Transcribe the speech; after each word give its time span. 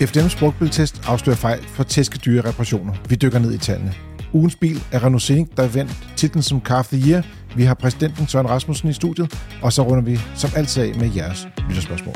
FDM's 0.00 0.38
brugtbiltest 0.38 1.02
afslører 1.06 1.36
fejl 1.36 1.62
for 1.62 1.82
tæskedyre 1.82 2.48
reparationer. 2.48 2.94
Vi 3.08 3.14
dykker 3.14 3.38
ned 3.38 3.54
i 3.54 3.58
tallene. 3.58 3.94
Ugens 4.32 4.56
bil 4.56 4.82
er 4.92 5.04
Renault 5.04 5.22
Scenic, 5.22 5.48
der 5.56 5.68
vandt 5.68 6.08
titlen 6.16 6.42
som 6.42 6.60
Car 6.60 6.78
of 6.78 6.88
the 6.88 7.10
Year. 7.10 7.26
Vi 7.56 7.62
har 7.62 7.74
præsidenten 7.74 8.26
Søren 8.26 8.48
Rasmussen 8.48 8.88
i 8.88 8.92
studiet, 8.92 9.34
og 9.62 9.72
så 9.72 9.82
runder 9.82 10.04
vi 10.04 10.18
som 10.34 10.50
altid 10.56 10.82
af 10.82 10.94
med 10.94 11.10
jeres 11.16 11.48
lytterspørgsmål. 11.68 12.14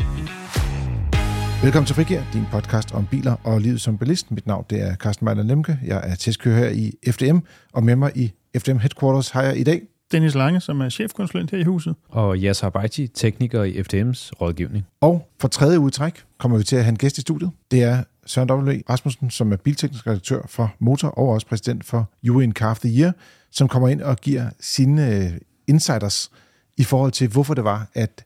Velkommen 1.62 1.86
til 1.86 1.94
Frigir, 1.94 2.20
din 2.32 2.44
podcast 2.52 2.92
om 2.92 3.06
biler 3.10 3.36
og 3.44 3.60
livet 3.60 3.80
som 3.80 3.98
bilist. 3.98 4.30
Mit 4.30 4.46
navn 4.46 4.64
det 4.70 4.82
er 4.82 4.94
Carsten 4.94 5.24
Mejler 5.24 5.42
Lemke. 5.42 5.78
Jeg 5.84 6.00
er 6.04 6.14
testkører 6.14 6.58
her 6.58 6.68
i 6.68 6.92
FDM, 7.10 7.38
og 7.72 7.84
med 7.84 7.96
mig 7.96 8.12
i 8.14 8.32
FDM 8.58 8.78
Headquarters 8.78 9.30
har 9.30 9.42
jeg 9.42 9.56
i 9.56 9.64
dag 9.64 9.82
Dennis 10.12 10.34
Lange, 10.34 10.60
som 10.60 10.80
er 10.80 10.88
chefkonsulent 10.88 11.50
her 11.50 11.58
i 11.58 11.62
huset. 11.62 11.94
Og 12.08 12.36
Yasser 12.36 12.70
Baiti, 12.70 13.06
tekniker 13.06 13.62
i 13.62 13.80
FDM's 13.80 14.30
rådgivning. 14.40 14.86
Og 15.00 15.28
for 15.40 15.48
tredje 15.48 15.80
udtræk 15.80 16.22
kommer 16.38 16.58
vi 16.58 16.64
til 16.64 16.76
at 16.76 16.84
have 16.84 16.90
en 16.90 16.98
gæst 16.98 17.18
i 17.18 17.20
studiet. 17.20 17.50
Det 17.70 17.82
er 17.82 18.04
Søren 18.26 18.50
W. 18.50 18.72
Rasmussen, 18.90 19.30
som 19.30 19.52
er 19.52 19.56
bilteknisk 19.56 20.06
redaktør 20.06 20.42
for 20.48 20.74
Motor 20.78 21.08
og 21.08 21.28
også 21.28 21.46
præsident 21.46 21.84
for 21.84 22.10
UN 22.30 22.52
Car 22.52 22.70
of 22.70 22.78
the 22.78 23.00
Year, 23.00 23.12
som 23.50 23.68
kommer 23.68 23.88
ind 23.88 24.02
og 24.02 24.16
giver 24.16 24.50
sine 24.60 25.16
øh, 25.16 25.30
insiders 25.66 26.30
i 26.76 26.84
forhold 26.84 27.12
til, 27.12 27.28
hvorfor 27.28 27.54
det 27.54 27.64
var, 27.64 27.86
at 27.94 28.24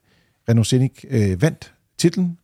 Renault 0.49 0.67
Scenic 0.67 1.05
øh, 1.11 1.43
vandt 1.43 1.73
titlen, 1.99 2.39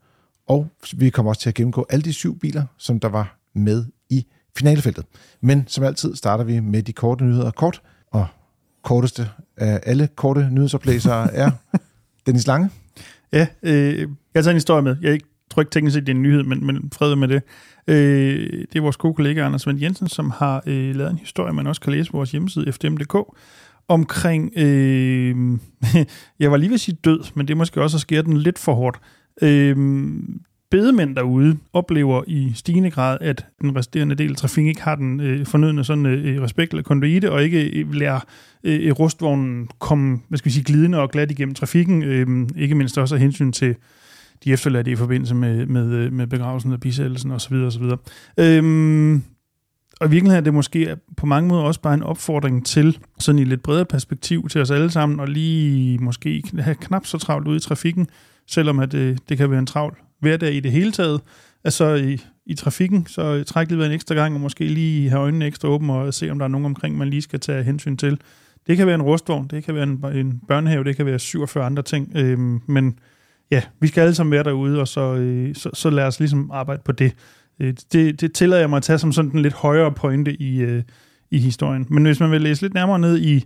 og 0.47 0.69
vi 0.97 1.11
kommer 1.11 1.31
også 1.31 1.41
til 1.41 1.49
at 1.49 1.55
gennemgå 1.55 1.87
alle 1.91 2.03
de 2.03 2.13
syv 2.13 2.39
biler, 2.39 2.65
som 2.79 3.01
der 3.01 3.09
var 3.09 3.39
med 3.55 3.85
i 4.11 4.27
finalefeltet. 4.59 5.05
Men 5.41 5.65
som 5.69 5.85
altid 5.85 6.17
starter 6.17 6.45
vi 6.45 6.61
med 6.61 6.83
de 6.83 6.93
korte 6.93 7.25
nyheder 7.25 7.51
kort, 7.51 7.83
korteste 8.83 9.29
af 9.57 9.81
alle 9.87 10.09
korte 10.17 10.49
nyhedsoplæsere 10.51 11.35
er 11.45 11.51
Dennis 12.27 12.47
Lange. 12.47 12.71
Ja, 13.33 13.47
øh, 13.63 13.99
jeg 13.99 14.09
har 14.37 14.43
taget 14.43 14.49
en 14.49 14.57
historie 14.57 14.83
med. 14.83 14.97
Jeg 15.03 15.21
tror 15.51 15.63
ikke 15.63 15.71
teknisk 15.71 15.95
set, 15.95 16.07
det 16.07 16.13
er 16.13 16.17
en 16.17 16.23
nyhed, 16.23 16.43
men, 16.43 16.67
men 16.67 16.91
fred 16.95 17.17
med 17.17 17.29
det. 17.29 17.43
Øh, 17.87 18.51
det 18.73 18.77
er 18.77 18.81
vores 18.81 18.97
gode 18.97 19.15
kollega 19.15 19.41
Anders 19.45 19.67
Vend 19.67 19.81
Jensen, 19.81 20.09
som 20.09 20.31
har 20.31 20.63
øh, 20.67 20.95
lavet 20.95 21.11
en 21.11 21.19
historie, 21.19 21.53
man 21.53 21.67
også 21.67 21.81
kan 21.81 21.93
læse 21.93 22.11
på 22.11 22.17
vores 22.17 22.31
hjemmeside, 22.33 22.73
fdm.dk, 22.73 23.17
omkring, 23.89 24.53
øh, 24.57 25.59
jeg 26.41 26.51
var 26.51 26.57
lige 26.57 26.69
ved 26.69 26.75
at 26.75 26.81
sige 26.81 26.99
død, 27.05 27.21
men 27.35 27.49
det 27.49 27.55
er 27.55 27.59
måske 27.59 27.83
også 27.83 27.97
at 27.97 28.01
skære 28.01 28.23
den 28.23 28.37
lidt 28.37 28.59
for 28.59 28.75
hårdt. 28.75 29.01
Øh, 29.43 29.77
bedemænd 30.73 31.17
derude 31.17 31.59
oplever 31.73 32.23
i 32.27 32.53
stigende 32.55 32.91
grad, 32.91 33.19
at 33.21 33.47
den 33.61 33.77
resterende 33.77 34.15
del 34.15 34.31
af 34.31 34.37
trafikken 34.37 34.69
ikke 34.69 34.83
har 34.83 34.95
den 34.95 35.21
øh, 35.21 35.47
fornødne 35.47 35.85
sådan, 35.85 36.07
øh, 36.07 36.37
øh 36.37 36.43
respekt 36.43 36.73
eller 36.73 36.83
konduite, 36.83 37.33
og 37.33 37.45
ikke 37.45 37.81
øh, 37.81 37.95
lærer 37.95 38.21
øh, 38.65 38.87
øh, 38.87 38.93
rustvognen 38.93 39.69
komme 39.79 40.21
hvad 40.29 40.39
skal 40.39 40.49
vi 40.49 40.53
sige, 40.53 40.65
glidende 40.65 40.99
og 40.99 41.11
glat 41.11 41.31
igennem 41.31 41.55
trafikken, 41.55 42.03
øh, 42.03 42.49
ikke 42.57 42.75
mindst 42.75 42.99
også 42.99 43.15
af 43.15 43.21
hensyn 43.21 43.53
til 43.53 43.75
de 44.45 44.53
efterladte 44.53 44.91
i 44.91 44.97
forbindelse 44.97 45.35
med, 45.35 45.67
med, 45.67 45.93
øh, 45.93 46.13
med 46.13 46.27
begravelsen 46.27 46.73
af 46.73 46.81
bisættelsen 46.81 47.31
osv. 47.31 47.55
osv. 47.55 47.85
Øhm, 48.39 49.23
og 50.01 50.07
i 50.07 50.11
virkeligheden 50.11 50.37
er 50.37 50.45
det 50.45 50.55
måske 50.55 50.97
på 51.17 51.27
mange 51.27 51.49
måder 51.49 51.63
også 51.63 51.81
bare 51.81 51.95
en 51.95 52.03
opfordring 52.03 52.67
til, 52.67 52.99
sådan 53.19 53.39
i 53.39 53.45
lidt 53.45 53.63
bredere 53.63 53.85
perspektiv 53.85 54.49
til 54.49 54.61
os 54.61 54.71
alle 54.71 54.91
sammen, 54.91 55.21
og 55.21 55.29
lige 55.29 55.99
måske 55.99 56.43
have 56.59 56.75
knap 56.75 57.07
så 57.07 57.19
travlt 57.19 57.49
ude 57.49 57.57
i 57.57 57.61
trafikken, 57.61 58.07
selvom 58.47 58.79
at 58.79 58.95
øh, 58.95 59.17
det 59.29 59.39
kan 59.39 59.51
være 59.51 59.59
en 59.59 59.67
travl 59.67 59.97
hverdag 60.23 60.55
i 60.55 60.61
det 60.61 60.73
hele 60.73 60.93
taget. 60.93 61.21
Altså 61.65 61.95
i, 61.95 62.19
i 62.47 62.55
trafikken, 62.55 63.07
så 63.07 63.45
træk 63.45 63.71
lige 63.71 63.87
en 63.87 63.93
ekstra 63.93 64.15
gang, 64.15 64.35
og 64.35 64.41
måske 64.41 64.65
lige 64.65 65.11
have 65.11 65.23
øjnene 65.23 65.47
ekstra 65.47 65.69
åbne, 65.69 65.93
og 65.93 66.15
se, 66.15 66.31
om 66.31 66.39
der 66.39 66.45
er 66.45 66.49
nogen 66.49 66.65
omkring, 66.65 66.99
man 66.99 67.09
lige 67.09 67.23
skal 67.23 67.41
tage 67.41 67.63
hensyn 67.63 67.97
til. 67.97 68.19
Det 68.67 68.77
kan 68.77 68.87
være 68.87 68.95
en 68.95 69.03
rustvogn, 69.03 69.49
det 69.49 69.65
kan 69.65 69.75
være 69.75 69.83
en, 69.83 70.05
en 70.15 70.41
børnehave, 70.49 70.85
det 70.85 70.97
kan 70.97 71.07
være 71.07 71.19
47 71.19 71.65
andre 71.65 71.83
ting, 71.83 72.13
øhm, 72.17 72.61
men 72.67 72.99
ja, 73.51 73.63
vi 73.81 73.87
skal 73.87 74.01
alle 74.01 74.15
sammen 74.15 74.33
være 74.33 74.45
derude, 74.45 74.81
og 74.81 74.89
så, 74.89 75.15
øh, 75.15 75.55
så, 75.55 75.71
så 75.75 75.91
lad 75.91 76.05
os 76.05 76.19
ligesom 76.19 76.51
arbejde 76.53 76.83
på 76.85 76.93
det. 76.93 77.13
Øh, 77.61 77.75
det. 77.93 78.21
Det 78.21 78.33
tillader 78.33 78.61
jeg 78.61 78.71
mig 78.71 78.77
at 78.77 78.83
tage 78.83 78.99
som 78.99 79.13
sådan 79.13 79.31
en 79.31 79.43
lidt 79.43 79.55
højere 79.55 79.93
pointe 79.93 80.43
i, 80.43 80.61
øh, 80.61 80.83
i 81.31 81.39
historien. 81.39 81.87
Men 81.91 82.05
hvis 82.05 82.21
man 82.21 82.31
vil 82.31 82.41
læse 82.41 82.63
lidt 82.63 82.75
nærmere 82.75 82.99
ned 82.99 83.19
i, 83.19 83.45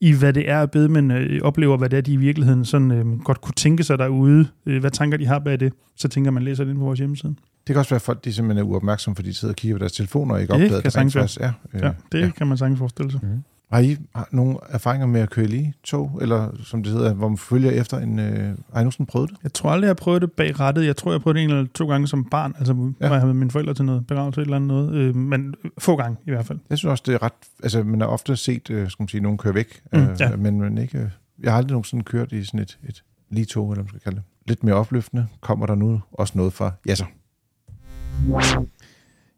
i 0.00 0.12
hvad 0.12 0.32
det 0.32 0.50
er, 0.50 0.62
at 0.62 0.70
bedemænd 0.70 1.12
øh, 1.12 1.40
oplever, 1.42 1.76
hvad 1.76 1.88
det 1.88 1.96
er, 1.96 2.00
de 2.00 2.12
i 2.12 2.16
virkeligheden 2.16 2.64
sådan, 2.64 2.90
øh, 2.90 3.20
godt 3.20 3.40
kunne 3.40 3.54
tænke 3.54 3.84
sig 3.84 3.98
derude, 3.98 4.48
øh, 4.66 4.80
hvad 4.80 4.90
tanker 4.90 5.18
de 5.18 5.26
har 5.26 5.38
bag 5.38 5.60
det, 5.60 5.72
så 5.96 6.08
tænker 6.08 6.30
man 6.30 6.42
læser 6.42 6.64
det 6.64 6.70
ind 6.70 6.78
på 6.78 6.84
vores 6.84 6.98
hjemmeside. 6.98 7.34
Det 7.66 7.74
kan 7.74 7.76
også 7.76 7.90
være, 7.90 7.96
at 7.96 8.02
folk 8.02 8.24
de 8.24 8.32
simpelthen 8.32 8.66
er 8.66 8.70
uopmærksomme, 8.70 9.14
fordi 9.16 9.28
de 9.28 9.34
sidder 9.34 9.52
og 9.52 9.56
kigger 9.56 9.74
på 9.74 9.78
deres 9.78 9.92
telefoner 9.92 10.34
og 10.34 10.40
ikke 10.40 10.52
opdager, 10.52 10.80
det 10.80 10.92
kan 10.94 11.08
det 11.08 11.38
er. 11.40 11.52
Øh, 11.74 11.80
ja, 11.82 11.90
det 12.12 12.20
ja. 12.20 12.30
kan 12.30 12.46
man 12.46 12.58
sagtens 12.58 12.78
forestille 12.78 13.12
sig. 13.12 13.20
Mm. 13.22 13.42
Har 13.70 13.78
I 13.78 13.96
nogle 14.30 14.56
erfaringer 14.68 15.06
med 15.06 15.20
at 15.20 15.30
køre 15.30 15.46
lige 15.46 15.74
tog, 15.84 16.18
eller 16.22 16.50
som 16.64 16.82
det 16.82 16.92
hedder, 16.92 17.14
hvor 17.14 17.28
man 17.28 17.38
følger 17.38 17.70
efter 17.70 17.98
en... 17.98 18.18
Øh, 18.18 18.44
har 18.44 18.52
I 18.52 18.56
nogensinde 18.74 19.10
prøvet 19.10 19.30
det? 19.30 19.38
Jeg 19.42 19.52
tror 19.52 19.70
aldrig, 19.70 19.86
jeg 19.86 19.88
har 19.88 19.94
prøvet 19.94 20.22
det 20.22 20.32
bag 20.32 20.60
rettet. 20.60 20.86
Jeg 20.86 20.96
tror, 20.96 21.12
jeg 21.12 21.20
prøvet 21.20 21.34
det 21.34 21.44
en 21.44 21.50
eller 21.50 21.66
to 21.74 21.88
gange 21.88 22.08
som 22.08 22.24
barn, 22.24 22.54
altså 22.58 22.72
ja. 22.72 23.08
når 23.08 23.14
jeg 23.14 23.20
havde 23.20 23.34
mine 23.34 23.50
forældre 23.50 23.74
til 23.74 23.84
noget 23.84 24.06
begravelse 24.06 24.40
eller 24.40 24.56
andet 24.56 24.68
noget. 24.68 24.94
Øh, 24.94 25.16
men 25.16 25.54
få 25.78 25.96
gange 25.96 26.16
i 26.26 26.30
hvert 26.30 26.46
fald. 26.46 26.58
Jeg 26.70 26.78
synes 26.78 26.90
også, 26.90 27.04
det 27.06 27.14
er 27.14 27.22
ret... 27.22 27.32
Altså, 27.62 27.82
man 27.82 28.00
har 28.00 28.08
ofte 28.08 28.36
set, 28.36 28.70
øh, 28.70 28.90
skal 28.90 29.02
man 29.02 29.08
sige, 29.08 29.20
nogen 29.20 29.38
køre 29.38 29.54
væk, 29.54 29.82
mm, 29.92 29.98
øh, 29.98 30.08
ja. 30.20 30.36
men, 30.36 30.60
men 30.60 30.78
ikke... 30.78 30.98
Øh, 30.98 31.10
jeg 31.42 31.52
har 31.52 31.58
aldrig 31.58 31.72
nogensinde 31.72 32.04
kørt 32.04 32.32
i 32.32 32.44
sådan 32.44 32.60
et, 32.60 32.78
et 32.88 33.04
lige 33.30 33.44
tog, 33.44 33.70
eller 33.70 33.82
man 33.82 33.88
skal 33.88 34.00
kalde 34.00 34.16
det. 34.16 34.24
Lidt 34.46 34.64
mere 34.64 34.74
opløftende 34.74 35.26
kommer 35.40 35.66
der 35.66 35.74
nu 35.74 36.00
også 36.12 36.32
noget 36.36 36.52
fra 36.52 36.72
Jasser. 36.86 37.06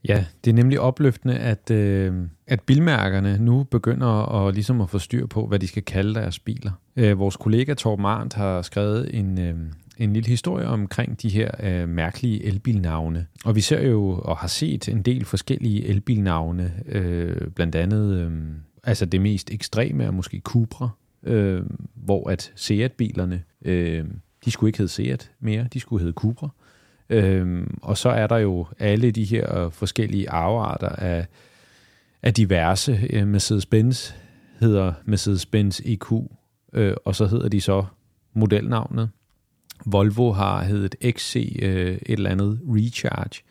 Ja, 0.08 0.24
det 0.44 0.50
er 0.50 0.54
nemlig 0.54 0.80
opløftende, 0.80 1.38
at, 1.38 1.70
øh, 1.70 2.14
at 2.46 2.60
bilmærkerne 2.60 3.38
nu 3.38 3.64
begynder 3.64 4.46
at, 4.46 4.54
ligesom 4.54 4.80
at 4.80 4.90
få 4.90 4.98
styr 4.98 5.26
på, 5.26 5.46
hvad 5.46 5.58
de 5.58 5.66
skal 5.66 5.82
kalde 5.82 6.14
deres 6.14 6.38
biler. 6.38 6.72
Øh, 6.96 7.18
vores 7.18 7.36
kollega 7.36 7.74
Torben 7.74 8.04
Arndt 8.04 8.34
har 8.34 8.62
skrevet 8.62 9.18
en, 9.18 9.40
øh, 9.40 9.54
en 9.98 10.12
lille 10.12 10.28
historie 10.28 10.66
omkring 10.66 11.22
de 11.22 11.28
her 11.28 11.50
øh, 11.62 11.88
mærkelige 11.88 12.44
elbilnavne. 12.44 13.26
Og 13.44 13.56
vi 13.56 13.60
ser 13.60 13.88
jo 13.88 14.20
og 14.24 14.36
har 14.36 14.48
set 14.48 14.88
en 14.88 15.02
del 15.02 15.24
forskellige 15.24 15.86
elbilnavne, 15.86 16.72
øh, 16.86 17.50
blandt 17.50 17.74
andet 17.74 18.16
øh, 18.16 18.32
altså 18.84 19.06
det 19.06 19.20
mest 19.20 19.50
ekstreme 19.50 20.04
er 20.04 20.10
måske 20.10 20.40
Cupra, 20.44 20.88
øh, 21.22 21.62
hvor 21.94 22.30
at 22.30 22.52
Seat-bilerne, 22.54 23.42
øh, 23.64 24.04
de 24.44 24.50
skulle 24.50 24.68
ikke 24.68 24.78
hedde 24.78 24.92
Seat 24.92 25.30
mere, 25.40 25.66
de 25.72 25.80
skulle 25.80 26.00
hedde 26.00 26.14
Cupra. 26.14 26.48
Øhm, 27.10 27.78
og 27.82 27.98
så 27.98 28.08
er 28.08 28.26
der 28.26 28.36
jo 28.36 28.66
alle 28.78 29.10
de 29.10 29.24
her 29.24 29.68
forskellige 29.68 30.30
arvearter 30.30 30.88
af, 30.88 31.26
af 32.22 32.34
diverse. 32.34 33.00
Øh, 33.10 33.34
Mercedes-Benz 33.34 34.14
hedder 34.60 34.92
Mercedes-Benz 35.06 35.80
EQ, 35.84 36.12
øh, 36.72 36.94
og 37.04 37.14
så 37.14 37.26
hedder 37.26 37.48
de 37.48 37.60
så 37.60 37.84
modelnavnet. 38.34 39.10
Volvo 39.86 40.32
har 40.32 40.62
heddet 40.62 40.94
XC 41.10 41.58
øh, 41.62 41.92
et 41.92 42.00
eller 42.06 42.30
andet 42.30 42.60
Recharge, 42.68 43.42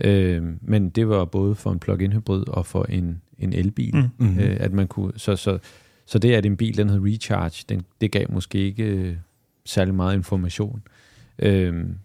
øh, 0.00 0.42
men 0.60 0.90
det 0.90 1.08
var 1.08 1.24
både 1.24 1.54
for 1.54 1.72
en 1.72 1.78
plug-in 1.78 2.12
hybrid 2.12 2.48
og 2.48 2.66
for 2.66 2.84
en, 2.84 3.22
en 3.38 3.52
elbil, 3.52 3.94
mm. 3.94 4.26
hmm 4.26 4.38
øh, 4.38 4.56
at 4.60 4.72
man 4.72 4.86
kunne, 4.86 5.12
så, 5.16 5.36
så, 5.36 5.58
så 6.06 6.18
det 6.18 6.34
at 6.34 6.46
en 6.46 6.56
bil 6.56 6.76
den 6.76 6.90
hed 6.90 7.00
Recharge, 7.02 7.64
den, 7.68 7.82
det 8.00 8.12
gav 8.12 8.26
måske 8.32 8.58
ikke 8.58 8.84
øh, 8.84 9.16
særlig 9.64 9.94
meget 9.94 10.14
information. 10.14 10.82
Øh, 10.86 10.97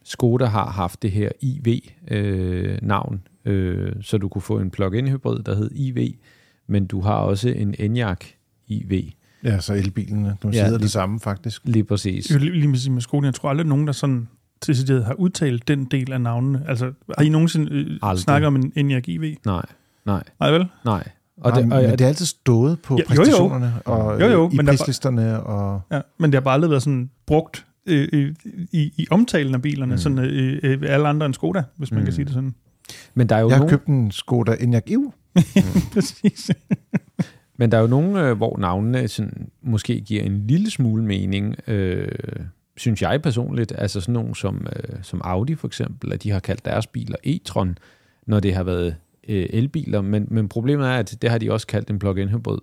Skoda 0.03 0.45
har 0.45 0.71
haft 0.71 1.01
det 1.01 1.11
her 1.11 1.29
IV-navn, 1.41 3.21
øh, 3.45 3.87
øh, 3.87 3.93
så 4.01 4.17
du 4.17 4.27
kunne 4.27 4.41
få 4.41 4.59
en 4.59 4.71
plug-in 4.71 5.07
hybrid, 5.07 5.43
der 5.43 5.55
hed 5.55 5.71
IV, 5.75 6.13
men 6.67 6.85
du 6.85 7.01
har 7.01 7.15
også 7.15 7.49
en 7.49 7.75
Enyaq 7.79 8.25
IV. 8.67 9.03
Ja, 9.43 9.59
så 9.59 9.73
elbilen, 9.73 10.23
man 10.23 10.53
ja, 10.53 10.67
sige, 10.67 10.79
det 10.79 10.91
samme 10.91 11.19
faktisk. 11.19 11.61
Lige 11.65 11.83
præcis. 11.83 12.31
Jeg 12.31 12.39
lige 12.39 12.67
med, 12.67 12.89
med 12.89 13.01
Skoda, 13.01 13.25
jeg 13.25 13.33
tror 13.33 13.49
aldrig 13.49 13.67
nogen, 13.67 13.87
der 13.87 13.93
sådan 13.93 14.27
decideret 14.67 15.05
har 15.05 15.13
udtalt 15.13 15.67
den 15.67 15.85
del 15.85 16.13
af 16.13 16.21
navnene. 16.21 16.65
Altså, 16.67 16.91
har 17.17 17.25
I 17.25 17.29
nogensinde 17.29 17.71
øh, 17.71 18.17
snakket 18.17 18.47
om 18.47 18.55
en 18.55 18.73
Enyaq 18.75 19.09
IV? 19.09 19.35
Nej, 19.45 19.65
nej. 20.05 20.23
Nej 20.39 20.51
vel? 20.51 20.67
Nej. 20.85 21.07
Og 21.41 21.51
det, 21.51 21.63
og, 21.63 21.67
men 21.67 21.91
det 21.91 22.01
er 22.01 22.07
altid 22.07 22.25
stået 22.25 22.79
på 22.79 22.97
ja, 22.97 23.03
præstationerne 23.07 23.73
jo, 23.87 23.93
jo. 23.93 23.99
og 24.07 24.21
jo, 24.21 24.27
jo, 24.27 24.49
i 24.49 24.55
men 24.55 24.65
prislisterne. 24.65 25.43
Og... 25.43 25.81
Ja, 25.91 26.01
men 26.17 26.31
det 26.31 26.35
har 26.35 26.41
bare 26.41 26.53
aldrig 26.53 26.69
været 26.69 26.83
sådan 26.83 27.09
brugt 27.25 27.65
øh, 27.85 28.35
i, 28.71 28.93
i 28.97 29.07
omtalen 29.11 29.53
af 29.55 29.61
bilerne, 29.61 29.91
mm. 29.91 29.97
sådan 29.97 30.17
øh, 30.17 30.59
øh, 30.63 30.79
alle 30.83 31.07
andre 31.07 31.25
end 31.25 31.33
Skoda, 31.33 31.63
hvis 31.77 31.91
man 31.91 31.99
mm. 31.99 32.05
kan 32.05 32.13
sige 32.13 32.25
det 32.25 32.33
sådan. 32.33 32.55
Men 33.13 33.29
der 33.29 33.35
er 33.35 33.39
jo 33.39 33.49
jeg 33.49 33.55
har 33.55 33.59
nogen... 33.59 33.69
købt 33.69 33.87
en 33.87 34.11
Skoda 34.11 34.55
Enyaq 34.59 34.89
Iv. 34.89 35.13
Præcis. 35.93 36.51
Men 37.57 37.71
der 37.71 37.77
er 37.77 37.81
jo 37.81 37.87
nogle, 37.87 38.27
øh, 38.27 38.37
hvor 38.37 38.57
navnene 38.57 39.07
sådan, 39.07 39.49
måske 39.61 40.01
giver 40.01 40.23
en 40.23 40.47
lille 40.47 40.71
smule 40.71 41.03
mening, 41.03 41.55
øh, 41.67 42.07
synes 42.77 43.01
jeg 43.01 43.21
personligt. 43.21 43.73
Altså 43.77 44.01
sådan 44.01 44.13
nogle 44.13 44.35
som, 44.35 44.67
øh, 44.75 44.95
som 45.01 45.21
Audi 45.23 45.55
for 45.55 45.67
eksempel, 45.67 46.13
at 46.13 46.23
de 46.23 46.31
har 46.31 46.39
kaldt 46.39 46.65
deres 46.65 46.87
biler 46.87 47.15
e-tron, 47.23 47.75
når 48.27 48.39
det 48.39 48.55
har 48.55 48.63
været 48.63 48.95
øh, 49.29 49.45
elbiler. 49.49 50.01
Men, 50.01 50.27
men 50.31 50.49
problemet 50.49 50.87
er, 50.87 50.91
at 50.93 51.17
det 51.21 51.29
har 51.29 51.37
de 51.37 51.51
også 51.51 51.67
kaldt 51.67 51.89
en 51.89 51.99
plug-in 51.99 52.29
hybrid 52.29 52.59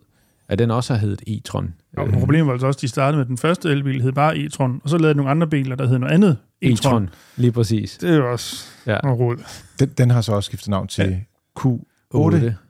at 0.51 0.59
den 0.59 0.71
også 0.71 0.95
har 0.95 1.01
heddet 1.01 1.23
e-tron. 1.29 1.67
Og 1.97 2.09
øh. 2.09 2.15
problemet 2.15 2.47
var 2.47 2.53
altså 2.53 2.67
også, 2.67 2.79
at 2.79 2.83
de 2.83 2.89
startede 2.89 3.19
med 3.19 3.27
den 3.27 3.39
første 3.39 3.69
elbil, 3.69 4.03
hed 4.03 4.13
bare 4.13 4.37
e-tron, 4.37 4.81
og 4.83 4.91
så 4.91 4.99
lavede 4.99 5.15
de 5.15 5.17
nogle 5.17 5.31
andre 5.31 5.47
biler, 5.47 5.77
der 5.77 5.87
hed 5.87 5.99
noget 5.99 6.15
andet 6.15 6.37
e-tron. 6.65 6.87
e-tron. 6.87 7.09
Lige 7.37 7.53
præcis. 7.53 7.99
Det 8.01 8.11
er 8.11 8.17
jo 8.17 8.33
også 8.33 8.67
ja. 8.87 8.99
noget. 9.03 9.39
Den, 9.81 9.89
den 9.99 10.11
har 10.11 10.21
så 10.21 10.33
også 10.33 10.47
skiftet 10.47 10.69
navn 10.69 10.89
til 10.89 11.05
ja. 11.05 11.17
Q8 11.61 11.67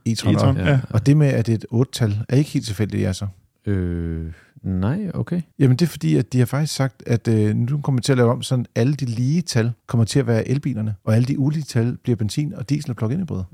e-tron. 0.08 0.28
e-tron 0.28 0.56
ja. 0.56 0.70
ja. 0.70 0.80
Og 0.90 1.06
det 1.06 1.16
med, 1.16 1.26
at 1.26 1.46
det 1.46 1.52
er 1.52 1.76
et 1.78 1.86
8-tal, 1.86 2.18
er 2.28 2.36
ikke 2.36 2.50
helt 2.50 2.66
tilfældigt, 2.66 3.06
altså? 3.06 3.26
Øh, 3.66 4.32
Nej, 4.62 5.10
okay. 5.14 5.42
Jamen 5.58 5.76
det 5.76 5.86
er 5.86 5.90
fordi, 5.90 6.16
at 6.16 6.32
de 6.32 6.38
har 6.38 6.46
faktisk 6.46 6.74
sagt, 6.74 7.02
at 7.06 7.28
øh, 7.28 7.56
nu 7.56 7.80
kommer 7.80 7.98
vi 7.98 8.02
til 8.02 8.12
at 8.12 8.18
lave 8.18 8.30
om, 8.30 8.42
sådan 8.42 8.66
alle 8.74 8.94
de 8.94 9.04
lige 9.04 9.42
tal 9.42 9.72
kommer 9.86 10.04
til 10.04 10.18
at 10.18 10.26
være 10.26 10.48
elbilerne, 10.48 10.94
og 11.04 11.14
alle 11.14 11.26
de 11.26 11.38
ulige 11.38 11.62
tal 11.62 11.96
bliver 12.02 12.16
benzin 12.16 12.54
og 12.54 12.70
diesel 12.70 12.90
og 12.90 12.96
plug-in 12.96 13.20
hybrider. 13.20 13.44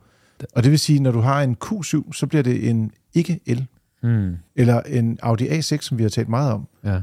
Og 0.54 0.62
det 0.62 0.70
vil 0.70 0.78
sige, 0.78 1.00
når 1.00 1.10
du 1.10 1.20
har 1.20 1.42
en 1.42 1.56
Q7, 1.64 2.12
så 2.12 2.26
bliver 2.26 2.42
det 2.42 2.68
en 2.68 2.92
ikke-el, 3.14 3.66
Hmm. 4.02 4.36
eller 4.54 4.82
en 4.82 5.18
Audi 5.22 5.48
A6, 5.48 5.80
som 5.80 5.98
vi 5.98 6.02
har 6.02 6.10
talt 6.10 6.28
meget 6.28 6.52
om. 6.52 6.68
Ja. 6.84 7.02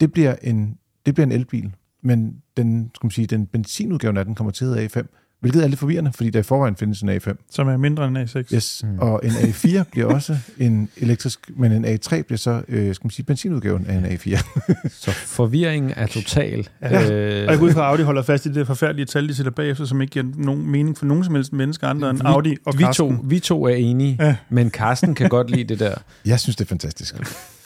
Det 0.00 0.12
bliver 0.12 0.36
en, 0.42 0.78
det 1.06 1.14
bliver 1.14 1.26
en 1.26 1.32
elbil, 1.32 1.74
men 2.02 2.42
den, 2.56 2.90
skal 2.94 3.06
man 3.06 3.10
sige, 3.10 3.26
den 3.26 3.46
benzinudgave 3.46 4.18
af 4.18 4.24
den 4.24 4.34
kommer 4.34 4.50
til 4.50 4.64
at 4.64 4.70
hedde 4.70 5.00
A5, 5.00 5.06
hvilket 5.44 5.64
er 5.64 5.68
lidt 5.68 5.80
forvirrende, 5.80 6.12
fordi 6.12 6.30
der 6.30 6.40
i 6.40 6.42
forvejen 6.42 6.76
findes 6.76 7.00
en 7.02 7.08
A5. 7.08 7.46
Som 7.50 7.68
er 7.68 7.76
mindre 7.76 8.06
end 8.08 8.18
A6. 8.18 8.54
Yes, 8.54 8.82
Mm. 8.84 8.98
og 8.98 9.20
en 9.24 9.30
A4 9.30 9.82
bliver 9.92 10.06
også 10.06 10.36
en 10.58 10.88
elektrisk, 10.96 11.50
men 11.56 11.72
en 11.72 11.84
A3 11.84 12.22
bliver 12.22 12.36
så, 12.38 12.62
øh, 12.68 12.94
skal 12.94 13.06
man 13.06 13.10
sige, 13.10 13.26
benzinudgaven 13.26 13.86
af 13.86 13.94
en 13.94 14.04
A4. 14.04 14.42
Så 15.04 15.10
forvirringen 15.10 15.92
er 15.96 16.06
total. 16.06 16.68
Ja. 16.82 17.12
Øh, 17.12 17.46
Og 17.46 17.50
jeg 17.52 17.58
går 17.58 17.66
ud 17.66 17.72
fra, 17.72 17.80
at 17.84 17.90
Audi 17.90 18.02
holder 18.02 18.22
fast 18.22 18.46
i 18.46 18.48
det 18.48 18.56
der 18.56 18.64
forfærdelige 18.64 19.06
tal, 19.06 19.28
de 19.28 19.34
sætter 19.34 19.52
bagefter, 19.52 19.84
som 19.84 20.00
ikke 20.00 20.10
giver 20.10 20.24
nogen 20.36 20.70
mening 20.70 20.98
for 20.98 21.06
nogen 21.06 21.24
som 21.24 21.34
helst 21.34 21.52
mennesker 21.52 21.88
andre 21.88 22.10
end 22.10 22.18
Vi- 22.18 22.24
Audi 22.26 22.56
og 22.66 22.78
vi, 22.78 22.84
to, 22.94 23.14
vi 23.24 23.38
to 23.40 23.64
er 23.66 23.74
enige, 23.74 24.16
Ja. 24.20 24.26
ja. 24.26 24.36
men 24.48 24.70
Carsten 24.70 25.14
kan 25.14 25.28
godt 25.28 25.50
lide 25.50 25.64
det 25.64 25.78
der. 25.80 25.94
Jeg 26.26 26.40
synes, 26.40 26.56
det 26.56 26.64
er 26.64 26.68
fantastisk. 26.68 27.14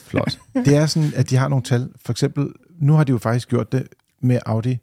Flot. 0.06 0.38
Det 0.54 0.76
er 0.76 0.86
sådan, 0.86 1.12
at 1.16 1.30
de 1.30 1.36
har 1.36 1.48
nogle 1.48 1.62
tal. 1.62 1.88
For 2.04 2.12
eksempel, 2.12 2.46
nu 2.80 2.92
har 2.92 3.04
de 3.04 3.10
jo 3.12 3.18
faktisk 3.18 3.48
gjort 3.48 3.72
det 3.72 3.82
med 4.22 4.38
Audi 4.46 4.78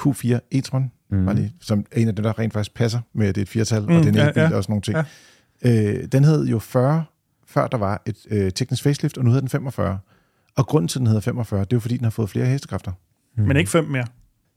Q4 0.00 0.38
e-tron, 0.54 0.95
Mm. 1.10 1.28
lige, 1.28 1.52
som 1.60 1.86
er 1.92 2.00
en 2.00 2.08
af 2.08 2.14
dem, 2.14 2.22
der 2.22 2.38
rent 2.38 2.52
faktisk 2.52 2.74
passer 2.74 3.00
med, 3.12 3.28
at 3.28 3.34
det 3.34 3.40
er 3.40 3.42
et 3.42 3.48
firtal, 3.48 3.82
mm, 3.82 3.88
og 3.88 3.92
det 3.94 4.04
er 4.04 4.08
en 4.08 4.14
ja, 4.14 4.28
elbil 4.28 4.40
ja. 4.40 4.56
og 4.56 4.64
sådan 4.64 4.72
nogle 4.72 4.82
ting. 4.82 4.96
Ja. 5.64 5.98
Øh, 6.00 6.04
den 6.12 6.24
hed 6.24 6.46
jo 6.46 6.58
40, 6.58 7.04
før 7.46 7.66
der 7.66 7.78
var 7.78 8.02
et 8.06 8.16
øh, 8.30 8.52
teknisk 8.52 8.82
facelift, 8.82 9.18
og 9.18 9.24
nu 9.24 9.30
hedder 9.30 9.40
den 9.40 9.48
45. 9.48 9.98
Og 10.56 10.66
grunden 10.66 10.88
til, 10.88 10.98
at 10.98 11.00
den 11.00 11.06
hedder 11.06 11.20
45, 11.20 11.60
det 11.60 11.72
er 11.72 11.76
jo, 11.76 11.80
fordi 11.80 11.96
den 11.96 12.04
har 12.04 12.10
fået 12.10 12.30
flere 12.30 12.46
hestekræfter. 12.46 12.92
Mm. 13.36 13.44
Men 13.44 13.56
ikke 13.56 13.70
fem 13.70 13.84
mere. 13.84 14.06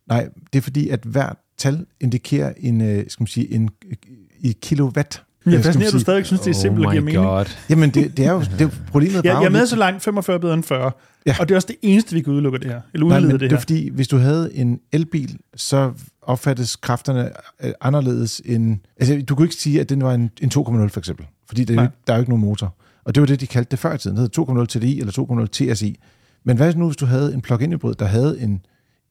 Nej, 0.07 0.29
det 0.53 0.59
er 0.59 0.63
fordi, 0.63 0.89
at 0.89 1.03
hvert 1.03 1.37
tal 1.57 1.85
indikerer 1.99 2.53
en, 2.57 2.81
øh, 2.81 3.05
skal 3.07 3.21
man 3.21 3.27
sige, 3.27 3.53
en 3.53 3.69
øh, 3.89 3.95
i 4.39 4.57
kilowatt. 4.61 5.23
Jeg 5.51 5.57
er 5.57 5.61
skal 5.61 5.67
man 5.69 5.73
fascineret, 5.73 5.87
at 5.87 5.93
du 5.93 5.99
stadig 5.99 6.25
synes, 6.25 6.41
det 6.41 6.49
er 6.49 6.53
simpelt 6.53 6.85
oh 6.85 6.87
og 6.87 6.91
giver 6.93 7.01
my 7.03 7.05
mening. 7.05 7.23
God. 7.25 7.45
Jamen, 7.69 7.89
det, 7.89 8.17
det 8.17 8.25
er 8.25 8.31
jo 8.31 8.39
det 8.51 8.61
er 8.61 8.65
jo 8.65 8.69
problemet. 8.91 9.23
Jeg, 9.25 9.33
var 9.33 9.39
jeg 9.41 9.47
er 9.47 9.51
med 9.51 9.65
så 9.65 9.75
langt 9.75 10.03
45 10.03 10.39
bedre 10.39 10.53
end 10.53 10.63
40. 10.63 10.91
Ja. 11.25 11.35
Og 11.39 11.47
det 11.49 11.53
er 11.53 11.57
også 11.57 11.67
det 11.67 11.75
eneste, 11.81 12.15
vi 12.15 12.21
kan 12.21 12.33
udelukke 12.33 12.57
det 12.59 12.67
her. 12.67 12.81
Eller 12.93 13.07
Nej, 13.07 13.17
udlede 13.17 13.33
men 13.33 13.39
det 13.39 13.39
det 13.49 13.51
er 13.51 13.57
her. 13.57 13.61
fordi, 13.61 13.89
hvis 13.89 14.07
du 14.07 14.17
havde 14.17 14.55
en 14.55 14.79
elbil, 14.91 15.37
så 15.55 15.91
opfattes 16.21 16.75
kræfterne 16.75 17.29
øh, 17.63 17.71
anderledes 17.81 18.41
end... 18.45 18.77
Altså, 18.99 19.21
du 19.29 19.35
kunne 19.35 19.45
ikke 19.45 19.55
sige, 19.55 19.81
at 19.81 19.89
den 19.89 20.03
var 20.03 20.13
en, 20.13 20.29
en 20.41 20.49
2,0 20.55 20.87
for 20.87 20.97
eksempel, 20.97 21.25
fordi 21.47 21.61
det, 21.61 21.69
er 21.69 21.73
jo 21.73 21.75
Nej. 21.75 21.85
ikke- 21.85 21.97
der 22.07 22.13
er 22.13 22.17
jo 22.17 22.21
ikke 22.21 22.31
nogen 22.31 22.45
motor. 22.45 22.75
Og 23.05 23.15
det 23.15 23.21
var 23.21 23.27
det, 23.27 23.39
de 23.41 23.47
kaldte 23.47 23.71
det 23.71 23.79
før 23.79 23.93
i 23.93 23.97
tiden. 23.97 24.17
Det 24.17 24.21
hed 24.37 24.59
2,0 24.59 24.65
TDI 24.65 24.99
eller 24.99 25.45
2,0 25.71 25.73
TSI. 25.73 25.99
Men 26.43 26.57
hvad 26.57 26.73
nu, 26.73 26.85
hvis 26.85 26.97
du 26.97 27.05
havde 27.05 27.33
en 27.33 27.41
plug-in 27.41 27.71
hybrid, 27.71 27.95
der 27.95 28.05
havde 28.05 28.39
en 28.41 28.61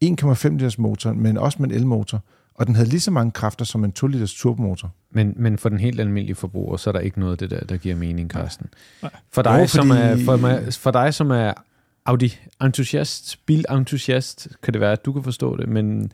1,5 0.05 0.49
liters 0.49 0.79
motor, 0.79 1.13
men 1.13 1.39
også 1.39 1.57
med 1.61 1.69
en 1.71 1.75
elmotor, 1.75 2.25
og 2.59 2.67
den 2.67 2.75
havde 2.75 2.89
lige 2.89 3.01
så 3.01 3.11
mange 3.11 3.31
kræfter 3.33 3.65
som 3.65 3.85
en 3.85 3.93
2 3.93 4.07
liters 4.07 4.35
turbomotor. 4.35 4.95
Men, 5.11 5.35
men 5.37 5.59
for 5.59 5.69
den 5.69 5.79
helt 5.81 6.01
almindelige 6.01 6.35
forbruger, 6.37 6.77
så 6.77 6.91
er 6.91 6.93
der 6.93 7.01
ikke 7.01 7.21
noget 7.21 7.33
af 7.33 7.39
det 7.39 7.51
der, 7.51 7.61
der 7.67 7.77
giver 7.77 7.97
mening, 7.97 8.31
Carsten. 8.31 8.67
Nej. 9.03 9.11
For 9.33 9.43
dig, 9.43 9.61
Jo, 9.61 9.67
som 9.67 9.87
fordi- 9.89 10.01
er, 10.01 10.25
for, 10.25 10.37
mig, 10.37 10.75
for 10.75 10.91
dig, 10.91 11.15
som 11.15 11.31
er 11.31 11.53
Audi-entusiast, 12.11 13.39
bilentusiast, 13.47 14.49
kan 14.63 14.73
det 14.73 14.81
være, 14.81 14.93
at 14.93 15.05
du 15.05 15.13
kan 15.13 15.23
forstå 15.23 15.57
det, 15.57 15.69
men 15.69 16.13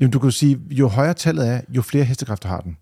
Jamen, 0.00 0.10
du 0.10 0.18
kan 0.18 0.26
jo 0.26 0.30
sige, 0.30 0.58
jo 0.70 0.88
højere 0.88 1.14
tallet 1.14 1.48
er, 1.48 1.60
jo 1.68 1.82
flere 1.82 2.04
hestekræfter 2.04 2.48
har 2.48 2.60
den. 2.60 2.76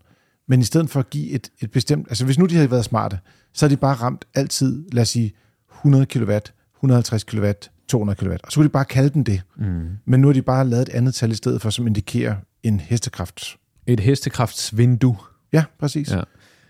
Men 0.47 0.59
i 0.59 0.63
stedet 0.63 0.89
for 0.89 0.99
at 0.99 1.09
give 1.09 1.29
et, 1.29 1.49
et 1.59 1.71
bestemt... 1.71 2.07
Altså, 2.09 2.25
hvis 2.25 2.37
nu 2.39 2.45
de 2.45 2.55
havde 2.55 2.71
været 2.71 2.85
smarte, 2.85 3.19
så 3.53 3.65
har 3.65 3.69
de 3.69 3.77
bare 3.77 3.93
ramt 3.95 4.25
altid, 4.33 4.83
lad 4.91 5.01
os 5.01 5.09
sige, 5.09 5.33
100 5.75 6.05
kW, 6.05 6.31
150 6.77 7.23
kW, 7.23 7.45
200 7.87 8.17
kW. 8.17 8.31
Og 8.43 8.51
så 8.51 8.55
kunne 8.55 8.63
de 8.67 8.69
bare 8.71 8.85
kalde 8.85 9.09
den 9.09 9.23
det. 9.23 9.41
mm, 9.57 9.87
Men 10.05 10.19
nu 10.19 10.27
har 10.27 10.33
de 10.33 10.41
bare 10.41 10.67
lavet 10.67 10.81
et 10.81 10.89
andet 10.89 11.13
tal 11.13 11.31
i 11.31 11.35
stedet 11.35 11.61
for, 11.61 11.69
som 11.69 11.87
indikerer 11.87 12.35
en 12.67 12.79
hestekraft. 12.79 13.57
et 13.87 13.99
hestekraftsvindue. 13.99 15.17
Ja, 15.53 15.63
præcis. 15.79 16.11
Ja. 16.11 16.21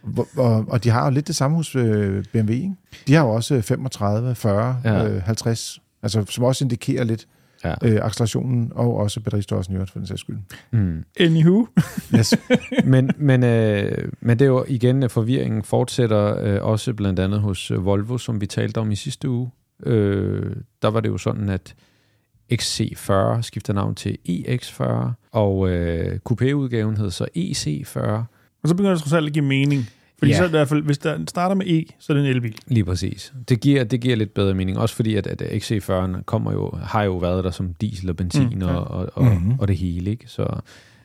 Hvor, 0.03 0.27
og, 0.37 0.65
og 0.67 0.83
de 0.83 0.89
har 0.89 1.05
jo 1.05 1.11
lidt 1.11 1.27
det 1.27 1.35
samme 1.35 1.57
hos 1.57 1.75
øh, 1.75 2.25
BMW, 2.33 2.51
ikke? 2.53 2.75
De 3.07 3.13
har 3.13 3.23
jo 3.25 3.29
også 3.29 3.61
35, 3.61 4.35
40, 4.35 4.81
Ja. 4.83 5.07
øh, 5.07 5.21
50, 5.21 5.79
altså, 6.03 6.25
som 6.29 6.43
også 6.43 6.63
indikerer 6.65 7.03
lidt 7.03 7.27
Ja. 7.63 7.73
øh, 7.83 8.05
accelerationen, 8.05 8.71
og 8.75 8.95
også 8.97 9.19
batteristørrelsen 9.19 9.73
i 9.73 9.75
øvrigt, 9.75 9.91
for 9.91 9.99
den 9.99 10.07
sags 10.07 10.21
skyld. 10.21 10.37
Mm. 10.71 11.03
Anywho. 11.19 11.67
Yes. 12.17 12.33
men, 12.85 13.11
men, 13.17 13.43
øh, 13.43 14.11
men 14.21 14.39
det 14.39 14.45
er 14.45 14.49
jo 14.49 14.65
igen, 14.67 15.03
at 15.03 15.11
forvirringen 15.11 15.63
fortsætter 15.63 16.37
øh, 16.43 16.63
også 16.63 16.93
blandt 16.93 17.19
andet 17.19 17.39
hos 17.39 17.71
øh, 17.71 17.85
Volvo, 17.85 18.17
som 18.17 18.41
vi 18.41 18.45
talte 18.47 18.77
om 18.77 18.91
i 18.91 18.95
sidste 18.95 19.29
uge. 19.29 19.49
Øh, 19.85 20.55
der 20.81 20.87
var 20.87 20.99
det 20.99 21.09
jo 21.09 21.17
sådan, 21.17 21.49
at 21.49 21.75
XC40 22.53 23.41
skifter 23.41 23.73
navn 23.73 23.95
til 23.95 24.17
EX40, 24.29 24.83
og 25.31 25.69
øh, 25.69 26.19
coupé-udgaven 26.29 26.97
hed 26.97 27.11
så 27.11 27.25
EC40. 27.37 27.99
Og 28.63 28.69
så 28.69 28.75
begynder 28.75 28.91
det 28.93 29.01
trods 29.01 29.13
alt 29.13 29.27
at 29.27 29.33
give 29.33 29.45
mening. 29.45 29.89
Fordi 30.19 30.31
Ja. 30.31 30.37
så 30.37 30.43
er 30.43 30.47
det 30.47 30.53
i 30.53 30.57
hvert 30.57 30.67
fald, 30.67 30.83
hvis 30.83 30.97
der 30.97 31.17
starter 31.27 31.55
med 31.55 31.65
E, 31.67 31.83
så 31.99 32.13
er 32.13 32.17
det 32.17 32.23
en 32.29 32.35
elbil. 32.35 32.55
Lige 32.67 32.85
præcis. 32.85 33.33
Det 33.49 33.59
giver, 33.59 33.83
det 33.83 34.01
giver 34.01 34.15
lidt 34.15 34.33
bedre 34.33 34.53
mening, 34.53 34.77
også 34.77 34.95
fordi 34.95 35.15
at, 35.15 35.27
at 35.27 35.41
XC40'erne 35.41 36.21
kommer 36.25 36.51
jo, 36.51 36.71
har 36.83 37.03
jo 37.03 37.17
været 37.17 37.43
der 37.43 37.51
som 37.51 37.73
diesel 37.73 38.09
og 38.09 38.15
benzin 38.15 38.49
Mm, 38.53 38.61
ja. 38.61 38.67
og, 38.67 38.87
og, 38.87 39.09
og, 39.13 39.25
Mhm. 39.35 39.59
og 39.59 39.67
det 39.67 39.77
hele, 39.77 40.11
ikke? 40.11 40.23
Så, 40.27 40.59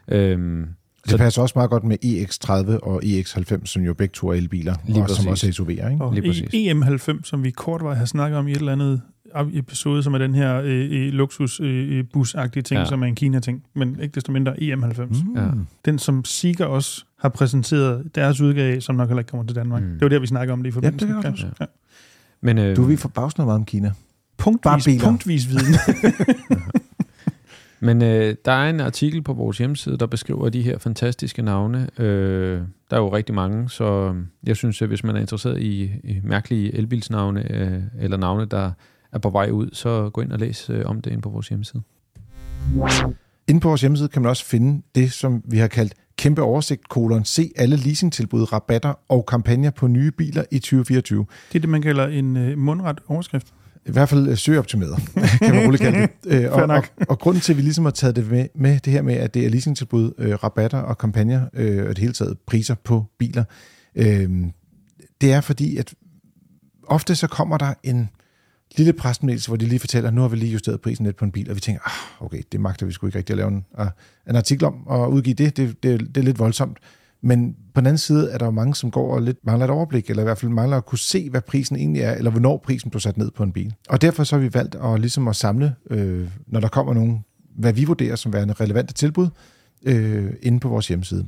øhm, 0.08 0.66
Det 1.02 1.10
Så- 1.10 1.16
passer 1.16 1.42
også 1.42 1.52
meget 1.56 1.70
godt 1.70 1.84
med 1.84 1.96
EX30 2.04 2.78
og 2.82 3.02
EX90, 3.04 3.66
som 3.66 3.82
jo 3.82 3.94
begge 3.94 4.12
to 4.12 4.28
er 4.28 4.34
elbiler, 4.34 4.75
Lige 4.87 5.02
og 5.02 5.10
som 5.10 5.26
også 5.28 5.46
er 5.46 5.50
SUV'er. 5.52 5.70
Ikke? 5.92 6.04
Og 6.04 6.14
Lige 6.14 6.28
præcis. 6.28 6.54
E- 6.54 6.56
EM90, 6.70 7.20
som 7.25 7.44
vi 7.44 7.50
kort 7.50 7.82
var 7.84 7.94
har 7.94 8.04
snakket 8.04 8.38
om 8.38 8.48
i 8.48 8.50
et 8.52 8.56
eller 8.56 8.72
andet 8.72 9.02
episode, 9.52 10.02
som 10.02 10.14
er 10.14 10.18
den 10.18 10.34
her 10.34 10.60
øh, 10.64 10.88
øh, 10.90 11.12
luksus 11.12 11.60
øh, 11.60 11.98
øh, 11.98 12.04
busagtige 12.12 12.62
ting, 12.62 12.78
Ja. 12.80 12.84
som 12.84 13.02
er 13.02 13.06
en 13.06 13.14
Kina-ting, 13.14 13.62
men 13.74 13.98
ikke 14.02 14.14
desto 14.14 14.32
mindre 14.32 14.52
EM90. 14.52 15.02
Mm. 15.02 15.36
Ja. 15.36 15.46
Den, 15.84 15.98
som 15.98 16.24
Sika 16.24 16.64
også 16.64 17.04
har 17.18 17.28
præsenteret 17.28 18.14
deres 18.14 18.40
udgave 18.40 18.74
af, 18.74 18.82
som 18.82 18.94
nok 18.94 19.08
heller 19.08 19.20
ikke 19.20 19.30
kommer 19.30 19.46
til 19.46 19.56
Danmark. 19.56 19.82
Mm. 19.82 19.88
Det 19.92 20.00
var 20.02 20.08
der, 20.08 20.18
vi 20.18 20.26
snakker 20.26 20.52
om 20.52 20.62
det 20.62 20.70
i 20.70 20.72
forbindelse. 20.72 21.06
det 21.06 21.14
ja. 21.14 21.28
godt 21.28 21.46
ja. 21.60 21.64
men, 22.42 22.58
øh, 22.58 22.76
Du 22.76 22.82
er 22.82 22.86
vi 22.86 22.96
forbavsende 22.96 23.46
meget 23.46 23.58
om 23.58 23.64
Kina. 23.64 23.92
Punktvis, 24.38 25.02
punktvis 25.04 25.48
viden. 25.48 25.74
Men 27.82 28.02
øh, 28.02 28.34
der 28.44 28.52
er 28.52 28.70
en 28.70 28.80
artikel 28.80 29.22
på 29.22 29.32
vores 29.32 29.58
hjemmeside, 29.58 29.98
der 29.98 30.06
beskriver 30.06 30.48
de 30.48 30.62
her 30.62 30.78
fantastiske 30.78 31.42
navne. 31.42 31.88
Øh, 31.98 32.60
der 32.90 32.96
er 32.96 33.00
jo 33.00 33.16
rigtig 33.16 33.34
mange, 33.34 33.70
så 33.70 34.14
jeg 34.46 34.56
synes, 34.56 34.82
at 34.82 34.88
hvis 34.88 35.04
man 35.04 35.16
er 35.16 35.20
interesseret 35.20 35.60
i, 35.60 35.82
i 36.04 36.20
mærkelige 36.24 36.74
elbilsnavne, 36.74 37.52
øh, 37.52 37.82
eller 37.98 38.16
navne, 38.16 38.44
der 38.44 38.70
er 39.12 39.18
på 39.18 39.30
vej 39.30 39.50
ud, 39.50 39.70
så 39.72 40.10
gå 40.10 40.20
ind 40.20 40.32
og 40.32 40.38
læs 40.38 40.70
øh, 40.70 40.82
om 40.86 41.00
det 41.00 41.12
ind 41.12 41.22
på 41.22 41.28
vores 41.28 41.48
hjemmeside. 41.48 41.82
Inde 43.48 43.60
på 43.60 43.68
vores 43.68 43.80
hjemmeside 43.80 44.08
kan 44.08 44.22
man 44.22 44.28
også 44.28 44.44
finde 44.44 44.82
det, 44.94 45.12
som 45.12 45.42
vi 45.44 45.58
har 45.58 45.68
kaldt 45.68 45.94
kæmpe 46.16 46.42
oversigt, 46.42 46.88
kolon, 46.88 47.25
se 47.25 47.50
alle 47.56 47.76
leasingtilbud, 47.76 48.52
rabatter 48.52 48.94
og 49.08 49.26
kampagner 49.26 49.70
på 49.70 49.87
nye 49.87 50.11
biler 50.11 50.44
i 50.50 50.58
2024. 50.58 51.26
det 51.52 51.58
er 51.58 51.61
det, 51.61 51.68
man 51.68 51.82
kalder 51.82 52.06
en 52.06 52.37
øh, 52.37 52.58
mundret 52.58 53.00
overskrift. 53.08 53.46
I 53.87 53.92
hvert 53.92 54.08
fald 54.08 54.28
øh, 54.28 54.37
søgeoptimeret, 54.37 55.02
kan 55.42 55.54
man 55.54 55.66
roligt 55.66 55.82
kalde 55.82 56.00
det. 56.00 56.11
Øh, 56.44 56.52
og, 56.52 56.62
og, 56.62 56.85
og 57.08 57.18
grunden 57.18 57.40
til, 57.40 57.52
at 57.52 57.56
vi 57.56 57.62
ligesom 57.62 57.85
har 57.85 57.92
taget 57.92 58.16
det 58.16 58.30
med, 58.30 58.46
med 58.54 58.80
det 58.80 58.92
her 58.92 59.02
med, 59.02 59.14
at 59.14 59.35
det 59.35 59.46
er 59.46 59.50
leasingtilbud, 59.50 60.12
øh, 60.18 60.35
rabatter 60.35 60.78
og 60.78 60.99
kampagner, 60.99 61.46
øh, 61.54 61.82
og 61.82 61.88
det 61.88 61.99
hele 61.99 62.12
taget 62.12 62.38
priser 62.46 62.75
på 62.75 63.04
biler, 63.18 63.44
øh, 63.94 64.30
det 65.20 65.32
er 65.32 65.40
fordi, 65.40 65.76
at 65.76 65.94
ofte 66.87 67.14
så 67.14 67.26
kommer 67.26 67.58
der 67.58 67.75
en 67.82 68.08
lille 68.76 68.92
pressemeddelelse, 68.92 69.48
hvor 69.48 69.56
de 69.56 69.66
lige 69.66 69.78
fortæller, 69.78 70.10
nu 70.10 70.20
har 70.20 70.28
vi 70.28 70.36
lige 70.36 70.52
justeret 70.52 70.80
prisen 70.80 71.06
lidt 71.06 71.16
på 71.16 71.24
en 71.24 71.32
bil, 71.32 71.50
og 71.50 71.56
vi 71.56 71.60
tænker, 71.60 71.80
ah, 71.84 72.26
okay, 72.26 72.42
det 72.52 72.60
magter 72.60 72.86
vi 72.86 72.92
sgu 72.92 73.06
ikke 73.06 73.18
rigtig 73.18 73.34
at 73.34 73.36
lave 73.36 73.48
en, 73.48 73.64
uh, 73.80 73.86
en 74.28 74.36
artikel 74.36 74.64
om, 74.64 74.86
og 74.86 75.12
udgive 75.12 75.34
det, 75.34 75.56
det, 75.56 75.82
det, 75.82 76.00
det 76.00 76.16
er 76.16 76.24
lidt 76.24 76.38
voldsomt. 76.38 76.78
Men 77.22 77.56
på 77.74 77.80
den 77.80 77.86
anden 77.86 77.98
side 77.98 78.30
er 78.30 78.38
der 78.38 78.44
jo 78.44 78.50
mange, 78.50 78.74
som 78.74 78.90
går 78.90 79.14
og 79.14 79.22
lidt 79.22 79.38
mangler 79.46 79.64
et 79.64 79.70
overblik, 79.70 80.10
eller 80.10 80.22
i 80.22 80.24
hvert 80.24 80.38
fald 80.38 80.52
mangler 80.52 80.76
at 80.76 80.86
kunne 80.86 80.98
se, 80.98 81.30
hvad 81.30 81.40
prisen 81.40 81.76
egentlig 81.76 82.02
er, 82.02 82.12
eller 82.12 82.30
hvornår 82.30 82.56
prisen 82.64 82.90
blev 82.90 83.00
sat 83.00 83.16
ned 83.16 83.30
på 83.30 83.42
en 83.42 83.52
bil. 83.52 83.74
Og 83.88 84.02
derfor 84.02 84.24
så 84.24 84.36
har 84.36 84.40
vi 84.40 84.54
valgt 84.54 84.74
at, 84.74 85.00
ligesom 85.00 85.28
at 85.28 85.36
samle, 85.36 85.74
øh, 85.90 86.28
når 86.46 86.60
der 86.60 86.68
kommer 86.68 86.94
nogen, 86.94 87.24
hvad 87.56 87.72
vi 87.72 87.84
vurderer 87.84 88.16
som 88.16 88.32
værende 88.32 88.54
relevante 88.54 88.94
tilbud, 88.94 89.28
øh, 89.82 90.32
inde 90.42 90.60
på 90.60 90.68
vores 90.68 90.88
hjemmeside. 90.88 91.26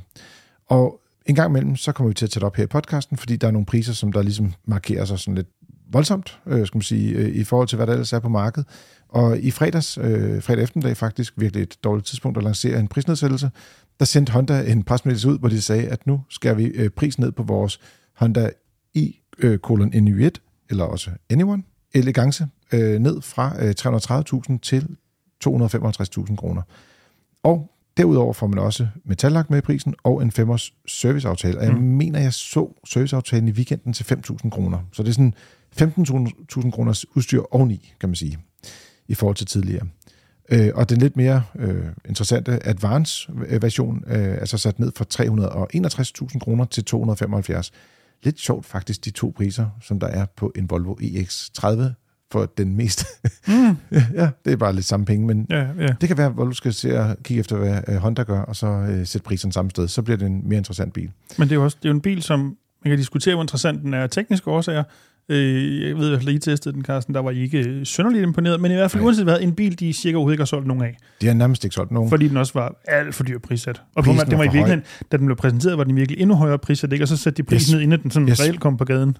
Og 0.67 0.99
en 1.25 1.35
gang 1.35 1.49
imellem, 1.49 1.75
så 1.75 1.91
kommer 1.91 2.07
vi 2.07 2.13
til 2.13 2.25
at 2.25 2.29
tage 2.29 2.39
det 2.39 2.45
op 2.45 2.55
her 2.55 2.63
i 2.63 2.67
podcasten, 2.67 3.17
fordi 3.17 3.35
der 3.35 3.47
er 3.47 3.51
nogle 3.51 3.65
priser, 3.65 3.93
som 3.93 4.11
der 4.11 4.21
ligesom 4.21 4.53
markerer 4.65 5.05
sig 5.05 5.19
sådan 5.19 5.35
lidt 5.35 5.47
voldsomt, 5.93 6.39
øh, 6.47 6.67
skal 6.67 6.77
man 6.77 6.81
sige, 6.83 7.11
øh, 7.15 7.29
i 7.35 7.43
forhold 7.43 7.67
til, 7.67 7.75
hvad 7.75 7.87
der 7.87 7.93
ellers 7.93 8.13
er 8.13 8.19
på 8.19 8.29
markedet. 8.29 8.67
Og 9.09 9.39
i 9.39 9.51
fredags, 9.51 9.97
øh, 9.97 10.41
fredag 10.41 10.63
eftermiddag 10.63 10.97
faktisk, 10.97 11.33
virkelig 11.37 11.63
et 11.63 11.77
dårligt 11.83 12.07
tidspunkt 12.07 12.37
at 12.37 12.43
lancere 12.43 12.79
en 12.79 12.87
prisnedsættelse, 12.87 13.51
der 13.99 14.05
sendte 14.05 14.31
Honda 14.33 14.71
en 14.71 14.83
presmeddelelse 14.83 15.29
ud, 15.29 15.39
hvor 15.39 15.49
de 15.49 15.61
sagde, 15.61 15.87
at 15.87 16.07
nu 16.07 16.21
skal 16.29 16.57
vi 16.57 16.63
øh, 16.63 16.89
pris 16.89 17.19
ned 17.19 17.31
på 17.31 17.43
vores 17.43 17.79
Honda 18.15 18.49
i 18.93 19.15
øh, 19.39 19.57
kolon 19.59 19.93
NY1, 19.93 20.29
eller 20.69 20.83
også 20.83 21.11
Anyone, 21.29 21.63
elegance, 21.93 22.47
øh, 22.71 22.99
ned 22.99 23.21
fra 23.21 23.55
øh, 23.63 23.73
330.000 24.51 24.59
til 24.59 24.87
255.000 25.45 26.35
kroner. 26.35 26.61
Og 27.43 27.69
derudover 27.97 28.33
får 28.33 28.47
man 28.47 28.59
også 28.59 28.87
metallagt 29.05 29.49
med 29.49 29.57
i 29.57 29.61
prisen, 29.61 29.93
og 30.03 30.21
en 30.21 30.31
femårs 30.31 30.73
serviceaftale. 30.87 31.57
Og 31.59 31.65
jeg 31.65 31.73
Mm. 31.73 31.81
mener, 31.81 32.19
jeg 32.19 32.33
så 32.33 32.81
serviceaftalen 32.87 33.47
i 33.47 33.51
weekenden 33.51 33.93
til 33.93 34.03
5.000 34.03 34.49
kroner. 34.49 34.79
Så 34.93 35.03
det 35.03 35.09
er 35.09 35.13
sådan 35.13 35.33
15.000 35.81 36.71
kroners 36.71 37.15
udstyr 37.15 37.41
oveni, 37.51 37.93
kan 37.99 38.09
man 38.09 38.15
sige, 38.15 38.37
i 39.07 39.13
forhold 39.13 39.35
til 39.35 39.47
tidligere. 39.47 39.87
Øh, 40.49 40.71
og 40.75 40.89
den 40.89 40.97
lidt 40.97 41.17
mere 41.17 41.43
øh, 41.55 41.85
interessante 42.09 42.67
Advance-version 42.67 44.03
øh, 44.07 44.17
er 44.17 44.45
så 44.45 44.57
sat 44.57 44.79
ned 44.79 44.91
fra 44.95 45.05
361.000 46.29 46.39
kroner 46.39 46.65
til 46.65 46.83
275. 46.85 47.71
Lidt 48.23 48.39
sjovt 48.39 48.65
faktisk, 48.65 49.05
de 49.05 49.11
to 49.11 49.33
priser, 49.35 49.67
som 49.81 49.99
der 49.99 50.07
er 50.07 50.25
på 50.35 50.51
en 50.55 50.69
Volvo 50.69 50.95
EX30 50.95 51.81
for 52.31 52.45
den 52.57 52.75
mest. 52.75 53.05
Mm. 53.47 53.77
ja, 54.19 54.29
det 54.45 54.53
er 54.53 54.57
bare 54.57 54.73
lidt 54.73 54.85
samme 54.85 55.05
penge, 55.05 55.27
men 55.27 55.47
Ja, 55.49 55.67
ja. 55.79 55.87
det 56.01 56.07
kan 56.09 56.17
være, 56.17 56.27
at 56.27 56.37
Volvo 56.37 56.53
skal 56.53 56.73
se 56.73 56.99
og 56.99 57.17
kigge 57.23 57.39
efter, 57.39 57.57
hvad 57.57 57.81
øh, 57.87 57.95
Honda 57.95 58.23
gør, 58.23 58.41
og 58.41 58.55
så 58.55 58.67
øh, 58.67 59.07
sætte 59.07 59.25
priserne 59.25 59.53
samme 59.53 59.71
sted. 59.71 59.87
Så 59.87 60.01
bliver 60.01 60.17
det 60.17 60.25
en 60.25 60.49
mere 60.49 60.57
interessant 60.57 60.93
bil. 60.93 61.11
Men 61.37 61.47
det 61.47 61.51
er 61.51 61.55
jo 61.55 61.63
også 61.63 61.77
det 61.79 61.85
er 61.85 61.89
jo 61.89 61.95
en 61.95 62.01
bil, 62.01 62.23
som 62.23 62.39
man 62.85 62.91
kan 62.91 62.97
diskutere, 62.97 63.35
hvor 63.35 63.43
interessant 63.43 63.81
den 63.81 63.93
er 63.93 64.03
af 64.03 64.09
tekniske 64.09 64.49
årsager. 64.51 64.83
Øh, 65.29 65.81
jeg 65.87 65.97
ved 65.97 66.05
i 66.05 66.09
hvert 66.09 66.19
fald, 66.21 66.29
at 66.29 66.35
I 66.35 66.39
testede 66.39 66.75
den, 66.75 66.85
Carsten, 66.85 67.13
der 67.15 67.19
var 67.21 67.31
I 67.31 67.39
ikke 67.41 67.85
synderligt 67.85 68.23
imponeret, 68.23 68.61
men 68.61 68.71
i 68.71 68.75
hvert 68.75 68.91
fald 68.91 69.01
Nej. 69.01 69.05
uanset 69.07 69.23
hvad, 69.23 69.41
en 69.41 69.53
bil, 69.55 69.79
de 69.79 69.93
cirka 69.93 70.15
overhovedet 70.15 70.33
ikke 70.33 70.41
har 70.41 70.45
solgt 70.45 70.67
nogen 70.67 70.83
af, 70.83 70.97
Det 71.21 71.29
er 71.29 71.33
nærmest 71.33 71.63
ikke 71.63 71.73
sådan 71.73 71.93
nogen. 71.93 72.09
fordi 72.09 72.27
den 72.27 72.37
også 72.37 72.53
var 72.53 72.75
alt 72.87 73.15
for 73.15 73.23
dyr 73.23 73.39
prissat. 73.39 73.81
Og 73.95 74.03
Prisen 74.03 74.19
det 74.25 74.31
var 74.31 74.37
var 74.37 74.43
i 74.43 74.47
virkeligheden, 74.47 74.83
da 75.11 75.17
den 75.17 75.25
blev 75.25 75.35
præsenteret, 75.37 75.77
var 75.77 75.83
den 75.83 75.95
virkelig 75.95 76.21
endnu 76.21 76.35
højere 76.35 76.59
prissat, 76.59 76.93
ikke? 76.93 77.03
og 77.03 77.07
så 77.07 77.17
satte 77.17 77.37
de 77.37 77.43
prisen 77.43 77.65
Yes. 77.67 77.73
ned, 77.73 77.81
inden 77.81 78.03
den 78.03 78.11
sådan 78.11 78.29
Yes. 78.29 78.39
reelt 78.41 78.59
kom 78.59 78.77
på 78.77 78.85
gaden. 78.85 79.17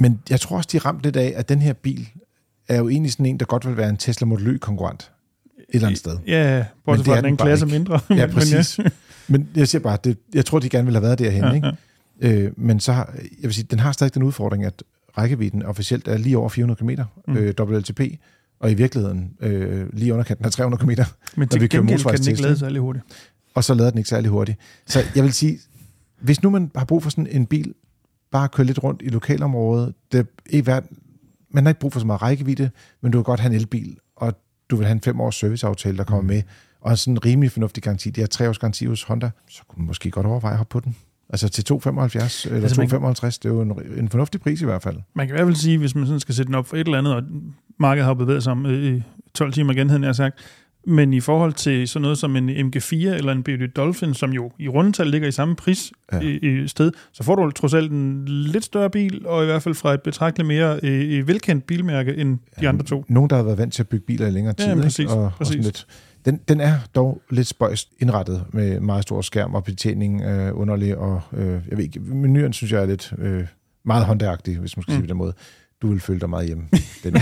Men 0.00 0.20
jeg 0.30 0.40
tror 0.40 0.56
også, 0.56 0.68
de 0.72 0.78
ramte 0.78 1.02
lidt 1.02 1.16
af, 1.16 1.32
at 1.36 1.48
den 1.48 1.62
her 1.62 1.72
bil 1.72 2.08
er 2.68 2.78
jo 2.78 2.88
egentlig 2.88 3.12
sådan 3.12 3.26
en, 3.26 3.38
der 3.40 3.46
godt 3.46 3.68
vil 3.68 3.76
være 3.76 3.88
en 3.88 3.96
Tesla 3.96 4.26
Model 4.26 4.46
Y-konkurrent 4.46 5.10
et 5.58 5.64
eller 5.74 5.86
andet 5.86 5.98
sted. 5.98 6.16
Ja, 6.26 6.56
Men 6.56 6.64
bortset 6.84 7.06
det 7.06 7.10
fra, 7.10 7.16
den 7.16 7.24
den 7.24 7.32
en 7.32 7.36
bare 7.36 7.46
klasse 7.48 7.66
ikke. 7.66 7.78
mindre. 7.78 8.00
Ja, 8.10 8.14
Men 8.26 8.34
præcis. 8.34 8.80
Men 9.28 9.48
jeg 9.56 9.68
siger 9.68 9.82
bare, 9.82 9.98
det, 10.04 10.18
jeg 10.34 10.44
tror, 10.44 10.58
de 10.58 10.68
gerne 10.68 10.84
vil 10.86 10.94
have 10.94 11.02
været 11.02 11.18
derhen, 11.18 11.44
Ja, 11.44 11.52
ikke? 11.52 11.66
ja. 12.22 12.32
Øh, 12.32 12.52
men 12.56 12.80
så 12.80 12.92
har, 12.92 13.12
jeg 13.14 13.42
vil 13.42 13.54
sige, 13.54 13.66
den 13.70 13.78
har 13.78 13.92
stadig 13.92 14.14
den 14.14 14.22
udfordring, 14.22 14.64
at 14.64 14.82
rækkevidden 15.18 15.62
officielt 15.62 16.08
er 16.08 16.16
lige 16.16 16.38
over 16.38 16.48
400 16.48 16.78
km 16.78 16.90
Mm. 17.28 17.36
øh, 17.36 17.54
WLTP, 17.60 18.00
og 18.60 18.70
i 18.70 18.74
virkeligheden 18.74 19.32
øh, 19.40 19.92
lige 19.92 20.12
under 20.12 20.24
kanten 20.24 20.46
af 20.46 20.52
300 20.52 20.84
km, 20.84 20.90
Men 21.36 21.48
til 21.48 21.60
vi 21.60 21.68
kører 21.68 21.82
gengæld 21.82 22.02
kan 22.04 22.18
den 22.18 22.28
ikke 22.28 22.42
lade 22.42 22.58
særlig 22.58 22.80
hurtigt. 22.80 23.04
og 23.54 23.64
så 23.64 23.74
lader 23.74 23.90
den 23.90 23.98
ikke 23.98 24.10
særlig 24.10 24.30
hurtigt. 24.30 24.58
Så 24.86 25.00
jeg 25.14 25.24
vil 25.24 25.32
sige, 25.32 25.58
hvis 26.20 26.42
nu 26.42 26.50
man 26.50 26.70
har 26.76 26.84
brug 26.84 27.02
for 27.02 27.10
sådan 27.10 27.26
en 27.26 27.46
bil, 27.46 27.74
bare 28.32 28.48
køre 28.48 28.66
lidt 28.66 28.82
rundt 28.82 29.02
i 29.04 29.08
lokalområdet, 29.08 29.94
det 30.12 30.26
er 30.52 30.62
værd, 30.62 30.84
man 31.50 31.64
har 31.64 31.70
ikke 31.70 31.80
brug 31.80 31.92
for 31.92 32.00
så 32.00 32.06
meget 32.06 32.22
rækkevidde, 32.22 32.70
men 33.02 33.12
du 33.12 33.18
vil 33.18 33.24
godt 33.24 33.40
have 33.40 33.50
en 33.54 33.60
elbil, 33.60 33.96
og 34.16 34.34
du 34.70 34.76
vil 34.76 34.86
have 34.86 34.92
en 34.92 35.00
fem 35.00 35.20
års 35.20 35.36
serviceaftale, 35.36 35.96
der 35.96 36.04
kommer 36.04 36.22
med, 36.22 36.42
og 36.80 36.90
en 36.90 36.96
sådan 36.96 37.24
rimelig 37.24 37.50
fornuftig 37.52 37.82
garanti. 37.82 38.10
Det 38.10 38.22
er 38.22 38.26
tre 38.26 38.48
års 38.48 38.58
garanti 38.58 38.84
hos 38.86 39.02
Honda, 39.02 39.30
så 39.48 39.62
kunne 39.68 39.78
man 39.82 39.86
måske 39.86 40.10
godt 40.10 40.26
overveje 40.26 40.52
at 40.52 40.58
hoppe 40.58 40.72
på 40.72 40.80
den. 40.80 40.96
Altså 41.32 41.48
til 41.48 41.62
2,75 41.72 41.86
eller 41.90 42.00
Altså, 42.14 42.48
altså, 42.80 42.98
man- 42.98 43.14
2,55, 43.16 43.26
det 43.26 43.44
er 43.44 43.48
jo 43.48 43.60
en, 43.60 43.72
en 43.98 44.08
fornuftig 44.08 44.40
pris 44.40 44.62
i 44.62 44.64
hvert 44.64 44.82
fald. 44.82 44.96
Man 45.14 45.26
kan 45.26 45.36
i 45.36 45.36
hvert 45.36 45.46
fald 45.46 45.56
sige, 45.56 45.78
hvis 45.78 45.94
man 45.94 46.06
sådan 46.06 46.20
skal 46.20 46.34
sætte 46.34 46.46
den 46.46 46.54
op 46.54 46.66
for 46.66 46.76
et 46.76 46.80
eller 46.86 46.98
andet, 46.98 47.14
og 47.14 47.22
markedet 47.78 48.06
har 48.06 48.14
bevæget 48.14 48.42
sig 48.42 48.52
om 48.52 48.66
øh, 48.66 48.96
i 48.96 49.02
12 49.34 49.52
timer 49.52 49.72
igen, 49.72 49.90
havde 49.90 50.06
jeg 50.06 50.14
sagt, 50.14 50.38
men 50.86 51.12
i 51.12 51.20
forhold 51.20 51.52
til 51.52 51.88
sådan 51.88 52.02
noget 52.02 52.18
som 52.18 52.36
en 52.36 52.50
MG4 52.50 52.94
eller 52.94 53.32
en 53.32 53.42
BYD 53.42 53.68
Dolphin, 53.76 54.14
som 54.14 54.32
jo 54.32 54.52
i 54.58 54.68
rundetal 54.68 55.06
ligger 55.06 55.28
i 55.28 55.32
samme 55.32 55.56
pris 55.56 55.92
Ja. 56.12 56.16
ja. 56.18 56.22
i, 56.28 56.62
i 56.62 56.68
sted, 56.68 56.92
så 57.12 57.22
får 57.22 57.34
du 57.36 57.50
trods 57.50 57.74
alt 57.74 57.92
en 57.92 58.24
lidt 58.26 58.64
større 58.64 58.90
bil, 58.90 59.26
og 59.26 59.42
i 59.42 59.46
hvert 59.46 59.62
fald 59.62 59.74
fra 59.74 59.94
et 59.94 60.02
betragteligt 60.02 60.46
mere 60.48 60.80
øh, 60.82 61.28
velkendt 61.28 61.66
bilmærke 61.66 62.16
end 62.16 62.38
de 62.60 62.68
andre 62.68 62.84
to. 62.84 63.04
Nogen, 63.08 63.30
der 63.30 63.36
har 63.36 63.42
været 63.42 63.58
vant 63.58 63.74
til 63.74 63.82
at 63.82 63.88
bygge 63.88 64.04
biler 64.06 64.26
i 64.26 64.30
længere 64.30 64.54
Ja, 64.58 64.64
tid. 64.64 64.70
ikke? 64.72 64.82
præcis, 64.82 65.06
Og, 65.10 65.22
og 65.24 65.32
præcis. 65.38 65.52
sådan 65.52 65.64
lidt. 65.64 65.86
Den, 66.24 66.40
den 66.48 66.60
er 66.60 66.74
dog 66.94 67.22
lidt 67.30 67.46
spøjst 67.46 67.88
indrettet 67.98 68.44
med 68.52 68.80
meget 68.80 69.02
stor 69.02 69.20
skærm 69.20 69.54
og 69.54 69.64
betjening 69.64 70.22
øh, 70.22 70.58
underlig, 70.58 70.96
og 70.96 71.20
øh, 71.32 71.60
jeg 71.68 71.78
ved 71.78 71.84
ikke, 71.84 72.00
menuren 72.00 72.52
synes 72.52 72.72
jeg 72.72 72.82
er 72.82 72.86
lidt 72.86 73.12
øh, 73.18 73.46
meget 73.84 74.04
Honda-agtig, 74.04 74.58
hvis 74.58 74.76
man 74.76 74.82
skal 74.82 74.92
mm. 74.92 74.96
sige 74.96 74.96
det 74.96 75.08
på 75.08 75.12
den 75.12 75.16
måde. 75.16 75.32
Du 75.82 75.88
vil 75.88 76.00
føle 76.00 76.20
dig 76.20 76.30
meget 76.30 76.46
hjemme. 76.46 76.64
Det 76.72 77.12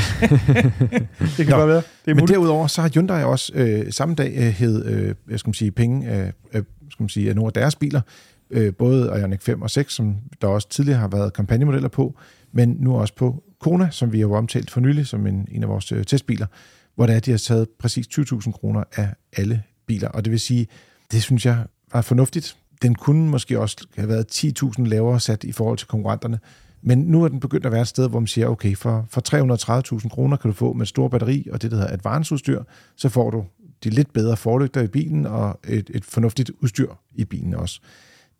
kan 1.37 1.49
Nå, 1.49 1.57
godt 1.57 1.69
være. 1.69 1.76
Det 1.76 1.85
er 1.85 1.85
Men 2.07 2.17
muligt. 2.17 2.31
derudover, 2.31 2.67
så 2.67 2.83
har 2.83 2.88
Hyundai 2.95 3.25
også 3.25 3.52
øh, 3.55 3.93
samme 3.93 4.14
dag 4.14 4.33
øh, 4.37 4.43
hed, 4.43 4.87
øh, 4.87 5.14
jeg 5.31 5.38
skal 5.38 5.49
man 5.49 5.55
sige, 5.55 5.71
penge 5.71 6.09
af, 6.09 6.33
af, 6.52 6.62
skal 6.90 7.02
man 7.02 7.09
sige, 7.09 7.28
af 7.28 7.35
nogle 7.35 7.47
af 7.49 7.52
deres 7.52 7.76
biler, 7.76 8.00
øh, 8.50 8.75
både 8.75 9.21
Ioniq 9.21 9.43
5 9.43 9.62
og 9.62 9.71
6, 9.71 9.95
som 9.95 10.17
der 10.43 10.49
også 10.49 10.69
tidligere 10.69 10.99
har 10.99 11.09
været 11.09 11.33
kampagnemodeller 11.33 11.88
på, 11.88 12.14
men 12.52 12.76
nu 12.81 12.97
også 12.97 13.14
på 13.14 13.43
Kona, 13.61 13.88
som 13.90 14.12
vi 14.12 14.21
har 14.21 14.26
omtalt 14.26 14.71
for 14.71 14.81
nylig 14.81 15.07
som 15.07 15.26
en, 15.26 15.49
en 15.50 15.62
af 15.62 15.69
vores 15.69 15.93
øh, 15.93 16.05
testbiler, 16.05 16.47
hvor 16.99 17.07
det 17.07 17.17
er, 17.17 17.21
de 17.21 17.31
har 17.31 17.38
taget 17.38 17.69
præcis 17.78 18.07
20.000 18.19 18.52
kroner 18.52 18.85
af 18.97 19.09
alle 19.37 19.62
biler. 19.87 20.09
Og 20.09 20.25
det 20.25 20.31
vil 20.31 20.40
sige, 20.40 20.67
det 21.12 21.23
synes 21.23 21.47
jeg 21.47 21.64
var 21.93 22.02
fornuftigt. 22.02 22.57
Den 22.83 22.95
kunne 22.95 23.31
måske 23.31 23.61
også 23.61 23.87
have 23.97 24.09
været 24.09 24.45
10.000 24.45 24.85
lavere 24.85 25.21
sat 25.21 25.45
i 25.45 25.52
forhold 25.52 25.78
til 25.78 25.88
konkurrenterne, 25.88 26.38
men 26.83 26.99
nu 26.99 27.25
er 27.25 27.28
den 27.28 27.40
begyndt 27.40 27.67
at 27.67 27.73
være 27.73 27.81
et 27.81 27.88
sted, 27.88 28.09
hvor 28.09 28.21
man 28.21 28.26
siger, 28.26 28.47
okay, 28.47 28.76
for, 28.76 29.07
for 29.11 29.99
330.000 30.00 30.09
kroner 30.09 30.37
kan 30.37 30.50
du 30.50 30.55
få 30.55 30.73
med 30.73 30.83
et 30.83 30.88
stort 30.88 31.11
batteri 31.11 31.49
og 31.52 31.62
det, 31.62 31.71
der 31.71 31.76
hedder 31.76 31.93
advance-udstyr, 31.93 32.62
så 32.97 33.09
får 33.09 33.31
du 33.31 33.45
de 33.85 33.90
lidt 33.90 34.12
bedre 34.12 34.37
forlygter 34.37 34.83
i 34.83 34.88
bilen 34.88 35.26
og 35.26 35.61
et, 35.69 35.90
et 35.95 36.05
fornuftigt 36.05 36.50
udstyr 36.61 36.93
i 37.14 37.25
bilen 37.25 37.55
også. 37.55 37.81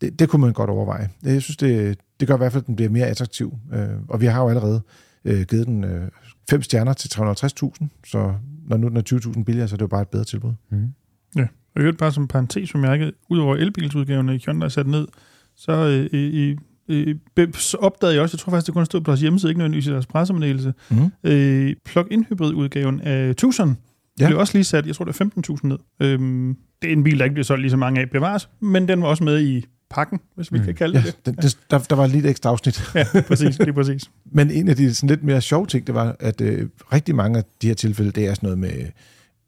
Det, 0.00 0.19
det 0.19 0.29
kunne 0.29 0.41
man 0.41 0.53
godt 0.53 0.71
overveje. 0.71 1.09
Jeg 1.23 1.43
synes, 1.43 1.57
det, 1.57 1.99
det 2.21 2.29
gør 2.29 2.35
i 2.35 2.38
hvert 2.38 2.53
fald, 2.53 2.62
at 2.62 2.67
den 2.67 2.77
bliver 2.77 2.91
mere 2.91 3.07
attraktiv. 3.07 3.55
Øh, 3.73 3.88
og 4.09 4.21
vi 4.21 4.27
har 4.27 4.43
jo 4.43 4.49
allerede 4.49 4.81
øh, 5.25 5.43
givet 5.43 5.67
den 5.67 5.85
øh, 5.85 6.09
fem 6.50 6.62
stjerner 6.62 6.93
til 6.93 7.09
350.000, 7.21 7.87
så 8.07 8.35
når 8.69 8.76
nu 8.76 8.88
den 8.88 8.97
er 8.97 9.02
20.000 9.37 9.45
billigere, 9.45 9.69
så 9.69 9.75
er 9.75 9.76
det 9.76 9.83
jo 9.83 9.87
bare 9.88 10.02
et 10.02 10.09
bedre 10.09 10.25
tilbud. 10.25 10.52
Mm. 10.71 10.87
Ja, 11.37 11.43
og 11.75 11.76
i 11.76 11.81
øvrigt 11.81 11.99
bare 11.99 12.12
som 12.12 12.28
parentes 12.28 12.73
bemærket, 12.73 13.12
udover 13.31 13.57
elbilsudgaven 13.57 14.28
af 14.28 14.38
Hyundai 14.38 14.64
er 14.64 14.69
sat 14.69 14.87
ned, 14.87 15.09
så 15.57 15.73
øh, 16.12 16.21
i, 16.21 16.57
i, 16.88 17.14
så 17.55 17.76
opdagede 17.81 18.14
jeg 18.14 18.23
også, 18.23 18.35
jeg 18.35 18.38
tror 18.40 18.50
faktisk, 18.50 18.67
det 18.67 18.75
kun 18.75 18.87
stod 18.87 19.00
på 19.00 19.11
deres 19.11 19.21
hjemmeside, 19.21 19.50
ikke 19.50 19.59
nødvendigvis 19.59 19.87
i 19.87 19.90
deres 19.90 20.07
pressemeddelelse, 20.07 20.75
Mm. 20.90 20.97
øh, 21.25 21.75
plug-in 21.85 22.25
hybrid-udgaven 22.25 23.00
af 23.00 23.37
Tucson 23.37 23.69
Ja. 23.69 24.25
ja. 24.25 24.28
blev 24.28 24.38
også 24.38 24.55
lige 24.59 24.64
sat, 24.64 24.87
jeg 24.87 24.95
tror 24.95 25.05
det 25.05 25.21
er 25.21 25.25
15.000 25.55 25.69
ned. 25.69 25.78
Øhm, 26.02 26.57
det 26.83 26.88
er 26.88 26.93
en 26.93 27.05
bil, 27.05 27.19
der 27.19 27.25
ikke 27.25 27.35
bliver 27.35 27.45
solgt 27.45 27.61
lige 27.62 27.71
så 27.71 27.76
mange 27.76 28.00
af 28.00 28.11
bevares, 28.11 28.49
men 28.61 28.88
den 28.88 29.02
var 29.02 29.09
også 29.09 29.25
med 29.25 29.40
i 29.43 29.64
pakken, 29.90 30.21
hvis 30.35 30.52
vi 30.52 30.59
Mm. 30.59 30.64
kan 30.64 30.75
kalde 30.75 30.99
Ja, 30.99 31.04
det 31.26 31.42
det, 31.42 31.59
der, 31.71 31.78
der 31.78 31.97
var 31.97 32.07
lige 32.07 32.25
et 32.25 32.30
ekstra 32.30 32.50
afsnit. 32.50 32.83
Ja, 32.95 33.04
præcis, 33.28 33.57
er 33.61 33.73
præcis. 33.73 34.11
Men 34.33 34.50
en 34.50 34.68
af 34.68 34.76
de 34.76 34.95
sådan 34.95 35.09
lidt 35.09 35.23
mere 35.25 35.40
sjove 35.40 35.66
ting, 35.66 35.87
det 35.87 35.95
var, 35.95 36.16
at 36.21 36.40
øh, 36.40 36.68
rigtig 36.92 37.14
mange 37.14 37.38
af 37.38 37.45
de 37.62 37.66
her 37.66 37.75
tilfælde, 37.75 38.11
det 38.11 38.26
er 38.26 38.35
sådan 38.35 38.47
noget 38.47 38.59
med, 38.59 38.87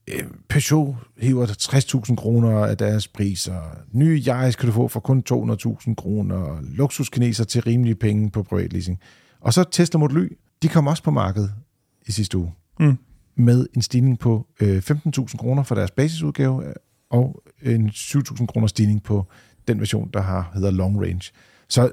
øh, 0.08 0.22
Peugeot 0.48 0.94
hiver 1.18 1.46
60.000 1.46 2.14
kroner 2.16 2.58
af 2.58 2.76
deres 2.76 3.08
priser, 3.08 3.60
nye 3.92 4.22
Yaris 4.26 4.56
kan 4.56 4.66
du 4.66 4.72
få 4.72 4.88
for 4.88 5.00
kun 5.00 5.22
200.000 5.32 5.94
kroner, 5.94 6.58
luksuskineser 6.62 7.44
til 7.44 7.62
rimelige 7.62 7.94
penge 7.94 8.30
på 8.30 8.42
privatleasing. 8.42 8.98
Og 9.40 9.52
så 9.54 9.64
Tesla 9.70 9.98
Model 9.98 10.16
Y, 10.18 10.36
de 10.62 10.68
kom 10.68 10.86
også 10.86 11.02
på 11.02 11.10
markedet 11.10 11.52
i 12.06 12.12
sidste 12.12 12.38
uge, 12.38 12.52
Mm. 12.80 12.98
med 13.36 13.66
en 13.74 13.82
stigning 13.82 14.18
på 14.18 14.46
øh, 14.60 14.82
15.000 14.90 15.36
kroner 15.36 15.62
for 15.62 15.74
deres 15.74 15.90
basisudgave, 15.90 16.64
og 17.10 17.42
en 17.62 17.88
7.000 17.88 18.46
kroner 18.46 18.66
stigning 18.66 19.02
på 19.02 19.26
den 19.72 19.80
version, 19.80 20.10
der 20.14 20.22
har 20.22 20.50
hedder 20.54 20.70
Long 20.70 21.00
Range. 21.02 21.22
Så 21.68 21.90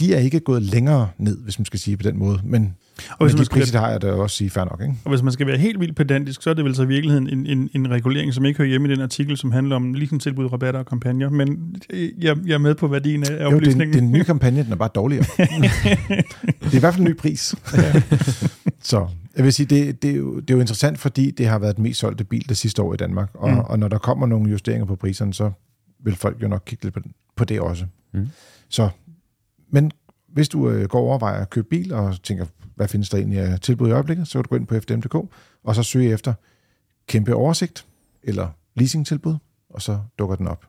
de 0.00 0.14
er 0.14 0.18
ikke 0.18 0.40
gået 0.40 0.62
længere 0.62 1.08
ned, 1.18 1.38
hvis 1.38 1.58
man 1.58 1.66
skal 1.66 1.80
sige 1.80 1.96
på 1.96 2.02
den 2.02 2.18
måde, 2.18 2.40
men 2.44 2.74
Og 3.18 3.26
hvis, 3.26 3.34
de 3.34 3.44
skal 3.44 3.56
være, 3.56 3.62
priser, 3.62 3.72
der 3.78 3.84
har 3.84 3.90
jeg 3.90 4.02
da 4.02 4.12
også 4.12 4.36
sige 4.36 4.50
fair 4.50 4.64
nok, 4.64 4.80
ikke? 4.82 4.94
og 5.04 5.10
hvis 5.10 5.22
man 5.22 5.32
skal 5.32 5.46
være 5.46 5.58
helt 5.58 5.80
vildt 5.80 5.96
pedantisk, 5.96 6.42
så 6.42 6.50
er 6.50 6.54
det 6.54 6.64
vel 6.64 6.74
så 6.74 6.82
i 6.82 6.86
virkeligheden 6.86 7.28
en, 7.28 7.46
en, 7.46 7.70
en 7.74 7.90
regulering, 7.90 8.34
som 8.34 8.44
ikke 8.44 8.58
hører 8.58 8.68
hjemme 8.68 8.88
i 8.88 8.90
den 8.90 9.00
artikel, 9.00 9.36
som 9.36 9.52
handler 9.52 9.76
om 9.76 9.94
leasingtilbud, 9.94 10.52
rabatter 10.52 10.80
og 10.80 10.86
kampagner. 10.86 11.30
Men 11.30 11.76
øh, 11.90 12.24
jeg, 12.24 12.36
jeg 12.46 12.54
er 12.54 12.58
med 12.58 12.74
på 12.74 12.86
værdien 12.88 13.22
af 13.22 13.30
Jo, 13.30 13.34
det 13.34 13.40
er, 13.42 13.48
en- 13.48 13.54
oplysningen. 13.54 13.92
det 13.92 13.98
er 13.98 14.02
en 14.02 14.12
ny 14.12 14.22
kampagne, 14.22 14.64
den 14.64 14.72
er 14.72 14.76
bare 14.76 14.90
dårligere. 14.94 15.24
det 15.38 16.72
er 16.72 16.76
i 16.76 16.78
hvert 16.80 16.94
fald 16.94 17.06
en 17.06 17.10
ny 17.12 17.16
pris. 17.16 17.54
Så 18.82 19.06
jeg 19.36 19.44
vil 19.44 19.52
sige, 19.52 19.66
det, 19.66 20.02
det, 20.02 20.10
er 20.10 20.14
jo, 20.16 20.40
det 20.40 20.50
er 20.50 20.54
jo 20.54 20.60
interessant, 20.60 20.98
fordi 20.98 21.30
det 21.30 21.46
har 21.46 21.58
været 21.58 21.76
den 21.76 21.82
mest 21.82 22.00
solgte 22.00 22.24
bil 22.24 22.48
det 22.48 22.56
sidste 22.56 22.82
år 22.82 22.94
i 22.94 22.96
Danmark. 22.96 23.30
Og. 23.34 23.50
Mm. 23.50 23.58
og 23.58 23.78
når 23.78 23.88
der 23.88 23.98
kommer 23.98 24.26
nogle 24.26 24.50
justeringer 24.50 24.86
på 24.86 24.96
priserne, 24.96 25.34
så 25.34 25.50
vil 26.02 26.16
folk 26.16 26.42
jo 26.42 26.48
nok 26.48 26.62
kigge 26.66 26.84
lidt 26.84 26.94
på, 26.94 27.00
på 27.36 27.44
det 27.44 27.60
også. 27.60 27.86
Mm. 28.12 28.28
Så, 28.68 28.88
men 29.70 29.92
hvis 30.28 30.48
du 30.48 30.70
øh, 30.70 30.88
går 30.88 30.98
og 30.98 31.06
overvejer 31.06 31.40
at 31.40 31.50
købe 31.50 31.68
bil 31.68 31.94
og 31.94 32.22
tænker, 32.22 32.46
hvad 32.74 32.88
findes 32.88 33.10
der 33.10 33.18
egentlig 33.18 33.38
af 33.38 33.60
tilbud 33.60 33.88
i 33.88 33.92
øjeblikket, 33.92 34.28
så 34.28 34.38
kan 34.38 34.42
du 34.42 34.48
gå 34.48 34.56
ind 34.56 34.66
på 34.66 34.80
fdm.dk 34.80 35.14
og 35.64 35.74
så 35.74 35.82
søge 35.82 36.10
efter 36.10 36.34
kæmpe 37.06 37.34
oversigt 37.34 37.86
eller 38.22 38.48
leasingtilbud, 38.74 39.36
og 39.70 39.82
så 39.82 40.00
dukker 40.18 40.36
den 40.36 40.46
op. 40.46 40.66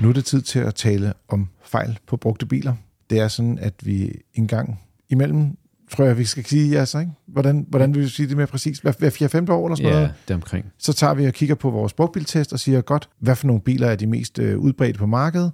Nu 0.00 0.08
er 0.08 0.12
det 0.12 0.24
tid 0.24 0.42
til 0.42 0.58
at 0.58 0.74
tale 0.74 1.12
om 1.28 1.48
fejl 1.62 1.98
på 2.06 2.16
brugte 2.16 2.46
biler. 2.46 2.74
Det 3.10 3.20
er 3.20 3.28
sådan, 3.28 3.58
at 3.58 3.74
vi 3.86 4.12
en 4.34 4.46
gang 4.48 4.80
imellem, 5.08 5.56
tror 5.90 6.04
jeg, 6.04 6.18
vi 6.18 6.24
skal 6.24 6.44
sige, 6.44 6.78
altså, 6.78 6.98
ikke? 6.98 7.12
Hvordan, 7.26 7.66
hvordan 7.68 7.94
vil 7.94 8.02
vi 8.02 8.08
sige 8.08 8.28
det 8.28 8.36
mere 8.36 8.46
præcist? 8.46 8.82
Hver, 8.82 8.92
hver 8.98 9.10
4-5 9.10 9.52
år 9.52 9.66
eller 9.66 9.76
sådan 9.76 9.92
noget? 9.92 10.04
Ja, 10.06 10.10
det 10.28 10.34
omkring. 10.34 10.66
Så 10.78 10.92
tager 10.92 11.14
vi 11.14 11.26
og 11.26 11.32
kigger 11.32 11.54
på 11.54 11.70
vores 11.70 11.92
brugtbiltest 11.92 12.52
og 12.52 12.60
siger, 12.60 12.80
godt, 12.80 13.08
hvad 13.18 13.36
for 13.36 13.46
nogle 13.46 13.62
biler 13.62 13.86
er 13.88 13.96
de 13.96 14.06
mest 14.06 14.38
øh, 14.38 14.58
udbredte 14.58 14.98
på 14.98 15.06
markedet? 15.06 15.52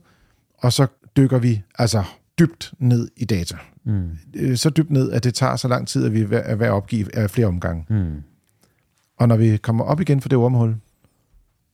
Og 0.58 0.72
så 0.72 0.86
dykker 1.16 1.38
vi 1.38 1.62
altså 1.78 2.02
dybt 2.38 2.72
ned 2.78 3.08
i 3.16 3.24
data. 3.24 3.56
Mm. 3.84 4.10
Øh, 4.36 4.56
så 4.56 4.70
dybt 4.70 4.90
ned, 4.90 5.12
at 5.12 5.24
det 5.24 5.34
tager 5.34 5.56
så 5.56 5.68
lang 5.68 5.88
tid, 5.88 6.04
at 6.06 6.12
vi 6.12 6.20
er 6.20 6.26
ved- 6.26 6.38
at 6.38 6.70
opgive 6.70 7.16
af 7.16 7.30
flere 7.30 7.46
omgange. 7.46 7.84
Mm. 7.90 8.22
Og 9.18 9.28
når 9.28 9.36
vi 9.36 9.56
kommer 9.56 9.84
op 9.84 10.00
igen 10.00 10.20
for 10.20 10.28
det 10.28 10.38
ormehul, 10.38 10.74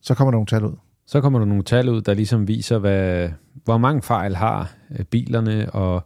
så 0.01 0.13
kommer 0.13 0.31
der 0.31 0.35
nogle 0.35 0.45
tal 0.47 0.65
ud. 0.65 0.75
Så 1.07 1.21
kommer 1.21 1.39
der 1.39 1.45
nogle 1.45 1.63
tal 1.63 1.89
ud, 1.89 2.01
der 2.01 2.13
ligesom 2.13 2.47
viser, 2.47 2.77
hvad, 2.77 3.29
hvor 3.65 3.77
mange 3.77 4.01
fejl 4.01 4.35
har 4.35 4.71
øh, 4.99 5.05
bilerne, 5.05 5.69
og 5.71 6.05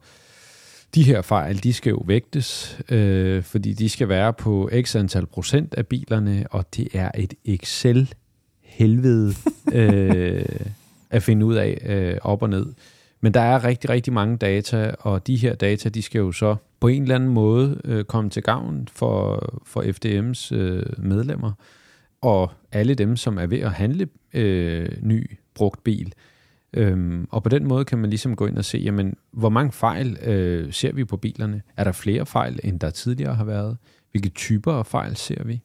de 0.95 1.03
her 1.03 1.21
fejl, 1.21 1.63
de 1.63 1.73
skal 1.73 1.89
jo 1.89 2.03
vægtes, 2.05 2.79
øh, 2.89 3.43
fordi 3.43 3.73
de 3.73 3.89
skal 3.89 4.09
være 4.09 4.33
på 4.33 4.69
x 4.81 4.95
antal 4.95 5.25
procent 5.25 5.73
af 5.73 5.87
bilerne, 5.87 6.45
og 6.51 6.75
det 6.75 6.87
er 6.93 7.11
et 7.15 7.33
Excel-helvede 7.45 9.33
øh, 9.73 10.45
at 11.09 11.23
finde 11.23 11.45
ud 11.45 11.55
af 11.55 11.77
øh, 11.85 12.17
op 12.21 12.41
og 12.41 12.49
ned. 12.49 12.73
Men 13.21 13.33
der 13.33 13.41
er 13.41 13.63
rigtig, 13.63 13.89
rigtig 13.89 14.13
mange 14.13 14.37
data, 14.37 14.95
og 14.99 15.27
de 15.27 15.35
her 15.35 15.55
data, 15.55 15.89
de 15.89 16.01
skal 16.01 16.19
jo 16.19 16.31
så 16.31 16.55
på 16.79 16.87
en 16.87 17.01
eller 17.01 17.15
anden 17.15 17.29
måde 17.29 17.81
øh, 17.85 18.03
komme 18.03 18.29
til 18.29 18.43
gavn 18.43 18.87
for, 18.91 19.43
for 19.65 19.81
FDM's 19.81 20.55
øh, 20.55 20.83
medlemmer, 20.97 21.51
og 22.21 22.51
alle 22.71 22.95
dem, 22.95 23.15
som 23.15 23.37
er 23.37 23.45
ved 23.45 23.59
at 23.59 23.71
handle 23.71 24.07
øh, 24.33 24.89
ny 25.01 25.31
brugt 25.55 25.83
bil. 25.83 26.13
Øhm, 26.75 27.27
og 27.31 27.43
på 27.43 27.49
den 27.49 27.67
måde 27.67 27.85
kan 27.85 27.97
man 27.97 28.09
ligesom 28.09 28.35
gå 28.35 28.47
ind 28.47 28.57
og 28.57 28.65
se, 28.65 28.77
jamen, 28.77 29.15
hvor 29.31 29.49
mange 29.49 29.71
fejl 29.71 30.17
øh, 30.21 30.73
ser 30.73 30.93
vi 30.93 31.05
på 31.05 31.17
bilerne? 31.17 31.61
Er 31.77 31.83
der 31.83 31.91
flere 31.91 32.25
fejl, 32.25 32.59
end 32.63 32.79
der 32.79 32.89
tidligere 32.89 33.35
har 33.35 33.43
været? 33.43 33.77
Hvilke 34.11 34.29
typer 34.29 34.73
af 34.73 34.85
fejl 34.85 35.15
ser 35.15 35.43
vi? 35.43 35.61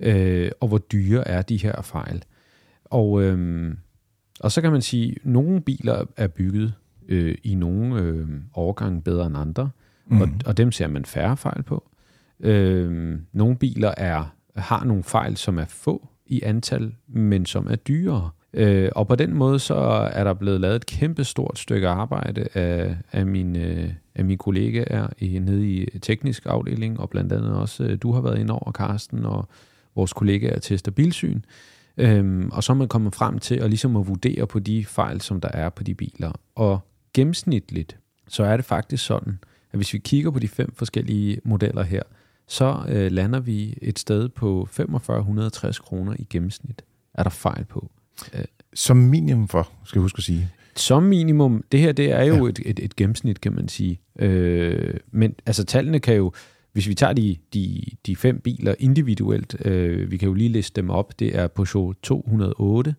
Øh, 0.00 0.50
og 0.60 0.68
hvor 0.68 0.78
dyre 0.78 1.28
er 1.28 1.42
de 1.42 1.56
her 1.56 1.82
fejl? 1.82 2.24
Og, 2.84 3.22
øhm, 3.22 3.78
og 4.40 4.52
så 4.52 4.60
kan 4.60 4.72
man 4.72 4.82
sige, 4.82 5.10
at 5.10 5.26
nogle 5.26 5.60
biler 5.60 6.04
er 6.16 6.26
bygget 6.26 6.74
øh, 7.08 7.34
i 7.42 7.54
nogle 7.54 8.00
øh, 8.00 8.28
overgange 8.52 9.02
bedre 9.02 9.26
end 9.26 9.36
andre, 9.36 9.70
mm. 10.06 10.20
og, 10.20 10.28
og 10.46 10.56
dem 10.56 10.72
ser 10.72 10.88
man 10.88 11.04
færre 11.04 11.36
fejl 11.36 11.62
på. 11.62 11.90
Øh, 12.40 13.18
nogle 13.32 13.56
biler 13.56 13.94
er 13.96 14.34
har 14.56 14.84
nogle 14.84 15.02
fejl, 15.02 15.36
som 15.36 15.58
er 15.58 15.64
få 15.64 16.08
i 16.26 16.42
antal, 16.42 16.94
men 17.08 17.46
som 17.46 17.66
er 17.70 17.76
dyrere. 17.76 18.30
Øh, 18.56 18.90
og 18.96 19.08
på 19.08 19.14
den 19.14 19.34
måde 19.34 19.58
så 19.58 19.74
er 20.12 20.24
der 20.24 20.34
blevet 20.34 20.60
lavet 20.60 20.76
et 20.76 20.86
kæmpe 20.86 21.24
stort 21.24 21.58
stykke 21.58 21.88
arbejde 21.88 22.48
af, 22.54 22.96
af, 23.12 23.26
mine, 23.26 23.58
øh, 23.58 23.90
af 24.14 24.24
mine 24.24 24.38
kollegaer 24.38 25.08
i, 25.18 25.38
nede 25.38 25.68
i 25.68 25.98
teknisk 25.98 26.46
afdeling, 26.46 27.00
og 27.00 27.10
blandt 27.10 27.32
andet 27.32 27.54
også 27.54 27.84
øh, 27.84 27.98
du 28.02 28.12
har 28.12 28.20
været 28.20 28.38
ind 28.38 28.50
over, 28.50 28.72
Karsten, 28.72 29.24
og 29.24 29.48
vores 29.94 30.12
kollegaer 30.12 30.58
til 30.58 30.78
Stabilsyn. 30.78 31.40
Øhm, 31.96 32.50
og 32.52 32.64
så 32.64 32.72
er 32.72 32.76
man 32.76 32.88
kommet 32.88 33.14
frem 33.14 33.38
til 33.38 33.54
at 33.54 33.70
ligesom 33.70 33.96
at 33.96 34.08
vurdere 34.08 34.46
på 34.46 34.58
de 34.58 34.84
fejl, 34.84 35.20
som 35.20 35.40
der 35.40 35.48
er 35.48 35.68
på 35.68 35.82
de 35.82 35.94
biler. 35.94 36.32
Og 36.54 36.80
gennemsnitligt, 37.14 37.96
så 38.28 38.44
er 38.44 38.56
det 38.56 38.64
faktisk 38.64 39.06
sådan, 39.06 39.38
at 39.72 39.78
hvis 39.78 39.92
vi 39.92 39.98
kigger 39.98 40.30
på 40.30 40.38
de 40.38 40.48
fem 40.48 40.72
forskellige 40.74 41.40
modeller 41.44 41.82
her, 41.82 42.02
så 42.48 42.84
øh, 42.88 43.12
lander 43.12 43.40
vi 43.40 43.78
et 43.82 43.98
sted 43.98 44.28
på 44.28 44.68
4560 44.70 45.78
kroner 45.78 46.14
i 46.18 46.26
gennemsnit. 46.30 46.82
Er 47.14 47.22
der 47.22 47.30
fejl 47.30 47.64
på? 47.64 47.90
Øh, 48.34 48.44
som 48.74 48.96
minimum 48.96 49.48
for, 49.48 49.72
skal 49.84 49.98
jeg 49.98 50.02
huske 50.02 50.18
at 50.18 50.24
sige. 50.24 50.50
Som 50.76 51.02
minimum. 51.02 51.64
Det 51.72 51.80
her, 51.80 51.92
det 51.92 52.12
er 52.12 52.22
jo 52.22 52.44
ja. 52.44 52.50
et, 52.50 52.60
et, 52.64 52.78
et 52.78 52.96
gennemsnit, 52.96 53.40
kan 53.40 53.52
man 53.52 53.68
sige. 53.68 54.00
Øh, 54.18 54.94
men 55.10 55.34
altså 55.46 55.64
tallene 55.64 56.00
kan 56.00 56.16
jo, 56.16 56.32
hvis 56.72 56.88
vi 56.88 56.94
tager 56.94 57.12
de, 57.12 57.36
de, 57.54 57.82
de 58.06 58.16
fem 58.16 58.40
biler 58.40 58.74
individuelt, 58.78 59.66
øh, 59.66 60.10
vi 60.10 60.16
kan 60.16 60.28
jo 60.28 60.34
lige 60.34 60.48
liste 60.48 60.80
dem 60.80 60.90
op. 60.90 61.18
Det 61.18 61.38
er 61.38 61.46
Peugeot 61.46 61.96
208, 62.02 62.94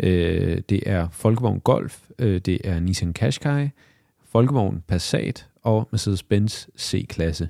øh, 0.00 0.62
det 0.68 0.82
er 0.86 1.08
Volkswagen 1.22 1.60
Golf, 1.60 1.98
øh, 2.18 2.40
det 2.40 2.58
er 2.64 2.80
Nissan 2.80 3.14
Qashqai, 3.14 3.68
Volkswagen 4.32 4.82
Passat 4.88 5.48
og 5.62 5.88
Mercedes-Benz 5.92 6.66
C-klasse. 6.78 7.48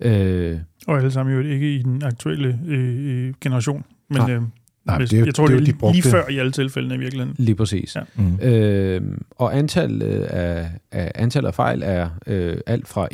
Øh, 0.00 0.58
og 0.86 0.98
alle 0.98 1.10
sammen 1.10 1.34
jo 1.34 1.40
ikke 1.40 1.74
i 1.74 1.82
den 1.82 2.02
aktuelle 2.02 2.60
øh, 2.66 3.26
øh 3.28 3.34
generation. 3.40 3.84
Men 4.08 4.18
nej, 4.18 4.32
øh, 4.32 4.42
nej, 4.86 4.98
hvis, 4.98 5.10
det, 5.10 5.26
jeg 5.26 5.34
tror, 5.34 5.46
det, 5.46 5.66
det 5.66 5.74
er 5.82 5.86
de 5.86 5.92
lige 5.92 6.02
før 6.02 6.28
i 6.28 6.38
alle 6.38 6.52
tilfældene 6.52 6.94
i 6.94 6.98
virkeligheden. 6.98 7.36
Lige 7.38 7.54
præcis. 7.54 7.96
Ja. 7.96 8.00
Mm. 8.14 8.40
Øh, 8.40 9.02
og 9.30 9.56
antallet 9.58 10.22
af, 10.22 10.70
af, 10.92 11.12
antallet 11.14 11.48
af 11.48 11.54
fejl 11.54 11.82
er 11.84 12.08
øh, 12.26 12.56
alt 12.66 12.88
fra 12.88 13.08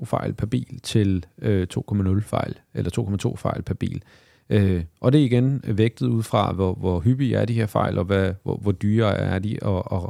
1,2 0.00 0.04
fejl 0.04 0.32
per 0.32 0.46
bil 0.46 0.80
til 0.82 1.24
øh, 1.42 1.66
2,0 1.92 2.20
fejl, 2.20 2.54
eller 2.74 3.26
2,2 3.30 3.36
fejl 3.36 3.62
per 3.62 3.74
bil. 3.74 4.02
Øh, 4.50 4.82
og 5.00 5.12
det 5.12 5.20
er 5.20 5.24
igen 5.24 5.62
vægtet 5.64 6.06
ud 6.06 6.22
fra, 6.22 6.52
hvor, 6.52 6.74
hvor 6.74 7.00
hyppige 7.00 7.36
er 7.36 7.44
de 7.44 7.54
her 7.54 7.66
fejl, 7.66 7.98
og 7.98 8.04
hvad, 8.04 8.32
hvor, 8.42 8.56
hvor 8.56 8.72
dyre 8.72 9.16
er 9.16 9.38
de 9.38 9.58
at, 9.64 9.82
at, 9.92 10.02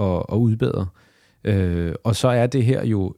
at, 0.00 0.22
at 0.32 0.36
udbedre. 0.36 0.86
Øh, 1.44 1.92
og 2.04 2.16
så 2.16 2.28
er 2.28 2.46
det 2.46 2.64
her 2.64 2.86
jo 2.86 3.14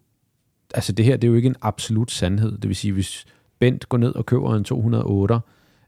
altså 0.74 0.92
det 0.92 1.04
her, 1.04 1.16
det 1.16 1.28
er 1.28 1.30
jo 1.30 1.36
ikke 1.36 1.46
en 1.46 1.56
absolut 1.62 2.10
sandhed. 2.10 2.52
Det 2.58 2.68
vil 2.68 2.76
sige, 2.76 2.92
hvis 2.92 3.24
Bent 3.58 3.88
går 3.88 3.98
ned 3.98 4.14
og 4.14 4.26
køber 4.26 4.54
en 4.54 4.64
208, 4.64 5.38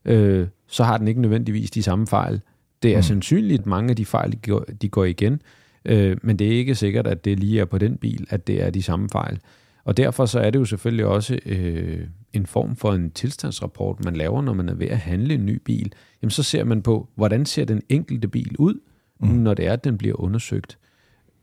øh, 0.05 0.47
så 0.67 0.85
har 0.85 0.99
den 0.99 1.09
ikke 1.09 1.21
nødvendigvis 1.21 1.71
de 1.71 1.83
samme 1.83 2.07
fejl. 2.07 2.40
Det 2.83 2.93
er 2.93 2.97
mm. 2.99 3.03
sandsynligt, 3.03 3.67
mange 3.67 3.90
af 3.90 3.97
de 3.97 4.05
fejl, 4.05 4.33
de 4.33 4.37
går, 4.37 4.64
de 4.83 4.88
går 4.88 5.05
igen, 5.05 5.43
øh, 5.85 6.17
men 6.23 6.38
det 6.38 6.47
er 6.47 6.59
ikke 6.59 6.75
sikkert, 6.75 7.07
at 7.07 7.25
det 7.25 7.40
lige 7.40 7.61
er 7.61 7.64
på 7.64 7.79
den 7.79 7.97
bil, 7.97 8.27
at 8.31 8.47
det 8.47 8.62
er 8.62 8.71
de 8.71 8.83
samme 8.83 9.09
fejl. 9.12 9.40
Og 9.85 9.97
derfor 9.97 10.27
så 10.27 10.40
er 10.40 10.51
det 10.51 10.59
jo 10.59 10.64
selvfølgelig 10.64 11.07
også 11.07 11.38
øh, 11.47 12.07
en 12.33 12.47
form 12.47 12.77
for 12.77 12.93
en 12.93 13.11
tilstandsrapport, 13.11 14.05
man 14.05 14.17
laver, 14.17 14.43
når 14.43 14.53
man 14.53 14.69
er 14.69 14.75
ved 14.75 14.87
at 14.87 14.99
handle 14.99 15.35
en 15.35 15.47
ny 15.47 15.62
bil. 15.64 15.93
Jamen 16.23 16.31
så 16.31 16.43
ser 16.43 16.64
man 16.64 16.83
på, 16.83 17.09
hvordan 17.14 17.47
ser 17.47 17.64
den 17.64 17.83
enkelte 17.88 18.29
bil 18.29 18.57
ud, 18.59 18.81
mm. 19.21 19.29
når 19.29 19.55
det 19.55 19.67
er, 19.67 19.73
at 19.73 19.85
den 19.85 19.99
bliver 19.99 20.21
undersøgt. 20.21 20.79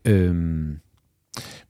Øh, 0.04 0.34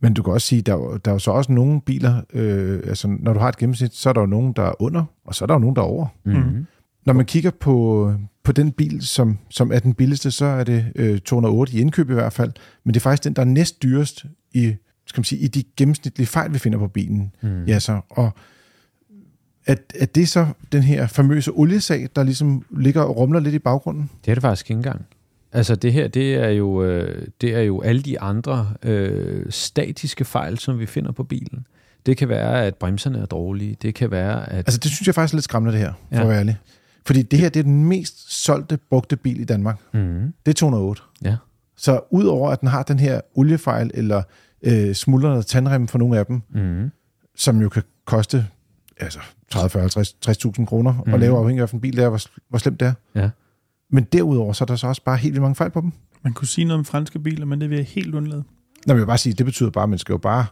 men 0.00 0.14
du 0.14 0.22
kan 0.22 0.32
også 0.32 0.46
sige, 0.46 0.62
der, 0.62 0.98
der 1.04 1.10
er 1.10 1.14
jo 1.14 1.18
så 1.18 1.30
også 1.30 1.52
nogle 1.52 1.80
biler, 1.80 2.22
øh, 2.32 2.80
altså 2.86 3.08
når 3.20 3.32
du 3.32 3.38
har 3.38 3.48
et 3.48 3.56
gennemsnit, 3.56 3.94
så 3.94 4.08
er 4.08 4.12
der 4.12 4.20
jo 4.20 4.26
nogen, 4.26 4.52
der 4.52 4.62
er 4.62 4.82
under, 4.82 5.04
og 5.24 5.34
så 5.34 5.44
er 5.44 5.46
der 5.46 5.54
jo 5.54 5.58
nogen, 5.58 5.76
der 5.76 5.82
er 5.82 5.86
over. 5.86 6.06
Mm-hmm. 6.24 6.66
Når 7.06 7.12
man 7.12 7.26
kigger 7.26 7.50
på, 7.50 8.14
på 8.42 8.52
den 8.52 8.72
bil, 8.72 9.06
som, 9.06 9.38
som 9.50 9.72
er 9.72 9.78
den 9.78 9.94
billigste, 9.94 10.30
så 10.30 10.44
er 10.44 10.64
det 10.64 10.92
øh, 10.94 11.18
208 11.18 11.72
i 11.72 11.80
indkøb 11.80 12.10
i 12.10 12.14
hvert 12.14 12.32
fald, 12.32 12.52
men 12.84 12.94
det 12.94 13.00
er 13.00 13.02
faktisk 13.02 13.24
den, 13.24 13.32
der 13.32 13.42
er 13.42 13.46
næst 13.46 13.82
dyrest 13.82 14.24
i, 14.52 14.74
skal 15.06 15.20
man 15.20 15.24
sige, 15.24 15.40
i 15.40 15.48
de 15.48 15.64
gennemsnitlige 15.76 16.26
fejl, 16.26 16.52
vi 16.52 16.58
finder 16.58 16.78
på 16.78 16.88
bilen. 16.88 17.34
Mm. 17.42 17.64
Ja, 17.64 17.78
så, 17.78 18.00
og 18.10 18.30
er, 19.66 19.76
er 19.94 20.06
det 20.06 20.28
så 20.28 20.46
den 20.72 20.82
her 20.82 21.06
famøse 21.06 21.50
oliesag, 21.50 22.08
der 22.16 22.22
ligesom 22.22 22.64
ligger 22.70 23.02
og 23.02 23.16
rumler 23.16 23.40
lidt 23.40 23.54
i 23.54 23.58
baggrunden? 23.58 24.10
Det 24.24 24.30
er 24.30 24.34
det 24.34 24.42
faktisk 24.42 24.70
ikke 24.70 24.78
engang. 24.78 25.06
Altså 25.52 25.76
det 25.76 25.92
her, 25.92 26.08
det 26.08 26.34
er 26.34 26.48
jo, 26.48 26.84
øh, 26.84 27.26
det 27.40 27.54
er 27.54 27.60
jo 27.60 27.80
alle 27.80 28.02
de 28.02 28.20
andre 28.20 28.70
øh, 28.82 29.46
statiske 29.50 30.24
fejl, 30.24 30.58
som 30.58 30.78
vi 30.78 30.86
finder 30.86 31.12
på 31.12 31.24
bilen. 31.24 31.66
Det 32.06 32.16
kan 32.16 32.28
være, 32.28 32.66
at 32.66 32.74
bremserne 32.74 33.18
er 33.18 33.26
dårlige. 33.26 33.76
Det 33.82 33.94
kan 33.94 34.10
være, 34.10 34.50
at... 34.52 34.56
Altså 34.56 34.80
det 34.82 34.90
synes 34.90 35.06
jeg 35.06 35.14
faktisk 35.14 35.34
er 35.34 35.36
lidt 35.36 35.44
skræmmende, 35.44 35.78
det 35.78 35.86
her, 35.86 35.92
for 35.92 36.16
ja. 36.16 36.22
at 36.22 36.28
være 36.28 36.38
ærlig. 36.38 36.56
Fordi 37.06 37.22
det 37.22 37.38
her, 37.38 37.48
det 37.48 37.60
er 37.60 37.64
den 37.64 37.84
mest 37.84 38.44
solgte, 38.44 38.78
brugte 38.90 39.16
bil 39.16 39.40
i 39.40 39.44
Danmark. 39.44 39.80
Mm. 39.94 40.32
Det 40.46 40.52
er 40.52 40.54
208. 40.54 41.02
Ja. 41.24 41.36
Så 41.76 42.00
udover 42.10 42.50
at 42.50 42.60
den 42.60 42.68
har 42.68 42.82
den 42.82 42.98
her 42.98 43.20
oliefejl, 43.34 43.90
eller 43.94 44.22
øh, 44.62 44.94
smuldrende 44.94 45.42
tandrem 45.42 45.88
for 45.88 45.98
nogle 45.98 46.18
af 46.18 46.26
dem, 46.26 46.42
mm. 46.54 46.90
som 47.36 47.62
jo 47.62 47.68
kan 47.68 47.82
koste 48.04 48.46
altså 49.00 49.18
30, 49.50 49.70
40, 49.70 49.80
50, 49.80 50.16
60.000 50.28 50.64
kroner, 50.64 51.02
mm. 51.06 51.12
og 51.12 51.18
lave 51.18 51.38
afhængig 51.38 51.62
af 51.62 51.72
en 51.72 51.80
bil, 51.80 51.96
der, 51.96 52.08
hvor, 52.08 52.20
hvor 52.48 52.58
slemt 52.58 52.80
det 52.80 52.88
er. 52.88 52.94
Ja. 53.14 53.30
Men 53.90 54.04
derudover, 54.04 54.52
så 54.52 54.64
er 54.64 54.66
der 54.66 54.76
så 54.76 54.86
også 54.86 55.04
bare 55.04 55.16
helt 55.16 55.32
vildt 55.32 55.42
mange 55.42 55.54
fejl 55.54 55.70
på 55.70 55.80
dem. 55.80 55.92
Man 56.22 56.32
kunne 56.32 56.48
sige 56.48 56.64
noget 56.64 56.78
om 56.78 56.84
franske 56.84 57.18
biler, 57.18 57.46
men 57.46 57.60
det 57.60 57.70
vil 57.70 57.76
jeg 57.76 57.86
helt 57.86 58.14
undlade. 58.14 58.40
Nå, 58.40 58.44
men 58.86 58.90
jeg 58.90 58.96
vil 58.96 59.06
bare 59.06 59.18
sige, 59.18 59.32
det 59.32 59.46
betyder 59.46 59.70
bare, 59.70 59.82
at 59.82 59.88
man 59.88 59.98
skal 59.98 60.12
jo 60.12 60.18
bare 60.18 60.46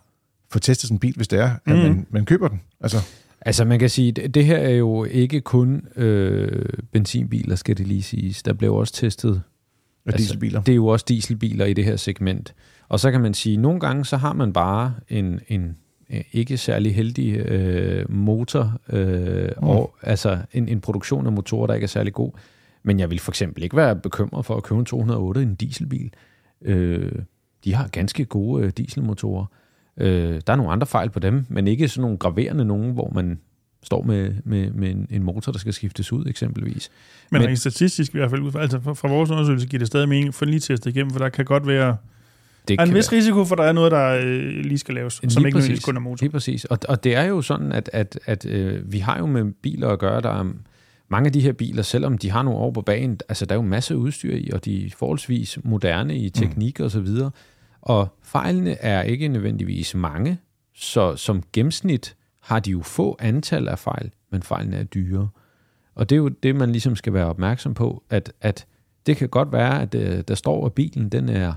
få 0.51 0.59
testet 0.59 0.91
en 0.91 0.99
bil, 0.99 1.15
hvis 1.17 1.29
det 1.29 1.39
er, 1.39 1.51
at 1.51 1.61
mm. 1.67 1.73
man, 1.77 2.07
man 2.11 2.25
køber 2.25 2.49
den. 2.49 2.61
Altså. 2.81 2.99
Altså 3.41 3.65
man 3.65 3.79
kan 3.79 3.91
sige, 3.91 4.13
det, 4.13 4.35
det 4.35 4.45
her 4.45 4.57
er 4.57 4.71
jo 4.71 5.05
ikke 5.05 5.41
kun 5.41 5.87
øh, 5.97 6.65
benzinbiler, 6.93 7.57
skal 7.57 7.79
det 7.79 7.87
lige 7.87 8.03
siges. 8.03 8.43
Der 8.43 8.53
blev 8.53 8.75
også 8.75 8.93
testet 8.93 9.43
og 10.07 10.13
altså, 10.13 10.19
dieselbiler. 10.19 10.63
Det 10.63 10.73
er 10.73 10.77
jo 10.77 10.87
også 10.87 11.05
dieselbiler 11.09 11.65
i 11.65 11.73
det 11.73 11.85
her 11.85 11.97
segment. 11.97 12.55
Og 12.89 13.01
så 13.01 13.11
kan 13.11 13.21
man 13.21 13.35
sige, 13.35 13.55
at 13.55 13.61
nogle 13.61 13.81
gange 13.81 14.05
så 14.05 14.17
har 14.17 14.33
man 14.33 14.53
bare 14.53 14.95
en, 15.09 15.41
en 15.49 15.77
ikke 16.33 16.57
særlig 16.57 16.95
heldig 16.95 17.37
øh, 17.37 18.13
motor, 18.13 18.81
øh, 18.89 19.45
mm. 19.45 19.69
og 19.69 19.95
altså 20.03 20.39
en, 20.53 20.69
en 20.69 20.81
produktion 20.81 21.27
af 21.27 21.33
motorer, 21.33 21.67
der 21.67 21.75
ikke 21.75 21.85
er 21.85 21.89
særlig 21.89 22.13
god. 22.13 22.31
Men 22.83 23.01
jeg 23.01 23.11
vil 23.11 23.19
for 23.19 23.33
eksempel 23.33 23.63
ikke 23.63 23.77
være 23.77 23.97
bekymret 23.97 24.47
for 24.47 24.57
at 24.57 24.63
købe 24.63 24.79
en 24.79 24.85
208 24.85 25.41
i 25.41 25.43
en 25.43 25.55
dieselbil. 25.55 26.11
Øh, 26.63 27.13
de 27.65 27.75
har 27.75 27.89
ganske 27.89 28.25
gode 28.25 28.65
øh, 28.65 28.71
dieselmotorer. 28.77 29.47
Øh, 30.01 30.41
der 30.47 30.53
er 30.53 30.57
nogle 30.57 30.73
andre 30.73 30.87
fejl 30.87 31.11
på 31.11 31.19
dem, 31.19 31.47
men 31.49 31.67
ikke 31.67 31.89
sådan 31.89 32.03
nogle 32.03 32.19
graverende 32.19 32.65
nogen, 32.65 32.93
hvor 32.93 33.13
man 33.15 33.39
står 33.83 34.03
med, 34.03 34.35
med, 34.45 34.71
med 34.71 34.91
en, 34.91 35.07
en 35.11 35.23
motor, 35.23 35.53
der 35.53 35.59
skal 35.59 35.73
skiftes 35.73 36.13
ud 36.13 36.27
eksempelvis. 36.27 36.91
Men, 37.31 37.43
men 37.43 37.57
statistisk 37.57 38.15
i 38.15 38.19
hvert 38.19 38.31
fald, 38.31 38.57
altså 38.57 38.81
fra, 38.81 38.93
fra 38.93 39.09
vores 39.09 39.31
undersøgelse 39.31 39.67
giver 39.69 39.79
det 39.79 39.87
stadig 39.87 40.09
mening 40.09 40.35
få 40.35 40.45
lige 40.45 40.61
testet 40.61 40.97
igennem, 40.97 41.11
for 41.11 41.19
der 41.19 41.29
kan 41.29 41.45
godt 41.45 41.67
være 41.67 41.97
det 42.69 42.81
er 42.81 42.85
en 42.85 42.95
vis 42.95 43.13
være. 43.13 43.19
risiko 43.19 43.45
for, 43.45 43.55
at 43.55 43.59
der 43.59 43.65
er 43.65 43.73
noget, 43.73 43.93
der 43.93 44.21
øh, 44.25 44.65
lige 44.65 44.79
skal 44.79 44.95
laves, 44.95 45.23
lige 45.23 45.31
som 45.31 45.47
ikke 45.47 45.59
nødvendigvis 45.59 45.85
kun 45.85 45.97
er 45.97 46.01
motor. 46.01 46.25
Lige 46.25 46.31
præcis. 46.31 46.65
Og, 46.65 46.79
og 46.89 47.05
det 47.05 47.17
er 47.17 47.25
jo 47.25 47.43
sådan, 47.43 47.73
at, 47.73 47.91
at, 47.93 48.19
at 48.27 48.47
øh, 48.47 48.93
vi 48.93 48.99
har 48.99 49.19
jo 49.19 49.27
med 49.27 49.53
biler 49.63 49.89
at 49.89 49.99
gøre, 49.99 50.21
der 50.21 50.41
er 50.41 50.53
mange 51.09 51.27
af 51.27 51.33
de 51.33 51.41
her 51.41 51.53
biler, 51.53 51.83
selvom 51.83 52.19
de 52.19 52.31
har 52.31 52.43
nogle 52.43 52.59
år 52.59 52.71
på 52.71 52.81
banen, 52.81 53.21
altså 53.29 53.47
der 53.47 53.55
er 53.55 53.59
jo 53.59 53.63
masser 53.63 53.95
af 53.95 53.99
udstyr 53.99 54.35
i, 54.35 54.51
og 54.53 54.65
de 54.65 54.87
er 54.87 54.91
forholdsvis 54.97 55.59
moderne 55.65 56.19
i 56.19 56.31
teknik 56.31 56.79
mm. 56.79 56.85
og 56.85 56.91
så 56.91 57.01
videre. 57.01 57.31
Og 57.83 58.09
fejlene 58.23 58.71
er 58.71 59.03
ikke 59.03 59.29
nødvendigvis 59.29 59.95
mange, 59.95 60.39
så 60.75 61.17
som 61.17 61.43
gennemsnit 61.53 62.17
har 62.41 62.61
de 62.61 62.71
jo 62.71 62.83
få 62.83 63.17
antal 63.19 63.69
af 63.69 63.79
fejl, 63.79 64.11
men 64.31 64.43
fejlene 64.43 64.77
er 64.77 64.85
dyre. 64.85 65.29
Og 65.95 66.11
det 66.11 66.17
er 66.17 66.19
jo 66.19 66.29
det, 66.29 66.57
man 66.57 66.73
ligesom 66.73 66.97
skal 66.97 67.13
være 67.13 67.27
opmærksom 67.27 67.75
på, 67.75 68.03
at, 68.11 68.33
at 68.41 68.67
Det 69.07 69.17
kan 69.17 69.29
godt 69.29 69.53
være, 69.53 69.83
at 69.83 69.95
øh, 69.95 70.25
der 70.29 70.35
står, 70.35 70.67
at 70.67 70.73
bilen 70.73 71.09
den 71.09 71.29
er 71.29 71.53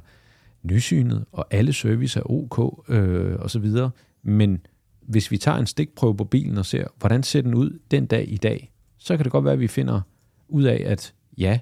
nysynet, 0.64 1.26
og 1.32 1.48
alle 1.52 1.74
service 1.74 2.20
er 2.20 2.32
ok, 2.32 2.84
øh, 2.90 3.36
og 3.40 3.50
så 3.50 3.60
videre. 3.60 3.92
Men 4.24 4.66
hvis 5.02 5.32
vi 5.32 5.38
tager 5.38 5.58
en 5.58 5.68
stikprøve 5.68 6.18
på 6.18 6.24
bilen 6.24 6.58
og 6.58 6.66
ser, 6.66 6.88
hvordan 7.00 7.24
ser 7.24 7.42
den 7.42 7.54
ud 7.54 7.80
den 7.92 8.06
dag 8.06 8.32
i 8.32 8.38
dag, 8.38 8.72
så 8.98 9.18
kan 9.18 9.24
det 9.24 9.32
godt 9.32 9.46
være, 9.46 9.54
at 9.54 9.60
vi 9.60 9.68
finder 9.68 10.02
ud 10.48 10.64
af, 10.64 10.84
at 10.86 11.14
ja, 11.38 11.60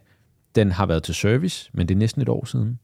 den 0.56 0.72
har 0.72 0.86
været 0.86 1.04
til 1.04 1.16
service, 1.16 1.72
men 1.74 1.88
det 1.88 1.96
er 1.96 2.00
næsten 2.00 2.22
et 2.22 2.30
år 2.30 2.46
siden. 2.46 2.80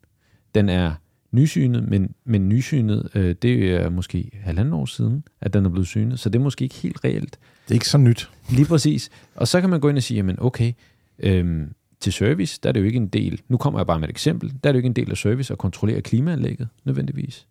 Den 0.56 0.70
er 0.70 0.94
nysynet, 1.32 1.90
men, 1.90 2.16
men 2.26 2.50
nysynet, 2.50 3.10
øh, 3.16 3.36
det 3.42 3.72
er 3.76 3.90
måske 3.90 4.32
halvanden 4.34 4.74
år 4.74 4.86
siden, 4.86 5.24
at 5.42 5.54
den 5.54 5.66
er 5.66 5.70
blevet 5.70 5.88
synet, 5.88 6.20
så 6.20 6.30
det 6.30 6.40
er 6.40 6.44
måske 6.44 6.64
ikke 6.64 6.76
helt 6.76 7.04
reelt. 7.06 7.40
Det 7.66 7.72
er 7.72 7.74
ikke 7.74 7.90
så 7.90 7.98
nyt. 7.98 8.30
Lige 8.50 8.66
præcis. 8.66 9.10
Og 9.36 9.48
så 9.48 9.62
kan 9.62 9.70
man 9.70 9.80
gå 9.80 9.90
ind 9.90 9.98
og 9.98 10.04
sige, 10.04 10.16
jamen 10.16 10.36
okay, 10.40 10.74
øhm, 11.20 11.74
til 12.00 12.14
service, 12.14 12.60
der 12.64 12.70
er 12.70 12.74
det 12.74 12.80
jo 12.80 12.86
ikke 12.86 12.98
en 12.98 13.08
del, 13.08 13.42
nu 13.48 13.58
kommer 13.58 13.80
jeg 13.80 13.88
bare 13.88 14.00
med 14.00 14.08
et 14.08 14.12
eksempel, 14.12 14.54
der 14.64 14.70
er 14.70 14.72
det 14.72 14.74
jo 14.74 14.80
ikke 14.80 14.88
en 14.88 14.94
del 14.94 15.12
af 15.12 15.18
service 15.18 15.54
at 15.54 15.58
kontrollere 15.58 16.02
klimaanlægget 16.02 16.68
nødvendigvis. 16.84 17.48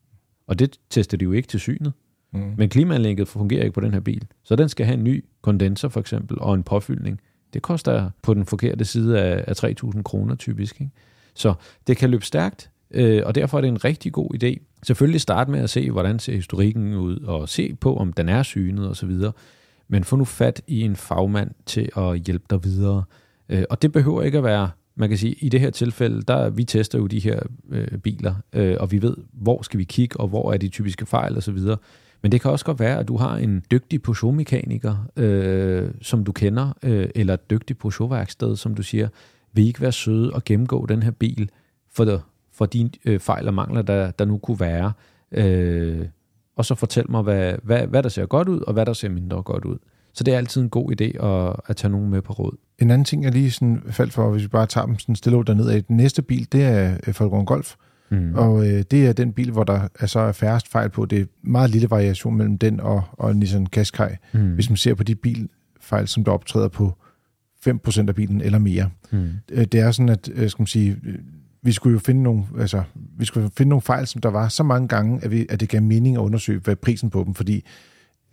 Og 0.47 0.59
det 0.59 0.79
tester 0.91 1.17
de 1.17 1.25
jo 1.25 1.33
ikke 1.33 1.49
til 1.49 1.61
synet. 1.61 1.93
Mm. 2.33 2.55
Men 2.57 2.69
klimaanlægget 2.69 3.29
fungerer 3.29 3.63
ikke 3.63 3.75
på 3.75 3.81
den 3.81 3.93
her 3.93 4.01
bil. 4.01 4.27
Så 4.45 4.57
den 4.57 4.69
skal 4.69 4.87
have 4.87 4.99
en 4.99 5.05
ny 5.05 5.25
kondenser 5.43 5.89
for 5.89 6.01
eksempel, 6.01 6.39
og 6.41 6.55
en 6.55 6.63
påfyldning. 6.63 7.21
Det 7.55 7.63
koster 7.63 8.11
på 8.23 8.35
den 8.35 8.47
forkerte 8.47 8.85
side 8.85 9.21
af, 9.21 9.45
af 9.47 9.65
3.000 9.65 10.03
kroner 10.03 10.35
typisk. 10.35 10.81
Ikke? 10.81 10.93
Så 11.35 11.55
det 11.87 11.97
kan 11.97 12.11
løbe 12.11 12.25
stærkt, 12.25 12.71
øh, 12.91 13.23
og 13.27 13.35
derfor 13.35 13.57
er 13.57 13.61
det 13.61 13.69
en 13.69 13.85
rigtig 13.85 14.13
god 14.13 14.43
idé. 14.43 14.79
Selvfølgelig 14.83 15.21
starte 15.21 15.51
med 15.51 15.61
at 15.61 15.71
se, 15.71 15.91
hvordan 15.91 16.19
ser 16.19 16.35
historikken 16.35 16.95
ud, 16.95 17.19
og 17.19 17.49
se 17.49 17.75
på, 17.75 17.97
om 17.97 18.13
den 18.13 18.29
er 18.29 18.43
synet 18.43 18.91
osv. 18.91 19.13
Men 19.89 20.05
få 20.05 20.17
nu 20.17 20.25
fat 20.25 20.63
i 20.67 20.81
en 20.81 20.97
fagmand 20.97 21.51
til 21.67 21.89
at 21.97 22.19
hjælpe 22.19 22.45
dig 22.51 22.65
videre. 22.65 23.05
Øh, 23.49 23.65
og 23.71 23.83
det 23.83 23.93
behøver 23.93 24.23
ikke 24.23 24.39
at 24.39 24.45
være, 24.45 24.71
man 24.97 25.09
kan 25.09 25.19
sige, 25.19 25.35
i 25.41 25.49
det 25.49 25.61
her 25.61 25.71
tilfælde, 25.71 26.23
der 26.23 26.51
vi 26.51 26.65
tester 26.65 26.99
jo 26.99 27.07
de 27.07 27.19
her 27.19 27.41
øh, 27.71 27.99
biler, 27.99 28.35
øh, 28.53 28.77
og 28.81 28.93
vi 28.93 29.03
ved, 29.03 29.17
hvor 29.33 29.63
skal 29.63 29.79
vi 29.79 29.85
kigge, 29.85 30.21
og 30.21 30.29
hvor 30.29 30.53
er 30.53 30.57
de 30.57 30.69
typiske 30.69 31.07
fejl 31.07 31.37
osv., 31.37 31.59
men 32.23 32.33
det 32.33 32.41
kan 32.41 32.51
også 32.51 32.65
godt 32.65 32.81
være, 32.81 32.99
at 32.99 33.09
du 33.09 33.17
har 33.17 33.37
en 33.37 33.63
dygtig 33.71 34.03
Peugeot-mekaniker, 34.03 35.09
øh, 35.17 35.91
som 36.03 36.25
du 36.25 36.33
kender, 36.33 36.73
øh, 36.83 37.09
eller 37.15 37.35
et 37.35 37.51
dygtigt 37.51 37.79
Peugeot-værksted, 37.79 38.57
som 38.57 38.75
du 38.75 38.83
siger, 38.83 39.09
vil 39.53 39.67
ikke 39.67 39.81
være 39.81 39.93
søde 39.93 40.33
og 40.33 40.45
gennemgå 40.45 40.87
den 40.87 41.03
her 41.03 41.11
bil 41.11 41.51
for, 41.93 42.23
for 42.57 42.67
de 42.67 42.91
øh, 43.05 43.21
fejl 43.21 43.49
og 43.49 43.55
mangler, 43.55 43.83
der, 43.83 44.11
der 44.11 44.25
nu 44.25 44.39
kunne 44.39 44.61
være. 44.61 44.93
Øh, 45.33 46.07
og 46.57 46.65
så 46.65 46.75
fortæl 46.75 47.11
mig, 47.11 47.23
hvad, 47.23 47.55
hvad, 47.63 47.87
hvad 47.87 48.03
der 48.03 48.09
ser 48.09 48.27
godt 48.27 48.49
ud, 48.49 48.61
og 48.61 48.73
hvad 48.73 48.87
der 48.87 48.93
ser 48.93 49.09
mindre 49.09 49.43
godt 49.43 49.65
ud. 49.65 49.79
Så 50.13 50.25
det 50.25 50.35
er 50.35 50.39
altid 50.39 50.63
en 50.63 50.71
god 50.71 51.01
idé 51.01 51.27
at, 51.27 51.57
at 51.67 51.77
tage 51.77 51.91
nogen 51.91 52.11
med 52.11 52.23
på 52.23 52.33
råd. 52.33 52.57
En 52.79 52.91
anden 52.91 53.05
ting, 53.05 53.25
jeg 53.25 53.33
lige 53.33 53.51
sådan 53.51 53.83
faldt 53.91 54.13
for, 54.13 54.31
hvis 54.31 54.43
vi 54.43 54.49
bare 54.49 54.67
tager 54.67 54.87
dem 54.87 54.99
sådan 54.99 55.17
stille 55.17 55.45
derned 55.45 55.69
af, 55.69 55.85
den 55.85 55.97
næste 55.97 56.23
bil, 56.23 56.49
det 56.53 56.65
er 56.65 56.95
Volkswagen 57.05 57.47
Golf. 57.47 57.75
Mm. 58.11 58.35
Og 58.35 58.69
øh, 58.69 58.85
det 58.91 59.07
er 59.07 59.13
den 59.13 59.33
bil, 59.33 59.51
hvor 59.51 59.65
der 59.65 59.89
er 60.01 60.07
så 60.07 60.21
er 60.21 60.33
færrest 60.33 60.69
fejl 60.69 60.91
på. 60.91 61.07
Det 61.07 61.21
er 61.21 61.25
meget 61.43 61.71
lille 61.71 61.91
variation 61.91 62.37
mellem 62.37 62.59
den 62.59 62.81
og, 62.81 63.03
og 63.13 63.37
Nissan 63.37 63.67
Qashqai. 63.67 64.09
Mm. 64.33 64.55
Hvis 64.55 64.71
man 64.71 64.77
ser 64.77 64.95
på 64.95 65.03
de 65.03 65.15
bilfejl, 65.15 66.09
som 66.09 66.25
der 66.25 66.33
optræder 66.33 66.69
på 66.69 66.95
5% 67.69 68.09
af 68.09 68.15
bilen 68.15 68.41
eller 68.41 68.59
mere. 68.59 68.91
Mm. 69.11 69.29
Det 69.49 69.75
er 69.75 69.91
sådan, 69.91 70.09
at 70.09 70.31
øh, 70.35 70.51
skal 70.51 70.63
man 70.63 70.67
sige, 70.67 70.97
vi 71.67 71.73
skulle 71.73 71.93
jo 71.93 71.99
finde 71.99 72.23
nogle, 72.23 72.45
altså, 72.59 72.83
vi 73.19 73.25
skulle 73.25 73.51
finde 73.57 73.69
nogle 73.69 73.83
fejl, 73.83 74.07
som 74.07 74.21
der 74.21 74.29
var 74.29 74.49
så 74.49 74.63
mange 74.63 74.89
gange, 74.89 75.25
at, 75.25 75.31
vi, 75.31 75.47
at 75.49 75.61
det 75.61 75.69
gav 75.69 75.83
mening 75.83 76.17
at 76.17 76.21
undersøge, 76.21 76.61
hvad 76.65 76.77
prisen 76.77 77.11
på 77.11 77.25
dem, 77.27 77.35
fordi 77.35 77.65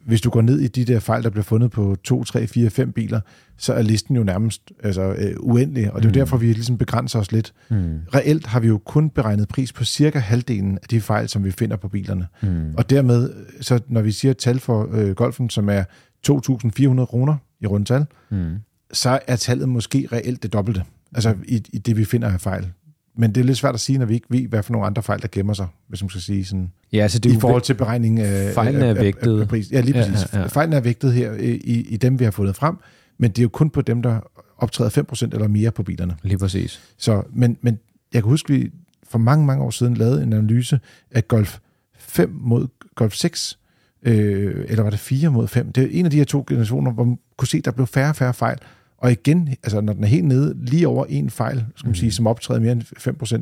hvis 0.05 0.21
du 0.21 0.29
går 0.29 0.41
ned 0.41 0.59
i 0.59 0.67
de 0.67 0.85
der 0.85 0.99
fejl, 0.99 1.23
der 1.23 1.29
bliver 1.29 1.43
fundet 1.43 1.71
på 1.71 1.95
2, 2.03 2.23
3, 2.23 2.47
4, 2.47 2.69
5 2.69 2.91
biler, 2.91 3.19
så 3.57 3.73
er 3.73 3.81
listen 3.81 4.15
jo 4.15 4.23
nærmest 4.23 4.71
altså, 4.83 5.01
øh, 5.01 5.35
uendelig, 5.39 5.91
og 5.91 6.01
det 6.01 6.05
er 6.05 6.09
jo 6.09 6.11
mm. 6.11 6.13
derfor, 6.13 6.37
vi 6.37 6.53
ligesom 6.53 6.77
begrænser 6.77 7.19
os 7.19 7.31
lidt. 7.31 7.53
Mm. 7.69 7.99
Reelt 8.15 8.47
har 8.47 8.59
vi 8.59 8.67
jo 8.67 8.77
kun 8.77 9.09
beregnet 9.09 9.47
pris 9.47 9.73
på 9.73 9.83
cirka 9.83 10.19
halvdelen 10.19 10.77
af 10.81 10.87
de 10.87 11.01
fejl, 11.01 11.29
som 11.29 11.43
vi 11.43 11.51
finder 11.51 11.75
på 11.75 11.87
bilerne. 11.87 12.27
Mm. 12.41 12.73
Og 12.77 12.89
dermed, 12.89 13.33
så 13.61 13.79
når 13.87 14.01
vi 14.01 14.11
siger 14.11 14.33
tal 14.33 14.59
for 14.59 14.89
øh, 14.93 15.11
golfen, 15.11 15.49
som 15.49 15.69
er 15.69 15.83
2.400 16.27 17.05
kroner 17.05 17.35
i 17.61 17.67
rundtal, 17.67 18.05
mm. 18.31 18.55
så 18.91 19.19
er 19.27 19.35
tallet 19.35 19.69
måske 19.69 20.07
reelt 20.11 20.43
det 20.43 20.53
dobbelte. 20.53 20.83
Altså 21.15 21.35
i, 21.47 21.63
i 21.73 21.77
det, 21.77 21.97
vi 21.97 22.05
finder 22.05 22.27
af 22.27 22.41
fejl. 22.41 22.71
Men 23.15 23.35
det 23.35 23.41
er 23.41 23.45
lidt 23.45 23.57
svært 23.57 23.73
at 23.73 23.79
sige, 23.79 23.97
når 23.97 24.05
vi 24.05 24.13
ikke 24.13 24.27
ved, 24.29 24.47
hvad 24.47 24.63
for 24.63 24.71
nogle 24.71 24.87
andre 24.87 25.03
fejl, 25.03 25.21
der 25.21 25.27
gemmer 25.31 25.53
sig, 25.53 25.67
hvis 25.87 26.01
man 26.03 26.09
skal 26.09 26.21
sige 26.21 26.45
sådan, 26.45 26.71
ja, 26.93 27.01
altså 27.01 27.19
det 27.19 27.31
i 27.31 27.39
forhold 27.39 27.61
til 27.61 27.73
beregning 27.73 28.19
af, 28.19 28.53
fejlen 28.53 28.81
er 28.81 28.93
vægtet. 28.93 29.37
Af, 29.37 29.41
af 29.41 29.47
pris. 29.47 29.71
Ja, 29.71 29.81
lige 29.81 29.93
præcis. 29.93 30.33
Ja, 30.33 30.37
ja, 30.37 30.39
ja. 30.39 30.47
Fejlen 30.47 30.73
er 30.73 30.79
vægtet 30.79 31.13
her 31.13 31.33
i, 31.33 31.85
i 31.89 31.97
dem, 31.97 32.19
vi 32.19 32.23
har 32.23 32.31
fundet 32.31 32.55
frem, 32.55 32.75
men 33.17 33.31
det 33.31 33.39
er 33.39 33.43
jo 33.43 33.49
kun 33.49 33.69
på 33.69 33.81
dem, 33.81 34.01
der 34.01 34.19
optræder 34.57 35.03
5% 35.29 35.33
eller 35.33 35.47
mere 35.47 35.71
på 35.71 35.83
bilerne. 35.83 36.15
Lige 36.23 36.37
præcis. 36.37 36.81
Så, 36.97 37.23
men, 37.33 37.57
men 37.61 37.79
jeg 38.13 38.23
kan 38.23 38.29
huske, 38.29 38.53
at 38.53 38.59
vi 38.59 38.71
for 39.09 39.17
mange, 39.17 39.45
mange 39.45 39.63
år 39.63 39.69
siden 39.69 39.97
lavede 39.97 40.23
en 40.23 40.33
analyse 40.33 40.79
af 41.11 41.27
Golf 41.27 41.59
5 41.97 42.37
mod 42.41 42.67
Golf 42.95 43.13
6, 43.13 43.59
øh, 44.03 44.65
eller 44.67 44.83
var 44.83 44.89
det 44.89 44.99
4 44.99 45.29
mod 45.29 45.47
5? 45.47 45.71
Det 45.71 45.83
er 45.83 45.87
en 45.91 46.05
af 46.05 46.11
de 46.11 46.17
her 46.17 46.25
to 46.25 46.43
generationer, 46.47 46.91
hvor 46.91 47.03
man 47.03 47.17
kunne 47.37 47.47
se, 47.47 47.57
at 47.57 47.65
der 47.65 47.71
blev 47.71 47.87
færre 47.87 48.09
og 48.09 48.15
færre 48.15 48.33
fejl, 48.33 48.57
og 49.03 49.11
igen, 49.11 49.49
altså 49.63 49.81
når 49.81 49.93
den 49.93 50.03
er 50.03 50.07
helt 50.07 50.25
nede, 50.25 50.55
lige 50.65 50.87
over 50.87 51.05
en 51.05 51.29
fejl, 51.29 51.65
skal 51.75 51.87
man 51.87 51.91
mm. 51.91 51.95
sige, 51.95 52.11
som 52.11 52.27
optræder 52.27 52.59
mere 52.59 52.71
end 52.71 52.81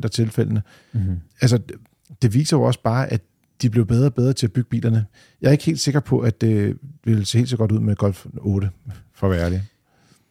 af 0.04 0.10
tilfældene, 0.10 0.62
mm. 0.92 1.00
altså 1.40 1.58
det 2.22 2.34
viser 2.34 2.56
jo 2.56 2.62
også 2.62 2.80
bare, 2.82 3.12
at 3.12 3.20
de 3.62 3.70
blev 3.70 3.86
bedre 3.86 4.06
og 4.06 4.14
bedre 4.14 4.32
til 4.32 4.46
at 4.46 4.52
bygge 4.52 4.68
bilerne. 4.68 5.06
Jeg 5.40 5.48
er 5.48 5.52
ikke 5.52 5.64
helt 5.64 5.80
sikker 5.80 6.00
på, 6.00 6.18
at 6.18 6.40
det 6.40 6.76
vil 7.04 7.26
se 7.26 7.38
helt 7.38 7.50
så 7.50 7.56
godt 7.56 7.72
ud 7.72 7.80
med 7.80 7.96
Golf 7.96 8.26
8, 8.36 8.70
for 9.14 9.26
at 9.26 9.30
være 9.30 9.44
ærlig. 9.44 9.62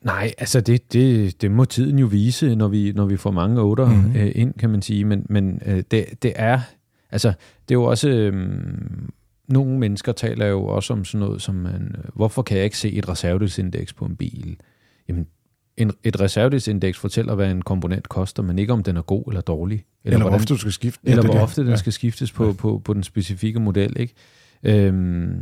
Nej, 0.02 0.34
altså 0.38 0.62
det, 0.62 0.94
det, 0.94 1.41
det 1.41 1.52
må 1.52 1.65
tiden 1.65 2.00
jo 2.00 2.06
vise, 2.06 2.56
når 2.56 2.67
vi, 2.67 2.91
når 2.91 3.06
vi 3.06 3.17
får 3.17 3.32
mange 3.32 3.62
otter 3.62 3.86
mm-hmm. 3.86 4.15
øh, 4.15 4.32
ind, 4.36 4.54
kan 4.54 4.70
man 4.70 4.82
sige. 4.82 5.06
Men, 5.06 5.26
men 5.30 5.62
øh, 5.65 5.84
det, 5.91 6.06
det 6.22 6.34
er, 6.36 6.60
altså 7.12 7.28
det 7.70 7.76
er 7.76 7.80
jo 7.80 7.84
også, 7.84 8.10
øh, 8.10 8.52
nogle 9.48 9.80
mennesker 9.80 10.12
taler 10.12 10.46
jo 10.46 10.65
også 10.65 10.94
om 10.94 11.06
sådan 11.06 11.28
noget 11.28 11.41
som, 11.41 11.56
man, 11.56 11.96
hvorfor 12.13 12.41
kan 12.41 12.58
jeg 12.58 12.63
ikke 12.65 12.78
se 12.78 12.91
et 12.91 13.10
reservedelsindeks 13.10 13.94
på 13.94 14.06
en 14.06 14.15
bil? 14.15 14.58
Jamen, 15.12 15.28
en, 15.78 15.91
et 16.04 16.21
reservedelsindeks 16.21 17.00
fortæller, 17.00 17.36
hvad 17.36 17.52
en 17.52 17.62
komponent 17.62 18.10
koster, 18.10 18.43
men 18.43 18.60
ikke 18.60 18.74
om 18.74 18.84
den 18.84 18.97
er 18.97 19.02
god 19.02 19.24
eller 19.28 19.41
dårlig. 19.41 19.86
Eller, 20.04 20.17
eller 20.17 20.30
hvor 20.30 20.36
ofte 20.36 20.54
du 20.54 20.58
skal 20.58 20.71
skifte. 20.71 21.00
Eller 21.04 21.24
ja, 21.24 21.32
hvor 21.32 21.39
ofte 21.39 21.62
den 21.62 21.69
ja. 21.69 21.76
skal 21.76 21.93
skiftes 21.93 22.32
på, 22.32 22.45
ja. 22.45 22.54
på, 22.54 22.82
på 22.86 22.93
den 22.93 23.04
specifikke 23.04 23.60
model. 23.60 24.00
Ikke? 24.00 24.13
Øhm, 24.63 25.41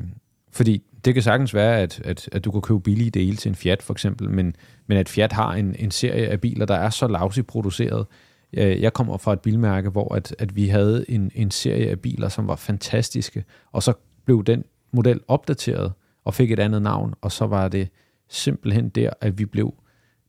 fordi 0.51 0.83
det 1.05 1.13
kan 1.13 1.23
sagtens 1.23 1.53
være, 1.53 1.79
at, 1.79 2.01
at, 2.05 2.29
at 2.31 2.45
du 2.45 2.51
kan 2.51 2.61
købe 2.61 2.79
billige 2.79 3.09
dele 3.09 3.35
til 3.35 3.49
en 3.49 3.55
Fiat 3.55 3.83
for 3.83 3.93
eksempel, 3.93 4.29
men, 4.29 4.55
men 4.87 4.97
at 4.97 5.09
Fiat 5.09 5.31
har 5.31 5.53
en, 5.53 5.75
en 5.79 5.91
serie 5.91 6.27
af 6.27 6.41
biler, 6.41 6.65
der 6.65 6.75
er 6.75 6.89
så 6.89 7.07
lavsigt 7.07 7.47
produceret. 7.47 8.05
Jeg 8.53 8.93
kommer 8.93 9.17
fra 9.17 9.33
et 9.33 9.39
bilmærke, 9.39 9.89
hvor 9.89 10.15
at, 10.15 10.35
at 10.39 10.55
vi 10.55 10.67
havde 10.67 11.05
en, 11.09 11.31
en 11.35 11.51
serie 11.51 11.89
af 11.89 11.99
biler, 11.99 12.29
som 12.29 12.47
var 12.47 12.55
fantastiske, 12.55 13.43
og 13.71 13.83
så 13.83 13.93
blev 14.25 14.43
den 14.43 14.63
model 14.91 15.19
opdateret 15.27 15.91
og 16.25 16.33
fik 16.33 16.51
et 16.51 16.59
andet 16.59 16.81
navn, 16.81 17.13
og 17.21 17.31
så 17.31 17.45
var 17.45 17.67
det 17.67 17.89
simpelthen 18.29 18.89
der, 18.89 19.09
at 19.21 19.39
vi 19.39 19.45
blev 19.45 19.73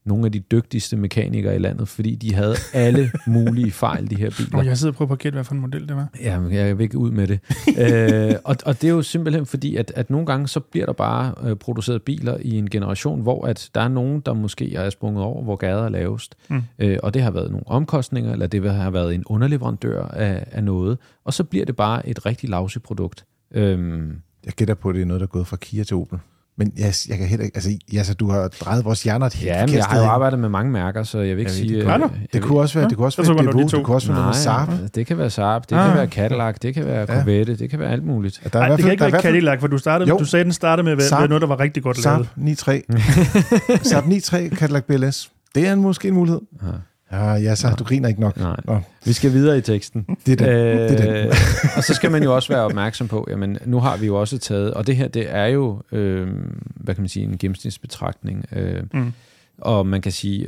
nogle 0.05 0.25
af 0.25 0.31
de 0.31 0.39
dygtigste 0.39 0.97
mekanikere 0.97 1.55
i 1.55 1.59
landet, 1.59 1.87
fordi 1.87 2.15
de 2.15 2.33
havde 2.33 2.55
alle 2.73 3.11
mulige 3.27 3.71
fejl, 3.71 4.09
de 4.09 4.15
her 4.15 4.29
biler. 4.37 4.57
Og 4.57 4.65
jeg 4.65 4.77
sidder 4.77 4.91
og 4.91 4.95
prøver 4.95 5.07
på 5.07 5.13
at 5.13 5.19
gætte, 5.19 5.35
hvad 5.35 5.43
for 5.43 5.53
en 5.53 5.61
model 5.61 5.87
det 5.87 5.95
var. 5.95 6.09
Ja, 6.21 6.39
men 6.39 6.53
jeg 6.53 6.77
vil 6.77 6.83
ikke 6.83 6.97
ud 6.97 7.11
med 7.11 7.27
det. 7.27 7.39
øh, 8.31 8.35
og, 8.43 8.55
og 8.65 8.81
det 8.81 8.87
er 8.87 8.91
jo 8.91 9.01
simpelthen 9.01 9.45
fordi, 9.45 9.75
at, 9.75 9.91
at 9.95 10.09
nogle 10.09 10.25
gange 10.25 10.47
så 10.47 10.59
bliver 10.59 10.85
der 10.85 10.93
bare 10.93 11.33
øh, 11.43 11.55
produceret 11.55 12.01
biler 12.01 12.37
i 12.41 12.57
en 12.57 12.69
generation, 12.69 13.21
hvor 13.21 13.45
at 13.45 13.69
der 13.75 13.81
er 13.81 13.87
nogen, 13.87 14.19
der 14.19 14.33
måske 14.33 14.75
er 14.75 14.89
sprunget 14.89 15.23
over, 15.23 15.43
hvor 15.43 15.55
gader 15.55 15.83
er 15.83 15.89
lavest. 15.89 16.35
Mm. 16.49 16.61
Øh, 16.79 16.97
og 17.03 17.13
det 17.13 17.21
har 17.21 17.31
været 17.31 17.51
nogle 17.51 17.67
omkostninger, 17.67 18.31
eller 18.31 18.47
det 18.47 18.71
har 18.71 18.89
været 18.89 19.15
en 19.15 19.23
underleverandør 19.25 20.03
af, 20.03 20.45
af 20.51 20.63
noget. 20.63 20.97
Og 21.25 21.33
så 21.33 21.43
bliver 21.43 21.65
det 21.65 21.75
bare 21.75 22.09
et 22.09 22.25
rigtig 22.25 22.49
lavsigt 22.49 22.83
produkt. 22.83 23.25
Øhm, 23.51 24.21
jeg 24.45 24.53
gætter 24.53 24.75
på, 24.75 24.89
at 24.89 24.95
det 24.95 25.01
er 25.01 25.05
noget, 25.05 25.19
der 25.19 25.27
er 25.27 25.31
gået 25.31 25.47
fra 25.47 25.57
Kia 25.57 25.83
til 25.83 25.95
Opel. 25.95 26.19
Men 26.61 26.73
jeg, 26.77 26.93
jeg 27.09 27.17
kan 27.17 27.27
heller 27.27 27.45
ikke... 27.45 27.55
Altså, 27.55 27.71
altså, 27.97 28.13
du 28.13 28.29
har 28.29 28.47
drejet 28.47 28.85
vores 28.85 29.03
hjerner 29.03 29.25
et 29.25 29.33
helt 29.33 29.51
Ja, 29.51 29.65
men 29.65 29.75
jeg 29.75 29.85
har 29.85 29.99
jo 29.99 30.05
arbejdet 30.05 30.39
med 30.39 30.49
mange 30.49 30.71
mærker, 30.71 31.03
så 31.03 31.19
jeg 31.19 31.35
vil 31.35 31.39
ikke 31.39 31.51
sige... 31.51 31.75
Det, 31.75 31.85
det, 31.85 32.33
det 32.33 32.41
kunne 32.41 32.59
også 32.59 32.79
være, 32.79 32.89
det 32.89 32.97
kunne 32.97 33.07
også 33.07 33.23
være 33.23 33.43
Devo, 33.43 33.59
det 33.59 33.83
kunne 33.83 33.95
også 33.95 34.07
være 34.07 34.21
noget 34.21 34.35
Saab. 34.35 34.67
det 34.95 35.07
kan 35.07 35.17
være 35.17 35.29
Saab, 35.29 35.69
det 35.69 35.75
ah. 35.75 35.85
kan 35.85 35.97
være 35.97 36.07
Cadillac, 36.07 36.55
det 36.61 36.73
kan 36.73 36.85
være 36.85 37.05
Corvette, 37.05 37.55
det 37.55 37.69
kan 37.69 37.79
være 37.79 37.91
alt 37.91 38.05
muligt. 38.05 38.41
Der 38.53 38.59
er 38.59 38.63
Ej, 38.63 38.75
det 38.75 38.83
kan 38.83 38.91
ikke 38.91 39.03
være 39.03 39.21
Cadillac, 39.21 39.59
for 39.59 39.67
du, 39.67 39.77
startede, 39.77 40.09
jo. 40.09 40.17
du 40.17 40.25
sagde, 40.25 40.43
den 40.43 40.53
startede 40.53 40.85
med, 40.85 40.95
med 40.95 41.27
noget, 41.27 41.41
der 41.41 41.47
var 41.47 41.59
rigtig 41.59 41.83
godt 41.83 42.05
lavet. 42.05 42.27
Saab 42.65 42.75
9.3. 42.83 43.83
Saab 43.83 44.03
9.3 44.03 44.55
Cadillac 44.55 44.83
BLS. 44.83 45.31
Det 45.55 45.67
er 45.67 45.73
en, 45.73 45.81
måske 45.81 46.07
en 46.07 46.13
mulighed. 46.13 46.41
Ja. 46.63 46.67
Ja, 47.11 47.33
ja, 47.33 47.55
så 47.55 47.75
du 47.79 47.83
griner 47.83 48.09
ikke 48.09 48.21
nok. 48.21 48.37
Nej. 48.37 48.59
Nå. 48.65 48.79
Vi 49.05 49.13
skal 49.13 49.33
videre 49.33 49.57
i 49.57 49.61
teksten. 49.61 50.05
Det 50.25 50.41
er 50.41 50.45
den. 50.45 50.55
Øh, 50.55 50.89
det 50.89 50.99
er 50.99 51.23
den. 51.23 51.29
og 51.77 51.83
så 51.83 51.93
skal 51.93 52.11
man 52.11 52.23
jo 52.23 52.35
også 52.35 52.49
være 52.49 52.61
opmærksom 52.61 53.07
på, 53.07 53.27
jamen 53.29 53.57
nu 53.65 53.79
har 53.79 53.97
vi 53.97 54.05
jo 54.05 54.19
også 54.19 54.37
taget, 54.37 54.73
og 54.73 54.87
det 54.87 54.95
her, 54.95 55.07
det 55.07 55.25
er 55.29 55.45
jo, 55.45 55.81
øh, 55.91 56.27
hvad 56.75 56.95
kan 56.95 57.01
man 57.01 57.09
sige, 57.09 57.25
en 57.25 57.37
gennemsnitsbetragtning. 57.37 58.45
Øh, 58.51 58.83
mm. 58.93 59.13
Og 59.57 59.87
man 59.87 60.01
kan 60.01 60.11
sige, 60.11 60.47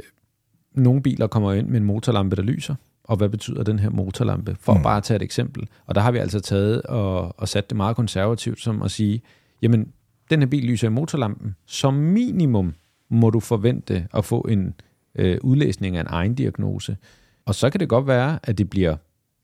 nogle 0.75 1.01
biler 1.01 1.27
kommer 1.27 1.53
ind 1.53 1.67
med 1.67 1.79
en 1.79 1.85
motorlampe, 1.85 2.35
der 2.35 2.41
lyser. 2.41 2.75
Og 3.03 3.17
hvad 3.17 3.29
betyder 3.29 3.63
den 3.63 3.79
her 3.79 3.89
motorlampe? 3.89 4.55
For 4.59 4.73
mm. 4.73 4.83
bare 4.83 4.97
at 4.97 5.03
tage 5.03 5.15
et 5.15 5.21
eksempel. 5.21 5.67
Og 5.85 5.95
der 5.95 6.01
har 6.01 6.11
vi 6.11 6.17
altså 6.17 6.39
taget 6.39 6.81
og, 6.81 7.39
og 7.39 7.49
sat 7.49 7.69
det 7.69 7.77
meget 7.77 7.95
konservativt 7.95 8.61
som 8.61 8.81
at 8.81 8.91
sige, 8.91 9.21
jamen, 9.61 9.87
den 10.29 10.39
her 10.39 10.47
bil 10.47 10.63
lyser 10.63 10.87
i 10.87 10.91
motorlampen. 10.91 11.55
Som 11.65 11.93
minimum 11.93 12.73
må 13.09 13.29
du 13.29 13.39
forvente 13.39 14.07
at 14.13 14.25
få 14.25 14.41
en 14.41 14.73
øh, 15.15 15.37
udlæsning 15.41 15.97
af 15.97 16.01
en 16.01 16.07
egen 16.09 16.35
diagnose. 16.35 16.97
Og 17.45 17.55
så 17.55 17.69
kan 17.69 17.79
det 17.79 17.89
godt 17.89 18.07
være, 18.07 18.39
at 18.43 18.57
det 18.57 18.69
bliver 18.69 18.95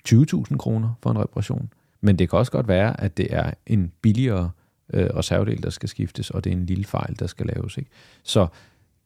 20.000 0.09 0.57
kroner 0.57 0.93
for 1.03 1.11
en 1.11 1.19
reparation. 1.19 1.73
Men 2.01 2.19
det 2.19 2.29
kan 2.29 2.39
også 2.39 2.51
godt 2.51 2.67
være, 2.67 3.01
at 3.01 3.17
det 3.17 3.27
er 3.29 3.51
en 3.65 3.91
billigere 4.01 4.51
øh, 4.93 5.05
reservedel, 5.05 5.63
der 5.63 5.69
skal 5.69 5.89
skiftes, 5.89 6.29
og 6.29 6.43
det 6.43 6.53
er 6.53 6.57
en 6.57 6.65
lille 6.65 6.85
fejl, 6.85 7.15
der 7.19 7.27
skal 7.27 7.45
laves. 7.45 7.77
Ikke? 7.77 7.89
Så 8.23 8.47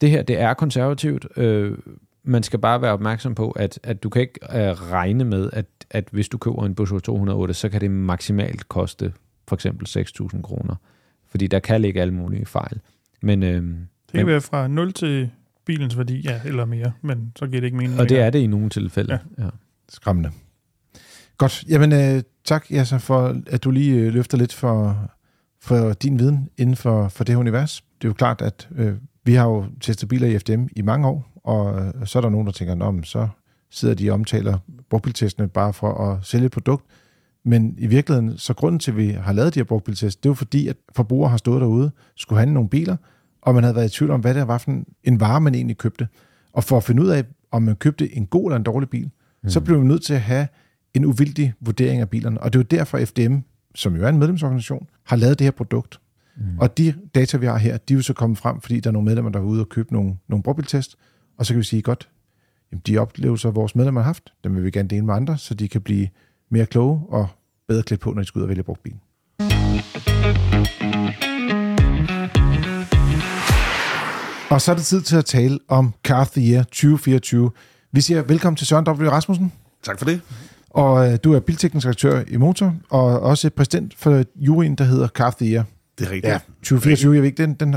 det 0.02 0.12
her, 0.12 0.23
det 0.23 0.39
er 0.39 0.54
konservativt. 0.54 1.28
Øh, 1.38 1.78
man 2.23 2.43
skal 2.43 2.60
bare 2.60 2.82
være 2.82 2.91
opmærksom 2.91 3.36
på, 3.36 3.52
at, 3.52 3.80
at 3.84 4.04
du 4.04 4.10
kan 4.10 4.21
ikke 4.21 4.39
øh, 4.43 4.91
regne 4.91 5.23
med, 5.23 5.49
at, 5.54 5.65
at 5.89 6.08
hvis 6.12 6.30
du 6.30 6.38
køber 6.38 6.65
en 6.65 6.76
Peugeot 6.76 7.02
208, 7.02 7.54
så 7.54 7.69
kan 7.69 7.82
det 7.82 7.91
maksimalt 7.91 8.69
koste 8.69 9.13
for 9.47 9.56
eksempel 9.56 10.06
6.000 10.34 10.41
kroner. 10.41 10.76
Fordi 11.28 11.47
der 11.47 11.60
kan 11.60 11.82
ligge 11.82 12.02
alle 12.02 12.13
mulige 12.13 12.45
fejl. 12.45 12.80
Men, 13.21 13.43
øh, 13.43 13.49
Det 13.49 13.62
kan 13.62 14.19
men, 14.19 14.28
være 14.28 14.41
fra 14.41 14.67
0 14.67 14.93
til 14.93 15.30
bilens 15.65 15.97
værdi, 15.97 16.21
ja, 16.21 16.41
eller 16.45 16.65
mere, 16.65 16.91
men 17.02 17.32
så 17.36 17.47
giver 17.47 17.62
det 17.62 17.65
ikke 17.65 17.78
mening. 17.78 17.99
og 17.99 18.10
det 18.10 18.19
er 18.19 18.30
det 18.30 18.39
i 18.39 18.47
nogle 18.47 18.69
tilfælde. 18.69 19.19
Ja. 19.38 19.43
Ja. 19.43 19.49
Skræmmende. 19.89 20.32
Godt. 21.38 21.63
Jamen, 21.69 21.91
øh, 21.91 22.23
tak, 22.45 22.71
Jasser, 22.71 22.97
for 22.97 23.41
at 23.47 23.63
du 23.63 23.71
lige 23.71 23.95
øh, 23.95 24.13
løfter 24.13 24.38
lidt 24.38 24.54
for, 24.54 24.97
for 25.62 25.93
din 25.93 26.19
viden 26.19 26.49
inden 26.58 26.76
for, 26.76 27.08
for 27.08 27.23
det 27.23 27.36
her 27.36 27.39
univers. 27.39 27.84
Det 28.02 28.08
er 28.08 28.10
jo 28.10 28.13
klart, 28.13 28.41
at 28.41 28.69
øh, 28.76 28.93
vi 29.26 29.34
har 29.34 29.45
jo 29.47 29.65
testet 29.82 30.10
biler 30.10 30.28
i 30.28 30.39
FDM 30.39 30.65
i 30.76 30.82
mange 30.82 31.08
år, 31.08 31.41
og 31.43 31.86
øh, 31.86 32.06
så 32.06 32.19
er 32.19 32.21
der 32.21 32.30
nogen, 32.30 32.47
der 32.47 32.54
tænker, 32.54 32.86
om 32.86 33.04
så 33.04 33.28
sidder 33.71 33.95
de 33.95 34.10
og 34.10 34.13
omtaler 34.13 34.58
brugbiltestene 34.89 35.47
bare 35.47 35.73
for 35.73 35.93
at 35.93 36.26
sælge 36.26 36.45
et 36.45 36.52
produkt. 36.52 36.86
Men 37.45 37.76
i 37.78 37.88
virkeligheden, 37.88 38.38
så 38.38 38.54
grunden 38.54 38.80
til, 38.80 38.91
at 38.91 38.97
vi 38.97 39.10
har 39.10 39.34
lavet 39.34 39.54
de 39.54 39.60
her 39.60 39.65
brugbiltest, 39.65 40.23
det 40.23 40.30
er 40.30 40.32
jo 40.32 40.34
fordi, 40.34 40.67
at 40.67 40.78
forbrugere 40.95 41.30
har 41.30 41.38
stået 41.38 41.62
derude, 41.62 41.91
skulle 42.15 42.39
handle 42.39 42.54
nogle 42.54 42.69
biler, 42.69 42.97
og 43.43 43.53
man 43.53 43.63
havde 43.63 43.75
været 43.75 43.86
i 43.86 43.97
tvivl 43.97 44.12
om, 44.12 44.21
hvad 44.21 44.34
det 44.34 44.47
var 44.47 44.58
for 44.58 44.71
en, 44.71 44.86
en 45.03 45.19
vare, 45.19 45.41
man 45.41 45.56
egentlig 45.56 45.77
købte. 45.77 46.08
Og 46.53 46.63
for 46.63 46.77
at 46.77 46.84
finde 46.84 47.01
ud 47.01 47.08
af, 47.08 47.23
om 47.51 47.62
man 47.63 47.75
købte 47.75 48.15
en 48.15 48.25
god 48.25 48.49
eller 48.49 48.58
en 48.58 48.63
dårlig 48.63 48.89
bil, 48.89 49.12
mm. 49.43 49.49
så 49.49 49.62
blev 49.62 49.77
man 49.77 49.88
nødt 49.88 50.03
til 50.03 50.13
at 50.13 50.21
have 50.21 50.47
en 50.93 51.06
uvildig 51.06 51.53
vurdering 51.60 52.01
af 52.01 52.10
bilerne. 52.10 52.41
Og 52.41 52.53
det 52.53 52.60
er 52.60 52.63
jo 52.63 52.77
derfor, 52.77 53.06
FDM, 53.06 53.38
som 53.75 53.95
jo 53.95 54.03
er 54.03 54.10
en 54.10 54.17
medlemsorganisation, 54.17 54.88
har 55.03 55.15
lavet 55.15 55.39
det 55.39 55.45
her 55.45 55.51
produkt. 55.51 55.99
Mm. 56.38 56.60
Og 56.60 56.77
de 56.77 56.93
data, 57.15 57.38
vi 57.38 57.45
har 57.45 57.58
her, 57.58 57.77
de 57.77 57.93
er 57.93 57.97
jo 57.97 58.01
så 58.01 58.13
kommet 58.13 58.38
frem, 58.38 58.62
fordi 58.62 58.79
der 58.79 58.89
er 58.89 58.91
nogle 58.91 59.06
medlemmer, 59.06 59.32
der 59.32 59.39
er 59.39 59.43
ude 59.43 59.62
og 59.62 59.69
købe 59.69 59.93
nogle, 59.93 60.17
nogle 60.27 60.43
brugbiltest. 60.43 60.95
Og 61.38 61.45
så 61.45 61.53
kan 61.53 61.60
vi 61.60 61.65
sige, 61.65 61.82
godt, 61.82 62.10
jamen 62.71 62.82
de 62.88 62.97
oplevelser, 62.97 63.51
vores 63.51 63.75
medlemmer 63.75 64.01
har 64.01 64.06
haft, 64.06 64.34
dem 64.43 64.56
vil 64.56 64.63
vi 64.63 64.71
gerne 64.71 64.89
dele 64.89 65.06
med 65.06 65.13
andre, 65.13 65.38
så 65.38 65.53
de 65.53 65.67
kan 65.67 65.82
blive 65.82 66.08
mere 66.49 66.65
kloge 66.65 67.01
og 67.10 67.27
bedre 67.67 67.84
klædt 67.84 68.01
på, 68.01 68.13
når 68.13 68.21
de 68.21 68.27
skal 68.27 68.39
ud 68.39 68.43
og 68.43 68.49
vælge 68.49 68.63
brugt 68.63 68.84
bil. 68.84 68.95
Og 74.53 74.61
så 74.61 74.71
er 74.71 74.75
det 74.75 74.85
tid 74.85 75.01
til 75.01 75.15
at 75.15 75.25
tale 75.25 75.59
om 75.67 75.93
Car 76.05 76.23
the 76.35 76.51
Year 76.53 76.63
2024. 76.63 77.51
Vi 77.91 78.01
siger 78.01 78.21
velkommen 78.21 78.57
til 78.57 78.67
Søren 78.67 78.87
W. 78.87 79.09
Rasmussen, 79.09 79.51
Tak 79.83 79.97
for 79.99 80.05
det. 80.05 80.21
og 80.69 81.11
øh, 81.11 81.17
du 81.23 81.33
er 81.33 81.39
bilteknisk 81.39 81.85
redaktør 81.85 82.23
i 82.27 82.37
Motor, 82.37 82.75
og 82.89 83.19
også 83.19 83.49
præsident 83.49 83.93
for 83.97 84.23
juryen, 84.35 84.75
der 84.75 84.83
hedder 84.83 85.07
Car 85.07 85.35
the 85.39 85.53
Year. 85.53 85.63
Det 85.97 86.07
er 86.07 86.11
rigtigt. 86.11 86.31
Ja, 86.31 86.39
2024, 86.57 87.13
jeg 87.13 87.21
ved 87.21 87.29
ikke, 87.29 87.43
den, 87.43 87.53
den, 87.53 87.73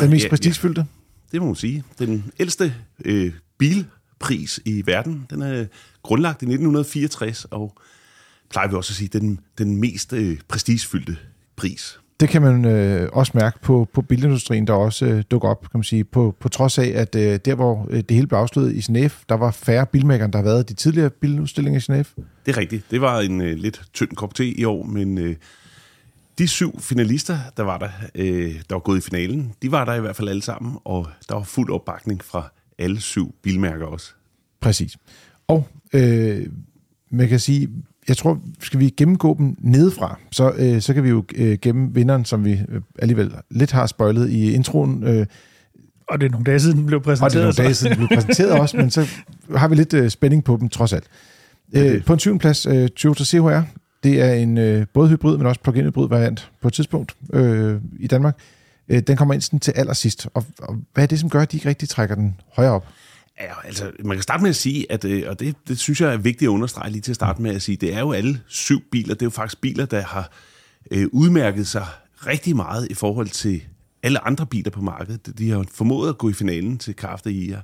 den 0.00 0.10
mest 0.10 0.22
Ja, 0.22 0.26
ja. 0.26 0.28
prestigefyldte. 0.28 0.86
Det 1.32 1.40
må 1.40 1.46
man 1.46 1.54
sige. 1.56 1.84
Den 1.98 2.24
ældste 2.38 2.74
øh, 3.04 3.32
bilpris 3.58 4.60
i 4.64 4.82
verden, 4.86 5.26
den 5.30 5.42
er 5.42 5.64
grundlagt 6.02 6.42
i 6.42 6.44
1964, 6.44 7.44
og 7.44 7.74
plejer 8.50 8.68
vi 8.68 8.74
også 8.74 8.92
at 8.92 8.96
sige, 8.96 9.08
den, 9.08 9.40
den 9.58 9.76
mest 9.76 10.12
øh, 10.12 10.38
prestigefyldte 10.48 11.16
pris. 11.56 11.98
Det 12.20 12.28
kan 12.28 12.42
man 12.42 12.64
øh, 12.64 13.08
også 13.12 13.32
mærke 13.34 13.58
på, 13.60 13.88
på 13.92 14.02
bilindustrien, 14.02 14.66
der 14.66 14.72
også 14.72 15.06
øh, 15.06 15.24
dukker 15.30 15.48
op, 15.48 15.60
kan 15.60 15.78
man 15.78 15.84
sige, 15.84 16.04
på, 16.04 16.34
på 16.40 16.48
trods 16.48 16.78
af, 16.78 16.92
at 16.94 17.14
øh, 17.14 17.38
der, 17.44 17.54
hvor 17.54 17.86
øh, 17.90 17.96
det 17.96 18.10
hele 18.10 18.26
blev 18.26 18.38
afsluttet 18.38 18.72
i 18.72 18.78
Genève, 18.78 19.24
der 19.28 19.34
var 19.34 19.50
færre 19.50 19.86
bilmærker, 19.86 20.26
der 20.26 20.38
har 20.38 20.44
været 20.44 20.68
de 20.68 20.74
tidligere 20.74 21.10
biludstillinger 21.10 21.80
i 21.80 21.82
Genève. 21.92 22.24
Det 22.46 22.52
er 22.52 22.56
rigtigt. 22.56 22.90
Det 22.90 23.00
var 23.00 23.20
en 23.20 23.40
øh, 23.40 23.56
lidt 23.56 23.82
tynd 23.92 24.10
kop 24.10 24.34
te 24.34 24.46
i 24.46 24.64
år, 24.64 24.82
men 24.82 25.18
øh, 25.18 25.36
de 26.38 26.48
syv 26.48 26.80
finalister, 26.80 27.38
der 27.56 27.62
var 27.62 27.78
der, 27.78 27.90
øh, 28.14 28.54
der 28.54 28.74
var 28.74 28.80
gået 28.80 28.98
i 28.98 29.00
finalen, 29.00 29.52
de 29.62 29.70
var 29.70 29.84
der 29.84 29.94
i 29.94 30.00
hvert 30.00 30.16
fald 30.16 30.28
alle 30.28 30.42
sammen, 30.42 30.76
og 30.84 31.08
der 31.28 31.34
var 31.34 31.42
fuld 31.42 31.70
opbakning 31.70 32.24
fra 32.24 32.52
alle 32.78 33.00
syv 33.00 33.34
bilmærker 33.42 33.86
også. 33.86 34.12
Præcis. 34.60 34.96
Og 35.48 35.68
øh, 35.92 36.46
man 37.10 37.28
kan 37.28 37.40
sige, 37.40 37.68
jeg 38.08 38.16
tror, 38.16 38.40
skal 38.60 38.80
vi 38.80 38.90
gennemgå 38.90 39.34
dem 39.38 39.56
nedefra, 39.60 40.18
så, 40.32 40.52
øh, 40.58 40.80
så 40.80 40.94
kan 40.94 41.04
vi 41.04 41.08
jo 41.08 41.24
øh, 41.36 41.58
gemme 41.62 41.94
vinderen, 41.94 42.24
som 42.24 42.44
vi 42.44 42.52
øh, 42.52 42.80
alligevel 42.98 43.34
lidt 43.50 43.72
har 43.72 43.86
spoilet 43.86 44.30
i 44.30 44.52
introen. 44.52 45.04
Øh, 45.04 45.26
Og 46.08 46.20
det 46.20 46.26
er 46.26 46.30
nogle 46.30 46.44
dage 46.44 46.60
siden, 46.60 46.76
den 46.78 46.86
blev 46.86 46.98
og 46.98 47.04
det 47.04 47.10
er 47.12 47.18
præsenteret. 47.24 47.42
nogle 47.42 47.68
dage 47.68 47.74
siden, 47.74 47.90
det 47.90 47.98
blev 47.98 48.08
præsenteret 48.18 48.52
også, 48.60 48.76
men 48.76 48.90
så 48.90 49.08
har 49.56 49.68
vi 49.68 49.74
lidt 49.74 49.94
øh, 49.94 50.10
spænding 50.10 50.44
på 50.44 50.56
dem 50.60 50.68
trods 50.68 50.92
alt. 50.92 51.04
Øh, 51.76 52.04
på 52.04 52.12
en 52.12 52.18
syvende 52.18 52.40
plads, 52.40 52.66
øh, 52.66 52.88
Toyota 52.88 53.24
CHR. 53.24 53.60
Det 54.02 54.20
er 54.20 54.32
en 54.32 54.58
øh, 54.58 54.86
både 54.94 55.08
hybrid, 55.08 55.36
men 55.36 55.46
også 55.46 55.60
plug-in 55.60 55.84
hybrid 55.84 56.08
variant 56.08 56.50
på 56.62 56.68
et 56.68 56.74
tidspunkt 56.74 57.14
øh, 57.32 57.80
i 58.00 58.06
Danmark. 58.06 58.38
Øh, 58.88 59.00
den 59.00 59.16
kommer 59.16 59.34
ind 59.34 59.40
sådan 59.42 59.60
til 59.60 59.72
allersidst. 59.76 60.28
Og, 60.34 60.44
og 60.58 60.76
hvad 60.94 61.04
er 61.04 61.08
det, 61.08 61.20
som 61.20 61.30
gør, 61.30 61.40
at 61.40 61.52
de 61.52 61.56
ikke 61.56 61.68
rigtig 61.68 61.88
trækker 61.88 62.14
den 62.14 62.36
højere 62.56 62.72
op? 62.72 62.86
Ja, 63.40 63.52
altså, 63.64 63.90
man 64.04 64.16
kan 64.16 64.22
starte 64.22 64.42
med 64.42 64.50
at 64.50 64.56
sige, 64.56 64.92
at, 64.92 65.04
øh, 65.04 65.24
og 65.28 65.40
det, 65.40 65.56
det 65.68 65.78
synes 65.78 66.00
jeg 66.00 66.12
er 66.12 66.16
vigtigt 66.16 66.48
at 66.48 66.52
understrege 66.52 66.90
lige 66.90 67.02
til 67.02 67.12
at 67.12 67.16
starte 67.16 67.42
med 67.42 67.54
at 67.54 67.62
sige, 67.62 67.76
det 67.76 67.94
er 67.94 68.00
jo 68.00 68.12
alle 68.12 68.40
syv 68.46 68.82
biler, 68.92 69.14
det 69.14 69.22
er 69.22 69.26
jo 69.26 69.30
faktisk 69.30 69.60
biler, 69.60 69.86
der 69.86 70.02
har 70.02 70.30
øh, 70.90 71.08
udmærket 71.12 71.66
sig 71.66 71.86
rigtig 72.26 72.56
meget 72.56 72.90
i 72.90 72.94
forhold 72.94 73.28
til 73.28 73.62
alle 74.02 74.26
andre 74.26 74.46
biler 74.46 74.70
på 74.70 74.80
markedet. 74.80 75.38
De 75.38 75.50
har 75.50 75.64
formået 75.74 76.08
at 76.08 76.18
gå 76.18 76.28
i 76.28 76.32
finalen 76.32 76.78
til 76.78 76.96
Kraft 76.96 77.26
i 77.26 77.54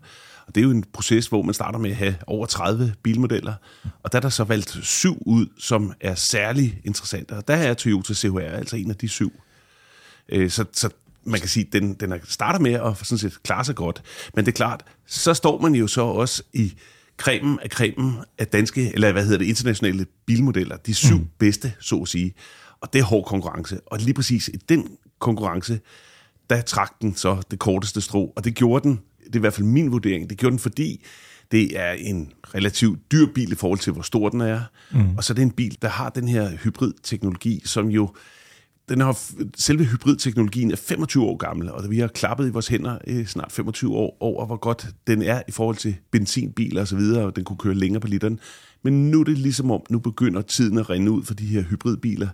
og 0.48 0.54
det 0.54 0.60
er 0.60 0.64
jo 0.64 0.70
en 0.70 0.84
proces, 0.92 1.26
hvor 1.26 1.42
man 1.42 1.54
starter 1.54 1.78
med 1.78 1.90
at 1.90 1.96
have 1.96 2.16
over 2.26 2.46
30 2.46 2.94
bilmodeller, 3.02 3.54
og 4.02 4.12
der 4.12 4.18
er 4.18 4.20
der 4.20 4.28
så 4.28 4.44
valgt 4.44 4.78
syv 4.82 5.22
ud, 5.26 5.46
som 5.58 5.92
er 6.00 6.14
særlig 6.14 6.80
interessante, 6.84 7.32
og 7.32 7.48
der 7.48 7.54
er 7.54 7.74
Toyota 7.74 8.14
CHR 8.14 8.38
altså 8.38 8.76
en 8.76 8.90
af 8.90 8.96
de 8.96 9.08
syv. 9.08 9.32
Øh, 10.28 10.50
så, 10.50 10.64
så 10.72 10.90
man 11.24 11.40
kan 11.40 11.48
sige, 11.48 11.66
den, 11.72 11.94
den 11.94 12.12
er- 12.12 12.18
starter 12.24 12.58
med 12.58 12.72
at 12.72 12.96
sådan 12.96 13.18
set 13.18 13.42
klare 13.42 13.64
sig 13.64 13.74
godt. 13.74 14.02
Men 14.34 14.44
det 14.44 14.52
er 14.52 14.56
klart, 14.56 14.84
så 15.06 15.34
står 15.34 15.60
man 15.60 15.74
jo 15.74 15.86
så 15.86 16.00
også 16.02 16.42
i 16.52 16.74
cremen 17.16 17.58
af 17.62 17.68
cremen 17.68 18.14
af 18.38 18.46
danske, 18.46 18.94
eller 18.94 19.12
hvad 19.12 19.24
hedder 19.24 19.38
det, 19.38 19.44
internationale 19.44 20.06
bilmodeller. 20.26 20.76
De 20.76 20.94
syv 20.94 21.18
mm. 21.18 21.28
bedste, 21.38 21.72
så 21.80 21.96
at 21.96 22.08
sige. 22.08 22.34
Og 22.80 22.92
det 22.92 22.98
er 22.98 23.04
hård 23.04 23.24
konkurrence. 23.24 23.80
Og 23.86 23.98
lige 23.98 24.14
præcis 24.14 24.48
i 24.48 24.56
den 24.68 24.88
konkurrence, 25.18 25.80
der 26.50 26.60
trak 26.60 27.00
den 27.02 27.16
så 27.16 27.42
det 27.50 27.58
korteste 27.58 28.00
strå. 28.00 28.32
Og 28.36 28.44
det 28.44 28.54
gjorde 28.54 28.88
den, 28.88 29.00
det 29.26 29.32
er 29.34 29.38
i 29.38 29.40
hvert 29.40 29.54
fald 29.54 29.66
min 29.66 29.92
vurdering, 29.92 30.30
det 30.30 30.38
gjorde 30.38 30.50
den, 30.50 30.58
fordi 30.58 31.04
det 31.52 31.78
er 31.80 31.92
en 31.92 32.32
relativt 32.54 33.12
dyr 33.12 33.26
bil 33.34 33.52
i 33.52 33.54
forhold 33.54 33.78
til, 33.78 33.92
hvor 33.92 34.02
stor 34.02 34.28
den 34.28 34.40
er. 34.40 34.60
Mm. 34.90 35.16
Og 35.16 35.24
så 35.24 35.32
er 35.32 35.34
det 35.34 35.42
en 35.42 35.50
bil, 35.50 35.78
der 35.82 35.88
har 35.88 36.10
den 36.10 36.28
her 36.28 36.56
hybridteknologi, 36.56 37.62
som 37.64 37.88
jo 37.88 38.14
den 38.88 39.00
har, 39.00 39.18
selve 39.56 39.84
hybridteknologien 39.84 40.70
er 40.70 40.76
25 40.76 41.24
år 41.24 41.36
gammel, 41.36 41.70
og 41.70 41.90
vi 41.90 41.98
har 41.98 42.08
klappet 42.08 42.48
i 42.48 42.50
vores 42.50 42.68
hænder 42.68 42.98
øh, 43.06 43.26
snart 43.26 43.52
25 43.52 43.96
år 43.96 44.16
over, 44.20 44.46
hvor 44.46 44.56
godt 44.56 44.86
den 45.06 45.22
er 45.22 45.42
i 45.48 45.50
forhold 45.50 45.76
til 45.76 45.96
benzinbiler 46.10 46.82
osv., 46.82 46.98
og, 46.98 47.24
og 47.24 47.36
den 47.36 47.44
kunne 47.44 47.56
køre 47.56 47.74
længere 47.74 48.00
på 48.00 48.08
literen. 48.08 48.40
Men 48.82 49.10
nu 49.10 49.20
er 49.20 49.24
det 49.24 49.38
ligesom 49.38 49.70
om, 49.70 49.82
nu 49.90 49.98
begynder 49.98 50.42
tiden 50.42 50.78
at 50.78 50.90
rinde 50.90 51.10
ud 51.10 51.24
for 51.24 51.34
de 51.34 51.46
her 51.46 51.62
hybridbiler. 51.62 52.28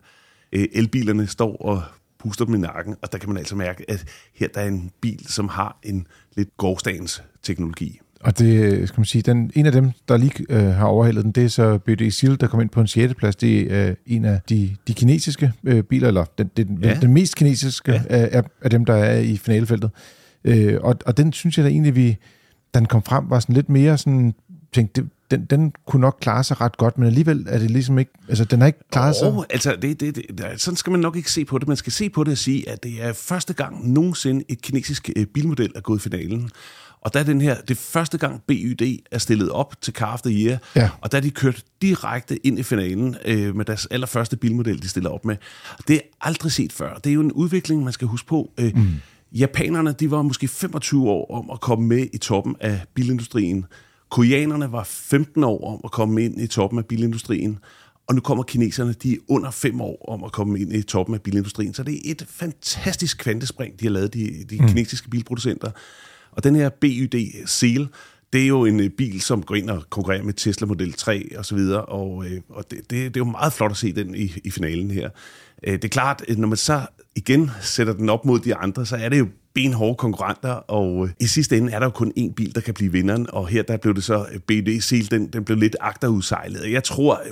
Øh, 0.52 0.68
Elbilerne 0.72 1.26
står 1.26 1.56
og 1.56 1.82
puster 2.18 2.44
dem 2.44 2.54
i 2.54 2.58
nakken, 2.58 2.96
og 3.02 3.12
der 3.12 3.18
kan 3.18 3.28
man 3.28 3.38
altså 3.38 3.56
mærke, 3.56 3.90
at 3.90 4.04
her 4.34 4.48
der 4.48 4.60
er 4.60 4.68
en 4.68 4.90
bil, 5.00 5.26
som 5.28 5.48
har 5.48 5.78
en 5.82 6.06
lidt 6.36 6.56
gårdsdagens 6.56 7.22
teknologi. 7.42 8.00
Og 8.24 8.38
det, 8.38 8.88
skal 8.88 9.00
man 9.00 9.04
sige, 9.04 9.22
den, 9.22 9.50
en 9.54 9.66
af 9.66 9.72
dem, 9.72 9.90
der 10.08 10.16
lige 10.16 10.32
øh, 10.48 10.66
har 10.66 10.86
overhalet 10.86 11.24
den, 11.24 11.32
det 11.32 11.44
er 11.44 11.48
så 11.48 11.78
BD 11.78 12.00
Isil, 12.00 12.40
der 12.40 12.46
kom 12.46 12.60
ind 12.60 12.70
på 12.70 12.80
en 12.80 12.86
6. 12.86 13.14
plads. 13.14 13.36
Det 13.36 13.72
er 13.72 13.88
øh, 13.88 13.94
en 14.06 14.24
af 14.24 14.40
de, 14.48 14.76
de 14.88 14.94
kinesiske 14.94 15.52
øh, 15.64 15.82
biler, 15.82 16.08
eller 16.08 16.24
den, 16.38 16.50
den, 16.56 16.78
ja. 16.82 16.98
Den 17.00 17.12
mest 17.12 17.36
kinesiske 17.36 17.92
ja. 17.92 18.02
Af, 18.08 18.28
af, 18.32 18.42
af 18.62 18.70
dem, 18.70 18.84
der 18.84 18.94
er 18.94 19.18
i 19.18 19.36
finalefeltet. 19.36 19.90
Øh, 20.44 20.78
og, 20.82 20.96
og 21.06 21.16
den 21.16 21.32
synes 21.32 21.58
jeg 21.58 21.64
da 21.64 21.70
egentlig, 21.70 21.96
vi, 21.96 22.16
da 22.74 22.78
den 22.78 22.86
kom 22.86 23.02
frem, 23.02 23.30
var 23.30 23.40
sådan 23.40 23.54
lidt 23.54 23.68
mere 23.68 23.98
sådan, 23.98 24.34
tænkte, 24.72 25.00
det, 25.00 25.10
den, 25.30 25.44
den 25.44 25.72
kunne 25.86 26.00
nok 26.00 26.18
klare 26.20 26.44
sig 26.44 26.60
ret 26.60 26.76
godt, 26.76 26.98
men 26.98 27.06
alligevel 27.06 27.46
er 27.48 27.58
det 27.58 27.70
ligesom 27.70 27.98
ikke, 27.98 28.10
altså 28.28 28.44
den 28.44 28.60
har 28.60 28.66
ikke 28.66 28.78
klaret 28.92 29.16
sig. 29.16 29.28
Oh, 29.28 29.44
altså, 29.50 29.76
det, 29.82 30.00
det, 30.00 30.16
det, 30.16 30.44
sådan 30.56 30.76
skal 30.76 30.90
man 30.90 31.00
nok 31.00 31.16
ikke 31.16 31.30
se 31.32 31.44
på 31.44 31.58
det. 31.58 31.68
Man 31.68 31.76
skal 31.76 31.92
se 31.92 32.10
på 32.10 32.24
det 32.24 32.32
og 32.32 32.38
sige, 32.38 32.68
at 32.68 32.82
det 32.82 33.04
er 33.04 33.12
første 33.12 33.52
gang 33.52 33.92
nogensinde 33.92 34.44
et 34.48 34.62
kinesisk 34.62 35.10
øh, 35.16 35.26
bilmodel 35.26 35.72
er 35.74 35.80
gået 35.80 35.98
i 35.98 36.02
finalen. 36.02 36.50
Og 37.04 37.14
der 37.14 37.20
er 37.20 37.24
den 37.24 37.40
her, 37.40 37.60
det 37.60 37.70
er 37.70 37.74
første 37.80 38.18
gang 38.18 38.42
BYD 38.46 38.82
er 39.10 39.18
stillet 39.18 39.50
op 39.50 39.74
til 39.82 39.94
Car 39.94 40.12
of 40.12 40.22
the 40.22 40.32
Year, 40.46 40.58
Ja. 40.76 40.90
og 41.00 41.12
der 41.12 41.18
er 41.18 41.22
de 41.22 41.30
kørt 41.30 41.62
direkte 41.82 42.46
ind 42.46 42.58
i 42.58 42.62
finalen 42.62 43.16
øh, 43.24 43.56
med 43.56 43.64
deres 43.64 43.86
allerførste 43.86 44.36
bilmodel, 44.36 44.82
de 44.82 44.88
stiller 44.88 45.10
op 45.10 45.24
med. 45.24 45.36
Det 45.88 45.96
er 45.96 46.00
aldrig 46.20 46.52
set 46.52 46.72
før. 46.72 46.94
Det 46.94 47.10
er 47.10 47.14
jo 47.14 47.20
en 47.20 47.32
udvikling, 47.32 47.84
man 47.84 47.92
skal 47.92 48.08
huske 48.08 48.28
på. 48.28 48.52
Øh, 48.58 48.72
mm. 48.76 48.86
Japanerne, 49.32 49.92
de 49.92 50.10
var 50.10 50.22
måske 50.22 50.48
25 50.48 51.08
år 51.10 51.34
om 51.38 51.50
at 51.50 51.60
komme 51.60 51.86
med 51.86 52.06
i 52.12 52.18
toppen 52.18 52.56
af 52.60 52.80
bilindustrien. 52.94 53.64
Koreanerne 54.10 54.72
var 54.72 54.84
15 54.84 55.44
år 55.44 55.74
om 55.74 55.80
at 55.84 55.90
komme 55.90 56.24
ind 56.24 56.40
i 56.40 56.46
toppen 56.46 56.78
af 56.78 56.86
bilindustrien. 56.86 57.58
Og 58.08 58.14
nu 58.14 58.20
kommer 58.20 58.44
kineserne, 58.44 58.92
de 58.92 59.12
er 59.12 59.16
under 59.28 59.50
5 59.50 59.80
år 59.80 60.04
om 60.08 60.24
at 60.24 60.32
komme 60.32 60.60
ind 60.60 60.72
i 60.72 60.82
toppen 60.82 61.14
af 61.14 61.22
bilindustrien. 61.22 61.74
Så 61.74 61.82
det 61.82 61.94
er 61.94 62.10
et 62.10 62.26
fantastisk 62.30 63.18
kvantespring, 63.18 63.80
de 63.80 63.84
har 63.84 63.90
lavet, 63.92 64.14
de, 64.14 64.44
de 64.50 64.56
mm. 64.60 64.68
kinesiske 64.68 65.10
bilproducenter. 65.10 65.70
Og 66.36 66.44
den 66.44 66.56
her 66.56 66.68
BYD 66.68 67.46
Seal, 67.46 67.88
det 68.34 68.42
er 68.42 68.46
jo 68.46 68.64
en 68.64 68.80
øh, 68.80 68.90
bil, 68.90 69.20
som 69.20 69.42
går 69.42 69.54
ind 69.54 69.70
og 69.70 69.82
konkurrerer 69.90 70.22
med 70.22 70.34
Tesla 70.34 70.66
Model 70.66 70.92
3 70.92 71.38
og 71.38 71.44
så 71.44 71.54
videre, 71.54 71.84
og, 71.84 72.24
øh, 72.26 72.40
og 72.48 72.70
det, 72.70 72.78
det, 72.78 72.90
det 72.90 73.16
er 73.16 73.20
jo 73.20 73.24
meget 73.24 73.52
flot 73.52 73.70
at 73.70 73.76
se 73.76 73.92
den 73.92 74.14
i, 74.14 74.32
i 74.44 74.50
finalen 74.50 74.90
her. 74.90 75.10
Øh, 75.66 75.72
det 75.72 75.84
er 75.84 75.88
klart, 75.88 76.24
at 76.28 76.38
når 76.38 76.48
man 76.48 76.56
så 76.56 76.80
igen 77.16 77.50
sætter 77.62 77.92
den 77.92 78.08
op 78.08 78.24
mod 78.24 78.38
de 78.38 78.54
andre, 78.54 78.86
så 78.86 78.96
er 78.96 79.08
det 79.08 79.18
jo 79.18 79.26
benhårde 79.54 79.94
konkurrenter, 79.94 80.50
og 80.50 81.08
i 81.20 81.26
sidste 81.26 81.56
ende 81.56 81.72
er 81.72 81.78
der 81.78 81.86
jo 81.86 81.90
kun 81.90 82.12
én 82.18 82.34
bil, 82.34 82.54
der 82.54 82.60
kan 82.60 82.74
blive 82.74 82.92
vinderen, 82.92 83.26
og 83.32 83.48
her 83.48 83.62
der 83.62 83.76
blev 83.76 83.94
det 83.94 84.04
så 84.04 84.26
BD 84.46 84.80
Seal, 84.80 85.10
den, 85.10 85.26
den 85.26 85.44
blev 85.44 85.58
lidt 85.58 85.76
agterudsejlet. 85.80 86.72
Jeg 86.72 86.84
tror, 86.84 87.22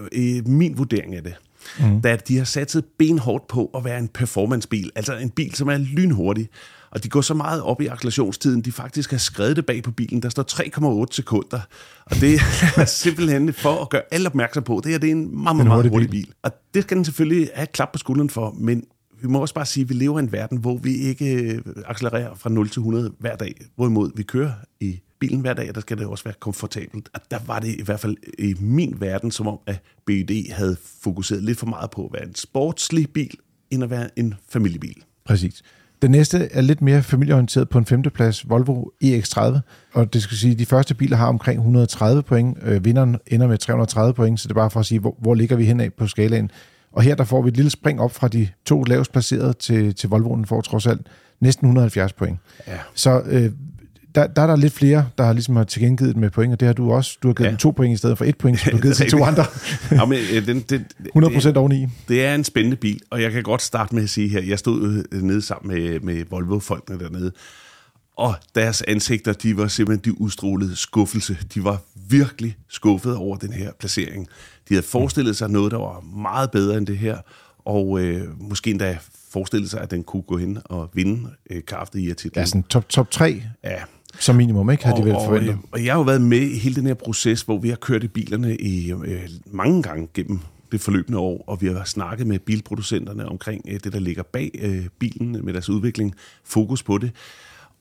min 0.48 0.78
vurdering 0.78 1.14
af 1.14 1.22
det, 1.22 1.34
mm. 1.80 2.00
da 2.00 2.16
de 2.16 2.36
har 2.38 2.44
satset 2.44 2.84
benhårdt 2.98 3.48
på 3.48 3.70
at 3.76 3.84
være 3.84 3.98
en 3.98 4.08
performancebil, 4.08 4.90
altså 4.96 5.16
en 5.16 5.30
bil, 5.30 5.54
som 5.54 5.68
er 5.68 5.76
lynhurtig, 5.76 6.48
og 6.92 7.04
de 7.04 7.08
går 7.08 7.20
så 7.20 7.34
meget 7.34 7.62
op 7.62 7.80
i 7.80 7.86
accelerationstiden, 7.86 8.60
de 8.60 8.72
faktisk 8.72 9.10
har 9.10 9.18
skrevet 9.18 9.56
det 9.56 9.66
bag 9.66 9.82
på 9.82 9.90
bilen. 9.90 10.22
Der 10.22 10.28
står 10.28 11.02
3,8 11.06 11.14
sekunder. 11.14 11.60
Og 12.04 12.16
det 12.16 12.40
er 12.76 12.84
simpelthen 13.02 13.52
for 13.52 13.82
at 13.82 13.90
gøre 13.90 14.02
alle 14.10 14.28
opmærksom 14.28 14.62
på, 14.62 14.80
det 14.84 14.92
her 14.92 14.98
det 14.98 15.06
er 15.06 15.12
en 15.12 15.42
meget, 15.42 15.56
meget, 15.56 15.66
meget 15.66 15.90
hurtig 15.90 16.10
bil. 16.10 16.32
Og 16.42 16.52
det 16.74 16.82
skal 16.82 16.96
den 16.96 17.04
selvfølgelig 17.04 17.50
have 17.54 17.66
klap 17.66 17.92
på 17.92 17.98
skulderen 17.98 18.30
for, 18.30 18.54
men 18.58 18.84
vi 19.22 19.28
må 19.28 19.40
også 19.40 19.54
bare 19.54 19.66
sige, 19.66 19.82
at 19.82 19.88
vi 19.88 19.94
lever 19.94 20.18
i 20.18 20.22
en 20.22 20.32
verden, 20.32 20.58
hvor 20.58 20.76
vi 20.76 20.94
ikke 20.94 21.34
øh, 21.34 21.62
accelererer 21.86 22.34
fra 22.34 22.50
0 22.50 22.68
til 22.68 22.80
100 22.80 23.12
hver 23.18 23.36
dag. 23.36 23.54
Hvorimod 23.76 24.10
vi 24.16 24.22
kører 24.22 24.52
i 24.80 25.00
bilen 25.18 25.40
hver 25.40 25.54
dag, 25.54 25.68
og 25.68 25.74
der 25.74 25.80
skal 25.80 25.98
det 25.98 26.06
også 26.06 26.24
være 26.24 26.34
komfortabelt. 26.40 27.08
Og 27.14 27.20
der 27.30 27.38
var 27.46 27.58
det 27.58 27.74
i 27.78 27.82
hvert 27.82 28.00
fald 28.00 28.16
i 28.38 28.54
min 28.60 28.96
verden, 29.00 29.30
som 29.30 29.48
om 29.48 29.58
at 29.66 29.82
BD 30.06 30.52
havde 30.52 30.76
fokuseret 31.02 31.42
lidt 31.42 31.58
for 31.58 31.66
meget 31.66 31.90
på 31.90 32.04
at 32.06 32.12
være 32.12 32.26
en 32.26 32.34
sportslig 32.34 33.10
bil, 33.10 33.36
end 33.70 33.84
at 33.84 33.90
være 33.90 34.18
en 34.18 34.34
familiebil. 34.48 35.02
Præcis. 35.24 35.62
Den 36.02 36.10
næste 36.10 36.48
er 36.52 36.60
lidt 36.60 36.82
mere 36.82 37.02
familieorienteret 37.02 37.68
på 37.68 37.78
en 37.78 37.86
femteplads, 37.86 38.48
Volvo 38.48 38.84
EX30. 39.04 39.58
Og 39.92 40.12
det 40.12 40.22
skal 40.22 40.36
sige, 40.36 40.52
at 40.52 40.58
de 40.58 40.66
første 40.66 40.94
biler 40.94 41.16
har 41.16 41.26
omkring 41.26 41.58
130 41.58 42.22
point. 42.22 42.58
Øh, 42.62 42.84
vinderen 42.84 43.16
ender 43.26 43.46
med 43.46 43.58
330 43.58 44.14
point, 44.14 44.40
så 44.40 44.48
det 44.48 44.52
er 44.52 44.60
bare 44.60 44.70
for 44.70 44.80
at 44.80 44.86
sige, 44.86 44.98
hvor, 44.98 45.16
hvor 45.18 45.34
ligger 45.34 45.56
vi 45.56 45.64
henad 45.64 45.90
på 45.90 46.06
skalaen. 46.06 46.50
Og 46.92 47.02
her 47.02 47.14
der 47.14 47.24
får 47.24 47.42
vi 47.42 47.48
et 47.48 47.56
lille 47.56 47.70
spring 47.70 48.00
op 48.00 48.12
fra 48.12 48.28
de 48.28 48.48
to 48.64 48.82
lavest 48.82 49.12
placerede 49.12 49.52
til, 49.52 49.94
til 49.94 50.08
Volvoen 50.08 50.46
får 50.46 50.60
trods 50.60 50.86
alt 50.86 51.06
næsten 51.40 51.66
170 51.66 52.12
point. 52.12 52.38
Ja. 52.66 52.78
Så 52.94 53.22
øh, 53.26 53.50
der, 54.14 54.26
der 54.26 54.42
er 54.42 54.46
der 54.46 54.56
lidt 54.56 54.72
flere, 54.72 55.08
der 55.18 55.24
har 55.24 55.32
ligesom 55.32 55.56
har 55.56 55.64
tilkendegivet 55.64 56.16
med 56.16 56.30
point, 56.30 56.52
og 56.52 56.60
det 56.60 56.66
har 56.66 56.72
du 56.72 56.92
også. 56.92 57.18
Du 57.22 57.28
har 57.28 57.34
givet 57.34 57.46
ja. 57.46 57.50
dem 57.50 57.58
to 57.58 57.70
point 57.70 57.94
i 57.94 57.96
stedet 57.96 58.18
for 58.18 58.24
et 58.24 58.38
point, 58.38 58.60
så 58.60 58.70
du 58.70 58.76
har 58.76 58.82
givet 58.82 58.96
til 58.96 59.10
to 59.10 59.24
andre. 59.24 59.44
ja, 59.90 60.04
men, 60.04 60.18
øh, 60.34 60.46
den, 60.46 60.60
den, 60.60 60.86
100 61.06 61.34
procent 61.34 61.56
oveni. 61.56 61.86
Det 62.08 62.24
er 62.24 62.34
en 62.34 62.44
spændende 62.44 62.76
bil, 62.76 63.00
og 63.10 63.22
jeg 63.22 63.32
kan 63.32 63.42
godt 63.42 63.62
starte 63.62 63.94
med 63.94 64.02
at 64.02 64.10
sige 64.10 64.28
her, 64.28 64.42
jeg 64.42 64.58
stod 64.58 65.04
øh, 65.12 65.22
nede 65.22 65.42
sammen 65.42 65.76
med, 65.76 66.00
med 66.00 66.24
Volvo-folkene 66.30 66.98
dernede, 66.98 67.32
og 68.16 68.34
deres 68.54 68.82
ansigter, 68.82 69.32
de 69.32 69.56
var 69.56 69.66
simpelthen, 69.68 70.12
de 70.12 70.20
udstrålede 70.20 70.76
skuffelse. 70.76 71.38
De 71.54 71.64
var 71.64 71.82
virkelig 72.08 72.56
skuffet 72.68 73.16
over 73.16 73.36
den 73.36 73.52
her 73.52 73.72
placering. 73.80 74.28
De 74.68 74.74
havde 74.74 74.86
forestillet 74.86 75.36
sig 75.36 75.50
noget, 75.50 75.72
der 75.72 75.78
var 75.78 76.00
meget 76.00 76.50
bedre 76.50 76.78
end 76.78 76.86
det 76.86 76.98
her, 76.98 77.18
og 77.64 78.00
øh, 78.00 78.40
måske 78.40 78.70
endda 78.70 78.98
forestillet 79.32 79.70
sig, 79.70 79.80
at 79.80 79.90
den 79.90 80.04
kunne 80.04 80.22
gå 80.22 80.36
hen 80.36 80.58
og 80.64 80.90
vinde 80.94 81.30
øh, 81.50 81.62
kraftet 81.66 82.00
i 82.00 82.14
titlen. 82.14 82.32
Ja, 82.36 82.44
sådan 82.44 82.62
top, 82.62 82.88
top 82.88 83.10
3 83.10 83.42
Ja, 83.64 83.82
som 84.18 84.36
minimum, 84.36 84.70
ikke? 84.70 84.86
Har 84.86 84.94
de 84.94 85.04
vel 85.04 85.14
forventet. 85.24 85.54
og, 85.54 85.68
og 85.72 85.84
jeg 85.84 85.92
har 85.92 85.98
jo 85.98 86.04
været 86.04 86.22
med 86.22 86.40
i 86.40 86.58
hele 86.58 86.74
den 86.74 86.86
her 86.86 86.94
proces, 86.94 87.42
hvor 87.42 87.58
vi 87.58 87.68
har 87.68 87.76
kørt 87.76 88.04
i 88.04 88.08
bilerne 88.08 88.56
i 88.56 88.92
øh, 88.92 89.28
mange 89.46 89.82
gange 89.82 90.08
gennem 90.14 90.40
det 90.72 90.80
forløbende 90.80 91.18
år, 91.18 91.44
og 91.46 91.60
vi 91.60 91.66
har 91.66 91.84
snakket 91.84 92.26
med 92.26 92.38
bilproducenterne 92.38 93.28
omkring 93.28 93.64
øh, 93.68 93.80
det, 93.84 93.92
der 93.92 93.98
ligger 93.98 94.22
bag 94.22 94.50
øh, 94.62 94.86
bilen 94.98 95.44
med 95.44 95.52
deres 95.52 95.68
udvikling, 95.68 96.14
fokus 96.44 96.82
på 96.82 96.98
det. 96.98 97.10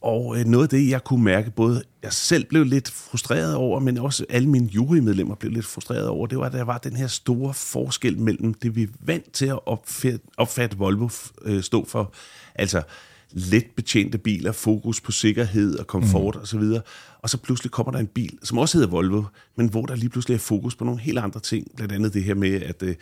Og 0.02 0.40
øh, 0.40 0.46
noget 0.46 0.64
af 0.64 0.70
det, 0.70 0.90
jeg 0.90 1.04
kunne 1.04 1.24
mærke, 1.24 1.52
både 1.52 1.84
jeg 2.04 2.14
selv 2.14 2.46
blev 2.46 2.64
lidt 2.64 2.92
frustreret 2.92 3.56
over, 3.56 3.80
men 3.80 3.98
også 3.98 4.26
alle 4.30 4.50
mine 4.50 4.68
jurymedlemmer 4.68 5.36
blev 5.36 5.52
lidt 5.52 5.66
frustreret 5.66 6.08
over, 6.08 6.28
det 6.28 6.38
var, 6.38 6.46
at 6.46 6.54
der 6.54 6.64
var 6.64 6.78
den 6.78 6.96
her 6.96 7.08
store 7.08 7.54
forskel 7.54 8.18
mellem 8.18 8.54
det, 8.54 8.76
vi 8.76 8.84
er 8.84 8.88
vant 9.00 9.32
til 9.32 9.46
at 9.46 9.60
opfatte, 9.66 10.20
opfatte 10.38 10.78
Volvo 10.78 11.10
øh, 11.42 11.64
stå 11.64 11.86
for. 11.86 12.14
Altså 12.56 12.82
let 13.34 13.66
betjente 13.76 14.18
biler, 14.18 14.52
fokus 14.52 15.02
på 15.02 15.12
sikkerhed 15.12 15.78
og 15.80 15.88
komfort 15.88 16.36
mm. 16.36 16.42
osv. 16.42 16.64
Og 17.20 17.30
så 17.30 17.38
pludselig 17.38 17.72
kommer 17.72 17.92
der 17.92 18.00
en 18.00 18.08
bil, 18.08 18.38
som 18.44 18.58
også 18.58 18.78
hedder 18.78 18.90
Volvo, 18.90 19.24
men 19.56 19.70
hvor 19.70 19.86
der 19.86 19.96
lige 19.96 20.10
pludselig 20.10 20.36
er 20.36 20.40
fokus 20.40 20.76
på 20.76 20.84
nogle 20.84 21.00
helt 21.00 21.20
andre 21.20 21.40
ting. 21.40 21.68
Blandt 21.76 21.94
andet 21.94 22.14
det 22.14 22.24
her 22.24 22.36
med, 22.36 22.62
at 22.62 22.84
øh, 22.84 22.96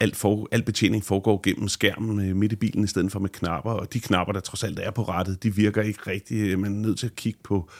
alt, 0.00 0.16
for, 0.16 0.48
alt 0.52 0.64
betjening 0.64 1.04
foregår 1.04 1.40
gennem 1.42 1.68
skærmen 1.68 2.28
øh, 2.28 2.36
midt 2.36 2.52
i 2.52 2.56
bilen, 2.56 2.84
i 2.84 2.86
stedet 2.86 3.12
for 3.12 3.20
med 3.20 3.28
knapper. 3.28 3.70
Og 3.70 3.92
de 3.92 4.00
knapper, 4.00 4.32
der 4.32 4.40
trods 4.40 4.64
alt 4.64 4.78
er 4.78 4.90
på 4.90 5.02
rettet, 5.02 5.42
de 5.42 5.54
virker 5.54 5.82
ikke 5.82 6.00
rigtigt. 6.06 6.58
Man 6.58 6.72
er 6.72 6.80
nødt 6.80 6.98
til 6.98 7.06
at 7.06 7.16
kigge 7.16 7.38
på, 7.42 7.70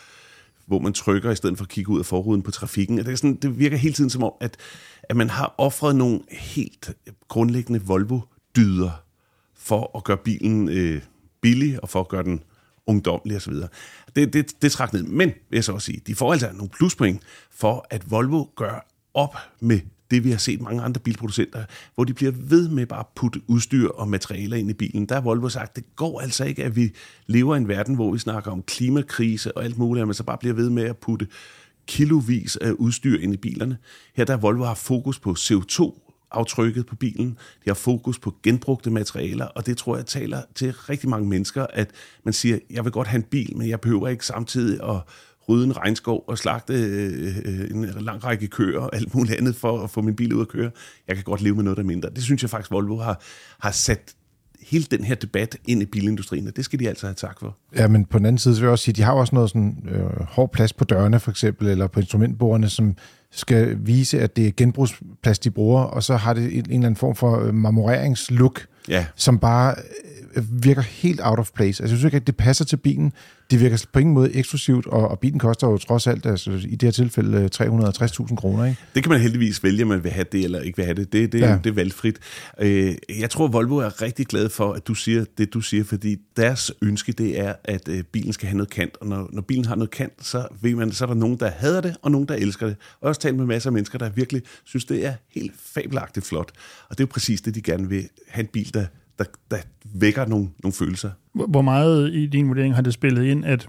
hvor 0.67 0.79
man 0.79 0.93
trykker, 0.93 1.31
i 1.31 1.37
stedet 1.37 1.59
for 1.59 1.65
at 1.65 1.71
kigge 1.71 1.91
ud 1.91 1.99
af 1.99 2.07
forruden 2.07 2.43
på 2.43 2.51
trafikken. 2.51 2.99
Det, 2.99 3.09
er 3.09 3.17
sådan, 3.17 3.37
det 3.37 3.59
virker 3.59 3.77
hele 3.77 3.95
tiden 3.95 4.11
som 4.11 4.23
om, 4.23 4.33
at, 4.41 4.57
at 5.03 5.17
man 5.17 5.31
har 5.31 5.55
offret 5.59 5.97
nogle 5.97 6.21
helt 6.31 6.93
grundlæggende 7.29 7.81
Volvo-dyder 7.81 8.91
for 9.55 9.97
at 9.97 10.05
gøre 10.05 10.17
bilen 10.17 10.69
øh, 10.69 11.03
billig, 11.45 11.83
og 11.83 11.89
for 11.89 12.01
at 12.01 12.09
gøre 12.09 12.23
den 12.23 12.43
ungdomlig 12.87 13.37
osv. 13.37 13.55
Det, 14.17 14.33
det, 14.33 14.63
det 14.63 14.73
trak 14.73 14.93
ned. 14.93 15.03
Men, 15.03 15.29
vil 15.29 15.57
jeg 15.57 15.65
så 15.65 15.73
også 15.73 15.87
sige, 15.87 16.01
de 16.07 16.15
får 16.15 16.33
altså 16.33 16.51
nogle 16.53 16.69
pluspoint 16.69 17.23
for, 17.51 17.87
at 17.91 18.11
Volvo 18.11 18.45
gør 18.57 18.87
op 19.15 19.37
med 19.61 19.81
det, 20.11 20.25
vi 20.25 20.31
har 20.31 20.39
set 20.39 20.61
mange 20.61 20.83
andre 20.83 21.01
bilproducenter, 21.01 21.65
hvor 21.95 22.05
de 22.05 22.15
bliver 22.15 22.33
ved 22.33 22.69
med 22.69 22.87
bare 22.87 23.01
at 23.01 23.07
putte 23.17 23.41
udstyr 23.47 23.89
og 23.89 24.09
materialer 24.09 24.57
ind 24.57 24.71
i 24.71 24.75
bilen. 24.75 25.07
Der 25.07 25.15
har 25.15 25.23
Volvo 25.23 25.49
sagt, 25.49 25.77
det 25.77 25.85
går 25.97 26.21
altså 26.21 26.45
ikke, 26.45 26.65
at 26.65 26.77
vi 26.77 26.93
lever 27.27 27.55
i 27.55 27.59
en 27.59 27.69
verden, 27.69 27.95
hvor 27.95 28.13
vi 28.13 28.19
snakker 28.19 28.51
om 28.51 28.63
klimakrise 28.63 29.57
og 29.57 29.65
alt 29.65 29.79
muligt, 29.79 30.03
og 30.03 30.09
man 30.09 30.15
så 30.15 30.25
bare 30.25 30.39
bliver 30.39 30.55
ved 30.55 30.71
med 30.71 30.83
at 30.83 30.97
putte 30.97 31.27
kilovis 31.87 32.57
af 32.57 32.71
udstyr 32.71 33.19
ind 33.19 33.35
i 33.35 33.37
bilerne. 33.37 33.79
Her 34.17 34.25
der 34.25 34.37
Volvo 34.37 34.65
har 34.65 34.75
fokus 34.75 35.19
på 35.19 35.31
CO2 35.39 36.04
aftrykket 36.35 36.87
på 36.87 36.97
bilen. 36.97 37.29
De 37.31 37.71
har 37.71 37.75
fokus 37.75 38.19
på 38.19 38.35
genbrugte 38.43 38.91
materialer, 38.91 39.47
og 39.47 39.67
det 39.67 39.77
tror 39.77 39.97
jeg 39.97 40.07
taler 40.07 40.43
til 40.55 40.73
rigtig 40.73 41.09
mange 41.09 41.29
mennesker, 41.29 41.67
at 41.73 41.91
man 42.25 42.35
siger, 42.35 42.59
jeg 42.71 42.85
vil 42.85 42.93
godt 42.93 43.09
have 43.09 43.19
en 43.19 43.23
bil, 43.31 43.57
men 43.57 43.69
jeg 43.69 43.81
behøver 43.81 44.09
ikke 44.09 44.27
samtidig 44.27 44.89
at 44.91 45.01
rydde 45.49 45.65
en 45.65 45.77
regnskov 45.77 46.25
og 46.27 46.39
slagte 46.39 46.75
øh, 46.75 47.37
øh, 47.45 47.71
en 47.71 47.85
lang 47.85 48.25
række 48.25 48.47
køer 48.47 48.81
og 48.81 48.97
alt 48.97 49.15
muligt 49.15 49.39
andet 49.39 49.57
for 49.57 49.81
at 49.81 49.91
få 49.91 50.03
min 50.03 50.17
bil 50.17 50.35
ud 50.35 50.41
at 50.41 50.49
køre. 50.49 50.71
Jeg 51.09 51.17
kan 51.17 51.25
godt 51.25 51.41
leve 51.41 51.55
med 51.55 51.65
noget, 51.65 51.77
der 51.77 51.83
er 51.83 51.87
mindre. 51.87 52.11
Det 52.11 52.23
synes 52.23 52.43
jeg 52.43 52.51
faktisk, 52.51 52.71
Volvo 52.71 52.97
har, 52.97 53.23
har 53.59 53.71
sat 53.71 54.15
hele 54.65 54.85
den 54.91 55.05
her 55.05 55.15
debat 55.15 55.57
ind 55.67 55.83
i 55.83 55.85
bilindustrien, 55.85 56.49
og 56.49 56.57
det 56.57 56.65
skal 56.65 56.79
de 56.79 56.89
altså 56.89 57.07
have 57.07 57.15
tak 57.15 57.41
for. 57.41 57.57
Ja, 57.77 57.89
men 57.89 58.05
på 58.05 58.19
den 58.19 58.27
anden 58.27 58.39
side 58.39 58.55
så 58.55 58.61
vil 58.61 58.67
jeg 58.67 58.73
også 58.73 58.85
sige, 58.85 58.93
at 58.93 58.97
de 58.97 59.03
har 59.03 59.13
også 59.13 59.35
noget 59.35 59.51
sådan 59.51 59.89
øh, 59.91 60.27
hård 60.29 60.53
plads 60.53 60.73
på 60.73 60.85
dørene 60.85 61.21
for 61.21 61.31
eksempel, 61.31 61.69
eller 61.69 61.87
på 61.87 62.01
instrumentbordene, 62.01 62.69
som 62.69 62.97
skal 63.35 63.77
vise, 63.81 64.21
at 64.21 64.37
det 64.37 64.47
er 64.47 64.53
genbrugsplads, 64.57 65.39
de 65.39 65.51
bruger, 65.51 65.83
og 65.83 66.03
så 66.03 66.17
har 66.17 66.35
det 66.35 66.45
en, 66.45 66.51
en 66.53 66.59
eller 66.59 66.75
anden 66.77 66.97
form 66.97 67.15
for 67.15 67.41
øh, 67.41 67.55
marmoreringslook, 67.55 68.67
Ja. 68.89 69.07
som 69.17 69.39
bare 69.39 69.75
øh, 70.37 70.65
virker 70.65 70.83
helt 70.83 71.21
out 71.25 71.39
of 71.39 71.51
place. 71.55 71.83
Altså, 71.83 71.83
jeg 71.83 71.89
synes 71.89 72.05
ikke, 72.05 72.17
at 72.17 72.27
det 72.27 72.37
passer 72.37 72.65
til 72.65 72.77
bilen. 72.77 73.13
Det 73.55 73.63
virker 73.63 73.87
på 73.93 73.99
ingen 73.99 74.15
måde 74.15 74.35
eksklusivt, 74.35 74.87
og, 74.87 75.09
og 75.09 75.19
bilen 75.19 75.39
koster 75.39 75.67
jo 75.67 75.79
trods 75.79 76.07
alt, 76.07 76.27
altså 76.27 76.51
i 76.51 76.57
det 76.57 76.83
her 76.83 76.91
tilfælde, 76.91 77.39
øh, 77.39 77.49
360.000 77.55 78.37
kroner, 78.37 78.65
ikke? 78.65 78.81
Det 78.95 79.03
kan 79.03 79.11
man 79.13 79.21
heldigvis 79.21 79.63
vælge, 79.63 79.83
om 79.83 79.89
man 79.89 80.05
vil 80.05 80.13
have 80.13 80.25
det 80.33 80.45
eller 80.45 80.61
ikke 80.61 80.77
vil 80.77 80.85
have 80.85 80.95
det. 80.95 81.13
Det, 81.13 81.33
det, 81.33 81.41
Ja. 81.41 81.51
ja. 81.51 81.59
det 81.65 81.71
er 81.71 81.75
valgfrit. 81.75 82.19
Øh, 82.61 82.95
jeg 83.19 83.31
tror, 83.31 83.49
Volvo 83.49 83.77
er 83.77 84.03
rigtig 84.03 84.27
glad 84.27 84.49
for, 84.49 84.73
at 84.73 84.87
du 84.87 84.95
siger 84.95 85.25
det, 85.39 85.55
du 85.55 85.61
siger, 85.61 85.85
fordi 85.85 86.17
deres 86.37 86.73
ønske, 86.83 87.13
det 87.13 87.41
er, 87.41 87.55
at 87.65 87.89
øh, 87.89 88.03
bilen 88.03 88.33
skal 88.33 88.49
have 88.49 88.57
noget 88.57 88.71
kant. 88.71 88.97
Og 89.01 89.07
når, 89.07 89.29
når 89.33 89.43
bilen 89.43 89.65
har 89.65 89.75
noget 89.75 89.91
kant, 89.91 90.13
så 90.21 90.47
ved 90.61 90.75
man, 90.75 90.93
så 90.93 91.05
er 91.05 91.07
der 91.07 91.15
nogen, 91.15 91.37
der 91.41 91.51
hader 91.51 91.81
det, 91.81 91.97
og 92.03 92.11
nogen, 92.11 92.29
der 92.29 92.35
elsker 92.35 92.67
det. 92.67 92.77
Og 92.77 92.99
jeg 93.01 93.07
har 93.07 93.09
også 93.09 93.21
talt 93.21 93.37
med 93.37 93.47
masser 93.47 93.69
af 93.69 93.73
mennesker, 93.73 93.99
der 93.99 94.11
virkelig 94.11 94.43
synes, 94.65 94.85
det 94.85 95.07
er 95.07 95.15
helt 95.35 95.53
fabelagtigt 95.75 96.27
flot. 96.27 96.53
Og 96.89 96.99
det 96.99 97.05
er 97.05 97.07
jo 97.07 97.11
præcis 97.13 97.41
det, 97.41 97.55
de 97.55 97.63
gerne 97.63 97.89
vil 97.89 98.09
have 98.29 98.43
en 98.43 98.49
bil, 98.53 98.75
der, 98.75 98.87
der, 99.19 99.25
der 99.51 99.57
vækker 99.85 100.27
nogle, 100.27 100.49
nogle 100.63 100.73
følelser. 100.73 101.11
Hvor 101.33 101.63
meget 101.63 102.15
i 102.15 102.27
din 102.27 102.49
vurdering 102.49 102.75
har 102.75 102.83
det 102.83 102.93
spillet 102.93 103.25
ind, 103.25 103.45
at 103.45 103.69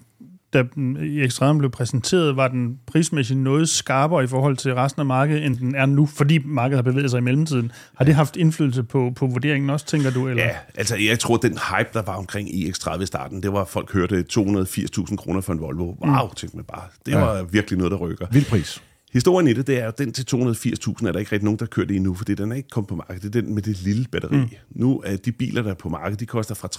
da 0.54 0.64
den 0.76 0.98
i 1.06 1.22
ekstremen 1.22 1.58
blev 1.58 1.72
præsenteret, 1.72 2.36
var 2.36 2.48
den 2.48 2.80
prismæssigt 2.88 3.40
noget 3.40 3.70
skarpere 3.70 4.24
i 4.24 4.28
forhold 4.28 4.58
til 4.58 4.76
resten 4.76 5.00
af 5.00 5.06
markedet, 5.06 5.46
end 5.46 5.56
den 5.58 5.76
er 5.76 5.86
nu, 5.86 6.06
fordi 6.06 6.40
markedet 6.46 6.78
har 6.78 6.92
bevæget 6.92 7.12
sig 7.12 7.18
i 7.18 7.22
mellemtiden. 7.22 7.72
Har 7.96 8.06
det 8.06 8.16
haft 8.16 8.36
indflydelse 8.36 8.84
på, 8.84 9.12
på 9.16 9.28
vurderingen 9.28 9.70
også, 9.70 9.86
tænker 9.86 10.12
du? 10.12 10.28
Eller? 10.28 10.44
Ja, 10.44 10.56
altså 10.76 10.96
jeg 10.96 11.20
tror, 11.20 11.38
den 11.38 11.52
hype, 11.52 11.90
der 11.94 12.02
var 12.02 12.16
omkring 12.16 12.50
iX30 12.50 13.02
i 13.02 13.06
starten, 13.06 13.44
det 13.44 13.54
var, 13.54 13.62
at 13.62 13.68
folk 13.68 13.94
hørte 13.94 14.26
280.000 14.34 15.16
kroner 15.16 15.42
for 15.42 15.54
en 15.54 15.60
Volvo. 15.60 15.84
Wow, 15.84 15.96
mm. 16.02 16.36
tænkte 16.36 16.58
man 16.58 16.66
bare. 16.66 16.84
Det 17.06 17.16
var 17.16 17.44
virkelig 17.44 17.78
noget, 17.78 17.92
der 17.92 17.98
rykker. 17.98 18.28
Vild 18.32 18.46
pris. 18.46 18.82
Historien 19.16 19.48
i 19.48 19.54
det, 19.54 19.68
det 19.68 19.80
er 19.80 19.88
at 19.88 19.98
den 19.98 20.14
til 20.14 20.36
280.000 20.36 21.08
er 21.08 21.12
der 21.12 21.20
ikke 21.20 21.32
rigtig 21.32 21.44
nogen, 21.44 21.60
der 21.60 21.66
kører 21.66 21.88
det 21.88 21.96
endnu, 21.96 22.14
fordi 22.14 22.36
den 22.36 22.52
er 22.52 22.56
ikke 22.56 22.70
kommet 22.70 22.88
på 22.88 22.96
markedet. 22.96 23.24
Det 23.24 23.36
er 23.36 23.42
den 23.42 23.54
med 23.54 23.62
det 23.62 23.82
lille 23.82 24.06
batteri. 24.12 24.36
Mm. 24.36 24.50
Nu 24.70 25.02
er 25.06 25.18
de 25.18 25.32
biler, 25.32 25.62
der 25.62 25.70
er 25.70 25.76
på 25.76 25.90
markedet, 25.90 26.20
de 26.20 26.26
koster 26.26 26.56
fra 26.56 26.70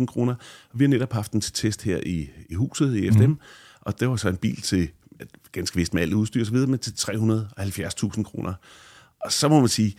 310.000 0.00 0.06
kroner, 0.06 0.34
vi 0.74 0.84
har 0.84 0.88
netop 0.88 1.12
haft 1.12 1.32
den 1.32 1.40
til 1.40 1.52
test 1.52 1.82
her 1.82 2.00
i, 2.06 2.28
i 2.48 2.54
huset 2.54 2.96
i 2.96 3.10
FDM, 3.10 3.22
mm. 3.22 3.38
og 3.80 4.00
det 4.00 4.08
var 4.08 4.16
så 4.16 4.28
en 4.28 4.36
bil 4.36 4.60
til, 4.60 4.90
ganske 5.52 5.76
vist 5.76 5.94
med 5.94 6.02
alt 6.02 6.12
udstyr 6.12 6.44
videre, 6.50 6.66
men 6.66 6.78
til 6.78 6.90
370.000 6.90 8.22
kroner. 8.22 8.54
Og 9.24 9.32
så 9.32 9.48
må 9.48 9.60
man 9.60 9.68
sige, 9.68 9.94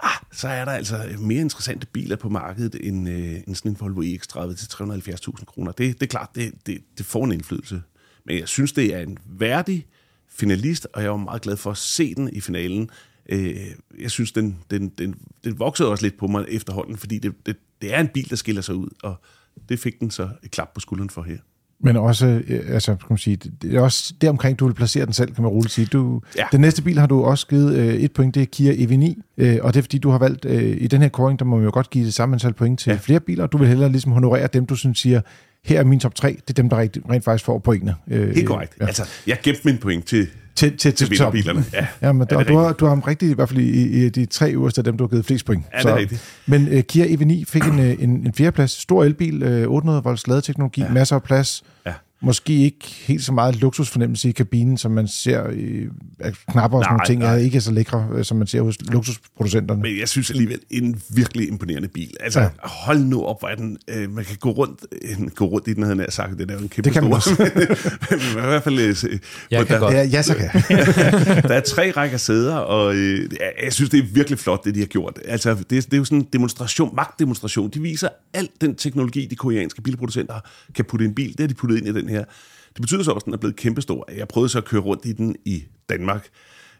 ah, 0.00 0.10
så 0.32 0.48
er 0.48 0.64
der 0.64 0.72
altså 0.72 1.08
mere 1.18 1.40
interessante 1.40 1.86
biler 1.86 2.16
på 2.16 2.28
markedet 2.28 2.76
end, 2.80 3.08
øh, 3.08 3.34
end 3.46 3.54
sådan 3.54 3.70
en 3.70 3.76
Volvo 3.80 4.02
EX30 4.02 4.54
til 4.54 4.66
370.000 4.66 5.44
kroner. 5.44 5.72
Det, 5.72 6.00
det 6.00 6.02
er 6.02 6.10
klart, 6.10 6.28
det, 6.34 6.52
det, 6.66 6.78
det 6.98 7.06
får 7.06 7.24
en 7.24 7.32
indflydelse. 7.32 7.82
Men 8.26 8.38
jeg 8.38 8.48
synes, 8.48 8.72
det 8.72 8.94
er 8.94 9.00
en 9.00 9.18
værdig 9.26 9.86
finalist, 10.34 10.86
og 10.92 11.02
jeg 11.02 11.10
var 11.10 11.16
meget 11.16 11.42
glad 11.42 11.56
for 11.56 11.70
at 11.70 11.76
se 11.76 12.14
den 12.14 12.30
i 12.32 12.40
finalen. 12.40 12.90
Øh, 13.28 13.56
jeg 13.98 14.10
synes, 14.10 14.32
den, 14.32 14.58
den, 14.70 14.88
den, 14.88 15.14
den 15.44 15.58
voksede 15.58 15.88
også 15.88 16.04
lidt 16.04 16.18
på 16.18 16.26
mig 16.26 16.44
efterhånden, 16.48 16.96
fordi 16.96 17.18
det, 17.18 17.46
det, 17.46 17.56
det 17.82 17.94
er 17.94 18.00
en 18.00 18.08
bil, 18.08 18.30
der 18.30 18.36
skiller 18.36 18.62
sig 18.62 18.74
ud, 18.74 18.88
og 19.02 19.16
det 19.68 19.78
fik 19.78 20.00
den 20.00 20.10
så 20.10 20.28
et 20.42 20.50
klap 20.50 20.74
på 20.74 20.80
skulderen 20.80 21.10
for 21.10 21.22
her. 21.22 21.38
Men 21.84 21.96
også, 21.96 22.26
øh, 22.48 22.60
altså, 22.68 22.94
kan 22.94 23.06
man 23.10 23.18
sige, 23.18 23.36
det 23.62 23.74
er 23.74 23.80
også 23.80 24.14
deromkring, 24.20 24.58
du 24.58 24.66
vil 24.66 24.74
placere 24.74 25.04
den 25.04 25.12
selv, 25.12 25.34
kan 25.34 25.42
man 25.42 25.50
roligt 25.50 25.72
sige. 25.72 25.86
Du, 25.86 26.20
Ja. 26.36 26.44
Den 26.52 26.60
næste 26.60 26.82
bil 26.82 26.98
har 26.98 27.06
du 27.06 27.22
også 27.22 27.46
givet 27.46 27.74
øh, 27.74 27.94
et 27.94 28.12
point, 28.12 28.34
det 28.34 28.42
er 28.42 28.46
Kia 28.46 28.72
EV9, 28.72 29.22
øh, 29.38 29.58
og 29.62 29.74
det 29.74 29.80
er 29.80 29.82
fordi, 29.82 29.98
du 29.98 30.10
har 30.10 30.18
valgt, 30.18 30.44
øh, 30.44 30.76
i 30.80 30.86
den 30.86 31.02
her 31.02 31.08
kåring, 31.08 31.38
der 31.38 31.44
må 31.44 31.56
man 31.56 31.64
jo 31.64 31.70
godt 31.72 31.90
give 31.90 32.04
det 32.04 32.14
samme 32.14 32.34
antal 32.34 32.52
point 32.52 32.80
til 32.80 32.90
ja. 32.90 32.96
flere 32.96 33.20
biler. 33.20 33.46
Du 33.46 33.58
vil 33.58 33.68
hellere 33.68 33.88
ligesom 33.88 34.12
honorere 34.12 34.46
dem, 34.52 34.66
du 34.66 34.76
synes 34.76 34.98
siger, 34.98 35.20
her 35.64 35.80
er 35.80 35.84
min 35.84 36.00
top 36.00 36.14
3, 36.14 36.28
det 36.28 36.50
er 36.50 36.62
dem, 36.62 36.68
der 36.68 36.76
rent, 36.76 36.98
rent 37.10 37.24
faktisk 37.24 37.44
får 37.44 37.58
pointene. 37.58 37.94
Øh, 38.10 38.34
Helt 38.34 38.46
korrekt. 38.46 38.72
Ja. 38.80 38.86
Altså, 38.86 39.08
jeg 39.26 39.38
gemte 39.42 39.60
min 39.64 39.78
point 39.78 40.06
til, 40.06 40.26
Til, 40.56 40.76
til, 40.76 40.78
til 40.78 40.94
til 40.94 41.10
vinderbilerne. 41.10 41.64
Ja, 41.72 41.86
Ja, 42.02 42.12
men 42.12 42.22
er 42.30 42.38
det 42.38 42.48
du, 42.48 42.56
har, 42.56 42.72
du 42.72 42.84
har 42.84 42.90
ham 42.90 43.00
rigtigt, 43.00 43.30
i 43.30 43.34
hvert 43.34 43.48
fald 43.48 43.60
i, 43.60 44.04
i 44.04 44.08
de 44.08 44.26
tre 44.26 44.52
øverste 44.52 44.78
af 44.78 44.84
dem, 44.84 44.96
du 44.96 45.04
har 45.04 45.08
givet 45.08 45.26
flest 45.26 45.46
point. 45.46 45.64
Ja, 45.72 45.78
det 45.78 45.86
er 45.86 45.96
rigtigt. 45.96 46.22
Men 46.46 46.72
uh, 46.72 46.80
Kia 46.88 47.04
EV9 47.04 47.44
fik 47.48 47.64
en, 47.64 47.78
øh, 47.78 47.96
en, 47.98 48.10
en 48.10 48.34
fjerdeplads. 48.34 48.70
Stor 48.70 49.04
elbil, 49.04 49.42
uh, 49.42 49.72
800 49.72 50.02
volts 50.02 50.26
ladeteknologi, 50.26 50.80
ja. 50.80 50.90
masser 50.90 51.16
af 51.16 51.22
plads. 51.22 51.62
Ja. 51.86 51.92
Måske 52.24 52.52
ikke 52.58 52.86
helt 53.06 53.24
så 53.24 53.32
meget 53.32 53.56
luksusfornemmelse 53.60 54.28
i 54.28 54.32
kabinen, 54.32 54.78
som 54.78 54.90
man 54.90 55.08
ser 55.08 55.50
i 55.50 55.86
knapper 56.52 56.78
og 56.78 56.84
sådan 56.84 56.92
Nej, 56.92 56.96
nogle 56.96 57.06
ting. 57.06 57.20
nej. 57.20 57.32
Er 57.34 57.36
ikke 57.36 57.60
så 57.60 57.72
lækre, 57.72 58.08
øh, 58.14 58.24
som 58.24 58.36
man 58.36 58.46
ser 58.46 58.62
hos 58.62 58.76
luksusproducenterne. 58.90 59.82
Men 59.82 59.98
jeg 60.00 60.08
synes 60.08 60.30
alligevel, 60.30 60.58
en 60.70 61.02
virkelig 61.10 61.48
imponerende 61.48 61.88
bil. 61.88 62.10
Altså, 62.20 62.40
ja. 62.40 62.48
Hold 62.62 62.98
nu 62.98 63.22
op, 63.24 63.40
hvor 63.40 63.48
er 63.48 63.54
den, 63.54 63.76
øh, 63.88 64.10
man 64.10 64.24
kan 64.24 64.36
gå 64.40 64.50
rundt, 64.50 64.80
øh, 65.02 65.26
gå 65.34 65.44
rundt 65.44 65.68
i 65.68 65.72
den, 65.72 65.82
havde 65.82 65.98
jeg 65.98 66.06
sagt. 66.12 66.38
Den 66.38 66.50
er 66.50 66.54
jo 66.54 66.60
en 66.60 66.68
kæmpe 66.68 66.84
Det 66.84 66.92
kan 66.92 67.10
man 67.10 67.20
stor. 67.20 67.34
Men 68.36 68.44
I 68.44 68.48
hvert 68.48 68.62
fald, 68.62 68.78
øh, 68.78 68.96
Jeg 69.50 69.66
kan 69.66 69.74
der, 69.74 69.80
godt. 69.80 69.94
Ja, 69.94 70.02
ja, 70.02 70.22
så 70.22 70.34
kan 70.34 70.48
der 71.48 71.54
er 71.54 71.60
tre 71.60 71.90
rækker 71.90 72.16
sæder, 72.18 72.54
og 72.56 72.94
øh, 72.94 73.18
jeg- 73.20 73.52
jeg 73.64 73.72
synes, 73.72 73.90
det 73.90 73.98
er 74.00 74.04
virkelig 74.14 74.38
flot, 74.38 74.64
det 74.64 74.74
de 74.74 74.80
har 74.80 74.86
gjort. 74.86 75.18
Altså, 75.28 75.54
det, 75.54 75.70
det 75.70 75.92
er 75.92 75.96
jo 75.96 76.04
sådan 76.04 76.18
en 76.18 76.26
demonstration, 76.32 76.96
magtdemonstration. 76.96 77.70
De 77.70 77.80
viser 77.80 78.08
al 78.34 78.48
den 78.60 78.74
teknologi, 78.74 79.26
de 79.30 79.36
koreanske 79.36 79.82
bilproducenter 79.82 80.34
kan 80.74 80.84
putte 80.84 81.04
i 81.04 81.08
en 81.08 81.14
bil. 81.14 81.28
Det 81.32 81.40
har 81.40 81.46
de 81.46 81.54
puttet 81.54 81.76
ind 81.78 81.88
i 81.88 81.92
den 82.00 82.08
her. 82.08 82.13
Det 82.18 82.80
betyder 82.80 83.02
så 83.02 83.10
også, 83.10 83.22
at 83.22 83.24
den 83.24 83.32
er 83.34 83.38
blevet 83.38 83.56
kæmpestor. 83.56 84.10
Jeg 84.16 84.28
prøvede 84.28 84.48
så 84.48 84.58
at 84.58 84.64
køre 84.64 84.80
rundt 84.80 85.04
i 85.04 85.12
den 85.12 85.36
i 85.44 85.64
Danmark, 85.88 86.28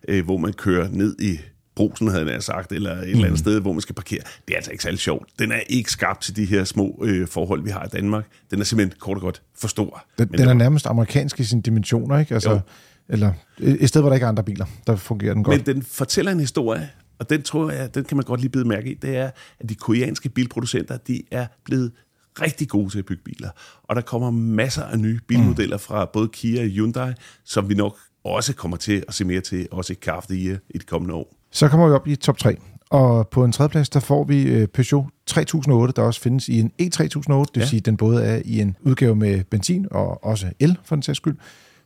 øh, 0.08 0.24
hvor 0.24 0.36
man 0.36 0.52
kører 0.52 0.88
ned 0.88 1.16
i 1.20 1.38
brusen, 1.76 2.08
havde 2.08 2.32
jeg 2.32 2.42
sagt, 2.42 2.72
eller 2.72 2.92
et 2.96 3.10
eller 3.10 3.24
andet 3.24 3.38
sted, 3.38 3.60
hvor 3.60 3.72
man 3.72 3.80
skal 3.80 3.94
parkere. 3.94 4.20
Det 4.48 4.52
er 4.52 4.56
altså 4.56 4.70
ikke 4.70 4.82
særlig 4.82 5.00
sjovt. 5.00 5.28
Den 5.38 5.52
er 5.52 5.60
ikke 5.68 5.90
skabt 5.90 6.22
til 6.22 6.36
de 6.36 6.44
her 6.44 6.64
små 6.64 7.02
øh, 7.04 7.28
forhold, 7.28 7.62
vi 7.62 7.70
har 7.70 7.84
i 7.84 7.88
Danmark. 7.88 8.24
Den 8.50 8.60
er 8.60 8.64
simpelthen 8.64 8.98
kort 8.98 9.16
og 9.16 9.20
godt 9.20 9.42
for 9.58 9.68
stor. 9.68 10.04
Den, 10.18 10.28
den 10.28 10.48
er 10.48 10.54
nærmest 10.54 10.86
amerikansk 10.86 11.40
i 11.40 11.44
sine 11.44 11.62
dimensioner, 11.62 12.18
ikke? 12.18 12.34
Altså, 12.34 12.50
Jo. 12.50 12.60
eller 13.08 13.32
et 13.58 13.88
sted, 13.88 14.00
hvor 14.00 14.10
der 14.10 14.14
ikke 14.14 14.24
er 14.24 14.28
andre 14.28 14.44
biler, 14.44 14.66
der 14.86 14.96
fungerer 14.96 15.34
den 15.34 15.44
godt. 15.44 15.66
Men 15.66 15.76
den 15.76 15.82
fortæller 15.82 16.32
en 16.32 16.40
historie, 16.40 16.90
og 17.18 17.30
den 17.30 17.42
tror 17.42 17.70
jeg, 17.70 17.94
den 17.94 18.04
kan 18.04 18.16
man 18.16 18.24
godt 18.24 18.40
lige 18.40 18.50
bide 18.50 18.64
mærke 18.68 18.90
i, 18.90 18.94
det 18.94 19.16
er, 19.16 19.30
at 19.60 19.68
de 19.68 19.74
koreanske 19.74 20.28
bilproducenter, 20.28 20.96
de 20.96 21.22
er 21.30 21.46
blevet 21.64 21.92
rigtig 22.40 22.68
gode 22.68 22.90
til 22.90 22.98
at 22.98 23.06
bygge 23.06 23.22
biler. 23.24 23.48
Og 23.82 23.96
der 23.96 24.02
kommer 24.02 24.30
masser 24.30 24.82
af 24.82 24.98
nye 24.98 25.20
bilmodeller 25.28 25.76
fra 25.78 26.04
både 26.12 26.28
Kia 26.28 26.62
og 26.62 26.68
Hyundai, 26.68 27.12
som 27.44 27.68
vi 27.68 27.74
nok 27.74 27.96
også 28.24 28.54
kommer 28.54 28.76
til 28.76 29.04
at 29.08 29.14
se 29.14 29.24
mere 29.24 29.40
til, 29.40 29.68
også 29.70 29.92
i 29.92 29.96
Car 29.96 30.26
i 30.30 30.56
de 30.74 30.78
kommende 30.86 31.14
år. 31.14 31.36
Så 31.52 31.68
kommer 31.68 31.86
vi 31.88 31.92
op 31.92 32.06
i 32.08 32.16
top 32.16 32.38
3. 32.38 32.56
Og 32.90 33.28
på 33.28 33.44
en 33.44 33.52
tredjeplads, 33.52 33.88
der 33.88 34.00
får 34.00 34.24
vi 34.24 34.42
øh, 34.42 34.68
Peugeot 34.68 35.06
3008, 35.26 35.92
der 35.96 36.02
også 36.02 36.20
findes 36.20 36.48
i 36.48 36.60
en 36.60 36.72
E3008. 36.82 37.04
Det 37.04 37.48
vil 37.54 37.60
Ja. 37.60 37.66
sige, 37.66 37.78
at 37.78 37.86
den 37.86 37.96
både 37.96 38.24
er 38.24 38.42
i 38.44 38.60
en 38.60 38.76
udgave 38.80 39.16
med 39.16 39.44
benzin 39.44 39.86
og 39.90 40.24
også 40.24 40.50
el, 40.60 40.78
for 40.84 40.96
den 40.96 41.02
sags 41.02 41.16
skyld. 41.16 41.36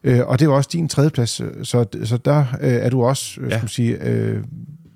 Øh, 0.04 0.26
og 0.26 0.38
det 0.38 0.46
er 0.46 0.50
også 0.50 0.70
din 0.72 0.88
tredjeplads, 0.88 1.40
øh, 1.40 1.50
så, 1.62 1.84
så 2.04 2.16
der 2.16 2.44
er 2.60 2.90
du 2.90 3.02
også, 3.04 3.40
Ja. 3.50 3.58
man 3.58 3.68
sige, 3.68 3.98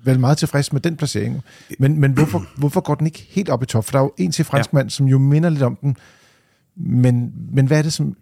vel 0.05 0.21
meget 0.21 0.39
tilfreds 0.39 0.73
med 0.73 0.81
den 0.81 0.97
placering. 0.97 1.43
Men, 1.79 2.01
men 2.01 2.13
hvorfor, 2.13 2.47
hvorfor 2.61 2.81
går 2.81 2.95
den 2.95 3.07
ikke 3.07 3.27
helt 3.31 3.49
op 3.49 3.63
i 3.63 3.67
top? 3.67 3.85
For 3.85 3.93
der 3.93 3.99
er 3.99 4.03
jo 4.03 4.13
en 4.19 4.33
til 4.33 4.45
franskmand, 4.45 4.91
som 4.91 5.07
jo 5.07 5.19
minder 5.19 5.51
lidt 5.51 5.63
om 5.63 5.77
den. 5.83 5.97
Men, 6.77 7.33
men 7.53 7.67
hvad 7.67 7.79
er 7.79 7.83
det, 7.83 7.93
som... 7.93 8.17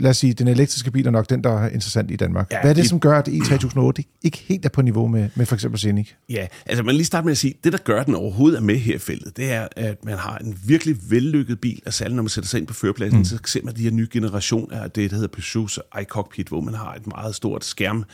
Lad 0.00 0.10
os 0.10 0.16
sige, 0.16 0.32
den 0.34 0.48
elektriske 0.48 0.90
bil 0.90 1.06
er 1.06 1.10
nok 1.10 1.30
den, 1.30 1.44
der 1.44 1.58
er 1.60 1.68
interessant 1.68 2.10
i 2.10 2.16
Danmark. 2.16 2.48
Ja, 2.50 2.56
Ja, 2.56 2.62
hvad 2.62 2.70
er 2.70 2.74
det, 2.74 2.82
det- 2.82 2.88
som 2.90 3.00
gør, 3.00 3.18
at 3.18 3.28
E3008 3.28 4.18
ikke 4.22 4.38
helt 4.38 4.64
er 4.64 4.68
på 4.68 4.82
niveau 4.82 5.08
med, 5.08 5.28
med 5.34 5.46
for 5.46 5.54
eksempel 5.54 5.78
Scenic? 5.78 6.08
Ja, 6.30 6.46
altså 6.66 6.82
man 6.82 6.94
lige 6.94 7.04
starte 7.04 7.24
med 7.24 7.32
at 7.32 7.38
sige, 7.38 7.54
det 7.64 7.72
der 7.72 7.78
gør, 7.78 8.00
at 8.00 8.06
den 8.06 8.14
overhovedet 8.14 8.56
er 8.56 8.60
med 8.62 8.76
her 8.76 8.94
i 8.94 8.98
feltet, 8.98 9.36
det 9.36 9.52
er, 9.52 9.68
at 9.76 10.04
man 10.04 10.18
har 10.18 10.38
en 10.38 10.58
virkelig 10.66 10.96
vellykket 11.10 11.60
bil, 11.60 11.82
og 11.86 11.92
særligt 11.94 12.16
når 12.16 12.22
man 12.22 12.28
sætter 12.28 12.48
sig 12.48 12.58
ind 12.58 12.66
på 12.66 12.74
førerpladsen, 12.74 13.18
mm. 13.18 13.24
så 13.24 13.38
ser 13.46 13.60
man 13.64 13.76
de 13.76 13.82
her 13.82 13.90
nye 13.90 14.08
generationer 14.10 14.80
af 14.82 14.90
det, 14.90 15.10
der 15.10 15.16
hedder 15.16 15.28
Peugeots 15.42 15.78
iCockpit, 16.00 16.48
hvor 16.48 16.60
man 16.60 16.74
har 16.74 16.94
et 16.94 17.06
meget 17.06 17.34
stort 17.34 17.64
skærm, 17.64 18.04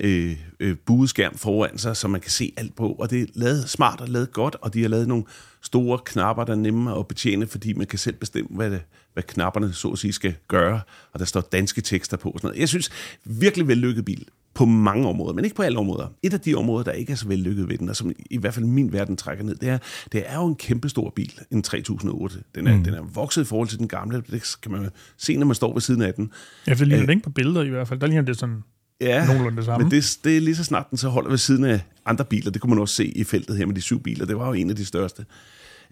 øh, 0.00 0.36
øh, 0.60 0.76
bueskærm 0.86 1.36
foran 1.36 1.78
sig, 1.78 1.96
så 1.96 2.08
man 2.08 2.20
kan 2.20 2.30
se 2.30 2.52
alt 2.56 2.76
på, 2.76 2.92
og 2.92 3.10
det 3.10 3.22
er 3.22 3.26
lavet 3.34 3.68
smart 3.68 4.00
og 4.00 4.08
lavet 4.08 4.32
godt, 4.32 4.56
og 4.60 4.74
de 4.74 4.82
har 4.82 4.88
lavet 4.88 5.08
nogle 5.08 5.24
store 5.62 5.98
knapper, 6.04 6.44
der 6.44 6.52
er 6.52 6.56
nemme 6.56 6.98
at 6.98 7.06
betjene, 7.06 7.46
fordi 7.46 7.72
man 7.72 7.86
kan 7.86 7.98
selv 7.98 8.16
bestemme, 8.16 8.56
hvad, 8.56 8.70
det, 8.70 8.82
hvad 9.12 9.22
knapperne 9.22 9.72
så 9.72 9.88
at 9.88 9.98
sige 9.98 10.12
skal 10.12 10.34
gøre, 10.48 10.80
og 11.12 11.18
der 11.18 11.26
står 11.26 11.40
danske 11.40 11.80
tekster 11.80 12.16
på 12.16 12.30
og 12.30 12.38
sådan 12.38 12.48
noget. 12.48 12.60
Jeg 12.60 12.68
synes, 12.68 12.90
virkelig 13.24 13.68
vellykket 13.68 14.04
bil 14.04 14.26
på 14.54 14.64
mange 14.64 15.08
områder, 15.08 15.34
men 15.34 15.44
ikke 15.44 15.56
på 15.56 15.62
alle 15.62 15.78
områder. 15.78 16.06
Et 16.22 16.34
af 16.34 16.40
de 16.40 16.54
områder, 16.54 16.84
der 16.84 16.92
ikke 16.92 17.12
er 17.12 17.16
så 17.16 17.28
vellykket 17.28 17.68
ved 17.68 17.78
den, 17.78 17.88
og 17.88 17.96
som 17.96 18.12
i 18.30 18.38
hvert 18.38 18.54
fald 18.54 18.66
min 18.66 18.92
verden 18.92 19.16
trækker 19.16 19.44
ned, 19.44 19.54
det 19.54 19.68
er, 19.68 19.78
det 20.12 20.22
er 20.26 20.34
jo 20.34 20.46
en 20.46 20.54
kæmpestor 20.54 21.12
bil, 21.16 21.32
en 21.50 21.62
3008. 21.62 22.38
Den 22.54 22.66
er, 22.66 22.76
mm. 22.76 22.84
den 22.84 22.94
er 22.94 23.02
vokset 23.02 23.42
i 23.42 23.44
forhold 23.44 23.68
til 23.68 23.78
den 23.78 23.88
gamle, 23.88 24.22
det 24.30 24.56
kan 24.62 24.72
man 24.72 24.90
se, 25.16 25.36
når 25.36 25.46
man 25.46 25.54
står 25.54 25.72
ved 25.72 25.80
siden 25.80 26.02
af 26.02 26.14
den. 26.14 26.32
Ja, 26.66 26.74
det 26.74 26.80
ligner 26.80 27.02
Øh. 27.02 27.06
det 27.06 27.14
ikke 27.14 27.24
på 27.24 27.30
billeder 27.30 27.62
i 27.62 27.68
hvert 27.68 27.88
fald. 27.88 28.00
Der 28.00 28.06
ligner 28.06 28.22
det 28.22 28.38
sådan 28.38 28.62
Ja, 29.00 29.26
nogenlunde 29.26 29.56
det 29.56 29.64
samme. 29.64 29.84
men 29.84 29.90
det, 29.90 30.18
det 30.24 30.36
er 30.36 30.40
lige 30.40 30.56
så 30.56 30.64
snart 30.64 30.86
den 30.90 30.98
så 30.98 31.08
holder 31.08 31.30
ved 31.30 31.38
siden 31.38 31.64
af 31.64 31.80
andre 32.06 32.24
biler. 32.24 32.50
Det 32.50 32.60
kunne 32.60 32.70
man 32.70 32.78
også 32.78 32.94
se 32.94 33.06
i 33.06 33.24
feltet 33.24 33.56
her 33.56 33.66
med 33.66 33.74
de 33.74 33.80
syv 33.80 34.02
biler. 34.02 34.26
Det 34.26 34.36
var 34.36 34.46
jo 34.46 34.52
en 34.52 34.70
af 34.70 34.76
de 34.76 34.84
største. 34.84 35.24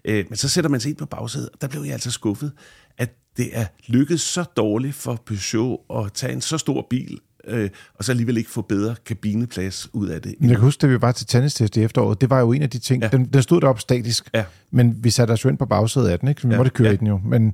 Øh, 0.05 0.25
men 0.29 0.37
så 0.37 0.49
sætter 0.49 0.69
man 0.69 0.79
sig 0.79 0.89
ind 0.89 0.97
på 0.97 1.05
bagsædet, 1.05 1.49
og 1.53 1.61
der 1.61 1.67
blev 1.67 1.81
jeg 1.81 1.93
altså 1.93 2.11
skuffet, 2.11 2.51
at 2.97 3.09
det 3.37 3.49
er 3.53 3.65
lykkedes 3.87 4.21
så 4.21 4.43
dårligt 4.43 4.95
for 4.95 5.21
Peugeot 5.25 6.05
at 6.05 6.13
tage 6.13 6.33
en 6.33 6.41
så 6.41 6.57
stor 6.57 6.87
bil, 6.89 7.19
øh, 7.47 7.69
og 7.95 8.03
så 8.05 8.11
alligevel 8.11 8.37
ikke 8.37 8.49
få 8.49 8.61
bedre 8.61 8.95
kabineplads 9.05 9.89
ud 9.93 10.07
af 10.07 10.21
det. 10.21 10.35
Men 10.39 10.49
jeg 10.49 10.57
kan 10.57 10.63
huske, 10.63 10.81
da 10.81 10.87
vi 10.87 11.01
var 11.01 11.11
til 11.11 11.27
tennistest 11.27 11.77
i 11.77 11.81
efteråret, 11.83 12.21
det 12.21 12.29
var 12.29 12.39
jo 12.39 12.51
en 12.51 12.61
af 12.61 12.69
de 12.69 12.79
ting, 12.79 13.03
Ja. 13.03 13.07
den, 13.07 13.25
den 13.25 13.41
stod 13.43 13.61
deroppe 13.61 13.81
statisk, 13.81 14.29
Ja. 14.33 14.43
men 14.71 15.03
vi 15.03 15.09
satte 15.09 15.31
os 15.31 15.43
jo 15.45 15.49
ind 15.49 15.57
på 15.57 15.65
bagsædet 15.65 16.07
af 16.07 16.19
den, 16.19 16.29
ikke? 16.29 16.41
Vi 16.47 16.51
Ja, 16.53 16.57
måtte 16.57 16.71
køre 16.71 16.85
ja. 16.85 16.89
ja. 16.91 16.95
i 16.95 16.97
den 16.97 17.07
jo. 17.07 17.21
Men 17.25 17.53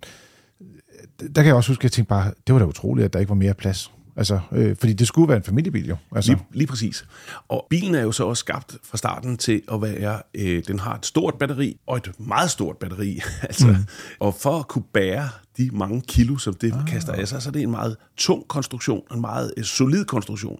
øh, 0.62 1.28
der 1.36 1.42
kan 1.42 1.46
jeg 1.46 1.56
også 1.56 1.72
huske, 1.72 1.80
at 1.82 1.84
jeg 1.84 1.92
tænkte 1.92 2.10
bare, 2.10 2.32
det 2.48 2.54
var 2.54 2.60
da 2.60 2.66
utroligt, 2.66 3.06
at 3.06 3.14
der 3.14 3.20
ikke 3.20 3.30
var 3.30 3.36
mere 3.36 3.54
plads. 3.54 3.92
Altså, 4.18 4.40
øh, 4.52 4.76
fordi 4.76 4.94
det 4.94 5.08
skulle 5.08 5.28
være 5.28 5.38
en 5.38 5.44
familiebil 5.44 5.88
jo. 5.88 5.96
Altså, 6.16 6.32
Lige, 6.32 6.46
lige 6.54 6.68
præcis. 6.68 7.06
Og 7.48 7.68
bilen 7.70 7.96
er 7.96 8.02
jo 8.02 8.12
så 8.12 8.24
også 8.24 8.40
skabt 8.40 8.78
fra 8.84 8.98
starten 8.98 9.38
til 9.38 9.62
at 9.72 9.82
være, 9.82 10.22
øh, 10.34 10.64
den 10.68 10.80
har 10.80 10.96
et 10.96 11.06
stort 11.06 11.36
batteri, 11.36 11.80
og 11.88 11.98
et 11.98 12.12
meget 12.20 12.52
stort 12.52 12.78
batteri. 12.78 13.20
altså, 13.42 13.68
mm. 13.68 13.76
Og 14.20 14.36
for 14.36 14.60
at 14.60 14.68
kunne 14.68 14.84
bære 14.94 15.30
de 15.58 15.70
mange 15.74 16.02
kilo, 16.02 16.38
som 16.38 16.54
det 16.54 16.74
ah. 16.74 16.88
kaster 16.88 17.14
af 17.14 17.28
sig, 17.28 17.42
så 17.42 17.50
er 17.50 17.54
det 17.54 17.62
en 17.62 17.72
meget 17.72 17.98
tung 18.18 18.48
konstruktion, 18.48 19.02
en 19.14 19.22
meget 19.22 19.54
øh, 19.58 19.64
solid 19.64 20.06
konstruktion. 20.06 20.60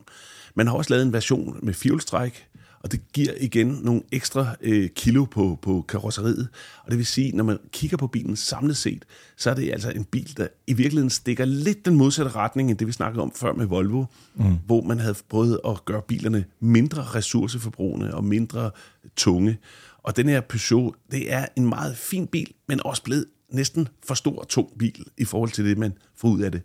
Man 0.56 0.68
har 0.68 0.74
også 0.74 0.94
lavet 0.94 1.06
en 1.06 1.14
version 1.14 1.60
med 1.64 1.74
fjolstræk, 1.74 2.48
og 2.86 2.92
det 2.92 3.14
giver 3.14 3.34
igen 3.40 3.68
nogle 3.68 4.02
ekstra 4.12 4.56
øh, 4.62 4.90
kilo 4.90 5.26
på, 5.26 5.60
på 5.62 5.86
karosseriet. 5.88 6.48
Og 6.84 6.92
det 6.92 6.98
vil 6.98 7.06
sige, 7.06 7.32
når 7.32 7.44
man 7.44 7.58
kigger 7.72 7.98
på 7.98 8.08
bilen 8.08 8.36
samlet 8.36 8.78
set, 8.78 9.06
så 9.38 9.50
er 9.50 9.54
det 9.54 9.72
altså 9.72 9.92
en 9.92 10.04
bil, 10.04 10.38
der 10.38 10.48
i 10.68 10.74
virkeligheden 10.74 11.10
stikker 11.10 11.46
lidt 11.46 11.86
den 11.86 11.96
modsatte 11.96 12.32
retning, 12.32 12.70
end 12.70 12.78
det 12.78 12.88
vi 12.88 12.92
snakkede 12.92 13.22
om 13.22 13.32
før 13.36 13.54
med 13.54 13.66
Volvo, 13.66 14.06
mm. 14.36 14.58
hvor 14.66 14.82
man 14.82 15.00
havde 15.00 15.16
prøvet 15.30 15.60
at 15.68 15.86
gøre 15.86 16.02
bilerne 16.08 16.46
mindre 16.60 17.04
ressourceforbrugende 17.04 18.14
og 18.14 18.24
mindre 18.24 18.72
tunge. 19.16 19.58
Og 20.04 20.18
den 20.18 20.30
her 20.30 20.42
Peugeot, 20.42 20.94
det 21.12 21.34
er 21.34 21.46
en 21.56 21.70
meget 21.70 21.98
fin 21.98 22.28
bil, 22.28 22.52
men 22.68 22.86
også 22.86 23.04
blevet 23.04 23.26
næsten 23.50 23.88
for 24.08 24.14
stor 24.14 24.40
og 24.40 24.48
tung 24.48 24.70
bil 24.80 25.06
i 25.18 25.26
forhold 25.26 25.50
til 25.52 25.66
det, 25.66 25.78
man 25.78 25.94
får 26.16 26.28
ud 26.28 26.42
af 26.42 26.52
det. 26.52 26.62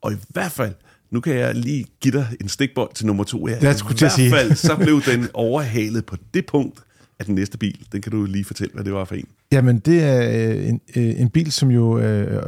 Og 0.00 0.12
i 0.12 0.16
hvert 0.28 0.52
fald, 0.52 0.74
nu 1.12 1.20
kan 1.20 1.34
jeg 1.34 1.54
lige 1.54 1.84
give 2.00 2.12
dig 2.18 2.26
en 2.40 2.48
stikbold 2.48 2.90
til 2.94 3.06
nummer 3.06 3.24
to 3.24 3.46
her. 3.46 3.56
Jeg 3.62 3.74
skulle 3.76 3.94
I 3.94 3.98
til 3.98 4.04
at 4.04 4.10
hvert 4.10 4.16
sige. 4.16 4.30
fald, 4.30 4.54
så 4.54 4.76
blev 4.76 5.02
den 5.02 5.28
overhalet 5.34 6.06
på 6.06 6.16
det 6.34 6.46
punkt 6.46 6.78
af 7.18 7.24
den 7.26 7.34
næste 7.34 7.58
bil. 7.58 7.78
Den 7.92 8.02
kan 8.02 8.12
du 8.12 8.24
lige 8.24 8.44
fortælle, 8.44 8.74
hvad 8.74 8.84
det 8.84 8.92
var 8.92 9.04
for 9.04 9.14
en. 9.14 9.24
Jamen, 9.52 9.78
det 9.78 10.02
er 10.02 10.50
øh, 10.50 10.68
en, 10.68 10.80
øh, 10.96 11.20
en 11.20 11.28
bil, 11.30 11.52
som 11.52 11.70
jo 11.70 11.98
øh, 11.98 12.42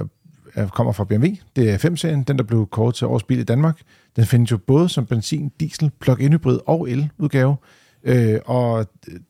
er- 0.55 0.69
kommer 0.69 0.93
fra 0.93 1.05
BMW. 1.05 1.27
Det 1.57 1.71
er 1.71 1.79
5-serien, 1.91 2.23
den 2.23 2.39
der 2.39 2.45
blev 2.45 2.67
kåret 2.73 2.95
til 2.95 3.07
årets 3.07 3.25
bil 3.25 3.39
i 3.39 3.43
Danmark. 3.45 3.81
Den 4.17 4.27
findes 4.27 4.51
jo 4.51 4.57
både 4.57 4.89
som 4.89 5.07
benzin, 5.07 5.51
diesel, 5.61 5.91
plug-in 6.01 6.33
hybrid 6.33 6.59
og 6.67 6.91
el-udgave. 6.91 7.57
Øh, 8.05 8.39
og 8.45 8.87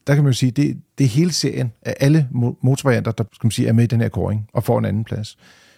der 0.06 0.14
kan 0.14 0.24
man 0.24 0.32
jo 0.32 0.36
sige, 0.36 0.50
det, 0.50 0.76
det 0.98 1.04
er 1.04 1.08
hele 1.08 1.32
serien 1.32 1.72
af 1.82 1.94
alle 2.00 2.28
mo- 2.34 2.58
motorvarianter, 2.62 3.10
der 3.12 3.24
skal 3.32 3.46
man 3.46 3.50
sige, 3.50 3.68
er 3.68 3.72
med 3.72 3.84
i 3.84 3.86
den 3.86 4.00
her 4.00 4.08
kåring 4.08 4.46
og 4.52 4.64
får 4.64 4.78
en 4.78 4.84
anden 4.84 5.04
plads. 5.04 5.36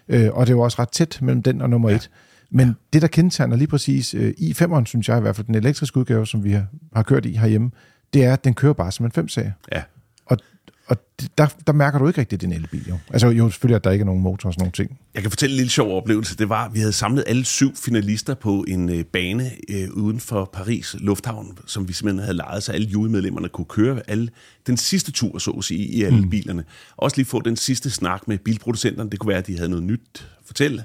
Øh, 0.09 0.31
og 0.33 0.47
det 0.47 0.53
er 0.53 0.57
jo 0.57 0.61
også 0.63 0.77
ret 0.79 0.89
tæt 0.91 1.19
mellem 1.23 1.43
den 1.43 1.63
og 1.63 1.71
nummer 1.71 1.91
ja. 1.91 1.97
et. 1.97 2.11
Men 2.51 2.69
ja. 2.69 2.75
det, 2.93 3.03
der 3.03 3.09
kendetegner 3.09 3.57
lige 3.57 3.69
præcis 3.69 4.15
øh, 4.15 4.35
i5'eren, 4.41 4.85
synes 4.85 5.09
jeg 5.09 5.19
i 5.19 5.21
hvert 5.21 5.37
fald, 5.37 5.47
den 5.47 5.55
elektriske 5.55 5.97
udgave, 5.97 6.27
som 6.27 6.45
vi 6.45 6.53
har, 6.53 6.67
har 6.97 7.03
kørt 7.03 7.27
i 7.27 7.37
herhjemme, 7.37 7.71
det 8.15 8.25
er, 8.25 8.33
at 8.33 8.45
den 8.45 8.55
kører 8.55 8.73
bare 8.73 8.93
som 8.93 9.07
en 9.07 9.13
5-serie. 9.19 9.55
Ja. 9.73 9.83
Og, 10.27 10.39
og 10.87 10.97
der, 11.39 11.47
der 11.67 11.73
mærker 11.73 11.99
du 11.99 12.07
ikke 12.07 12.21
rigtigt 12.21 12.41
din 12.41 12.53
elbil, 12.53 12.89
jo. 12.89 12.99
Altså 13.13 13.29
jo, 13.29 13.51
selvfølgelig, 13.51 13.77
at 13.77 13.85
der 13.85 13.91
ikke 13.91 14.03
er 14.03 14.07
nogen 14.07 14.23
motor 14.23 14.49
og 14.49 14.53
sådan 14.53 14.63
nogle 14.63 14.73
ting. 14.73 14.99
Jeg 15.15 15.23
kan 15.23 15.31
fortælle 15.31 15.53
en 15.53 15.57
lille 15.57 15.71
sjov 15.71 15.97
oplevelse. 15.97 16.37
Det 16.37 16.49
var, 16.49 16.65
at 16.65 16.75
vi 16.75 16.79
havde 16.79 16.93
samlet 16.93 17.25
alle 17.27 17.45
syv 17.45 17.77
finalister 17.77 18.35
på 18.35 18.65
en 18.69 18.89
øh, 18.89 19.05
bane 19.05 19.51
øh, 19.69 19.89
uden 19.93 20.21
for 20.21 20.51
Paris 20.53 20.97
Lufthavn, 20.99 21.59
som 21.67 21.89
vi 21.89 21.93
simpelthen 21.93 22.23
havde 22.23 22.37
lejet, 22.37 22.63
så 22.63 22.73
alle 22.73 22.87
jurymedlemmerne 22.87 23.49
kunne 23.49 23.65
køre 23.65 24.01
alle 24.09 24.29
den 24.67 24.77
sidste 24.77 25.13
tur, 25.13 25.39
så 25.39 25.51
at 25.51 25.65
sige, 25.65 25.87
i 25.87 26.03
alle 26.03 26.21
mm. 26.21 26.31
bilerne. 26.31 26.65
Også 26.97 27.17
lige 27.17 27.27
få 27.27 27.41
den 27.41 27.57
sidste 27.57 27.91
snak 27.91 28.29
med 28.29 28.39
bilproducenterne. 28.39 29.11
Det 29.11 29.19
kunne 29.19 29.29
være, 29.29 29.39
at 29.39 29.47
de 29.47 29.57
havde 29.57 29.69
noget 29.69 29.85
nyt 29.85 30.01
at 30.15 30.47
fortælle. 30.47 30.85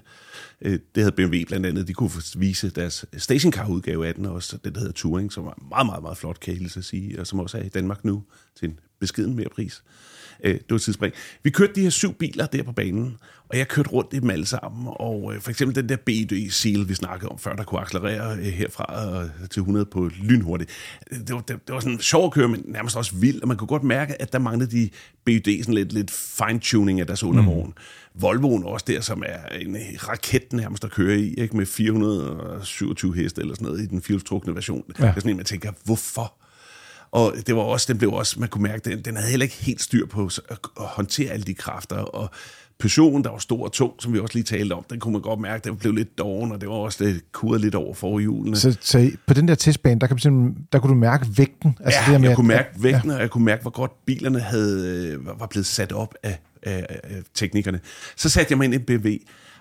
Øh, 0.61 0.79
det 0.95 1.03
havde 1.03 1.15
BMW 1.15 1.45
blandt 1.47 1.65
andet. 1.65 1.87
De 1.87 1.93
kunne 1.93 2.11
vise 2.37 2.69
deres 2.69 3.05
stationcar-udgave 3.17 4.07
af 4.07 4.15
den 4.15 4.25
også, 4.25 4.57
det 4.63 4.75
der 4.75 4.79
hedder 4.79 4.93
Touring, 4.93 5.31
som 5.31 5.45
var 5.45 5.59
meget, 5.69 5.85
meget, 5.85 6.01
meget 6.03 6.17
flot, 6.17 6.39
kan 6.39 6.61
jeg 6.61 6.83
sige, 6.83 7.19
og 7.19 7.27
som 7.27 7.39
også 7.39 7.57
er 7.57 7.63
i 7.63 7.69
Danmark 7.69 8.05
nu 8.05 8.23
til 8.55 8.69
en 8.69 8.79
beskeden 8.99 9.35
mere 9.35 9.49
pris. 9.55 9.83
Øh, 10.43 10.53
det 10.53 10.65
var 10.69 10.77
tidsspring. 10.77 11.13
Vi 11.43 11.49
kørte 11.49 11.73
de 11.75 11.81
her 11.81 11.89
syv 11.89 12.13
biler 12.13 12.45
der 12.45 12.63
på 12.63 12.71
banen, 12.71 13.17
og 13.49 13.57
jeg 13.57 13.67
kørte 13.67 13.89
rundt 13.89 14.13
i 14.13 14.19
dem 14.19 14.29
alle 14.29 14.45
sammen, 14.45 14.87
og 14.87 15.33
øh, 15.35 15.41
for 15.41 15.49
eksempel 15.49 15.75
den 15.75 15.89
der 15.89 15.95
BD 15.95 16.51
Seal, 16.51 16.89
vi 16.89 16.93
snakkede 16.93 17.29
om 17.29 17.39
før, 17.39 17.55
der 17.55 17.63
kunne 17.63 17.81
accelerere 17.81 18.37
øh, 18.37 18.43
herfra 18.43 19.23
til 19.51 19.59
100 19.59 19.85
på 19.85 20.09
lynhurtigt. 20.21 20.71
Det 21.09 21.35
var, 21.35 21.41
det, 21.41 21.67
det 21.67 21.73
var 21.73 21.79
sådan 21.79 21.99
sjov 21.99 22.25
at 22.25 22.31
køre, 22.31 22.47
men 22.47 22.63
nærmest 22.65 22.95
også 22.95 23.15
vild, 23.15 23.41
og 23.41 23.47
man 23.47 23.57
kunne 23.57 23.67
godt 23.67 23.83
mærke, 23.83 24.21
at 24.21 24.33
der 24.33 24.39
manglede 24.39 24.71
de 24.71 24.89
BD 25.25 25.63
sådan 25.63 25.73
lidt, 25.73 25.93
lidt 25.93 26.11
fine-tuning 26.11 26.99
af 26.99 27.07
deres 27.07 27.23
undervogn. 27.23 27.67
Mm. 27.67 28.21
Volvoen 28.21 28.63
også 28.63 28.85
der, 28.87 29.01
som 29.01 29.23
er 29.25 29.57
en 29.57 29.77
raket 30.07 30.53
nærmest 30.53 30.83
at 30.83 30.91
køre 30.91 31.19
i, 31.19 31.33
ikke? 31.33 31.57
med 31.57 31.65
427 31.65 33.15
heste 33.15 33.41
eller 33.41 33.55
sådan 33.55 33.65
noget 33.65 33.81
i 33.81 33.85
den 33.85 34.01
firehjulstrukne 34.01 34.55
version. 34.55 34.83
Ja. 34.99 35.03
Det 35.03 35.09
er 35.09 35.13
sådan 35.13 35.31
en, 35.31 35.37
man 35.37 35.45
tænker, 35.45 35.71
hvorfor? 35.83 36.38
Og 37.11 37.33
det 37.47 37.55
var 37.55 37.61
også, 37.61 37.85
den 37.93 37.97
blev 37.97 38.13
også, 38.13 38.39
man 38.39 38.49
kunne 38.49 38.63
mærke, 38.63 38.89
den, 38.89 39.01
den 39.01 39.15
havde 39.15 39.29
heller 39.29 39.43
ikke 39.43 39.55
helt 39.55 39.81
styr 39.81 40.05
på 40.05 40.25
at, 40.25 40.39
at 40.49 40.85
håndtere 40.85 41.31
alle 41.31 41.43
de 41.43 41.53
kræfter, 41.53 41.95
og 41.95 42.29
Peugeot'en, 42.83 43.23
der 43.23 43.29
var 43.29 43.37
stor 43.37 43.65
og 43.65 43.71
tung, 43.71 43.93
som 43.99 44.13
vi 44.13 44.19
også 44.19 44.35
lige 44.35 44.43
talte 44.43 44.73
om, 44.73 44.85
den 44.89 44.99
kunne 44.99 45.11
man 45.11 45.21
godt 45.21 45.39
mærke, 45.39 45.69
den 45.69 45.77
blev 45.77 45.93
lidt 45.93 46.17
doven, 46.17 46.51
og 46.51 46.61
det 46.61 46.69
var 46.69 46.75
også 46.75 47.03
det 47.03 47.31
kuret 47.31 47.61
lidt 47.61 47.75
over 47.75 47.93
forhjulene. 47.93 48.55
Så, 48.55 48.77
så 48.81 49.11
på 49.27 49.33
den 49.33 49.47
der 49.47 49.55
testbane, 49.55 49.99
der, 49.99 50.07
kan 50.07 50.55
der 50.71 50.79
kunne 50.79 50.89
du 50.89 50.99
mærke 50.99 51.27
vægten? 51.37 51.77
Altså 51.79 51.99
ja, 52.07 52.11
det 52.11 52.21
med, 52.21 52.29
jeg 52.29 52.35
kunne 52.35 52.47
mærke 52.47 52.69
vægten, 52.83 53.09
ja. 53.09 53.15
og 53.15 53.21
jeg 53.21 53.29
kunne 53.29 53.45
mærke, 53.45 53.61
hvor 53.61 53.71
godt 53.71 54.05
bilerne 54.05 54.39
havde, 54.39 55.07
øh, 55.07 55.39
var 55.39 55.47
blevet 55.47 55.65
sat 55.65 55.91
op 55.91 56.15
af, 56.23 56.39
af, 56.63 56.99
af 57.03 57.21
teknikerne. 57.33 57.79
Så 58.15 58.29
satte 58.29 58.51
jeg 58.51 58.57
mig 58.57 58.65
ind 58.65 58.73
i 58.73 58.77
en 58.77 58.83
BMW, 58.83 59.09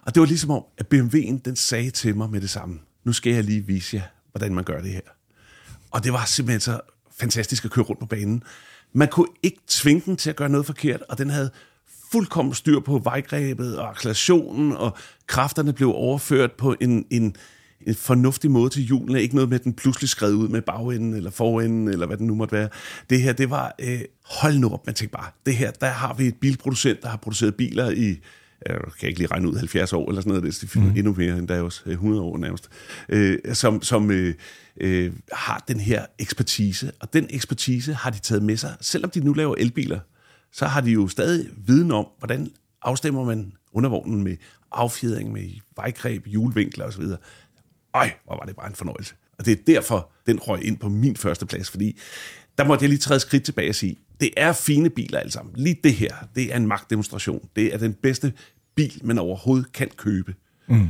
og 0.03 0.15
det 0.15 0.21
var 0.21 0.27
ligesom 0.27 0.51
om, 0.51 0.65
at 0.79 0.87
BMW'en, 0.95 1.41
den 1.45 1.57
sagde 1.57 1.91
til 1.91 2.17
mig 2.17 2.31
med 2.31 2.41
det 2.41 2.51
samme, 2.51 2.79
nu 3.05 3.13
skal 3.13 3.33
jeg 3.33 3.45
lige 3.45 3.67
vise 3.67 3.97
jer, 3.97 4.03
hvordan 4.33 4.55
man 4.55 4.65
gør 4.65 4.81
det 4.81 4.91
her. 4.91 5.01
Og 5.91 6.05
det 6.05 6.13
var 6.13 6.25
simpelthen 6.25 6.61
så 6.61 6.81
fantastisk 7.21 7.65
at 7.65 7.71
køre 7.71 7.85
rundt 7.85 8.01
på 8.01 8.07
banen. 8.07 8.43
Man 8.93 9.09
kunne 9.09 9.29
ikke 9.43 9.59
tvinge 9.67 10.03
den 10.07 10.17
til 10.17 10.31
at 10.31 10.37
gøre 10.37 10.49
noget 10.49 10.67
forkert, 10.67 11.03
og 11.09 11.19
den 11.19 11.31
havde 11.31 11.51
fuldkommen 12.13 12.55
styr 12.55 12.81
på 12.81 12.99
vejgrebet 12.99 13.79
og 13.79 13.91
accelerationen, 13.91 14.73
og 14.73 14.97
kræfterne 15.27 15.73
blev 15.73 15.89
overført 15.95 16.53
på 16.53 16.77
en, 16.81 17.07
en, 17.11 17.37
en 17.87 17.95
fornuftig 17.95 18.51
måde 18.51 18.71
til 18.71 18.83
hjulene. 18.83 19.23
Ikke 19.23 19.35
noget 19.35 19.51
med, 19.51 19.59
at 19.59 19.65
den 19.65 19.75
pludselig 19.75 20.09
skred 20.09 20.35
ud 20.35 20.49
med 20.49 20.63
bagenden 20.63 21.15
eller 21.15 21.31
forenden, 21.31 21.89
eller 21.89 22.07
hvad 22.07 22.17
den 22.17 22.27
nu 22.27 22.35
måtte 22.35 22.53
være. 22.53 22.69
Det 23.11 23.23
her, 23.23 23.33
det 23.33 23.51
var, 23.51 23.75
øh, 23.79 24.01
hold 24.25 24.59
nu 24.59 24.69
op, 24.69 24.87
man 24.87 24.95
tænkte 24.95 25.19
bare, 25.19 25.31
det 25.47 25.57
her, 25.57 25.71
der 25.71 25.87
har 25.87 26.15
vi 26.15 26.27
et 26.27 26.37
bilproducent, 26.41 27.03
der 27.03 27.09
har 27.09 27.17
produceret 27.17 27.55
biler 27.55 27.91
i 27.91 28.21
jeg 28.69 28.81
kan 29.01 29.09
ikke 29.09 29.21
lige 29.21 29.29
regne 29.29 29.49
ud, 29.49 29.57
70 29.57 29.93
år 29.93 30.09
eller 30.09 30.21
sådan 30.21 30.41
noget, 30.41 30.61
det 30.61 30.77
er 30.77 30.81
mm. 30.81 30.97
endnu 30.97 31.15
mere 31.15 31.39
end 31.39 31.49
der 31.49 31.55
er 31.55 31.63
også 31.63 31.83
100 31.87 32.23
år 32.23 32.39
nærmest, 32.39 32.69
øh, 33.09 33.39
som, 33.53 33.83
som 33.83 34.11
øh, 34.11 34.35
øh, 34.81 35.13
har 35.33 35.65
den 35.69 35.81
her 35.81 36.07
ekspertise, 36.19 36.93
og 37.01 37.13
den 37.13 37.27
ekspertise 37.31 37.95
har 37.95 38.11
de 38.11 38.19
taget 38.19 38.43
med 38.43 38.57
sig. 38.57 38.77
Selvom 38.81 39.11
de 39.11 39.21
nu 39.21 39.33
laver 39.33 39.55
elbiler, 39.59 40.01
så 40.53 40.67
har 40.67 40.81
de 40.81 40.91
jo 40.91 41.09
stadig 41.09 41.49
viden 41.67 41.91
om, 41.91 42.07
hvordan 42.19 42.51
afstemmer 42.83 43.25
man 43.25 43.53
undervognen 43.73 44.25
med 44.25 44.37
affjedring, 44.73 45.33
med 45.33 45.51
vejgreb, 45.77 46.27
hjulvinkler 46.27 46.85
osv. 46.85 47.05
Ej, 47.95 48.13
hvor 48.25 48.37
var 48.37 48.45
det 48.45 48.57
bare 48.57 48.69
en 48.69 48.75
fornøjelse. 48.75 49.15
Og 49.39 49.47
det 49.47 49.53
er 49.53 49.63
derfor, 49.67 50.11
den 50.27 50.39
røg 50.39 50.65
ind 50.65 50.79
på 50.79 50.89
min 50.89 51.17
første 51.17 51.47
plads, 51.47 51.71
fordi 51.71 51.99
der 52.59 52.65
måtte 52.65 52.83
jeg 52.83 52.89
lige 52.89 52.99
træde 52.99 53.21
skridt 53.21 53.45
tilbage 53.45 53.69
og 53.69 53.75
sige, 53.75 53.97
det 54.21 54.31
er 54.37 54.53
fine 54.53 54.91
biler 54.91 55.19
alle 55.19 55.33
sammen. 55.33 55.55
Lige 55.57 55.81
det 55.85 55.95
her, 55.95 56.15
det 56.35 56.53
er 56.53 56.57
en 56.57 56.67
magtdemonstration. 56.67 57.49
Det 57.57 57.75
er 57.75 57.79
den 57.79 57.95
bedste 57.95 58.33
bil, 58.79 59.01
man 59.05 59.19
overhovedet 59.19 59.73
kan 59.73 59.89
købe. 59.97 60.35
Mm. 60.69 60.89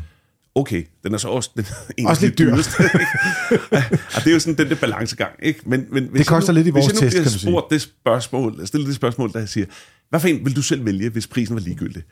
Okay, 0.55 0.85
den 1.05 1.15
er 1.15 1.19
så 1.19 1.29
også, 1.29 1.51
den 1.57 1.65
er 1.99 2.09
også 2.11 2.27
lidt 2.27 2.39
dyr. 2.39 2.53
og 4.15 4.21
det 4.25 4.27
er 4.27 4.33
jo 4.33 4.41
sådan 4.41 4.59
den 4.59 4.69
der 4.69 4.75
balancegang. 4.75 5.33
Ikke? 5.43 5.61
Men, 5.67 5.87
men 5.91 6.13
det 6.13 6.27
koster 6.27 6.53
nu, 6.53 6.57
lidt 6.57 6.67
i 6.67 6.71
vores 6.71 6.87
test, 6.87 7.17
kan 7.17 7.25
du 7.25 7.31
sige. 7.31 7.51
Spurgt 7.51 7.71
det 7.71 7.81
spørgsmål, 7.83 8.67
stillet 8.67 8.89
det 8.89 8.97
spørgsmål, 8.97 9.33
der 9.33 9.47
siger, 9.47 9.67
hvad 10.11 10.21
for 10.21 10.29
en 10.29 10.45
vil 10.45 10.57
du 10.57 10.63
selv 10.63 10.85
vælge, 10.85 11.11
hvis 11.11 11.27
prisen 11.27 11.55
var 11.55 11.63
ligegyldig? 11.63 12.03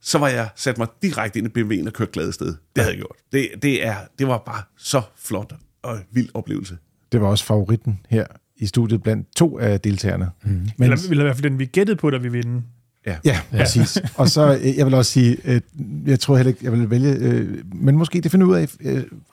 Så 0.00 0.18
var 0.18 0.28
jeg 0.28 0.48
sat 0.56 0.78
mig 0.78 0.88
direkte 1.02 1.38
ind 1.38 1.56
i 1.56 1.60
BMW'en 1.60 1.86
og 1.86 1.92
kørt 1.92 2.12
glad 2.12 2.32
sted. 2.32 2.46
Det 2.46 2.56
havde 2.76 2.90
jeg 2.90 2.96
gjort. 2.96 3.16
Det, 3.32 3.48
det, 3.62 3.86
er, 3.86 3.96
det 4.18 4.26
var 4.26 4.42
bare 4.46 4.62
så 4.76 5.02
flot 5.16 5.54
og 5.82 5.98
vild 6.12 6.28
oplevelse. 6.34 6.78
Det 7.12 7.20
var 7.20 7.26
også 7.26 7.44
favoritten 7.44 8.00
her 8.08 8.26
i 8.56 8.66
studiet 8.66 9.02
blandt 9.02 9.36
to 9.36 9.58
af 9.58 9.80
deltagerne. 9.80 10.30
Mm. 10.42 10.50
Men, 10.50 10.70
eller, 10.78 10.96
eller 11.10 11.24
i 11.24 11.26
hvert 11.26 11.36
fald 11.36 11.50
den, 11.50 11.58
vi 11.58 11.64
gættede 11.64 11.96
på, 11.96 12.10
da 12.10 12.16
vi 12.16 12.28
vinde. 12.28 12.62
Ja, 13.06 13.16
ja 13.24 13.40
præcis. 13.50 13.98
og 14.14 14.28
så, 14.28 14.58
øh, 14.62 14.76
jeg 14.76 14.86
vil 14.86 14.94
også 14.94 15.12
sige, 15.12 15.36
øh, 15.44 15.60
jeg 16.06 16.20
tror 16.20 16.36
heller 16.36 16.48
ikke, 16.48 16.64
jeg 16.64 16.72
vil 16.72 16.90
vælge, 16.90 17.12
øh, 17.12 17.58
men 17.74 17.96
måske 17.96 18.20
det 18.20 18.30
finder 18.30 18.46
ud 18.46 18.56
af, 18.56 18.66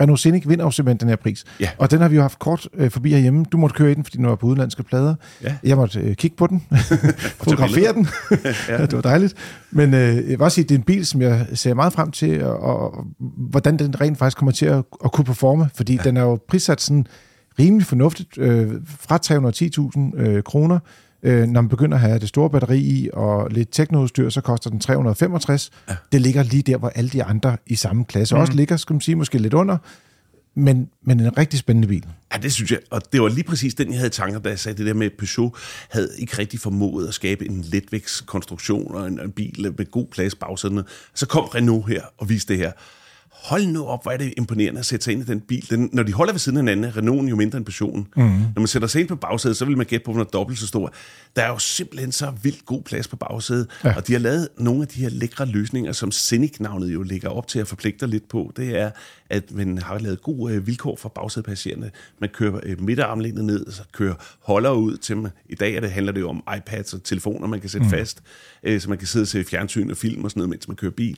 Renault 0.01 0.19
Scenic 0.19 0.43
vinder 0.47 0.65
jo 0.65 0.71
simpelthen 0.71 0.99
den 0.99 1.09
her 1.09 1.15
pris. 1.15 1.43
Ja. 1.59 1.69
Og 1.77 1.91
den 1.91 2.01
har 2.01 2.07
vi 2.07 2.15
jo 2.15 2.21
haft 2.21 2.39
kort 2.39 2.67
forbi 2.89 3.11
herhjemme. 3.11 3.45
Du 3.51 3.57
måtte 3.57 3.75
køre 3.75 3.91
i 3.91 3.93
den, 3.93 4.03
fordi 4.03 4.17
den 4.17 4.25
var 4.25 4.35
på 4.35 4.45
udenlandske 4.45 4.83
plader. 4.83 5.15
Ja. 5.43 5.55
Jeg 5.63 5.77
måtte 5.77 6.15
kigge 6.15 6.37
på 6.37 6.47
den, 6.47 6.63
fotografere 7.43 7.93
den. 7.93 8.07
ja. 8.69 8.85
det 8.85 8.93
var 8.93 9.01
dejligt. 9.01 9.33
Men 9.71 9.93
jeg 9.93 10.25
vil 10.25 10.41
også 10.41 10.55
sige, 10.55 10.65
det 10.65 10.75
er 10.75 10.79
en 10.79 10.83
bil, 10.83 11.05
som 11.05 11.21
jeg 11.21 11.47
ser 11.53 11.73
meget 11.73 11.93
frem 11.93 12.11
til, 12.11 12.43
og, 12.43 12.59
og 12.59 13.05
hvordan 13.37 13.79
den 13.79 14.01
rent 14.01 14.17
faktisk 14.17 14.37
kommer 14.37 14.51
til 14.51 14.65
at, 14.65 14.83
at 15.05 15.11
kunne 15.11 15.25
performe, 15.25 15.69
fordi 15.75 15.95
ja. 15.95 16.01
den 16.03 16.17
er 16.17 16.21
jo 16.21 16.39
prissat 16.47 16.81
sådan 16.81 17.05
rimelig 17.59 17.87
fornuftigt, 17.87 18.37
øh, 18.37 18.71
fra 18.85 19.19
310.000 20.15 20.21
øh, 20.21 20.43
kroner, 20.43 20.79
Øh, 21.23 21.47
når 21.47 21.61
man 21.61 21.69
begynder 21.69 21.97
at 21.97 22.01
have 22.01 22.19
det 22.19 22.29
store 22.29 22.49
batteri 22.49 22.79
i 22.79 23.09
og 23.13 23.51
lidt 23.51 23.69
teknoudstyr, 23.71 24.29
så 24.29 24.41
koster 24.41 24.69
den 24.69 24.79
365. 24.79 25.71
Ja. 25.89 25.95
Det 26.11 26.21
ligger 26.21 26.43
lige 26.43 26.63
der, 26.63 26.77
hvor 26.77 26.89
alle 26.89 27.09
de 27.09 27.23
andre 27.23 27.57
i 27.67 27.75
samme 27.75 28.05
klasse 28.05 28.35
mm. 28.35 28.41
også 28.41 28.53
ligger, 28.53 28.77
skal 28.77 28.93
man 28.93 29.01
sige, 29.01 29.15
måske 29.15 29.37
lidt 29.37 29.53
under. 29.53 29.77
Men, 30.55 30.89
men 31.03 31.19
en 31.19 31.37
rigtig 31.37 31.59
spændende 31.59 31.87
bil. 31.87 32.05
Ja, 32.33 32.37
det 32.37 32.53
synes 32.53 32.71
jeg. 32.71 32.79
Og 32.89 33.01
det 33.13 33.21
var 33.21 33.27
lige 33.27 33.43
præcis 33.43 33.73
den, 33.73 33.89
jeg 33.89 33.97
havde 33.97 34.07
i 34.07 34.11
tanker, 34.11 34.39
da 34.39 34.49
jeg 34.49 34.59
sagde 34.59 34.77
det 34.77 34.85
der 34.85 34.93
med, 34.93 35.05
at 35.05 35.11
Peugeot 35.17 35.53
havde 35.89 36.09
ikke 36.17 36.37
rigtig 36.37 36.59
formået 36.59 37.07
at 37.07 37.13
skabe 37.13 37.49
en 37.49 37.61
letvægtskonstruktion 37.61 38.95
og 38.95 39.07
en, 39.07 39.19
en 39.19 39.31
bil 39.31 39.73
med 39.77 39.91
god 39.91 40.07
plads 40.11 40.35
bagsæderne. 40.35 40.83
Så 41.13 41.27
kom 41.27 41.43
Renault 41.43 41.87
her 41.87 42.01
og 42.17 42.29
viste 42.29 42.53
det 42.53 42.61
her 42.61 42.71
hold 43.41 43.67
nu 43.67 43.85
op, 43.85 44.03
hvor 44.03 44.11
er 44.11 44.17
det 44.17 44.33
imponerende 44.37 44.79
at 44.79 44.85
sætte 44.85 45.03
sig 45.03 45.11
ind 45.11 45.21
i 45.21 45.25
den 45.25 45.41
bil. 45.41 45.69
Den, 45.69 45.89
når 45.93 46.03
de 46.03 46.13
holder 46.13 46.33
ved 46.33 46.39
siden 46.39 46.57
af 46.57 46.61
hinanden, 46.61 46.85
er 46.85 46.97
Renaulten 46.97 47.27
jo 47.29 47.35
mindre 47.35 47.57
end 47.57 47.69
Peugeot'en. 47.69 48.21
Mm. 48.21 48.23
Når 48.23 48.59
man 48.59 48.67
sætter 48.67 48.87
sig 48.87 48.99
ind 49.01 49.07
på 49.07 49.15
bagsædet, 49.15 49.57
så 49.57 49.65
vil 49.65 49.77
man 49.77 49.85
gætte 49.85 50.05
på, 50.05 50.11
at 50.11 50.15
den 50.15 50.21
er 50.21 50.25
dobbelt 50.25 50.59
så 50.59 50.67
stor. 50.67 50.93
Der 51.35 51.41
er 51.41 51.47
jo 51.47 51.57
simpelthen 51.57 52.11
så 52.11 52.33
vildt 52.43 52.65
god 52.65 52.81
plads 52.81 53.07
på 53.07 53.15
bagsædet. 53.15 53.67
Ja. 53.83 53.95
Og 53.95 54.07
de 54.07 54.13
har 54.13 54.19
lavet 54.19 54.47
nogle 54.57 54.81
af 54.81 54.87
de 54.87 55.01
her 55.01 55.09
lækre 55.09 55.45
løsninger, 55.45 55.91
som 55.91 56.11
Scenic-navnet 56.11 56.93
jo 56.93 57.03
ligger 57.03 57.29
op 57.29 57.47
til 57.47 57.59
at 57.59 57.67
forpligte 57.67 58.07
lidt 58.07 58.29
på. 58.29 58.53
Det 58.57 58.79
er, 58.79 58.91
at 59.29 59.51
man 59.51 59.77
har 59.77 59.99
lavet 59.99 60.21
gode 60.21 60.53
øh, 60.53 60.67
vilkår 60.67 60.95
for 60.95 61.09
bagsædepassagererne. 61.09 61.91
Man 62.19 62.29
kører 62.29 62.59
øh, 62.63 62.81
midterarmlænet 62.81 63.45
ned, 63.45 63.71
så 63.71 63.83
kører 63.91 64.13
holder 64.39 64.71
ud 64.71 64.97
til 64.97 65.15
dem. 65.15 65.27
I 65.49 65.55
dag 65.55 65.75
er 65.75 65.79
det, 65.79 65.91
handler 65.91 66.11
det 66.11 66.21
jo 66.21 66.29
om 66.29 66.43
iPads 66.57 66.93
og 66.93 67.03
telefoner, 67.03 67.47
man 67.47 67.59
kan 67.59 67.69
sætte 67.69 67.85
mm. 67.85 67.91
fast, 67.91 68.21
øh, 68.63 68.81
så 68.81 68.89
man 68.89 68.97
kan 68.97 69.07
sidde 69.07 69.23
og 69.23 69.27
se 69.27 69.43
fjernsyn 69.43 69.91
og 69.91 69.97
film 69.97 70.23
og 70.23 70.31
sådan 70.31 70.39
noget, 70.39 70.49
mens 70.49 70.67
man 70.67 70.77
kører 70.77 70.91
bil. 70.91 71.17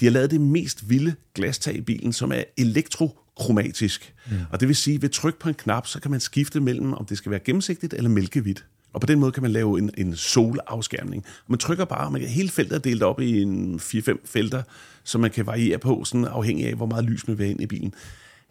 De 0.00 0.06
har 0.06 0.12
lavet 0.12 0.30
det 0.30 0.40
mest 0.40 0.90
vilde 0.90 1.14
glastag 1.34 1.76
i 1.76 1.80
bilen, 1.80 2.12
som 2.12 2.32
er 2.32 2.42
elektrokromatisk. 2.56 4.14
Mm. 4.30 4.36
Og 4.50 4.60
det 4.60 4.68
vil 4.68 4.76
sige, 4.76 4.94
at 4.94 5.02
ved 5.02 5.08
tryk 5.08 5.38
på 5.38 5.48
en 5.48 5.54
knap, 5.54 5.86
så 5.86 6.00
kan 6.00 6.10
man 6.10 6.20
skifte 6.20 6.60
mellem, 6.60 6.92
om 6.92 7.06
det 7.06 7.18
skal 7.18 7.30
være 7.30 7.40
gennemsigtigt 7.40 7.94
eller 7.94 8.10
mælkehvidt. 8.10 8.64
Og 8.92 9.00
på 9.00 9.06
den 9.06 9.20
måde 9.20 9.32
kan 9.32 9.42
man 9.42 9.52
lave 9.52 9.78
en, 9.78 9.90
en 9.98 10.16
solafskærmning. 10.16 11.24
Man 11.48 11.58
trykker 11.58 11.84
bare, 11.84 12.10
man 12.10 12.20
kan, 12.20 12.30
hele 12.30 12.48
feltet 12.48 12.76
er 12.76 12.80
delt 12.80 13.02
op 13.02 13.20
i 13.20 13.42
en 13.42 13.80
4-5 13.80 14.16
felter, 14.24 14.62
som 15.04 15.20
man 15.20 15.30
kan 15.30 15.46
variere 15.46 15.78
på, 15.78 16.04
sådan 16.04 16.24
afhængig 16.24 16.66
af, 16.66 16.74
hvor 16.74 16.86
meget 16.86 17.04
lys 17.04 17.28
man 17.28 17.38
vil 17.38 17.44
have 17.44 17.50
ind 17.50 17.60
i 17.60 17.66
bilen. 17.66 17.94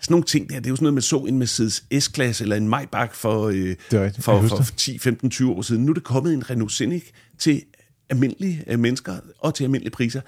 Sådan 0.02 0.14
nogle 0.14 0.26
ting 0.26 0.50
der, 0.50 0.56
det 0.56 0.66
er 0.66 0.70
jo 0.70 0.76
sådan 0.76 0.84
noget, 0.84 0.94
man 0.94 1.02
så 1.02 1.18
en 1.18 1.38
Mercedes 1.38 1.84
S-klasse 2.00 2.44
eller 2.44 2.56
en 2.56 2.68
Maybach 2.68 3.14
for, 3.14 3.48
øh, 3.48 3.76
for, 4.20 4.48
for 4.48 4.64
10, 4.78 5.00
15, 5.00 5.30
20 5.30 5.52
år 5.52 5.62
siden. 5.62 5.86
Nu 5.86 5.90
er 5.90 5.94
det 5.94 6.04
kommet 6.04 6.34
en 6.34 6.50
Renault 6.50 6.72
Scenic 6.72 7.04
til 7.40 7.64
almindelige 8.10 8.64
øh, 8.68 8.80
mennesker 8.80 9.16
og 9.40 9.56
til 9.56 9.64
almindelige 9.64 9.92
priser. 9.92 10.22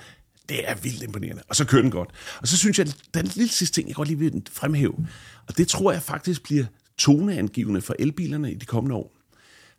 Det 0.50 0.70
er 0.70 0.76
vildt 0.76 1.04
imponerende. 1.04 1.44
Og 1.50 1.56
så 1.56 1.66
kører 1.66 1.82
den 1.82 1.92
godt. 1.92 2.10
Og 2.42 2.48
så 2.48 2.58
synes 2.58 2.80
jeg, 2.80 2.88
den 3.14 3.26
lille 3.26 3.50
sidste 3.50 3.76
ting, 3.76 3.88
jeg 3.88 3.96
godt 3.96 4.08
lige 4.08 4.20
vil 4.20 4.44
fremhæve, 4.52 5.08
og 5.48 5.58
det 5.58 5.68
tror 5.68 5.92
jeg 5.92 6.02
faktisk 6.02 6.44
bliver 6.44 6.66
toneangivende 6.98 7.82
for 7.82 7.96
elbilerne 8.00 8.52
i 8.52 8.56
de 8.56 8.66
kommende 8.66 8.96
år. 8.96 9.16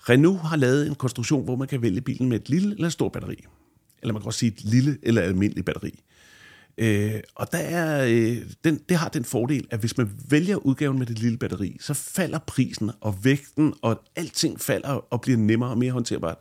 Renault 0.08 0.40
har 0.40 0.56
lavet 0.56 0.86
en 0.86 0.94
konstruktion, 0.94 1.44
hvor 1.44 1.56
man 1.56 1.68
kan 1.68 1.82
vælge 1.82 2.00
bilen 2.00 2.28
med 2.28 2.40
et 2.40 2.48
lille 2.48 2.74
eller 2.74 2.88
stort 2.88 3.12
batteri. 3.12 3.44
Eller 4.02 4.12
man 4.12 4.22
kan 4.22 4.26
også 4.26 4.38
sige 4.38 4.52
et 4.52 4.64
lille 4.64 4.98
eller 5.02 5.22
almindeligt 5.22 5.66
batteri. 5.66 6.02
Øh, 6.78 7.20
og 7.34 7.52
der 7.52 7.58
er, 7.58 8.06
øh, 8.06 8.36
den, 8.64 8.80
det 8.88 8.96
har 8.96 9.08
den 9.08 9.24
fordel, 9.24 9.66
at 9.70 9.80
hvis 9.80 9.96
man 9.96 10.10
vælger 10.28 10.56
udgaven 10.56 10.98
med 10.98 11.06
det 11.06 11.18
lille 11.18 11.38
batteri, 11.38 11.76
så 11.80 11.94
falder 11.94 12.38
prisen 12.38 12.90
og 13.00 13.24
vægten, 13.24 13.74
og 13.82 14.02
alting 14.16 14.60
falder 14.60 14.88
og 14.88 15.20
bliver 15.20 15.38
nemmere 15.38 15.70
og 15.70 15.78
mere 15.78 15.92
håndterbart. 15.92 16.36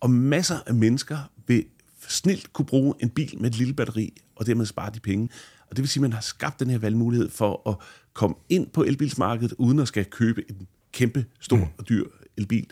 Og 0.00 0.10
masser 0.10 0.58
af 0.66 0.74
mennesker 0.74 1.18
vil 1.46 1.64
snilt 2.08 2.52
kunne 2.52 2.66
bruge 2.66 2.94
en 3.00 3.10
bil 3.10 3.34
med 3.40 3.50
et 3.50 3.56
lille 3.56 3.74
batteri, 3.74 4.14
og 4.36 4.46
dermed 4.46 4.66
spare 4.66 4.90
de 4.94 5.00
penge. 5.00 5.28
Og 5.70 5.76
det 5.76 5.82
vil 5.82 5.88
sige, 5.88 6.00
at 6.00 6.02
man 6.02 6.12
har 6.12 6.20
skabt 6.20 6.60
den 6.60 6.70
her 6.70 6.78
valgmulighed 6.78 7.30
for 7.30 7.70
at 7.70 7.76
komme 8.12 8.36
ind 8.48 8.66
på 8.70 8.82
elbilsmarkedet, 8.82 9.54
uden 9.58 9.78
at 9.78 9.88
skal 9.88 10.04
købe 10.04 10.44
en 10.50 10.68
kæmpe, 10.92 11.26
stor 11.40 11.56
mm. 11.56 11.66
og 11.78 11.88
dyr 11.88 12.04
elbil. 12.36 12.66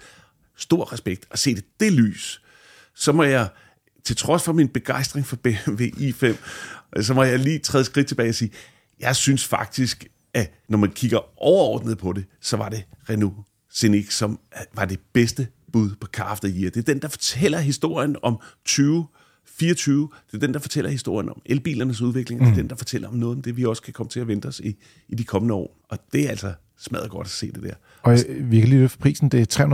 Stor 0.56 0.92
respekt. 0.92 1.26
Og 1.30 1.38
se 1.38 1.54
det 1.54 1.64
det 1.80 1.92
lys, 1.92 2.42
så 2.94 3.12
må 3.12 3.22
jeg, 3.22 3.48
til 4.04 4.16
trods 4.16 4.42
for 4.42 4.52
min 4.52 4.68
begejstring 4.68 5.26
for 5.26 5.36
BMW 5.36 5.84
i5, 5.84 6.36
så 7.02 7.14
må 7.14 7.22
jeg 7.22 7.38
lige 7.38 7.58
træde 7.58 7.84
skridt 7.84 8.06
tilbage 8.06 8.28
og 8.28 8.34
sige, 8.34 8.50
jeg 9.00 9.16
synes 9.16 9.44
faktisk, 9.44 10.06
at 10.34 10.52
når 10.68 10.78
man 10.78 10.90
kigger 10.90 11.42
overordnet 11.42 11.98
på 11.98 12.12
det, 12.12 12.24
så 12.40 12.56
var 12.56 12.68
det 12.68 12.84
Renault 13.10 13.36
Scenic, 13.70 14.12
som 14.12 14.38
var 14.74 14.84
det 14.84 15.00
bedste 15.12 15.48
bud 15.72 15.90
på 16.00 16.06
Car 16.06 16.38
the 16.42 16.60
Year. 16.60 16.70
Det 16.70 16.76
er 16.76 16.92
den, 16.92 17.02
der 17.02 17.08
fortæller 17.08 17.58
historien 17.58 18.16
om 18.22 18.40
20 18.64 19.06
24, 19.58 20.08
det 20.26 20.34
er 20.34 20.46
den, 20.46 20.54
der 20.54 20.60
fortæller 20.60 20.90
historien 20.90 21.28
om 21.28 21.42
elbilernes 21.46 22.00
udvikling, 22.00 22.40
mm. 22.40 22.46
det 22.46 22.52
er 22.52 22.56
den, 22.56 22.70
der 22.70 22.76
fortæller 22.76 23.08
om 23.08 23.14
noget 23.14 23.36
om 23.36 23.42
det, 23.42 23.56
vi 23.56 23.64
også 23.64 23.82
kan 23.82 23.92
komme 23.92 24.10
til 24.10 24.20
at 24.20 24.28
vente 24.28 24.46
os 24.46 24.60
i, 24.60 24.76
i 25.08 25.14
de 25.14 25.24
kommende 25.24 25.54
år. 25.54 25.76
Og 25.88 25.98
det 26.12 26.26
er 26.26 26.30
altså 26.30 26.52
smadret 26.78 27.10
godt 27.10 27.26
at 27.26 27.30
se 27.30 27.52
det 27.52 27.62
der. 27.62 27.74
Og 28.02 28.12
øh, 28.28 28.50
vi 28.50 28.60
kan 28.60 28.68
lige 28.68 28.80
løfte 28.80 28.98
prisen, 28.98 29.28
det 29.28 29.60
er 29.60 29.66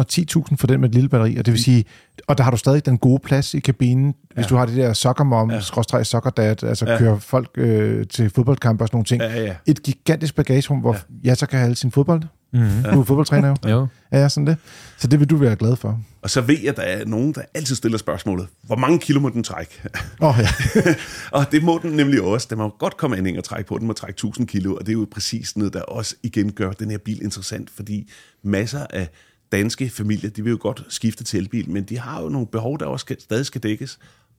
310.000 0.51 0.57
for 0.57 0.67
den 0.67 0.81
med 0.81 0.89
et 0.89 0.95
lille 0.95 1.09
batteri, 1.09 1.37
og 1.37 1.47
det 1.47 1.53
vil 1.53 1.59
mm. 1.59 1.63
sige, 1.63 1.85
og 2.27 2.39
der 2.39 2.45
har 2.45 2.51
du 2.51 2.57
stadig 2.57 2.87
den 2.87 2.99
gode 2.99 3.21
plads 3.25 3.55
i 3.55 3.61
kabinen, 3.61 4.15
hvis 4.35 4.45
ja. 4.45 4.49
du 4.49 4.57
har 4.57 4.67
det 4.67 4.77
der 4.77 4.93
soccermom, 4.93 5.51
ja. 5.51 5.61
skråstrej 5.61 6.03
soccerdad, 6.03 6.63
altså 6.63 6.87
ja. 6.87 6.99
kører 6.99 7.19
folk 7.19 7.51
øh, 7.57 8.07
til 8.07 8.31
fodboldkampe 8.31 8.85
og 8.85 8.89
sådan 8.89 8.97
nogle 8.97 9.05
ting. 9.05 9.23
Ja, 9.23 9.45
ja. 9.45 9.55
Et 9.67 9.83
gigantisk 9.83 10.35
bagagerum, 10.35 10.79
hvor 10.79 10.93
ja. 10.93 11.01
jeg 11.25 11.37
så 11.37 11.47
kan 11.47 11.59
have 11.59 11.75
sin 11.75 11.91
fodbold. 11.91 12.23
Mm-hmm. 12.53 12.83
Du 12.83 13.01
er 13.01 13.05
fodboldtræner 13.05 13.49
jo. 13.49 13.71
jo. 13.71 13.87
Ja, 14.13 14.19
ja, 14.19 14.29
sådan 14.29 14.47
det. 14.47 14.57
Så 14.99 15.07
det 15.07 15.21
vil 15.21 15.31
du 15.31 15.37
være 15.37 15.57
glad 15.57 15.77
for. 15.77 16.01
Og 16.23 16.31
så 16.31 16.41
ved 16.41 16.59
jeg, 16.59 16.69
at 16.69 16.77
der 16.77 16.83
er 16.83 17.05
nogen, 17.05 17.33
der 17.33 17.43
altid 17.55 17.77
stiller 17.77 17.99
spørgsmålet, 17.99 18.49
hvor 18.63 18.77
mange 18.77 18.99
kilo 18.99 19.21
må 19.21 19.29
den 19.29 19.43
trække? 19.43 19.83
Oh, 20.21 20.35
ja. 20.39 20.49
og 21.39 21.53
det 21.53 21.63
må 21.63 21.81
den 21.83 21.91
nemlig 21.91 22.23
også. 22.23 22.47
Der 22.51 22.57
må 22.57 22.69
godt 22.69 22.97
komme 22.97 23.19
en 23.19 23.39
og 23.39 23.45
trække 23.45 23.69
på. 23.69 23.79
Den 23.79 23.87
må 23.87 23.93
trække 23.93 24.13
1000 24.13 24.47
kilo, 24.47 24.75
og 24.75 24.81
det 24.81 24.89
er 24.89 24.93
jo 24.93 25.09
præcis 25.13 25.57
noget, 25.57 25.73
der 25.73 25.83
også 25.83 26.17
igen 26.23 26.53
gør 26.53 26.73
den 26.73 26.91
her 26.91 26.99
bil 26.99 27.23
interessant, 27.23 27.71
fordi 27.71 28.11
masser 28.43 28.87
af 28.91 29.09
danske 29.53 29.91
familier, 29.91 30.31
de 30.31 30.43
vil 30.43 30.51
jo 30.51 30.59
godt 30.61 30.85
skifte 30.89 31.25
til 31.25 31.41
elbil, 31.41 31.71
men 31.71 31.85
de 31.85 31.99
har 31.99 32.23
jo 32.23 32.29
nogle 32.29 32.47
behov, 32.47 32.79
der 32.79 32.87
også 32.87 33.05
skal, 33.05 33.21
stadig 33.21 33.47
skal 33.47 33.63
dækkes, 33.63 33.99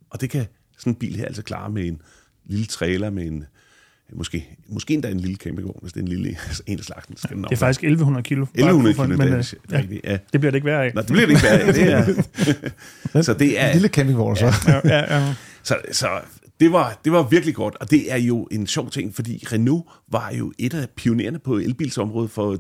og 0.10 0.22
det 0.22 0.30
kan 0.30 0.46
sådan 0.78 0.94
en 0.94 1.00
bil 1.00 1.16
her 1.16 1.26
altså 1.26 1.42
klare 1.42 1.70
med 1.70 1.88
en 1.88 2.02
lille 2.46 2.66
trailer 2.66 3.10
med 3.10 3.28
en 3.28 3.46
Måske, 4.16 4.58
måske 4.68 4.94
endda 4.94 5.10
en 5.10 5.20
lille 5.20 5.36
campingvogn, 5.36 5.80
hvis 5.82 5.94
det 5.94 6.00
er 6.00 6.04
en 6.04 6.08
lille 6.08 6.30
en 6.68 6.80
af 6.80 6.86
slagten. 6.86 7.18
Skal 7.18 7.38
det 7.38 7.52
er 7.52 7.56
faktisk 7.56 7.84
1100 7.84 8.24
kilo. 8.24 8.44
1100 8.44 8.96
kilo, 8.96 9.08
men, 9.08 9.34
det 9.34 9.56
ja, 9.72 10.12
ja. 10.12 10.18
Det 10.34 10.42
bliver 10.42 10.52
det 10.52 10.56
ikke 10.56 10.66
værre 10.66 10.86
af. 10.86 10.92
Nej, 10.94 11.04
det 11.04 11.12
bliver 11.12 11.28
det 11.28 11.34
ikke 11.34 11.44
værre 11.44 11.60
af. 11.60 11.74
Det 11.74 13.14
er, 13.14 13.22
så 13.28 13.34
det 13.34 13.62
er, 13.62 13.68
en 13.68 13.74
lille 13.74 13.88
campingvogn, 13.88 14.36
så. 14.36 14.46
Ja, 14.68 14.80
ja, 14.84 15.18
ja. 15.18 15.34
Så, 15.64 15.78
så 15.92 16.08
det 16.60 16.72
var, 16.72 17.00
det 17.04 17.12
var 17.12 17.24
virkelig 17.24 17.56
godt, 17.56 17.76
og 17.80 17.92
det 17.92 18.12
er 18.12 18.18
jo 18.18 18.48
en 18.52 18.68
sjov 18.68 18.90
ting, 18.90 19.16
fordi 19.16 19.44
Renault 19.52 19.84
var 20.12 20.32
jo 20.32 20.54
et 20.60 20.74
af 20.74 20.90
pionererne 20.90 21.40
på 21.40 21.58
elbilsområdet 21.58 22.32
for 22.32 22.58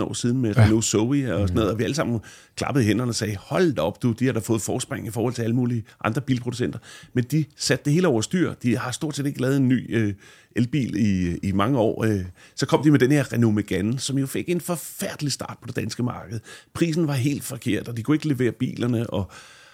10-15 0.00 0.02
år 0.02 0.12
siden 0.12 0.40
med 0.40 0.54
ja. 0.54 0.62
Renault 0.62 0.84
Zoe 0.84 1.34
og 1.34 1.48
sådan 1.48 1.54
noget, 1.54 1.70
og 1.70 1.78
vi 1.78 1.84
alle 1.84 1.96
sammen 1.96 2.20
klappede 2.56 2.84
hænderne 2.84 3.10
og 3.10 3.14
sagde, 3.14 3.36
hold 3.36 3.72
da 3.72 3.82
op 3.82 4.02
du, 4.02 4.12
de 4.12 4.26
har 4.26 4.32
da 4.32 4.38
fået 4.38 4.62
forspring 4.62 5.06
i 5.06 5.10
forhold 5.10 5.34
til 5.34 5.42
alle 5.42 5.56
mulige 5.56 5.84
andre 6.04 6.20
bilproducenter, 6.20 6.78
men 7.14 7.24
de 7.24 7.44
satte 7.56 7.84
det 7.84 7.92
hele 7.92 8.08
over 8.08 8.20
styr. 8.20 8.54
De 8.54 8.76
har 8.78 8.90
stort 8.90 9.16
set 9.16 9.26
ikke 9.26 9.40
lavet 9.40 9.56
en 9.56 9.68
ny 9.68 9.96
øh, 9.96 10.14
elbil 10.56 10.96
i, 10.96 11.38
i 11.48 11.52
mange 11.52 11.78
år. 11.78 12.04
Øh. 12.04 12.24
Så 12.54 12.66
kom 12.66 12.82
de 12.82 12.90
med 12.90 12.98
den 12.98 13.12
her 13.12 13.32
Renault 13.32 13.54
Megane, 13.54 13.98
som 13.98 14.18
jo 14.18 14.26
fik 14.26 14.48
en 14.48 14.60
forfærdelig 14.60 15.32
start 15.32 15.56
på 15.60 15.66
det 15.66 15.76
danske 15.76 16.02
marked. 16.02 16.40
Prisen 16.74 17.06
var 17.06 17.14
helt 17.14 17.44
forkert, 17.44 17.88
og 17.88 17.96
de 17.96 18.02
kunne 18.02 18.14
ikke 18.14 18.28
levere 18.28 18.52
bilerne, 18.52 19.10
og 19.10 19.30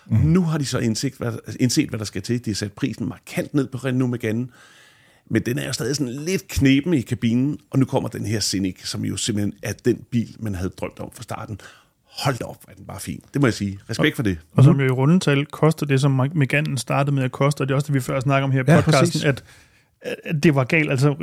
Mm. 0.07 0.17
Nu 0.17 0.43
har 0.43 0.59
de 0.59 0.67
så 0.67 0.79
indset 0.79 1.15
hvad, 1.19 1.33
indset, 1.61 1.89
hvad 1.89 1.99
der 1.99 2.05
skal 2.05 2.23
til. 2.23 2.45
De 2.45 2.51
har 2.51 2.55
sat 2.55 2.73
prisen 2.73 3.09
markant 3.09 3.55
ned 3.55 3.67
på 3.67 3.79
Renault 3.79 4.11
Megane. 4.11 4.47
Men 5.31 5.43
den 5.43 5.59
er 5.59 5.67
jo 5.67 5.73
stadig 5.73 5.97
sådan 5.97 6.13
lidt 6.13 6.49
knepen 6.49 6.95
i 6.95 7.01
kabinen, 7.01 7.59
og 7.71 7.79
nu 7.79 7.85
kommer 7.85 8.09
den 8.09 8.27
her 8.27 8.41
Scenic, 8.41 8.89
som 8.89 9.05
jo 9.05 9.17
simpelthen 9.17 9.53
er 9.63 9.73
den 9.73 10.05
bil, 10.11 10.37
man 10.39 10.55
havde 10.55 10.71
drømt 10.71 11.01
om 11.01 11.11
fra 11.15 11.23
starten. 11.23 11.61
Hold 12.05 12.43
op, 12.43 12.65
er 12.69 12.75
den 12.75 12.85
bare 12.85 13.01
fin. 13.01 13.21
Det 13.35 13.41
må 13.41 13.47
jeg 13.47 13.55
sige. 13.55 13.79
Respekt 13.91 14.17
for 14.17 14.23
det. 14.23 14.39
Og 14.53 14.65
som 14.65 14.81
jo 14.81 14.87
i 14.87 14.91
rundetal 14.91 15.47
koster 15.47 15.87
det, 15.87 16.01
som 16.01 16.31
Megane 16.35 16.79
startede 16.79 17.15
med 17.15 17.23
at 17.23 17.33
koste, 17.33 17.61
og 17.61 17.69
det 17.69 17.73
er 17.73 17.77
også 17.77 17.87
det, 17.87 17.95
vi 17.95 18.01
før 18.01 18.21
snakker 18.21 18.45
om 18.45 18.51
her 18.51 18.63
i 18.63 18.65
ja, 18.69 18.81
podcasten, 18.81 19.07
præcis. 19.07 19.25
at 19.25 19.45
det 20.43 20.55
var 20.55 20.65
galt. 20.65 20.91
Altså, 20.91 21.15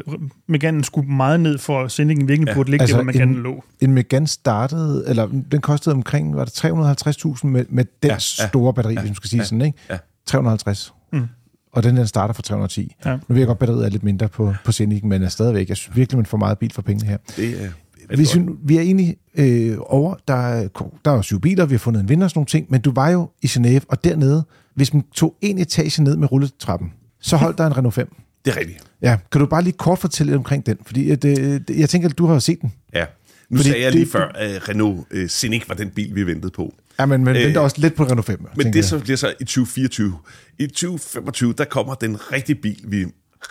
Megane 0.48 0.84
skulle 0.84 1.12
meget 1.12 1.40
ned, 1.40 1.58
for 1.58 1.84
at 1.84 1.92
sendingen 1.92 2.28
virkelig 2.28 2.48
ja. 2.48 2.54
burde 2.54 2.70
ligge 2.70 2.84
altså, 2.84 2.98
der, 2.98 3.04
hvor 3.04 3.12
Megane 3.12 3.34
lå. 3.34 3.64
En 3.82 3.92
Megane 3.92 4.28
startede, 4.28 5.04
eller 5.08 5.28
den 5.52 5.62
kostede 5.62 5.96
omkring, 5.96 6.36
var 6.36 6.46
det 6.46 6.66
350.000 6.66 7.48
med, 7.48 7.66
med 7.70 7.86
den 8.04 8.12
ja, 8.12 8.18
store 8.18 8.74
batteri, 8.74 8.94
ja, 8.94 9.00
hvis 9.00 9.10
man 9.10 9.16
skal 9.16 9.30
sige 9.30 9.40
ja, 9.40 9.46
sådan, 9.46 9.62
ikke? 9.62 9.78
Ja. 9.90 9.98
350. 10.26 10.94
Mm. 11.14 11.28
Og 11.72 11.84
den, 11.84 11.98
den 11.98 12.08
starter 12.08 12.34
for 12.34 12.42
310. 12.42 12.96
Ja. 13.06 13.12
Nu 13.12 13.20
ved 13.28 13.38
jeg 13.38 13.48
godt, 13.48 13.60
batteriet 13.60 13.86
er 13.86 13.90
lidt 13.90 14.04
mindre 14.04 14.28
på, 14.28 14.54
på 14.66 14.72
Scenic, 14.72 15.04
men 15.04 15.24
er 15.24 15.30
stadigvæk, 15.30 15.70
jeg 15.70 15.78
synes 15.78 15.96
virkelig, 15.96 16.18
man 16.18 16.26
får 16.26 16.38
meget 16.38 16.58
bil 16.58 16.74
for 16.74 16.82
pengene 16.82 17.10
her. 17.10 17.18
Det 17.38 17.64
er 17.64 17.70
vi, 18.18 18.26
synes, 18.26 18.52
vi 18.64 18.78
er 18.78 18.82
egentlig 18.82 19.18
øh, 19.36 19.78
over, 19.80 20.16
der, 20.28 20.68
der 21.06 21.12
er 21.12 21.22
syv 21.22 21.40
biler, 21.42 21.66
vi 21.66 21.74
har 21.74 21.80
fundet 21.80 22.02
en 22.02 22.10
vinder 22.10 22.26
og 22.26 22.30
sådan 22.30 22.38
nogle 22.40 22.46
ting, 22.46 22.66
men 22.70 22.82
du 22.82 22.92
var 22.92 23.10
jo 23.10 23.30
i 23.42 23.48
Genève, 23.48 23.82
og 23.88 24.04
dernede, 24.04 24.46
hvis 24.76 24.94
man 24.94 25.04
tog 25.16 25.36
en 25.42 25.58
etage 25.60 26.04
ned 26.04 26.18
med 26.18 26.32
rulletrappen, 26.32 26.94
så 27.22 27.38
holdt 27.38 27.58
der 27.58 27.68
en 27.68 27.78
Renault 27.78 27.96
5. 27.96 28.16
Det 28.46 28.54
er 28.54 28.60
rigtigt. 28.60 28.80
Ja, 29.02 29.18
kan 29.32 29.42
du 29.42 29.48
bare 29.48 29.64
lige 29.64 29.74
kort 29.74 30.00
fortælle 30.00 30.32
lidt 30.32 30.38
omkring 30.38 30.66
den? 30.66 30.78
Fordi 30.86 31.16
det, 31.16 31.40
øh, 31.40 31.62
det, 31.68 31.80
jeg 31.80 31.90
tænker, 31.90 32.10
at 32.10 32.18
du 32.18 32.26
har 32.26 32.40
set 32.40 32.62
den. 32.62 32.74
Ja, 32.94 33.06
nu 33.50 33.58
Fordi 33.58 33.70
sagde 33.70 33.84
jeg 33.84 33.92
lige 33.92 34.06
det, 34.06 34.12
før, 34.12 34.28
at 34.28 34.70
Renault 34.70 35.14
uh, 35.14 35.26
Scenic 35.28 35.64
var 35.68 35.76
den 35.76 35.90
bil, 35.90 36.16
vi 36.16 36.24
ventede 36.24 36.52
på. 36.52 36.74
Ja, 37.00 37.06
men, 37.06 37.24
men 37.24 37.36
øh, 37.36 37.42
venter 37.44 37.62
også 37.62 37.76
lidt 37.80 37.96
på 37.96 38.04
Renault 38.04 38.26
5. 38.26 38.46
Men 38.56 38.74
det 38.74 38.86
så 38.86 39.00
bliver 39.00 39.18
så 39.18 39.34
i 39.40 39.44
2024. 39.44 40.18
I 40.60 40.68
2025, 40.68 41.54
der 41.58 41.66
kommer 41.66 41.94
den 41.94 42.32
rigtige 42.32 42.56
bil, 42.56 42.82
vi 42.84 43.06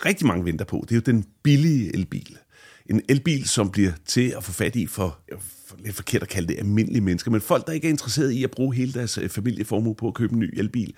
rigtig 0.05 0.27
mange 0.27 0.45
venter 0.45 0.65
på. 0.65 0.85
Det 0.89 0.91
er 0.91 0.95
jo 0.95 1.01
den 1.05 1.25
billige 1.43 1.95
elbil. 1.95 2.37
En 2.85 3.01
elbil, 3.09 3.47
som 3.49 3.71
bliver 3.71 3.91
til 4.05 4.33
at 4.37 4.43
få 4.43 4.51
fat 4.51 4.75
i 4.75 4.87
for, 4.87 5.19
for 5.67 5.75
lidt 5.85 5.95
forkert 5.95 6.21
at 6.21 6.29
kalde 6.29 6.47
det 6.47 6.59
almindelige 6.59 7.01
mennesker, 7.01 7.31
men 7.31 7.41
folk, 7.41 7.67
der 7.67 7.73
ikke 7.73 7.87
er 7.87 7.91
interesseret 7.91 8.31
i 8.31 8.43
at 8.43 8.51
bruge 8.51 8.75
hele 8.75 8.93
deres 8.93 9.19
familieformue 9.29 9.95
på 9.95 10.07
at 10.07 10.13
købe 10.13 10.33
en 10.33 10.39
ny 10.39 10.59
elbil, 10.59 10.93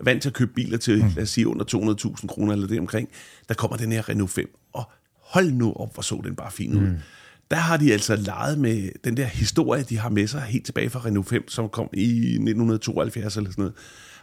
vant 0.00 0.22
til 0.22 0.28
at 0.28 0.34
købe 0.34 0.52
biler 0.52 0.78
til, 0.78 1.04
mm. 1.04 1.10
lad 1.16 1.22
os 1.22 1.30
sige, 1.30 1.48
under 1.48 1.64
200.000 2.14 2.26
kroner 2.26 2.52
eller 2.52 2.66
det 2.66 2.78
omkring, 2.78 3.08
der 3.48 3.54
kommer 3.54 3.76
den 3.76 3.92
her 3.92 4.08
Renault 4.08 4.30
5, 4.30 4.58
og 4.72 4.90
hold 5.20 5.52
nu 5.52 5.72
op, 5.72 5.94
hvor 5.94 6.02
så 6.02 6.20
den 6.24 6.36
bare 6.36 6.50
fin 6.50 6.74
ud. 6.74 6.80
Mm. 6.80 6.96
Der 7.50 7.56
har 7.56 7.76
de 7.76 7.92
altså 7.92 8.16
leget 8.16 8.58
med 8.58 8.88
den 9.04 9.16
der 9.16 9.24
historie, 9.24 9.82
de 9.82 9.98
har 9.98 10.08
med 10.08 10.26
sig 10.26 10.42
helt 10.42 10.64
tilbage 10.64 10.90
fra 10.90 11.00
Renault 11.04 11.28
5, 11.28 11.48
som 11.48 11.68
kom 11.68 11.88
i 11.92 12.18
1972 12.18 13.36
eller 13.36 13.50
sådan 13.50 13.62
noget, 13.62 13.74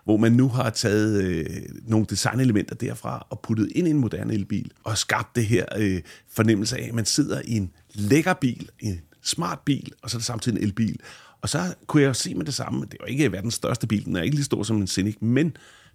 hvor 0.04 0.18
man 0.18 0.32
nu 0.32 0.50
har 0.50 0.70
taget 0.70 1.24
øh, 1.24 1.46
nogle 1.84 2.06
designelementer 2.10 2.76
derfra 2.76 3.28
og 3.30 3.40
puttet 3.40 3.72
ind 3.76 3.88
i 3.88 3.92
en 3.92 3.98
moderne 3.98 4.34
elbil, 4.34 4.72
og 4.84 4.98
skabt 4.98 5.36
det 5.36 5.46
her 5.46 5.66
øh, 5.78 6.02
fornemmelse 6.34 6.78
af, 6.78 6.88
at 6.88 6.94
man 6.94 7.06
sidder 7.06 7.42
i 7.46 7.58
en 7.58 7.72
lækker 7.94 8.34
bil, 8.34 8.70
en 8.80 9.02
smart 9.22 9.60
bil, 9.66 9.92
og 10.02 10.10
så 10.10 10.18
er 10.18 10.20
det 10.20 10.26
samtidig 10.26 10.58
en 10.58 10.64
elbil. 10.64 11.00
Og 11.42 11.50
så 11.50 11.76
kunne 11.88 12.04
jeg 12.04 12.16
se 12.16 12.36
med 12.36 12.46
det 12.46 12.54
samme, 12.54 12.86
det 12.92 12.98
var 13.00 13.08
ikke 13.08 13.32
verdens 13.32 13.54
største 13.54 13.88
bil, 13.88 14.06
den 14.06 14.16
er 14.16 14.22
ikke 14.22 14.36
lige 14.36 14.46
stor 14.46 14.64
som 14.64 14.78
en 14.78 14.88
Scenic, 14.88 15.16
men 15.20 15.46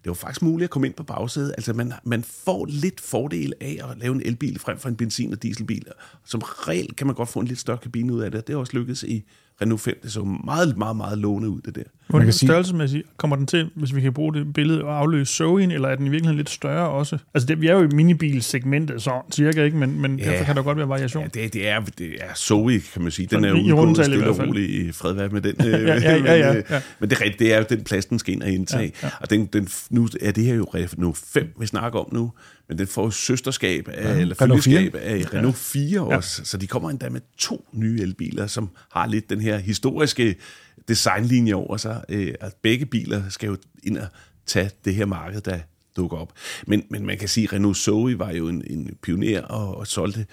det 0.07 0.11
var 0.11 0.15
faktisk 0.15 0.43
muligt 0.43 0.65
at 0.65 0.71
komme 0.71 0.87
ind 0.87 0.95
på 0.95 1.03
bagsædet. 1.03 1.55
Altså 1.57 1.73
man, 1.73 1.93
man 2.05 2.23
får 2.23 2.67
lidt 2.67 3.01
fordel 3.01 3.53
af 3.61 3.79
at 3.91 3.99
lave 3.99 4.15
en 4.15 4.23
elbil 4.25 4.59
frem 4.59 4.79
for 4.79 4.89
en 4.89 4.97
benzin- 4.97 5.33
og 5.33 5.43
dieselbil. 5.43 5.87
Som 6.25 6.41
regel 6.41 6.95
kan 6.95 7.07
man 7.07 7.17
godt 7.17 7.29
få 7.29 7.41
en 7.41 7.47
lidt 7.47 7.59
større 7.59 7.79
kabine 7.79 8.13
ud 8.13 8.21
af 8.21 8.31
det. 8.31 8.47
Det 8.47 8.53
er 8.53 8.57
også 8.57 8.73
lykkedes 8.77 9.03
i 9.03 9.25
Renault 9.63 9.81
5. 9.81 9.99
Det 10.03 10.13
så 10.13 10.25
meget, 10.45 10.77
meget, 10.77 10.97
meget 10.97 11.19
låne 11.19 11.49
ud, 11.49 11.61
det 11.61 11.75
der. 11.75 11.83
Hvordan 12.09 12.33
størrelsesmæssigt 12.33 13.07
kommer 13.17 13.37
den 13.37 13.47
til, 13.47 13.71
hvis 13.75 13.95
vi 13.95 14.01
kan 14.01 14.13
bruge 14.13 14.35
det 14.35 14.55
billede, 14.55 14.85
og 14.85 14.99
afløse 14.99 15.45
Zoe'en, 15.45 15.73
eller 15.73 15.89
er 15.89 15.97
den 15.97 16.07
i 16.07 16.11
virkeligheden 16.11 16.37
lidt 16.37 16.51
større 16.51 16.89
også? 16.89 17.19
Altså, 17.35 17.47
det, 17.47 17.61
vi 17.61 17.67
er 17.67 17.73
jo 17.73 17.83
i 17.83 17.87
minibilsegmentet, 17.87 19.03
så 19.03 19.11
cirka 19.33 19.65
ikke, 19.65 19.77
men, 19.77 20.01
men 20.01 20.19
ja, 20.19 20.31
derfor 20.31 20.45
kan 20.45 20.57
der 20.57 20.63
godt 20.63 20.79
være 20.79 20.89
variation. 20.89 21.23
Ja, 21.23 21.43
det, 21.43 21.55
det, 21.55 21.69
er, 21.69 21.81
det 21.81 22.09
er 22.21 22.35
Zoe, 22.35 22.81
kan 22.81 23.03
man 23.03 23.11
sige. 23.11 23.29
Den 23.31 23.45
er 23.45 23.49
jo 23.49 23.57
udgået 23.57 24.07
stille 24.07 24.29
og 24.29 24.39
roligt 24.39 24.71
i 24.71 24.93
fred 24.93 25.29
med 25.29 25.41
den. 25.41 25.55
ja, 25.65 25.79
ja, 25.79 26.17
ja, 26.17 26.35
ja, 26.35 26.55
ja. 26.71 26.81
Men 26.99 27.11
det 27.11 27.17
er 27.17 27.21
rigtigt, 27.21 27.39
det 27.39 27.55
er 27.55 27.59
jo 27.59 27.65
den 27.69 27.85
plads, 27.85 28.07
den 28.07 28.19
skal 28.19 28.35
ind 28.35 28.43
og 28.43 28.51
indtage. 28.51 28.93
Ja, 29.03 29.07
ja. 29.07 29.13
Og 29.21 29.31
den, 29.31 29.47
den, 29.47 29.69
nu 29.91 30.09
er 30.21 30.31
det 30.33 30.45
her 30.45 30.55
jo 30.55 30.65
Renault 30.65 31.17
5, 31.17 31.55
vi 31.61 31.67
snakker 31.67 31.99
om 31.99 32.09
nu 32.13 32.33
men 32.69 32.79
den 32.79 32.87
får 32.87 33.11
søsterskab 33.11 33.89
af, 33.89 34.15
ja, 34.15 34.21
eller 34.21 34.35
følgeskab 34.35 34.95
af 34.95 35.35
Renault 35.35 35.57
4 35.57 36.01
også, 36.01 36.41
ja. 36.41 36.45
så 36.45 36.57
de 36.57 36.67
kommer 36.67 36.91
endda 36.91 37.09
med 37.09 37.21
to 37.39 37.69
nye 37.73 38.01
elbiler, 38.01 38.47
som 38.47 38.71
har 38.91 39.07
lidt 39.07 39.31
den 39.31 39.41
her 39.41 39.59
historiske 39.59 40.37
designlinje 40.89 41.55
over 41.55 41.77
sig, 41.77 42.05
øh, 42.09 42.35
at 42.41 42.55
begge 42.63 42.87
biler 42.87 43.23
skal 43.29 43.47
jo 43.47 43.57
ind 43.83 43.99
og 43.99 44.07
tage 44.47 44.71
det 44.85 44.95
her 44.95 45.07
marked, 45.07 45.41
der 45.41 45.59
dukker 45.97 46.17
op. 46.17 46.33
Men, 46.67 46.83
men 46.91 47.07
man 47.07 47.19
kan 47.19 47.29
sige, 47.29 47.45
at 47.45 47.53
Renault 47.53 47.77
Zoe 47.77 48.19
var 48.19 48.31
jo 48.33 48.49
en, 48.49 48.63
en 48.67 48.97
pioner 49.03 49.43
og, 49.43 49.77
og 49.77 49.87
solgte 49.87 50.27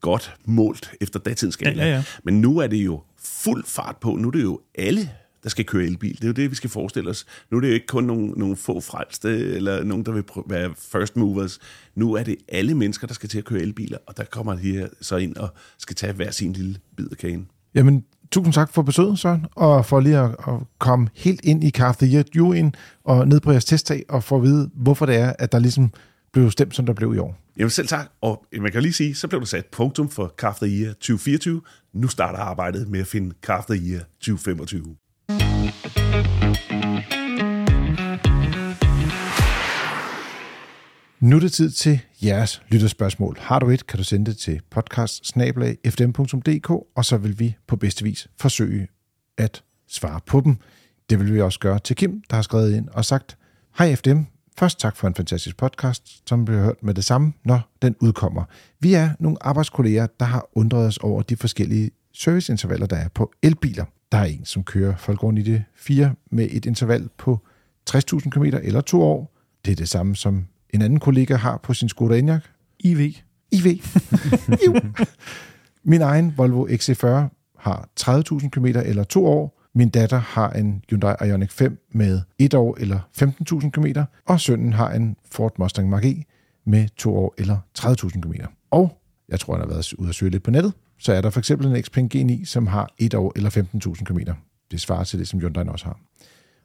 godt 0.00 0.34
målt 0.44 0.90
efter 1.00 1.18
datidens 1.18 1.54
skala. 1.54 1.82
Ja, 1.82 1.88
ja, 1.88 1.94
ja. 1.94 2.04
Men 2.24 2.40
nu 2.40 2.58
er 2.58 2.66
det 2.66 2.76
jo 2.76 3.02
fuld 3.18 3.64
fart 3.66 3.96
på. 3.96 4.16
Nu 4.16 4.28
er 4.28 4.32
det 4.32 4.42
jo 4.42 4.60
alle 4.74 5.10
der 5.42 5.48
skal 5.48 5.64
køre 5.64 5.84
elbil. 5.84 6.14
Det 6.14 6.24
er 6.24 6.28
jo 6.28 6.32
det, 6.32 6.50
vi 6.50 6.56
skal 6.56 6.70
forestille 6.70 7.10
os. 7.10 7.26
Nu 7.50 7.56
er 7.56 7.60
det 7.60 7.68
jo 7.68 7.74
ikke 7.74 7.86
kun 7.86 8.04
nogle, 8.04 8.26
nogle 8.26 8.56
få 8.56 8.80
frelste, 8.80 9.28
eller 9.28 9.84
nogen, 9.84 10.06
der 10.06 10.12
vil 10.12 10.24
være 10.46 10.74
first 10.78 11.16
movers. 11.16 11.58
Nu 11.94 12.14
er 12.14 12.22
det 12.22 12.36
alle 12.48 12.74
mennesker, 12.74 13.06
der 13.06 13.14
skal 13.14 13.28
til 13.28 13.38
at 13.38 13.44
køre 13.44 13.60
elbiler, 13.60 13.98
og 14.06 14.16
der 14.16 14.24
kommer 14.24 14.54
de 14.54 14.72
her 14.72 14.88
så 15.00 15.16
ind 15.16 15.36
og 15.36 15.48
skal 15.78 15.96
tage 15.96 16.12
hver 16.12 16.30
sin 16.30 16.52
lille 16.52 16.76
bid 16.96 17.08
af 17.10 17.16
kagen. 17.16 17.50
Jamen, 17.74 18.04
tusind 18.30 18.52
tak 18.54 18.72
for 18.72 18.82
besøget, 18.82 19.18
Søren, 19.18 19.46
og 19.54 19.86
for 19.86 20.00
lige 20.00 20.18
at, 20.18 20.30
at 20.30 20.54
komme 20.78 21.08
helt 21.14 21.40
ind 21.44 21.64
i 21.64 21.70
Car 21.70 21.88
of 21.88 21.96
the 21.96 22.06
Year 22.14 22.70
og 23.04 23.28
ned 23.28 23.40
på 23.40 23.50
jeres 23.50 23.64
testtag 23.64 24.04
og 24.08 24.24
få 24.24 24.36
at 24.36 24.42
vide, 24.42 24.70
hvorfor 24.74 25.06
det 25.06 25.16
er, 25.16 25.32
at 25.38 25.52
der 25.52 25.58
ligesom 25.58 25.92
blev 26.32 26.50
stemt, 26.50 26.76
som 26.76 26.86
der 26.86 26.92
blev 26.92 27.14
i 27.14 27.18
år. 27.18 27.38
Jamen 27.58 27.70
selv 27.70 27.88
tak, 27.88 28.12
og 28.20 28.44
man 28.60 28.72
kan 28.72 28.82
lige 28.82 28.92
sige, 28.92 29.14
så 29.14 29.28
blev 29.28 29.40
der 29.40 29.46
sat 29.46 29.66
punktum 29.66 30.08
for 30.08 30.34
Car 30.38 30.50
of 30.50 30.56
the 30.56 30.82
Year 30.82 30.92
2024. 30.92 31.60
Nu 31.92 32.08
starter 32.08 32.38
arbejdet 32.38 32.88
med 32.88 33.00
at 33.00 33.06
finde 33.06 33.34
Car 33.42 33.58
of 33.58 33.64
the 33.64 33.90
Year 33.90 34.02
2025. 34.20 34.96
Nu 41.20 41.36
er 41.36 41.40
det 41.40 41.52
tid 41.52 41.70
til 41.70 42.00
jeres 42.24 42.62
lytterspørgsmål. 42.68 43.36
Har 43.40 43.58
du 43.58 43.70
et, 43.70 43.86
kan 43.86 43.98
du 43.98 44.04
sende 44.04 44.30
det 44.30 44.38
til 44.38 44.60
podcast 44.70 45.36
og 46.96 47.04
så 47.04 47.16
vil 47.16 47.38
vi 47.38 47.56
på 47.66 47.76
bedste 47.76 48.04
vis 48.04 48.28
forsøge 48.40 48.88
at 49.38 49.62
svare 49.88 50.20
på 50.26 50.40
dem. 50.40 50.56
Det 51.10 51.18
vil 51.18 51.34
vi 51.34 51.40
også 51.40 51.58
gøre 51.58 51.78
til 51.78 51.96
Kim, 51.96 52.22
der 52.30 52.36
har 52.36 52.42
skrevet 52.42 52.76
ind 52.76 52.88
og 52.88 53.04
sagt, 53.04 53.38
Hej 53.78 53.94
FDM, 53.94 54.20
først 54.58 54.80
tak 54.80 54.96
for 54.96 55.08
en 55.08 55.14
fantastisk 55.14 55.56
podcast, 55.56 56.28
som 56.28 56.44
bliver 56.44 56.62
hørt 56.62 56.82
med 56.82 56.94
det 56.94 57.04
samme, 57.04 57.32
når 57.44 57.60
den 57.82 57.96
udkommer. 58.00 58.44
Vi 58.80 58.94
er 58.94 59.10
nogle 59.18 59.38
arbejdskolleger, 59.40 60.06
der 60.20 60.26
har 60.26 60.48
undret 60.52 60.86
os 60.86 60.98
over 60.98 61.22
de 61.22 61.36
forskellige 61.36 61.90
serviceintervaller, 62.14 62.86
der 62.86 62.96
er 62.96 63.08
på 63.08 63.32
elbiler. 63.42 63.84
Der 64.12 64.18
er 64.18 64.24
en, 64.24 64.44
som 64.44 64.64
kører 64.64 64.96
Folkevogn 64.96 65.38
i 65.38 65.42
det 65.42 65.64
4 65.74 66.14
med 66.30 66.48
et 66.50 66.66
interval 66.66 67.08
på 67.16 67.46
60.000 67.90 68.30
km 68.30 68.44
eller 68.44 68.80
to 68.80 69.02
år. 69.02 69.34
Det 69.64 69.72
er 69.72 69.76
det 69.76 69.88
samme, 69.88 70.16
som 70.16 70.46
en 70.74 70.82
anden 70.82 71.00
kollega 71.00 71.36
har 71.36 71.60
på 71.62 71.74
sin 71.74 71.88
Skoda 71.88 72.18
Enyaq. 72.18 72.42
IV. 72.80 73.14
IV. 73.52 73.80
Min 75.90 76.02
egen 76.02 76.34
Volvo 76.36 76.66
XC40 76.66 77.06
har 77.58 77.88
30.000 78.00 78.48
km 78.48 78.66
eller 78.66 79.04
to 79.04 79.26
år. 79.26 79.58
Min 79.74 79.88
datter 79.88 80.18
har 80.18 80.50
en 80.50 80.84
Hyundai 80.90 81.14
Ioniq 81.28 81.50
5 81.50 81.78
med 81.92 82.20
et 82.38 82.54
år 82.54 82.76
eller 82.80 83.00
15.000 83.22 83.70
km, 83.70 83.86
og 84.26 84.40
sønnen 84.40 84.72
har 84.72 84.90
en 84.90 85.16
Ford 85.32 85.52
Mustang 85.58 85.88
Mach-E 85.94 86.24
med 86.66 86.88
to 86.96 87.16
år 87.16 87.34
eller 87.38 87.58
30.000 87.78 88.20
km. 88.20 88.32
Og 88.70 88.98
jeg 89.28 89.40
tror, 89.40 89.54
han 89.54 89.60
har 89.60 89.68
været 89.68 89.92
ude 89.92 90.08
at 90.08 90.14
søge 90.14 90.30
lidt 90.30 90.42
på 90.42 90.50
nettet, 90.50 90.72
så 90.98 91.12
er 91.12 91.20
der 91.20 91.30
for 91.30 91.38
eksempel 91.38 91.66
en 91.66 91.82
Xpeng 91.82 92.14
G9, 92.14 92.44
som 92.44 92.66
har 92.66 92.90
et 92.98 93.14
år 93.14 93.32
eller 93.36 93.50
15.000 93.50 94.04
km. 94.04 94.18
Det 94.70 94.80
svarer 94.80 95.04
til 95.04 95.18
det, 95.18 95.28
som 95.28 95.40
Hyundai 95.40 95.64
også 95.68 95.84
har. 95.84 96.00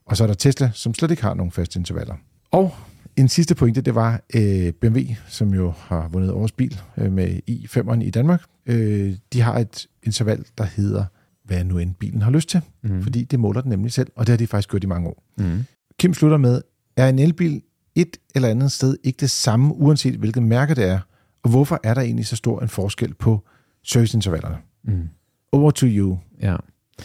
Og 0.05 0.17
så 0.17 0.23
er 0.23 0.27
der 0.27 0.33
Tesla, 0.33 0.71
som 0.73 0.93
slet 0.93 1.11
ikke 1.11 1.23
har 1.23 1.33
nogen 1.33 1.51
faste 1.51 1.79
intervaller. 1.79 2.15
Og 2.51 2.75
en 3.17 3.29
sidste 3.29 3.55
pointe, 3.55 3.81
det 3.81 3.95
var 3.95 4.21
øh, 4.35 4.71
BMW, 4.73 4.99
som 5.27 5.53
jo 5.53 5.73
har 5.77 6.07
vundet 6.07 6.31
årets 6.31 6.51
bil 6.51 6.81
øh, 6.97 7.11
med 7.11 7.39
i5'eren 7.49 8.01
i 8.01 8.09
Danmark. 8.09 8.43
Øh, 8.65 9.15
de 9.33 9.41
har 9.41 9.59
et 9.59 9.87
interval, 10.03 10.45
der 10.57 10.63
hedder, 10.63 11.05
hvad 11.45 11.63
nu 11.63 11.77
end 11.77 11.95
bilen 11.95 12.21
har 12.21 12.31
lyst 12.31 12.49
til, 12.49 12.61
mm. 12.83 13.03
fordi 13.03 13.23
det 13.23 13.39
måler 13.39 13.61
den 13.61 13.69
nemlig 13.69 13.93
selv, 13.93 14.11
og 14.15 14.27
det 14.27 14.33
har 14.33 14.37
de 14.37 14.47
faktisk 14.47 14.69
gjort 14.69 14.83
i 14.83 14.87
mange 14.87 15.07
år. 15.07 15.23
Mm. 15.37 15.63
Kim 15.99 16.13
slutter 16.13 16.37
med, 16.37 16.61
er 16.97 17.09
en 17.09 17.19
elbil 17.19 17.61
et 17.95 18.17
eller 18.35 18.49
andet 18.49 18.71
sted 18.71 18.97
ikke 19.03 19.17
det 19.17 19.29
samme, 19.29 19.75
uanset 19.75 20.15
hvilket 20.15 20.43
mærke 20.43 20.75
det 20.75 20.83
er, 20.83 20.99
og 21.43 21.49
hvorfor 21.49 21.79
er 21.83 21.93
der 21.93 22.01
egentlig 22.01 22.25
så 22.25 22.35
stor 22.35 22.59
en 22.59 22.69
forskel 22.69 23.13
på 23.13 23.43
serviceintervallerne? 23.83 24.57
Mm. 24.83 25.09
Over 25.51 25.71
to 25.71 25.87
you. 25.87 26.17
Ja. 26.41 26.55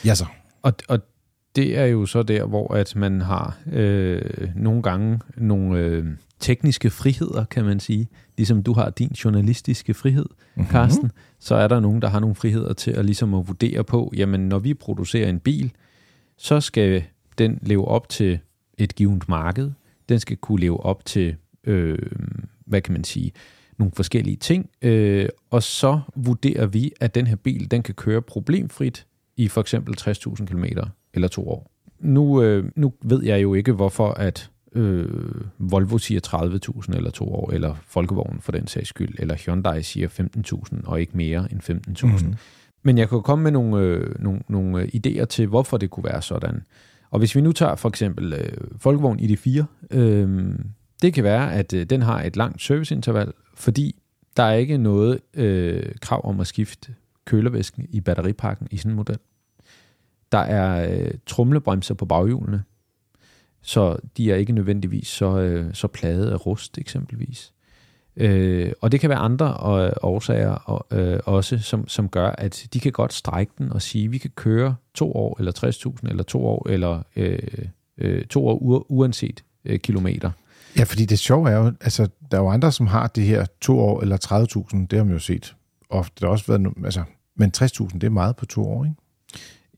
Ja 0.05 0.15
så. 0.15 0.27
Og, 0.63 0.73
og 0.89 0.99
det 1.59 1.79
er 1.79 1.85
jo 1.85 2.07
så 2.07 2.23
der, 2.23 2.45
hvor 2.45 2.75
at 2.75 2.97
man 2.97 3.21
har 3.21 3.59
øh, 3.73 4.21
nogle 4.55 4.83
gange 4.83 5.21
nogle 5.37 5.79
øh, 5.79 6.07
tekniske 6.41 6.91
friheder, 6.91 7.45
kan 7.45 7.65
man 7.65 7.81
sige. 7.81 8.09
Ligesom 8.37 8.63
du 8.63 8.73
har 8.73 8.91
din 8.91 9.09
journalistiske 9.09 9.95
frihed, 9.95 10.27
mm-hmm. 10.55 10.71
Carsten, 10.71 11.13
så 11.39 11.55
er 11.55 11.69
der 11.69 11.81
nogen, 11.81 12.03
der 12.03 12.09
har 12.09 12.21
nogle 12.21 12.35
friheder 12.35 12.73
til 12.73 12.91
at 12.91 13.05
ligesom 13.05 13.35
at 13.35 13.49
vurdere 13.49 13.85
på, 13.85 14.13
jamen 14.17 14.41
når 14.41 14.59
vi 14.59 14.75
producerer 14.75 15.29
en 15.29 15.41
bil, 15.41 15.73
så 16.37 16.61
skal 16.61 17.05
den 17.39 17.59
leve 17.63 17.89
op 17.89 18.09
til 18.09 18.39
et 18.79 18.95
givet 18.95 19.29
marked. 19.29 19.71
Den 20.09 20.21
skal 20.21 20.37
kunne 20.37 20.61
leve 20.61 20.81
op 20.81 21.05
til, 21.05 21.37
øh, 21.65 21.99
hvad 22.67 22.81
kan 22.81 22.93
man 22.93 23.05
sige, 23.05 23.33
nogle 23.79 23.93
forskellige 23.97 24.37
ting. 24.37 24.71
Øh, 24.83 25.29
og 25.51 25.63
så 25.63 26.01
vurderer 26.17 26.67
vi, 26.67 26.93
at 27.01 27.15
den 27.15 27.27
her 27.27 27.37
bil, 27.37 27.71
den 27.71 27.83
kan 27.83 27.95
køre 27.95 28.23
problemfrit 28.23 29.07
i 29.37 29.49
for 29.49 29.61
eksempel 29.61 29.95
60.000 30.01 30.47
km 30.47 30.65
eller 31.15 31.29
to 31.29 31.49
år. 31.49 31.71
Nu, 32.01 32.43
øh, 32.43 32.65
nu 32.77 32.93
ved 33.03 33.25
jeg 33.25 33.43
jo 33.43 33.55
ikke, 33.55 33.73
hvorfor 33.73 34.11
at 34.11 34.51
øh, 34.73 35.09
Volvo 35.59 35.99
siger 35.99 36.21
30.000 36.91 36.97
eller 36.97 37.11
to 37.11 37.35
år, 37.35 37.51
eller 37.53 37.75
Folkevognen 37.87 38.41
for 38.41 38.53
den 38.53 38.67
sags 38.67 38.89
skyld, 38.89 39.15
eller 39.19 39.37
Hyundai 39.47 39.83
siger 39.83 40.09
15.000 40.09 40.87
og 40.87 41.01
ikke 41.01 41.17
mere 41.17 41.49
end 41.53 41.61
15.000. 42.01 42.07
Mm-hmm. 42.07 42.35
Men 42.83 42.99
jeg 42.99 43.09
kan 43.09 43.23
komme 43.23 43.43
med 43.43 43.53
nogle, 43.53 43.79
øh, 43.79 44.15
nogle, 44.19 44.41
nogle 44.49 44.83
øh, 44.83 44.89
idéer 44.95 45.25
til, 45.25 45.47
hvorfor 45.47 45.77
det 45.77 45.91
kunne 45.91 46.05
være 46.05 46.23
sådan. 46.23 46.63
Og 47.11 47.19
hvis 47.19 47.35
vi 47.35 47.41
nu 47.41 47.53
tager 47.53 47.77
for 47.77 47.89
eksempel 47.89 48.33
øh, 48.33 48.53
Folkevogn 48.79 49.21
ID4, 49.21 49.65
øh, 49.91 50.55
det 51.03 51.15
kan 51.15 51.25
være, 51.25 51.55
at 51.55 51.73
øh, 51.73 51.87
den 51.87 52.03
har 52.03 52.23
et 52.23 52.37
langt 52.37 52.63
serviceinterval, 52.63 53.33
fordi 53.55 54.03
der 54.37 54.43
er 54.43 54.55
ikke 54.55 54.79
noget 54.79 55.21
øh, 55.35 55.83
krav 56.01 56.29
om 56.29 56.41
at 56.41 56.47
skifte 56.47 56.95
kølervæsken 57.25 57.87
i 57.91 58.01
batteripakken 58.01 58.69
i 58.71 58.77
sådan 58.77 58.91
en 58.91 58.97
model. 58.97 59.19
Der 60.33 60.39
er 60.39 60.91
øh, 60.93 61.11
trumlebremser 61.27 61.95
på 61.95 62.05
baghjulene, 62.07 62.63
så 63.63 63.97
de 64.17 64.33
er 64.33 64.37
ikke 64.37 64.53
nødvendigvis 64.53 65.09
så, 65.09 65.39
øh, 65.39 65.75
så 65.75 65.89
pladet 65.89 66.31
af 66.31 66.47
rust 66.47 66.79
eksempelvis. 66.79 67.53
Øh, 68.17 68.73
og 68.81 68.93
det 68.93 69.01
kan 69.01 69.11
være 69.11 69.19
andre 69.19 69.47
øh, 69.87 69.93
årsager 70.03 70.51
og, 70.51 70.99
øh, 70.99 71.21
også, 71.25 71.59
som, 71.59 71.89
som 71.89 72.09
gør, 72.09 72.31
at 72.31 72.67
de 72.73 72.81
kan 72.81 72.93
godt 72.93 73.13
strække 73.13 73.53
den 73.59 73.73
og 73.73 73.83
sige, 73.83 74.05
at 74.05 74.13
vi 74.13 74.19
kan 74.19 74.31
køre 74.31 74.75
to 74.95 75.13
år, 75.13 75.37
eller 75.39 75.53
60.000, 76.03 76.09
eller 76.09 76.23
to 76.23 76.47
år, 76.47 76.69
eller 76.69 77.03
øh, 77.17 77.39
øh, 77.99 78.25
to 78.25 78.47
år 78.49 78.59
u- 78.59 78.87
uanset 78.89 79.45
øh, 79.65 79.79
kilometer. 79.79 80.31
Ja, 80.79 80.85
fordi 80.85 81.05
det 81.05 81.19
sjove 81.19 81.51
er 81.51 81.57
jo, 81.57 81.73
altså, 81.81 82.09
der 82.31 82.37
er 82.39 82.43
jo 82.43 82.49
andre, 82.49 82.73
som 82.73 82.87
har 82.87 83.07
det 83.07 83.25
her 83.25 83.47
to 83.61 83.79
år 83.79 84.01
eller 84.01 84.17
30.000, 84.75 84.87
det 84.87 84.97
har 84.97 85.05
man 85.05 85.13
jo 85.13 85.19
set 85.19 85.55
ofte. 85.91 86.15
Det 86.15 86.23
har 86.23 86.29
også 86.29 86.47
været, 86.47 86.73
altså, 86.85 87.03
men 87.37 87.53
60.000, 87.57 87.89
det 87.95 88.05
er 88.05 88.11
meget 88.11 88.37
på 88.37 88.47
to 88.47 88.65
år, 88.65 88.85
ikke? 88.85 88.97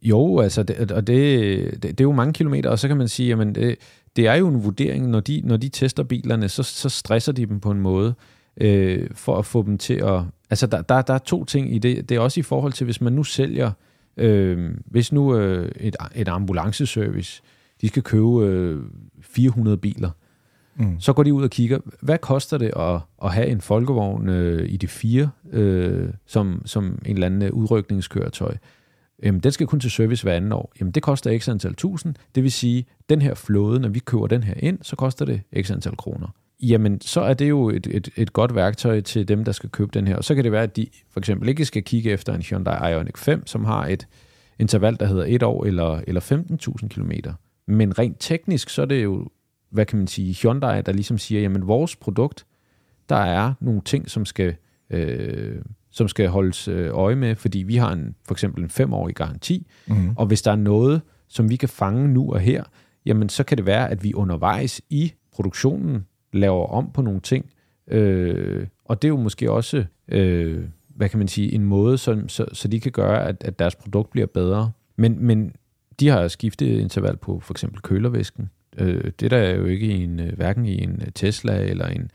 Jo, 0.02 0.38
altså, 0.38 0.62
det, 0.62 0.92
og 0.92 1.06
det, 1.06 1.72
det, 1.72 1.82
det 1.82 2.00
er 2.00 2.04
jo 2.04 2.12
mange 2.12 2.32
kilometer, 2.32 2.70
og 2.70 2.78
så 2.78 2.88
kan 2.88 2.96
man 2.96 3.08
sige, 3.08 3.28
jamen, 3.28 3.54
det, 3.54 3.76
det 4.16 4.26
er 4.26 4.34
jo 4.34 4.48
en 4.48 4.64
vurdering, 4.64 5.08
når 5.08 5.20
de, 5.20 5.40
når 5.44 5.56
de 5.56 5.68
tester 5.68 6.02
bilerne, 6.02 6.48
så, 6.48 6.62
så 6.62 6.88
stresser 6.88 7.32
de 7.32 7.46
dem 7.46 7.60
på 7.60 7.70
en 7.70 7.80
måde, 7.80 8.14
øh, 8.60 9.08
for 9.12 9.38
at 9.38 9.46
få 9.46 9.62
dem 9.62 9.78
til 9.78 9.94
at... 9.94 10.22
Altså, 10.50 10.66
der, 10.66 10.82
der, 10.82 11.02
der 11.02 11.14
er 11.14 11.18
to 11.18 11.44
ting 11.44 11.74
i 11.74 11.78
det. 11.78 12.08
Det 12.08 12.16
er 12.16 12.20
også 12.20 12.40
i 12.40 12.42
forhold 12.42 12.72
til, 12.72 12.84
hvis 12.84 13.00
man 13.00 13.12
nu 13.12 13.24
sælger, 13.24 13.72
øh, 14.16 14.70
hvis 14.86 15.12
nu 15.12 15.36
øh, 15.36 15.72
et, 15.80 15.96
et 16.14 16.28
ambulanceservice, 16.28 17.42
de 17.80 17.88
skal 17.88 18.02
købe 18.02 18.46
øh, 18.46 18.82
400 19.22 19.76
biler, 19.76 20.10
mm. 20.76 21.00
så 21.00 21.12
går 21.12 21.22
de 21.22 21.34
ud 21.34 21.44
og 21.44 21.50
kigger, 21.50 21.78
hvad 22.00 22.18
koster 22.18 22.58
det 22.58 22.70
at, 22.76 23.00
at 23.24 23.32
have 23.32 23.46
en 23.46 23.60
folkevogn 23.60 24.28
øh, 24.28 24.72
i 24.72 24.76
de 24.76 24.86
fire, 24.88 25.30
øh, 25.52 26.08
som, 26.26 26.62
som 26.64 26.98
en 27.06 27.14
eller 27.14 27.26
anden 27.26 27.50
udrykningskøretøj? 27.50 28.56
Jamen, 29.22 29.40
den 29.40 29.52
skal 29.52 29.66
kun 29.66 29.80
til 29.80 29.90
service 29.90 30.22
hver 30.22 30.34
anden 30.34 30.52
år. 30.52 30.72
Jamen, 30.80 30.92
det 30.92 31.02
koster 31.02 31.38
x 31.38 31.48
antal 31.48 31.74
tusind. 31.74 32.14
Det 32.34 32.42
vil 32.42 32.52
sige, 32.52 32.86
den 33.08 33.22
her 33.22 33.34
flåde, 33.34 33.80
når 33.80 33.88
vi 33.88 33.98
køber 33.98 34.26
den 34.26 34.42
her 34.42 34.54
ind, 34.56 34.78
så 34.82 34.96
koster 34.96 35.24
det 35.24 35.40
x 35.62 35.70
antal 35.70 35.96
kroner. 35.96 36.28
Jamen, 36.62 37.00
så 37.00 37.20
er 37.20 37.34
det 37.34 37.48
jo 37.48 37.68
et, 37.68 37.86
et, 37.90 38.08
et 38.16 38.32
godt 38.32 38.54
værktøj 38.54 39.00
til 39.00 39.28
dem, 39.28 39.44
der 39.44 39.52
skal 39.52 39.70
købe 39.70 39.90
den 39.94 40.06
her. 40.06 40.16
Og 40.16 40.24
så 40.24 40.34
kan 40.34 40.44
det 40.44 40.52
være, 40.52 40.62
at 40.62 40.76
de 40.76 40.86
for 41.10 41.20
eksempel 41.20 41.48
ikke 41.48 41.64
skal 41.64 41.82
kigge 41.82 42.10
efter 42.10 42.34
en 42.34 42.42
Hyundai 42.42 42.92
Ioniq 42.92 43.16
5, 43.16 43.46
som 43.46 43.64
har 43.64 43.86
et 43.86 44.06
interval, 44.58 44.96
der 45.00 45.06
hedder 45.06 45.24
et 45.28 45.42
år 45.42 45.64
eller, 45.64 46.00
eller 46.06 46.20
15.000 46.82 46.88
km. 46.88 47.12
Men 47.66 47.98
rent 47.98 48.16
teknisk, 48.20 48.68
så 48.68 48.82
er 48.82 48.86
det 48.86 49.04
jo, 49.04 49.28
hvad 49.70 49.86
kan 49.86 49.98
man 49.98 50.06
sige, 50.06 50.34
Hyundai, 50.34 50.82
der 50.82 50.92
ligesom 50.92 51.18
siger, 51.18 51.40
jamen 51.40 51.66
vores 51.66 51.96
produkt, 51.96 52.46
der 53.08 53.16
er 53.16 53.54
nogle 53.60 53.80
ting, 53.84 54.10
som 54.10 54.24
skal 54.24 54.54
øh, 54.90 55.62
som 55.90 56.08
skal 56.08 56.28
holdes 56.28 56.68
øh, 56.68 56.90
øje 56.92 57.16
med, 57.16 57.36
fordi 57.36 57.58
vi 57.58 57.76
har 57.76 57.92
en, 57.92 58.14
for 58.26 58.34
eksempel 58.34 58.62
en 58.62 58.70
femårig 58.70 59.14
garanti, 59.14 59.66
mm. 59.86 60.10
og 60.16 60.26
hvis 60.26 60.42
der 60.42 60.52
er 60.52 60.56
noget, 60.56 61.00
som 61.28 61.50
vi 61.50 61.56
kan 61.56 61.68
fange 61.68 62.08
nu 62.08 62.32
og 62.32 62.40
her, 62.40 62.64
jamen 63.06 63.28
så 63.28 63.44
kan 63.44 63.58
det 63.58 63.66
være, 63.66 63.90
at 63.90 64.04
vi 64.04 64.14
undervejs 64.14 64.80
i 64.90 65.12
produktionen 65.32 66.06
laver 66.32 66.66
om 66.66 66.90
på 66.94 67.02
nogle 67.02 67.20
ting, 67.20 67.50
øh, 67.88 68.66
og 68.84 69.02
det 69.02 69.08
er 69.08 69.12
jo 69.12 69.16
måske 69.16 69.50
også, 69.50 69.84
øh, 70.08 70.64
hvad 70.88 71.08
kan 71.08 71.18
man 71.18 71.28
sige, 71.28 71.52
en 71.52 71.64
måde, 71.64 71.98
så, 71.98 72.22
så, 72.28 72.46
så 72.52 72.68
de 72.68 72.80
kan 72.80 72.92
gøre, 72.92 73.28
at, 73.28 73.44
at 73.44 73.58
deres 73.58 73.76
produkt 73.76 74.10
bliver 74.10 74.26
bedre. 74.26 74.72
Men, 74.96 75.26
men 75.26 75.52
de 76.00 76.08
har 76.08 76.28
skiftet 76.28 76.66
interval 76.66 77.16
på 77.16 77.40
for 77.40 77.54
eksempel 77.54 77.80
kølervæsken. 77.80 78.50
Øh, 78.78 79.12
det 79.20 79.30
der 79.30 79.36
er 79.36 79.54
jo 79.54 79.64
ikke 79.64 79.86
i 79.86 80.04
en, 80.04 80.20
hverken 80.36 80.64
i 80.64 80.82
en 80.82 81.02
Tesla 81.14 81.62
eller 81.62 81.86
en 81.86 82.10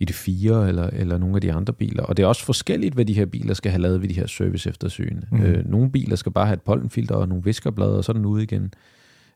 i 0.00 0.04
det 0.04 0.16
4 0.16 0.68
eller, 0.68 0.90
eller 0.92 1.18
nogle 1.18 1.34
af 1.34 1.40
de 1.40 1.52
andre 1.52 1.72
biler. 1.72 2.02
Og 2.02 2.16
det 2.16 2.22
er 2.22 2.26
også 2.26 2.44
forskelligt, 2.44 2.94
hvad 2.94 3.04
de 3.04 3.14
her 3.14 3.26
biler 3.26 3.54
skal 3.54 3.70
have 3.70 3.82
lavet 3.82 4.02
ved 4.02 4.08
de 4.08 4.14
her 4.14 4.26
service 4.26 4.70
eftersyn. 4.70 5.22
Mm. 5.30 5.42
Øh, 5.42 5.70
nogle 5.70 5.90
biler 5.90 6.16
skal 6.16 6.32
bare 6.32 6.46
have 6.46 6.54
et 6.54 6.62
pollenfilter 6.62 7.14
og 7.14 7.28
nogle 7.28 7.44
viskerblade, 7.44 7.96
og 7.96 8.04
så 8.04 8.12
er 8.12 8.14
den 8.14 8.24
ude 8.24 8.42
igen. 8.42 8.74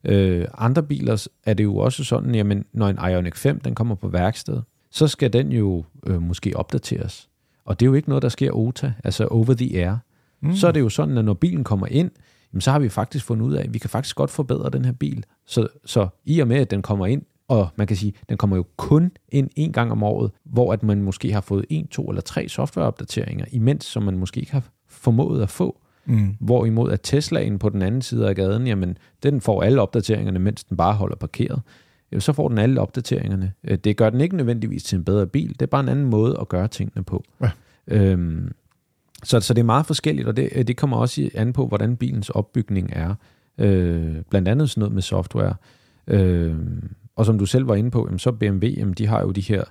Øh, 0.05 0.47
andre 0.59 0.83
biler 0.83 1.29
er 1.47 1.55
det 1.55 1.65
jo 1.65 1.77
også 1.77 2.05
sådan, 2.05 2.35
jamen, 2.35 2.65
når 2.73 2.89
en 2.89 2.99
Ioniq 3.11 3.37
5 3.37 3.61
den 3.61 3.75
kommer 3.75 3.95
på 3.95 4.09
værksted, 4.09 4.61
så 4.91 5.09
skal 5.09 5.33
den 5.33 5.53
jo 5.53 5.85
øh, 6.07 6.23
måske 6.23 6.57
opdateres. 6.57 7.29
Og 7.65 7.81
det 7.81 7.87
er 7.87 7.91
jo 7.91 7.95
ikke 7.95 8.09
noget, 8.09 8.23
der 8.23 8.29
sker 8.29 8.53
OTA, 8.53 8.93
altså 9.05 9.27
over 9.27 9.55
the 9.55 9.85
air. 9.85 9.97
Mm. 10.41 10.55
Så 10.55 10.69
er 10.69 10.73
det 10.73 10.81
jo 10.81 10.89
sådan, 10.89 11.19
at 11.19 11.25
når 11.25 11.35
bilen 11.35 11.65
kommer 11.65 11.87
ind, 11.87 12.11
jamen, 12.53 12.61
så 12.61 12.71
har 12.71 12.79
vi 12.79 12.89
faktisk 12.89 13.25
fundet 13.25 13.47
ud 13.47 13.55
af, 13.55 13.63
at 13.63 13.75
vi 13.75 13.79
kan 13.79 13.91
faktisk 13.91 14.17
godt 14.17 14.31
forbedre 14.31 14.71
den 14.71 14.85
her 14.85 14.93
bil. 14.93 15.25
Så, 15.47 15.69
så 15.85 16.09
i 16.25 16.41
og 16.41 16.49
med, 16.49 16.57
at 16.57 16.71
den 16.71 16.83
kommer 16.83 17.07
ind, 17.07 17.23
og 17.53 17.69
man 17.77 17.87
kan 17.87 17.97
sige, 17.97 18.13
den 18.29 18.37
kommer 18.37 18.57
jo 18.57 18.65
kun 18.77 19.11
ind 19.29 19.51
en 19.57 19.73
gang 19.73 19.93
om 19.93 20.03
året, 20.03 20.31
hvor 20.45 20.73
at 20.73 20.83
man 20.83 21.03
måske 21.03 21.33
har 21.33 21.41
fået 21.41 21.65
en, 21.71 21.87
to 21.87 22.09
eller 22.09 22.23
tre 22.23 22.49
softwareopdateringer, 22.49 23.45
imens 23.53 23.85
som 23.85 24.03
man 24.03 24.19
måske 24.19 24.41
ikke 24.41 24.53
har 24.53 24.65
formået 24.89 25.43
at 25.43 25.51
få. 25.51 25.81
Mm. 26.05 26.37
Hvorimod 26.41 26.91
at 26.93 27.01
Teslaen 27.03 27.59
på 27.59 27.69
den 27.69 27.83
anden 27.83 28.03
side 28.03 28.29
af 28.29 28.37
gaden, 28.37 28.67
jamen, 28.67 28.99
den 29.23 29.41
får 29.41 29.63
alle 29.63 29.83
opdateringerne, 29.83 30.39
mens 30.39 30.65
den 30.65 30.77
bare 30.77 30.95
holder 30.95 31.17
parkeret. 31.17 31.63
Så 32.19 32.33
får 32.33 32.49
den 32.49 32.59
alle 32.59 32.81
opdateringerne. 32.81 33.53
Øh, 33.65 33.79
det 33.79 33.97
gør 33.97 34.11
den 34.11 34.21
ikke 34.21 34.37
nødvendigvis 34.37 34.83
til 34.83 34.97
en 34.97 35.05
bedre 35.05 35.27
bil. 35.27 35.49
Det 35.49 35.63
er 35.63 35.67
bare 35.67 35.81
en 35.81 35.89
anden 35.89 36.05
måde 36.11 36.37
at 36.41 36.49
gøre 36.49 36.69
tingene 36.69 37.05
på. 37.05 37.25
Ja. 37.41 37.51
Øhm, 37.87 38.53
så, 39.23 39.41
så 39.41 39.55
det 39.55 39.61
er 39.61 39.65
meget 39.65 39.87
forskelligt, 39.87 40.29
og 40.29 40.37
det, 40.37 40.69
det 40.69 40.77
kommer 40.77 40.97
også 40.97 41.31
an 41.35 41.53
på, 41.53 41.67
hvordan 41.67 41.97
bilens 41.97 42.31
opbygning 42.31 42.91
er. 42.93 43.15
Øh, 43.59 44.17
blandt 44.31 44.49
andet 44.49 44.71
sådan 44.71 44.81
noget 44.81 44.95
med 44.95 45.03
software. 45.03 45.55
Øh, 46.07 46.57
og 47.17 47.27
som 47.27 47.39
du 47.39 47.47
selv 47.47 47.69
var 47.69 47.75
inde 47.75 47.91
på, 47.91 48.07
jamen, 48.07 48.19
så 48.19 48.33
BMW, 48.33 48.67
jamen, 48.67 48.95
de 48.95 49.07
har 49.07 49.21
jo 49.21 49.31
de 49.31 49.41
her, 49.41 49.65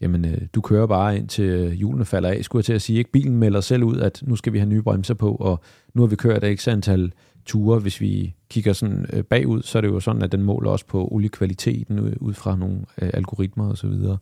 jamen, 0.00 0.24
øh, 0.24 0.40
du 0.54 0.60
kører 0.60 0.86
bare 0.86 1.16
ind 1.16 1.28
til 1.28 1.44
øh, 1.44 1.72
hjulene 1.72 2.04
falder 2.04 2.28
af, 2.28 2.44
skulle 2.44 2.60
jeg 2.60 2.64
til 2.64 2.72
at 2.72 2.82
sige. 2.82 2.98
Ikke? 2.98 3.12
Bilen 3.12 3.36
melder 3.36 3.60
selv 3.60 3.84
ud, 3.84 3.96
at 3.96 4.22
nu 4.26 4.36
skal 4.36 4.52
vi 4.52 4.58
have 4.58 4.68
nye 4.68 4.82
bremser 4.82 5.14
på, 5.14 5.34
og 5.34 5.60
nu 5.94 6.02
har 6.02 6.06
vi 6.06 6.16
kørt 6.16 6.44
ikke 6.44 6.70
antal 6.70 7.12
ture. 7.46 7.78
Hvis 7.78 8.00
vi 8.00 8.34
kigger 8.50 8.72
sådan 8.72 9.06
øh, 9.12 9.24
bagud, 9.24 9.62
så 9.62 9.78
er 9.78 9.80
det 9.80 9.88
jo 9.88 10.00
sådan, 10.00 10.22
at 10.22 10.32
den 10.32 10.42
måler 10.42 10.70
også 10.70 10.86
på 10.86 11.08
oliekvaliteten 11.10 11.98
ud 12.20 12.34
fra 12.34 12.56
nogle 12.56 12.78
øh, 13.02 13.10
algoritmer 13.14 13.70
osv. 13.70 13.90
Så, 13.90 14.16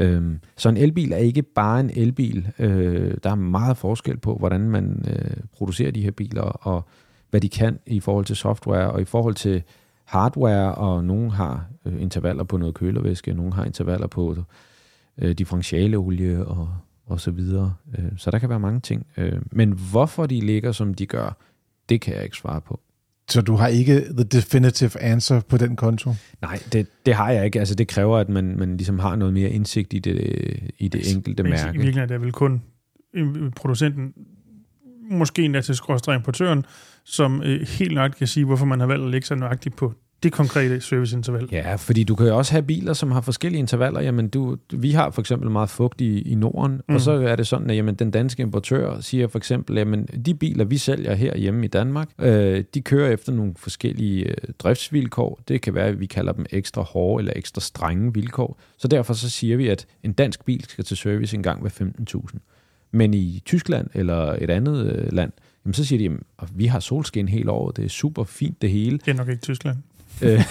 øhm, 0.00 0.40
så 0.56 0.68
en 0.68 0.76
elbil 0.76 1.12
er 1.12 1.16
ikke 1.16 1.42
bare 1.42 1.80
en 1.80 1.90
elbil. 1.94 2.48
Øh, 2.58 3.14
der 3.22 3.30
er 3.30 3.34
meget 3.34 3.76
forskel 3.76 4.16
på, 4.16 4.34
hvordan 4.34 4.60
man 4.60 5.04
øh, 5.08 5.36
producerer 5.52 5.90
de 5.90 6.02
her 6.02 6.10
biler, 6.10 6.42
og 6.42 6.88
hvad 7.30 7.40
de 7.40 7.48
kan 7.48 7.78
i 7.86 8.00
forhold 8.00 8.24
til 8.24 8.36
software, 8.36 8.90
og 8.90 9.00
i 9.00 9.04
forhold 9.04 9.34
til 9.34 9.62
hardware, 10.08 10.74
og 10.74 11.04
nogle 11.04 11.32
har 11.32 11.66
øh, 11.84 12.02
intervaller 12.02 12.44
på 12.44 12.56
noget 12.56 12.74
kølervæske, 12.74 13.34
nogle 13.34 13.52
har 13.54 13.64
intervaller 13.64 14.06
på 14.06 14.36
øh, 15.18 15.32
differentialeolie 15.32 16.44
og, 16.46 16.68
og 17.06 17.20
så 17.20 17.30
videre. 17.30 17.74
Øh, 17.98 18.04
så 18.16 18.30
der 18.30 18.38
kan 18.38 18.48
være 18.48 18.60
mange 18.60 18.80
ting. 18.80 19.06
Øh, 19.16 19.42
men 19.52 19.72
hvorfor 19.90 20.26
de 20.26 20.40
ligger, 20.40 20.72
som 20.72 20.94
de 20.94 21.06
gør, 21.06 21.36
det 21.88 22.00
kan 22.00 22.14
jeg 22.14 22.24
ikke 22.24 22.36
svare 22.36 22.60
på. 22.60 22.80
Så 23.30 23.40
du 23.40 23.54
har 23.54 23.68
ikke 23.68 24.00
the 24.00 24.24
definitive 24.24 25.00
answer 25.00 25.40
på 25.40 25.56
den 25.56 25.76
konto? 25.76 26.14
Nej, 26.42 26.58
det, 26.72 26.86
det 27.06 27.14
har 27.14 27.30
jeg 27.30 27.44
ikke. 27.44 27.58
Altså, 27.58 27.74
det 27.74 27.88
kræver, 27.88 28.18
at 28.18 28.28
man, 28.28 28.56
man 28.58 28.76
ligesom 28.76 28.98
har 28.98 29.16
noget 29.16 29.34
mere 29.34 29.50
indsigt 29.50 29.94
i 29.94 29.98
det, 29.98 30.16
i 30.78 30.88
det 30.88 31.14
enkelte 31.14 31.42
men, 31.42 31.50
mærke. 31.50 31.68
I 31.68 31.72
virkeligheden 31.72 32.02
er 32.02 32.06
det 32.06 32.20
vel 32.20 32.32
kun 32.32 32.62
producenten, 33.56 34.12
måske 35.10 35.42
endda 35.42 35.60
til 35.60 35.74
skråstrej 35.74 36.14
importøren, 36.14 36.64
som 37.08 37.42
øh, 37.42 37.66
helt 37.66 37.94
nok 37.94 38.10
kan 38.10 38.26
sige, 38.26 38.44
hvorfor 38.44 38.66
man 38.66 38.80
har 38.80 38.86
valgt 38.86 39.04
at 39.04 39.10
lægge 39.10 39.26
sig 39.26 39.36
nøjagtigt 39.36 39.76
på 39.76 39.94
det 40.22 40.32
konkrete 40.32 40.80
serviceinterval. 40.80 41.48
Ja, 41.52 41.74
fordi 41.74 42.04
du 42.04 42.14
kan 42.14 42.26
jo 42.26 42.36
også 42.36 42.52
have 42.52 42.62
biler, 42.62 42.92
som 42.92 43.10
har 43.10 43.20
forskellige 43.20 43.58
intervaller. 43.58 44.00
Jamen, 44.00 44.28
du, 44.28 44.56
vi 44.72 44.90
har 44.90 45.10
for 45.10 45.20
eksempel 45.20 45.50
meget 45.50 45.70
fugt 45.70 46.00
i, 46.00 46.22
i 46.22 46.34
Norden, 46.34 46.80
mm. 46.88 46.94
og 46.94 47.00
så 47.00 47.12
er 47.12 47.36
det 47.36 47.46
sådan, 47.46 47.70
at 47.70 47.76
jamen, 47.76 47.94
den 47.94 48.10
danske 48.10 48.42
importør 48.42 49.00
siger 49.00 49.28
for 49.28 49.38
eksempel, 49.38 49.78
at 49.78 50.26
de 50.26 50.34
biler, 50.34 50.64
vi 50.64 50.76
sælger 50.76 51.14
her 51.14 51.36
hjemme 51.36 51.64
i 51.64 51.68
Danmark, 51.68 52.08
øh, 52.20 52.64
de 52.74 52.80
kører 52.80 53.10
efter 53.10 53.32
nogle 53.32 53.52
forskellige 53.56 54.24
øh, 54.24 54.36
driftsvilkår. 54.58 55.40
Det 55.48 55.60
kan 55.60 55.74
være, 55.74 55.86
at 55.86 56.00
vi 56.00 56.06
kalder 56.06 56.32
dem 56.32 56.46
ekstra 56.50 56.82
hårde 56.82 57.20
eller 57.20 57.32
ekstra 57.36 57.60
strenge 57.60 58.14
vilkår. 58.14 58.60
Så 58.78 58.88
derfor 58.88 59.14
så 59.14 59.30
siger 59.30 59.56
vi, 59.56 59.68
at 59.68 59.86
en 60.02 60.12
dansk 60.12 60.44
bil 60.44 60.64
skal 60.68 60.84
til 60.84 60.96
service 60.96 61.36
en 61.36 61.42
gang 61.42 61.60
hver 61.60 61.90
15.000. 62.30 62.38
Men 62.92 63.14
i 63.14 63.42
Tyskland 63.44 63.86
eller 63.94 64.36
et 64.40 64.50
andet 64.50 64.86
øh, 64.86 65.12
land, 65.12 65.32
jamen 65.64 65.74
så 65.74 65.84
siger 65.84 66.08
de, 66.08 66.16
at 66.38 66.48
vi 66.54 66.66
har 66.66 66.80
solskin 66.80 67.28
hele 67.28 67.50
året, 67.50 67.76
det 67.76 67.84
er 67.84 67.88
super 67.88 68.24
fint 68.24 68.62
det 68.62 68.70
hele. 68.70 68.98
Det 68.98 69.08
er 69.08 69.14
nok 69.14 69.28
ikke 69.28 69.42
Tyskland 69.42 69.76
øh, 70.22 70.44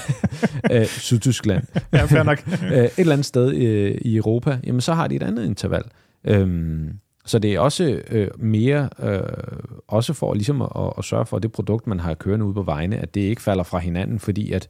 øh, 0.71 0.85
Sydtyskland, 0.85 1.63
ja, 1.93 2.05
fair 2.05 2.23
nok. 2.23 2.43
øh, 2.73 2.83
et 2.83 2.91
eller 2.97 3.13
andet 3.13 3.25
sted 3.25 3.53
øh, 3.55 3.97
i 4.01 4.15
Europa, 4.15 4.59
jamen 4.63 4.81
så 4.81 4.93
har 4.93 5.07
de 5.07 5.15
et 5.15 5.23
andet 5.23 5.45
interval. 5.45 5.83
Øhm, 6.23 6.99
så 7.25 7.39
det 7.39 7.53
er 7.53 7.59
også 7.59 8.01
øh, 8.09 8.27
mere, 8.39 8.89
øh, 8.99 9.19
også 9.87 10.13
for 10.13 10.33
ligesom 10.33 10.61
at, 10.61 10.93
at 10.97 11.05
sørge 11.05 11.25
for, 11.25 11.37
at 11.37 11.43
det 11.43 11.51
produkt, 11.51 11.87
man 11.87 11.99
har 11.99 12.13
kørende 12.13 12.45
ude 12.45 12.53
på 12.53 12.63
vejene, 12.63 12.97
at 12.97 13.15
det 13.15 13.21
ikke 13.21 13.41
falder 13.41 13.63
fra 13.63 13.79
hinanden, 13.79 14.19
fordi 14.19 14.51
at 14.51 14.67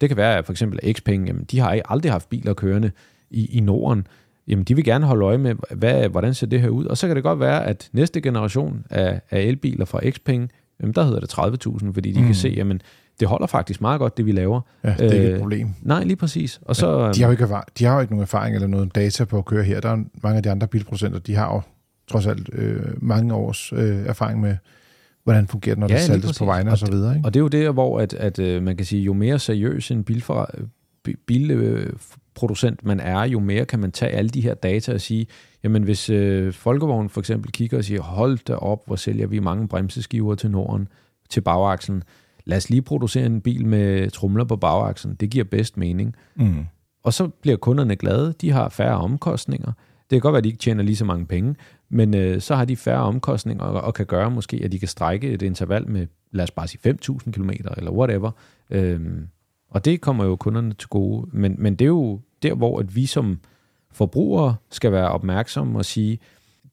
det 0.00 0.08
kan 0.08 0.16
være, 0.16 0.38
at 0.38 0.46
for 0.46 0.52
eksempel 0.52 0.94
Xpeng, 0.94 1.26
jamen, 1.26 1.44
de 1.44 1.58
har 1.58 1.82
aldrig 1.88 2.12
haft 2.12 2.28
biler 2.28 2.54
kørende 2.54 2.90
i, 3.30 3.56
i 3.56 3.60
Norden, 3.60 4.06
jamen 4.48 4.64
de 4.64 4.74
vil 4.74 4.84
gerne 4.84 5.06
holde 5.06 5.24
øje 5.24 5.38
med, 5.38 5.54
hvad, 5.70 6.08
hvordan 6.08 6.34
ser 6.34 6.46
det 6.46 6.60
her 6.60 6.68
ud, 6.68 6.84
og 6.84 6.96
så 6.96 7.06
kan 7.06 7.16
det 7.16 7.22
godt 7.22 7.40
være, 7.40 7.66
at 7.66 7.88
næste 7.92 8.20
generation 8.20 8.84
af, 8.90 9.20
af 9.30 9.40
elbiler 9.40 9.84
fra 9.84 10.00
Xpeng, 10.10 10.50
jamen 10.80 10.94
der 10.94 11.04
hedder 11.04 11.20
det 11.20 11.66
30.000, 11.86 11.92
fordi 11.92 12.12
de 12.12 12.20
mm. 12.20 12.26
kan 12.26 12.34
se, 12.34 12.48
jamen 12.56 12.80
det 13.20 13.28
holder 13.28 13.46
faktisk 13.46 13.80
meget 13.80 13.98
godt, 13.98 14.16
det 14.16 14.26
vi 14.26 14.32
laver. 14.32 14.60
Ja, 14.84 14.94
det 14.98 15.00
er 15.00 15.12
ikke 15.12 15.26
et 15.26 15.32
øh, 15.32 15.38
problem. 15.38 15.68
Nej, 15.82 16.04
lige 16.04 16.16
præcis. 16.16 16.60
Og 16.62 16.76
så, 16.76 17.00
ja, 17.00 17.12
de, 17.12 17.20
har 17.20 17.26
jo 17.26 17.30
ikke, 17.30 17.46
de 17.78 17.84
har 17.84 17.94
jo 17.94 18.00
ikke 18.00 18.12
nogen 18.12 18.22
erfaring 18.22 18.54
eller 18.54 18.68
noget 18.68 18.94
data 18.94 19.24
på 19.24 19.38
at 19.38 19.44
køre 19.44 19.64
her. 19.64 19.80
Der 19.80 19.88
er 19.88 20.04
mange 20.22 20.36
af 20.36 20.42
de 20.42 20.50
andre 20.50 20.66
bilproducenter, 20.66 21.18
de 21.18 21.34
har 21.34 21.54
jo 21.54 21.60
trods 22.08 22.26
alt 22.26 22.48
øh, 22.52 22.82
mange 22.96 23.34
års 23.34 23.72
øh, 23.72 24.06
erfaring 24.06 24.40
med, 24.40 24.56
hvordan 25.24 25.46
fungerer 25.46 25.74
det, 25.74 25.80
når 25.80 25.88
ja, 25.88 25.94
det 25.94 26.02
saltes 26.02 26.38
på 26.38 26.44
vejene 26.44 26.70
og, 26.70 26.72
og 26.72 26.78
så 26.78 26.90
videre. 26.90 27.16
Ikke? 27.16 27.26
Og 27.26 27.34
det 27.34 27.40
er 27.40 27.42
jo 27.42 27.48
det, 27.48 27.72
hvor 27.72 28.00
at, 28.00 28.14
at, 28.14 28.38
øh, 28.38 28.62
man 28.62 28.76
kan 28.76 28.86
sige, 28.86 29.02
jo 29.02 29.12
mere 29.12 29.38
seriøs 29.38 29.90
en 29.90 30.04
bilfor, 30.04 30.50
bilproducent 31.26 32.84
man 32.84 33.00
er, 33.00 33.20
jo 33.20 33.40
mere 33.40 33.64
kan 33.64 33.80
man 33.80 33.92
tage 33.92 34.12
alle 34.12 34.28
de 34.28 34.40
her 34.40 34.54
data 34.54 34.94
og 34.94 35.00
sige, 35.00 35.26
jamen 35.64 35.82
hvis 35.82 36.10
øh, 36.10 36.52
Folkevogn 36.52 37.08
for 37.08 37.20
eksempel 37.20 37.52
kigger 37.52 37.78
og 37.78 37.84
siger, 37.84 38.02
hold 38.02 38.38
da 38.38 38.54
op, 38.54 38.86
hvor 38.86 38.96
sælger 38.96 39.26
vi 39.26 39.38
mange 39.38 39.68
bremseskiver 39.68 40.34
til 40.34 40.50
Norden, 40.50 40.88
til 41.30 41.40
bagakslen, 41.40 42.02
lad 42.44 42.56
os 42.56 42.70
lige 42.70 42.82
producere 42.82 43.26
en 43.26 43.40
bil 43.40 43.66
med 43.66 44.10
trumler 44.10 44.44
på 44.44 44.56
bagaksen. 44.56 45.14
Det 45.14 45.30
giver 45.30 45.44
bedst 45.44 45.76
mening. 45.76 46.14
Mm. 46.34 46.66
Og 47.02 47.12
så 47.12 47.28
bliver 47.28 47.56
kunderne 47.56 47.96
glade. 47.96 48.34
De 48.40 48.50
har 48.50 48.68
færre 48.68 48.96
omkostninger. 48.96 49.72
Det 50.10 50.16
kan 50.16 50.20
godt 50.20 50.32
være, 50.32 50.38
at 50.38 50.44
de 50.44 50.48
ikke 50.48 50.58
tjener 50.58 50.82
lige 50.82 50.96
så 50.96 51.04
mange 51.04 51.26
penge, 51.26 51.54
men 51.88 52.14
øh, 52.14 52.40
så 52.40 52.54
har 52.54 52.64
de 52.64 52.76
færre 52.76 53.02
omkostninger 53.02 53.64
og, 53.64 53.80
og 53.80 53.94
kan 53.94 54.06
gøre 54.06 54.30
måske, 54.30 54.60
at 54.64 54.72
de 54.72 54.78
kan 54.78 54.88
strække 54.88 55.30
et 55.30 55.42
interval 55.42 55.88
med, 55.88 56.06
lad 56.32 56.44
os 56.44 56.50
bare 56.50 56.68
sige 56.68 56.96
5.000 57.08 57.30
km 57.30 57.50
eller 57.76 57.90
whatever. 57.90 58.30
Øhm, 58.70 59.28
og 59.76 59.84
det 59.84 60.00
kommer 60.00 60.24
jo 60.24 60.36
kunderne 60.36 60.74
til 60.74 60.88
gode. 60.88 61.28
Men, 61.32 61.54
men 61.58 61.76
det 61.76 61.84
er 61.84 61.88
jo 61.88 62.20
der, 62.42 62.54
hvor 62.54 62.78
at 62.78 62.96
vi 62.96 63.06
som 63.06 63.40
forbrugere 63.92 64.56
skal 64.70 64.92
være 64.92 65.08
opmærksomme 65.08 65.78
og 65.78 65.84
sige, 65.84 66.18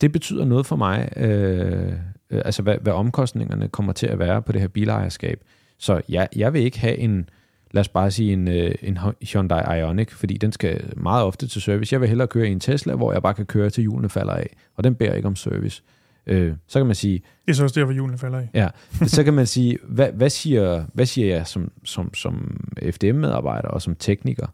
det 0.02 0.12
betyder 0.12 0.46
noget 0.46 0.66
for 0.66 0.76
mig, 0.76 1.10
øh, 1.18 1.94
øh, 2.30 2.42
altså 2.46 2.62
hvad, 2.62 2.78
hvad 2.82 2.94
omkostningerne 2.94 3.68
kommer 3.68 3.94
til 3.94 4.08
at 4.08 4.20
være 4.20 4.42
på 4.42 4.52
det 4.52 4.62
her 4.62 4.68
bilejerskab. 4.68 5.44
Så 5.78 6.02
ja, 6.10 6.26
jeg 6.36 6.54
vil 6.54 6.62
ikke 6.62 6.80
have 6.80 6.98
en, 6.98 7.30
lad 7.72 7.80
os 7.80 7.90
bare 7.90 8.12
sige 8.12 8.34
en, 8.34 8.48
øh, 8.48 8.76
en 8.82 8.98
Hyundai 9.34 9.80
Ioniq, 9.80 10.12
fordi 10.12 10.38
den 10.38 10.52
skal 10.52 10.94
meget 10.98 11.24
ofte 11.24 11.48
til 11.48 11.62
service. 11.62 11.94
Jeg 11.94 12.02
vil 12.02 12.10
hellere 12.10 12.28
køre 12.28 12.48
i 12.48 12.52
en 12.52 12.60
Tesla, 12.60 12.96
hvor 12.96 13.14
jeg 13.14 13.22
bare 13.22 13.34
kan 13.34 13.46
køre 13.46 13.70
til 13.70 13.82
hjulene 13.82 14.10
falder 14.10 14.34
af, 14.34 14.56
og 14.76 14.84
den 14.84 14.96
bærer 14.96 15.16
ikke 15.16 15.28
om 15.28 15.36
service. 15.36 15.84
Øh, 16.28 16.54
så 16.68 16.80
kan 16.80 16.86
man 16.86 16.96
sige... 16.96 17.22
Det 17.46 17.52
er 17.52 17.56
så 17.56 17.64
også 17.64 17.80
der, 17.80 17.86
hvor 17.86 17.94
hjulene 17.94 18.18
falder 18.18 18.40
af. 18.40 18.50
Ja, 18.54 18.68
så 19.08 19.24
kan 19.24 19.34
man 19.34 19.48
sige, 19.48 19.78
hvad, 19.88 20.12
hvad, 20.12 20.30
siger, 20.30 20.84
hvad 20.94 21.06
siger 21.06 21.36
jeg 21.36 21.48
som, 21.48 21.72
som, 21.84 22.14
som 22.14 22.66
FDM-medarbejder 22.92 23.68
og 23.68 23.82
som 23.82 23.96
tekniker? 23.96 24.48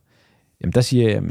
Jamen 0.61 0.73
der 0.73 0.81
siger 0.81 1.11
jeg, 1.11 1.23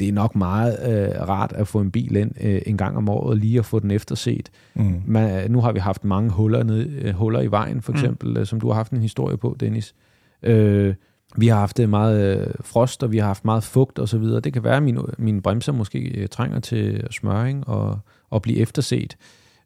det 0.00 0.08
er 0.08 0.12
nok 0.12 0.36
meget 0.36 0.78
øh, 0.88 1.28
rart 1.28 1.52
at 1.52 1.68
få 1.68 1.80
en 1.80 1.90
bil 1.90 2.16
ind 2.16 2.32
øh, 2.40 2.62
en 2.66 2.76
gang 2.76 2.96
om 2.96 3.08
året, 3.08 3.38
lige 3.38 3.58
at 3.58 3.64
få 3.64 3.78
den 3.78 3.90
efterset. 3.90 4.50
Mm. 4.74 5.02
Man, 5.06 5.50
nu 5.50 5.60
har 5.60 5.72
vi 5.72 5.78
haft 5.78 6.04
mange 6.04 6.30
huller, 6.30 6.62
ned, 6.62 6.90
øh, 6.90 7.14
huller 7.14 7.40
i 7.40 7.50
vejen, 7.50 7.82
for 7.82 7.92
mm. 7.92 7.98
eksempel, 7.98 8.30
mm. 8.30 8.36
øh, 8.36 8.46
som 8.46 8.60
du 8.60 8.68
har 8.68 8.74
haft 8.74 8.92
en 8.92 9.02
historie 9.02 9.36
på, 9.36 9.56
Dennis. 9.60 9.94
Øh, 10.42 10.94
vi 11.36 11.48
har 11.48 11.58
haft 11.58 11.78
meget 11.88 12.38
øh, 12.38 12.54
frost, 12.60 13.02
og 13.02 13.12
vi 13.12 13.18
har 13.18 13.26
haft 13.26 13.44
meget 13.44 13.64
fugt 13.64 13.98
osv. 13.98 14.22
Det 14.22 14.52
kan 14.52 14.64
være, 14.64 14.76
at 14.76 14.82
mine, 14.82 15.02
mine 15.18 15.42
bremser 15.42 15.72
måske 15.72 15.98
øh, 15.98 16.28
trænger 16.28 16.60
til 16.60 17.06
smøring 17.10 17.68
og, 17.68 17.98
og 18.30 18.42
blive 18.42 18.58
efterset. 18.58 19.16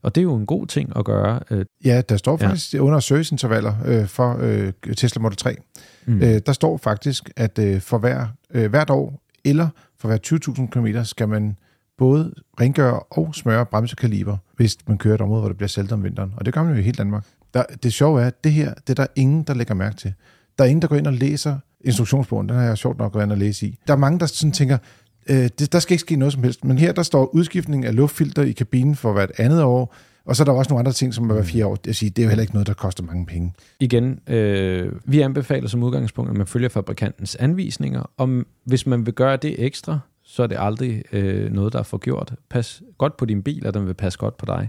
Og 0.03 0.15
det 0.15 0.21
er 0.21 0.23
jo 0.23 0.35
en 0.35 0.47
god 0.47 0.67
ting 0.67 0.97
at 0.97 1.05
gøre. 1.05 1.41
Øh. 1.51 1.65
Ja, 1.85 2.03
der 2.09 2.17
står 2.17 2.37
faktisk 2.37 2.75
ja. 2.75 2.79
under 2.79 3.01
serviceintervaller 3.01 3.75
øh, 3.85 4.07
for 4.07 4.37
øh, 4.41 4.73
Tesla 4.97 5.23
Model 5.23 5.37
3. 5.37 5.57
Mm. 6.07 6.23
Øh, 6.23 6.41
der 6.47 6.53
står 6.53 6.77
faktisk, 6.77 7.31
at 7.37 7.59
øh, 7.59 7.81
for 7.81 7.99
hver, 7.99 8.27
øh, 8.51 8.71
hvert 8.71 8.91
år 8.91 9.23
eller 9.45 9.69
for 9.99 10.09
hver 10.09 10.19
20.000 10.27 10.67
km 10.67 11.03
skal 11.03 11.29
man 11.29 11.57
både 11.99 12.33
rengøre 12.61 13.01
og 13.01 13.35
smøre 13.35 13.67
bremsekaliber, 13.67 14.37
hvis 14.57 14.77
man 14.89 14.99
kører 14.99 15.15
et 15.15 15.21
område, 15.21 15.41
hvor 15.41 15.49
det 15.49 15.57
bliver 15.57 15.69
saltet 15.69 15.93
om 15.93 16.05
vinteren. 16.05 16.33
Og 16.37 16.45
det 16.45 16.55
gør 16.55 16.63
man 16.63 16.73
jo 16.73 16.79
i 16.79 16.83
hele 16.83 16.97
Danmark. 16.97 17.25
Der, 17.55 17.63
det 17.83 17.93
sjove 17.93 18.23
er, 18.23 18.27
at 18.27 18.45
det 18.45 18.53
her, 18.53 18.75
det 18.75 18.91
er 18.91 18.95
der 18.95 19.07
ingen, 19.17 19.43
der 19.43 19.55
lægger 19.55 19.75
mærke 19.75 19.97
til. 19.97 20.15
Der 20.59 20.65
er 20.65 20.69
ingen, 20.69 20.83
der 20.83 20.89
går 20.89 20.97
ind 20.97 21.07
og 21.07 21.13
læser 21.13 21.59
instruktionsbogen. 21.81 22.49
Den 22.49 22.57
har 22.57 22.65
jeg 22.65 22.79
sjovt 22.79 22.99
nok 22.99 23.13
gået 23.13 23.23
ind 23.23 23.33
og 23.33 23.39
læse 23.39 23.67
i. 23.67 23.79
Der 23.87 23.93
er 23.93 23.97
mange, 23.97 24.21
der 24.21 24.27
sådan 24.27 24.53
tænker, 24.53 24.79
øh, 25.31 25.49
det, 25.59 25.73
der 25.73 25.79
skal 25.79 25.95
ikke 25.95 26.01
ske 26.01 26.17
noget 26.17 26.33
som 26.33 26.43
helst. 26.43 26.65
Men 26.65 26.79
her, 26.79 26.93
der 26.93 27.03
står 27.03 27.35
udskiftning 27.35 27.85
af 27.85 27.97
luftfilter 27.97 28.43
i 28.43 28.53
kabinen 28.53 28.97
for 28.97 29.13
hvert 29.13 29.33
andet 29.39 29.63
år, 29.63 29.95
og 30.25 30.37
så 30.37 30.43
er 30.43 30.45
der 30.45 30.53
også 30.53 30.69
nogle 30.69 30.79
andre 30.79 30.93
ting, 30.93 31.15
som 31.15 31.31
er 31.31 31.35
hver 31.35 31.43
fire 31.43 31.67
år. 31.67 31.79
Jeg 31.87 31.95
siger, 31.95 32.11
det 32.11 32.23
er 32.23 32.27
jo 32.27 32.29
heller 32.29 32.43
ikke 32.43 32.55
noget, 32.55 32.67
der 32.67 32.75
koster 32.75 33.03
mange 33.03 33.27
penge. 33.27 33.53
Igen, 33.81 34.21
øh, 34.27 34.93
vi 35.05 35.21
anbefaler 35.21 35.69
som 35.69 35.83
udgangspunkt, 35.83 36.31
at 36.31 36.37
man 36.37 36.47
følger 36.47 36.69
fabrikantens 36.69 37.37
anvisninger. 37.37 38.11
Om 38.17 38.47
hvis 38.65 38.87
man 38.87 39.07
vil 39.07 39.15
gøre 39.15 39.37
det 39.37 39.65
ekstra, 39.65 39.99
så 40.25 40.43
er 40.43 40.47
det 40.47 40.57
aldrig 40.61 41.03
øh, 41.13 41.53
noget, 41.53 41.73
der 41.73 41.79
er 41.79 41.83
for 41.83 41.99
gjort. 41.99 42.35
Pas 42.51 42.83
godt 42.99 43.17
på 43.17 43.25
din 43.25 43.43
bil, 43.43 43.67
og 43.67 43.75
den 43.75 43.87
vil 43.87 43.95
passe 43.95 44.19
godt 44.19 44.37
på 44.37 44.47
dig. 44.47 44.69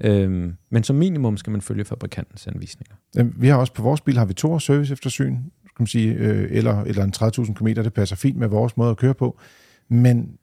Øhm, 0.00 0.54
men 0.70 0.84
som 0.84 0.96
minimum 0.96 1.36
skal 1.36 1.50
man 1.50 1.60
følge 1.60 1.84
fabrikantens 1.84 2.46
anvisninger. 2.46 2.94
Vi 3.36 3.48
har 3.48 3.56
også 3.56 3.72
på 3.72 3.82
vores 3.82 4.00
bil 4.00 4.18
har 4.18 4.24
vi 4.24 4.34
to 4.34 4.52
års 4.52 4.64
service 4.64 4.92
eftersyn, 4.92 5.36
skal 5.66 5.82
man 5.82 5.86
sige, 5.86 6.14
øh, 6.14 6.48
eller, 6.50 6.82
eller 6.82 7.04
en 7.04 7.12
30.000 7.16 7.54
km, 7.54 7.66
det 7.66 7.92
passer 7.92 8.16
fint 8.16 8.36
med 8.36 8.48
vores 8.48 8.76
måde 8.76 8.90
at 8.90 8.96
køre 8.96 9.14
på. 9.14 9.38
Men 9.92 10.36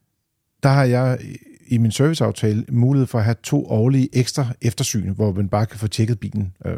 der 0.63 0.69
har 0.69 0.83
jeg 0.83 1.19
i 1.67 1.77
min 1.77 1.91
serviceaftale 1.91 2.65
mulighed 2.71 3.07
for 3.07 3.17
at 3.17 3.23
have 3.25 3.35
to 3.43 3.65
årlige 3.65 4.09
ekstra 4.13 4.47
eftersyn, 4.61 5.09
hvor 5.09 5.33
man 5.33 5.49
bare 5.49 5.65
kan 5.65 5.79
få 5.79 5.87
tjekket 5.87 6.19
bilen. 6.19 6.53
Øh, 6.65 6.77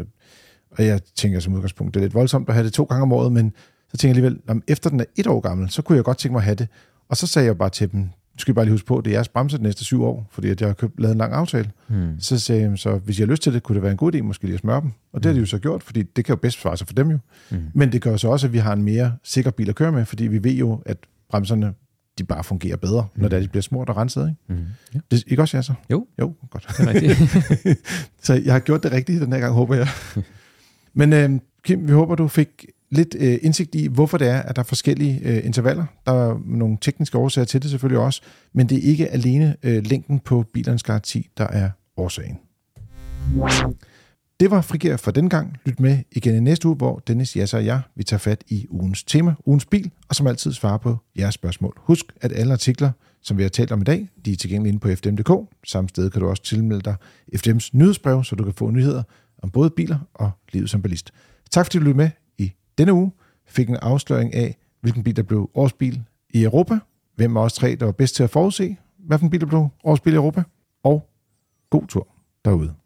Og 0.71 0.85
jeg 0.85 1.01
tænker 1.15 1.39
som 1.39 1.53
udgangspunkt, 1.53 1.93
det 1.93 1.99
er 1.99 2.03
lidt 2.03 2.13
voldsomt 2.13 2.49
at 2.49 2.55
have 2.55 2.65
det 2.65 2.73
to 2.73 2.83
gange 2.83 3.01
om 3.01 3.11
året, 3.13 3.31
men 3.31 3.53
så 3.89 3.97
tænker 3.97 4.15
jeg 4.15 4.25
alligevel, 4.25 4.41
om 4.47 4.63
efter 4.67 4.89
den 4.89 4.99
er 4.99 5.05
et 5.15 5.27
år 5.27 5.39
gammel, 5.39 5.69
så 5.69 5.81
kunne 5.81 5.95
jeg 5.95 6.03
godt 6.03 6.17
tænke 6.17 6.33
mig 6.33 6.39
at 6.39 6.43
have 6.43 6.55
det. 6.55 6.67
Og 7.09 7.17
så 7.17 7.27
sagde 7.27 7.45
jeg 7.45 7.57
bare 7.57 7.69
til 7.69 7.91
dem, 7.91 8.09
skal 8.37 8.51
I 8.51 8.53
bare 8.53 8.65
lige 8.65 8.73
huske 8.73 8.87
på, 8.87 9.01
det 9.05 9.11
er 9.11 9.15
jeres 9.15 9.27
bremse 9.29 9.57
de 9.57 9.63
næste 9.63 9.83
syv 9.83 10.03
år, 10.03 10.27
fordi 10.31 10.49
at 10.49 10.61
jeg 10.61 10.69
har 10.69 10.73
købt, 10.73 10.99
lavet 10.99 11.11
en 11.11 11.17
lang 11.17 11.33
aftale. 11.33 11.71
Hmm. 11.87 12.19
Så 12.19 12.39
sagde 12.39 12.61
jeg, 12.61 12.77
så 12.79 12.97
hvis 12.97 13.19
I 13.19 13.21
har 13.21 13.27
lyst 13.27 13.43
til 13.43 13.53
det, 13.53 13.63
kunne 13.63 13.73
det 13.75 13.83
være 13.83 13.91
en 13.91 13.97
god 13.97 14.15
idé 14.15 14.21
måske 14.21 14.43
lige 14.43 14.53
at 14.53 14.59
smøre 14.59 14.81
dem. 14.81 14.91
Og 15.13 15.23
det 15.23 15.29
har 15.29 15.33
de 15.33 15.39
jo 15.39 15.45
så 15.45 15.59
gjort, 15.59 15.83
fordi 15.83 16.03
det 16.03 16.25
kan 16.25 16.33
jo 16.33 16.37
bedst 16.37 16.61
svare 16.61 16.77
sig 16.77 16.87
for 16.87 16.93
dem 16.93 17.09
jo. 17.11 17.17
Mm. 17.51 17.57
Men 17.73 17.91
det 17.91 18.01
gør 18.01 18.17
så 18.17 18.27
også, 18.27 18.47
at 18.47 18.53
vi 18.53 18.57
har 18.57 18.73
en 18.73 18.83
mere 18.83 19.15
sikker 19.23 19.51
bil 19.51 19.69
at 19.69 19.75
køre 19.75 19.91
med, 19.91 20.05
fordi 20.05 20.27
vi 20.27 20.43
ved 20.43 20.51
jo, 20.53 20.81
at 20.85 20.97
bremserne 21.29 21.73
de 22.17 22.23
bare 22.23 22.43
fungerer 22.43 22.77
bedre, 22.77 23.07
når 23.15 23.27
det 23.29 23.35
er, 23.37 23.41
de 23.41 23.47
bliver 23.47 23.61
smurt 23.61 23.89
og 23.89 23.97
renset. 23.97 24.29
Ikke, 24.49 24.61
Mm. 24.61 24.67
Ja, 24.93 24.99
det, 25.11 25.23
ikke 25.27 25.41
også, 25.41 25.57
ja 25.57 25.61
så? 25.61 25.73
Jo. 25.91 26.07
Jo, 26.19 26.33
godt. 26.49 26.67
det. 26.93 27.77
Så 28.23 28.33
jeg 28.33 28.53
har 28.53 28.59
gjort 28.59 28.83
det 28.83 28.91
rigtigt 28.91 29.21
den 29.21 29.33
her 29.33 29.39
gang, 29.39 29.53
håber 29.53 29.75
jeg. 29.75 29.87
Men 30.93 31.13
øh, 31.13 31.29
Kim, 31.63 31.87
vi 31.87 31.91
håber, 31.93 32.15
du 32.15 32.27
fik 32.27 32.65
lidt 32.91 33.15
øh, 33.19 33.37
indsigt 33.41 33.75
i, 33.75 33.87
hvorfor 33.87 34.17
det 34.17 34.27
er, 34.27 34.39
at 34.41 34.55
der 34.55 34.61
er 34.61 34.65
forskellige 34.65 35.19
øh, 35.23 35.45
intervaller. 35.45 35.85
Der 36.05 36.11
er 36.29 36.41
nogle 36.45 36.77
tekniske 36.81 37.17
årsager 37.17 37.45
til 37.45 37.61
det 37.61 37.69
selvfølgelig 37.71 37.99
også, 37.99 38.21
men 38.53 38.69
det 38.69 38.77
er 38.77 38.81
ikke 38.81 39.07
alene 39.07 39.55
øh, 39.63 39.85
længden 39.85 40.19
på 40.19 40.45
bilernes 40.53 40.83
garanti, 40.83 41.29
der 41.37 41.47
er 41.47 41.69
årsagen. 41.97 42.37
Det 44.41 44.51
var 44.51 44.61
Frigær 44.61 44.97
for 44.97 45.11
den 45.11 45.29
gang. 45.29 45.57
Lyt 45.65 45.79
med 45.79 45.97
igen 46.11 46.35
i 46.35 46.39
næste 46.39 46.67
uge, 46.67 46.75
hvor 46.75 46.99
Dennis, 47.07 47.35
Jasser 47.35 47.57
og 47.57 47.65
jeg, 47.65 47.81
vi 47.95 48.03
tager 48.03 48.17
fat 48.17 48.43
i 48.47 48.67
ugens 48.69 49.03
tema, 49.03 49.35
ugens 49.45 49.65
bil, 49.65 49.91
og 50.09 50.15
som 50.15 50.27
altid 50.27 50.53
svarer 50.53 50.77
på 50.77 50.97
jeres 51.19 51.33
spørgsmål. 51.33 51.73
Husk, 51.77 52.05
at 52.21 52.31
alle 52.31 52.53
artikler, 52.53 52.91
som 53.21 53.37
vi 53.37 53.43
har 53.43 53.49
talt 53.49 53.71
om 53.71 53.81
i 53.81 53.83
dag, 53.83 54.09
de 54.25 54.31
er 54.31 54.35
tilgængelige 54.35 54.69
inde 54.69 54.79
på 54.79 54.87
fdm.dk. 54.95 55.49
Samme 55.63 55.89
sted 55.89 56.09
kan 56.09 56.21
du 56.21 56.27
også 56.27 56.43
tilmelde 56.43 56.81
dig 56.81 56.95
FDM's 57.35 57.69
nyhedsbrev, 57.73 58.23
så 58.23 58.35
du 58.35 58.43
kan 58.43 58.53
få 58.53 58.69
nyheder 58.71 59.03
om 59.43 59.49
både 59.49 59.69
biler 59.69 59.99
og 60.13 60.31
livet 60.53 60.69
som 60.69 60.81
ballist. 60.81 61.11
Tak 61.51 61.65
fordi 61.65 61.77
du 61.77 61.83
lyttede 61.83 61.97
med 61.97 62.09
i 62.37 62.51
denne 62.77 62.93
uge. 62.93 63.11
Fik 63.47 63.69
en 63.69 63.75
afsløring 63.75 64.33
af, 64.33 64.57
hvilken 64.81 65.03
bil 65.03 65.15
der 65.15 65.23
blev 65.23 65.49
årsbil 65.53 66.03
i 66.29 66.43
Europa. 66.43 66.79
Hvem 67.15 67.37
af 67.37 67.41
os 67.41 67.53
tre, 67.53 67.75
der 67.75 67.85
var 67.85 67.91
bedst 67.91 68.15
til 68.15 68.23
at 68.23 68.29
forudse, 68.29 68.77
hvilken 68.97 69.29
bil 69.29 69.41
der 69.41 69.47
blev 69.47 69.67
årsbil 69.83 70.13
i 70.13 70.15
Europa. 70.15 70.43
Og 70.83 71.09
god 71.69 71.87
tur 71.87 72.07
derude. 72.45 72.80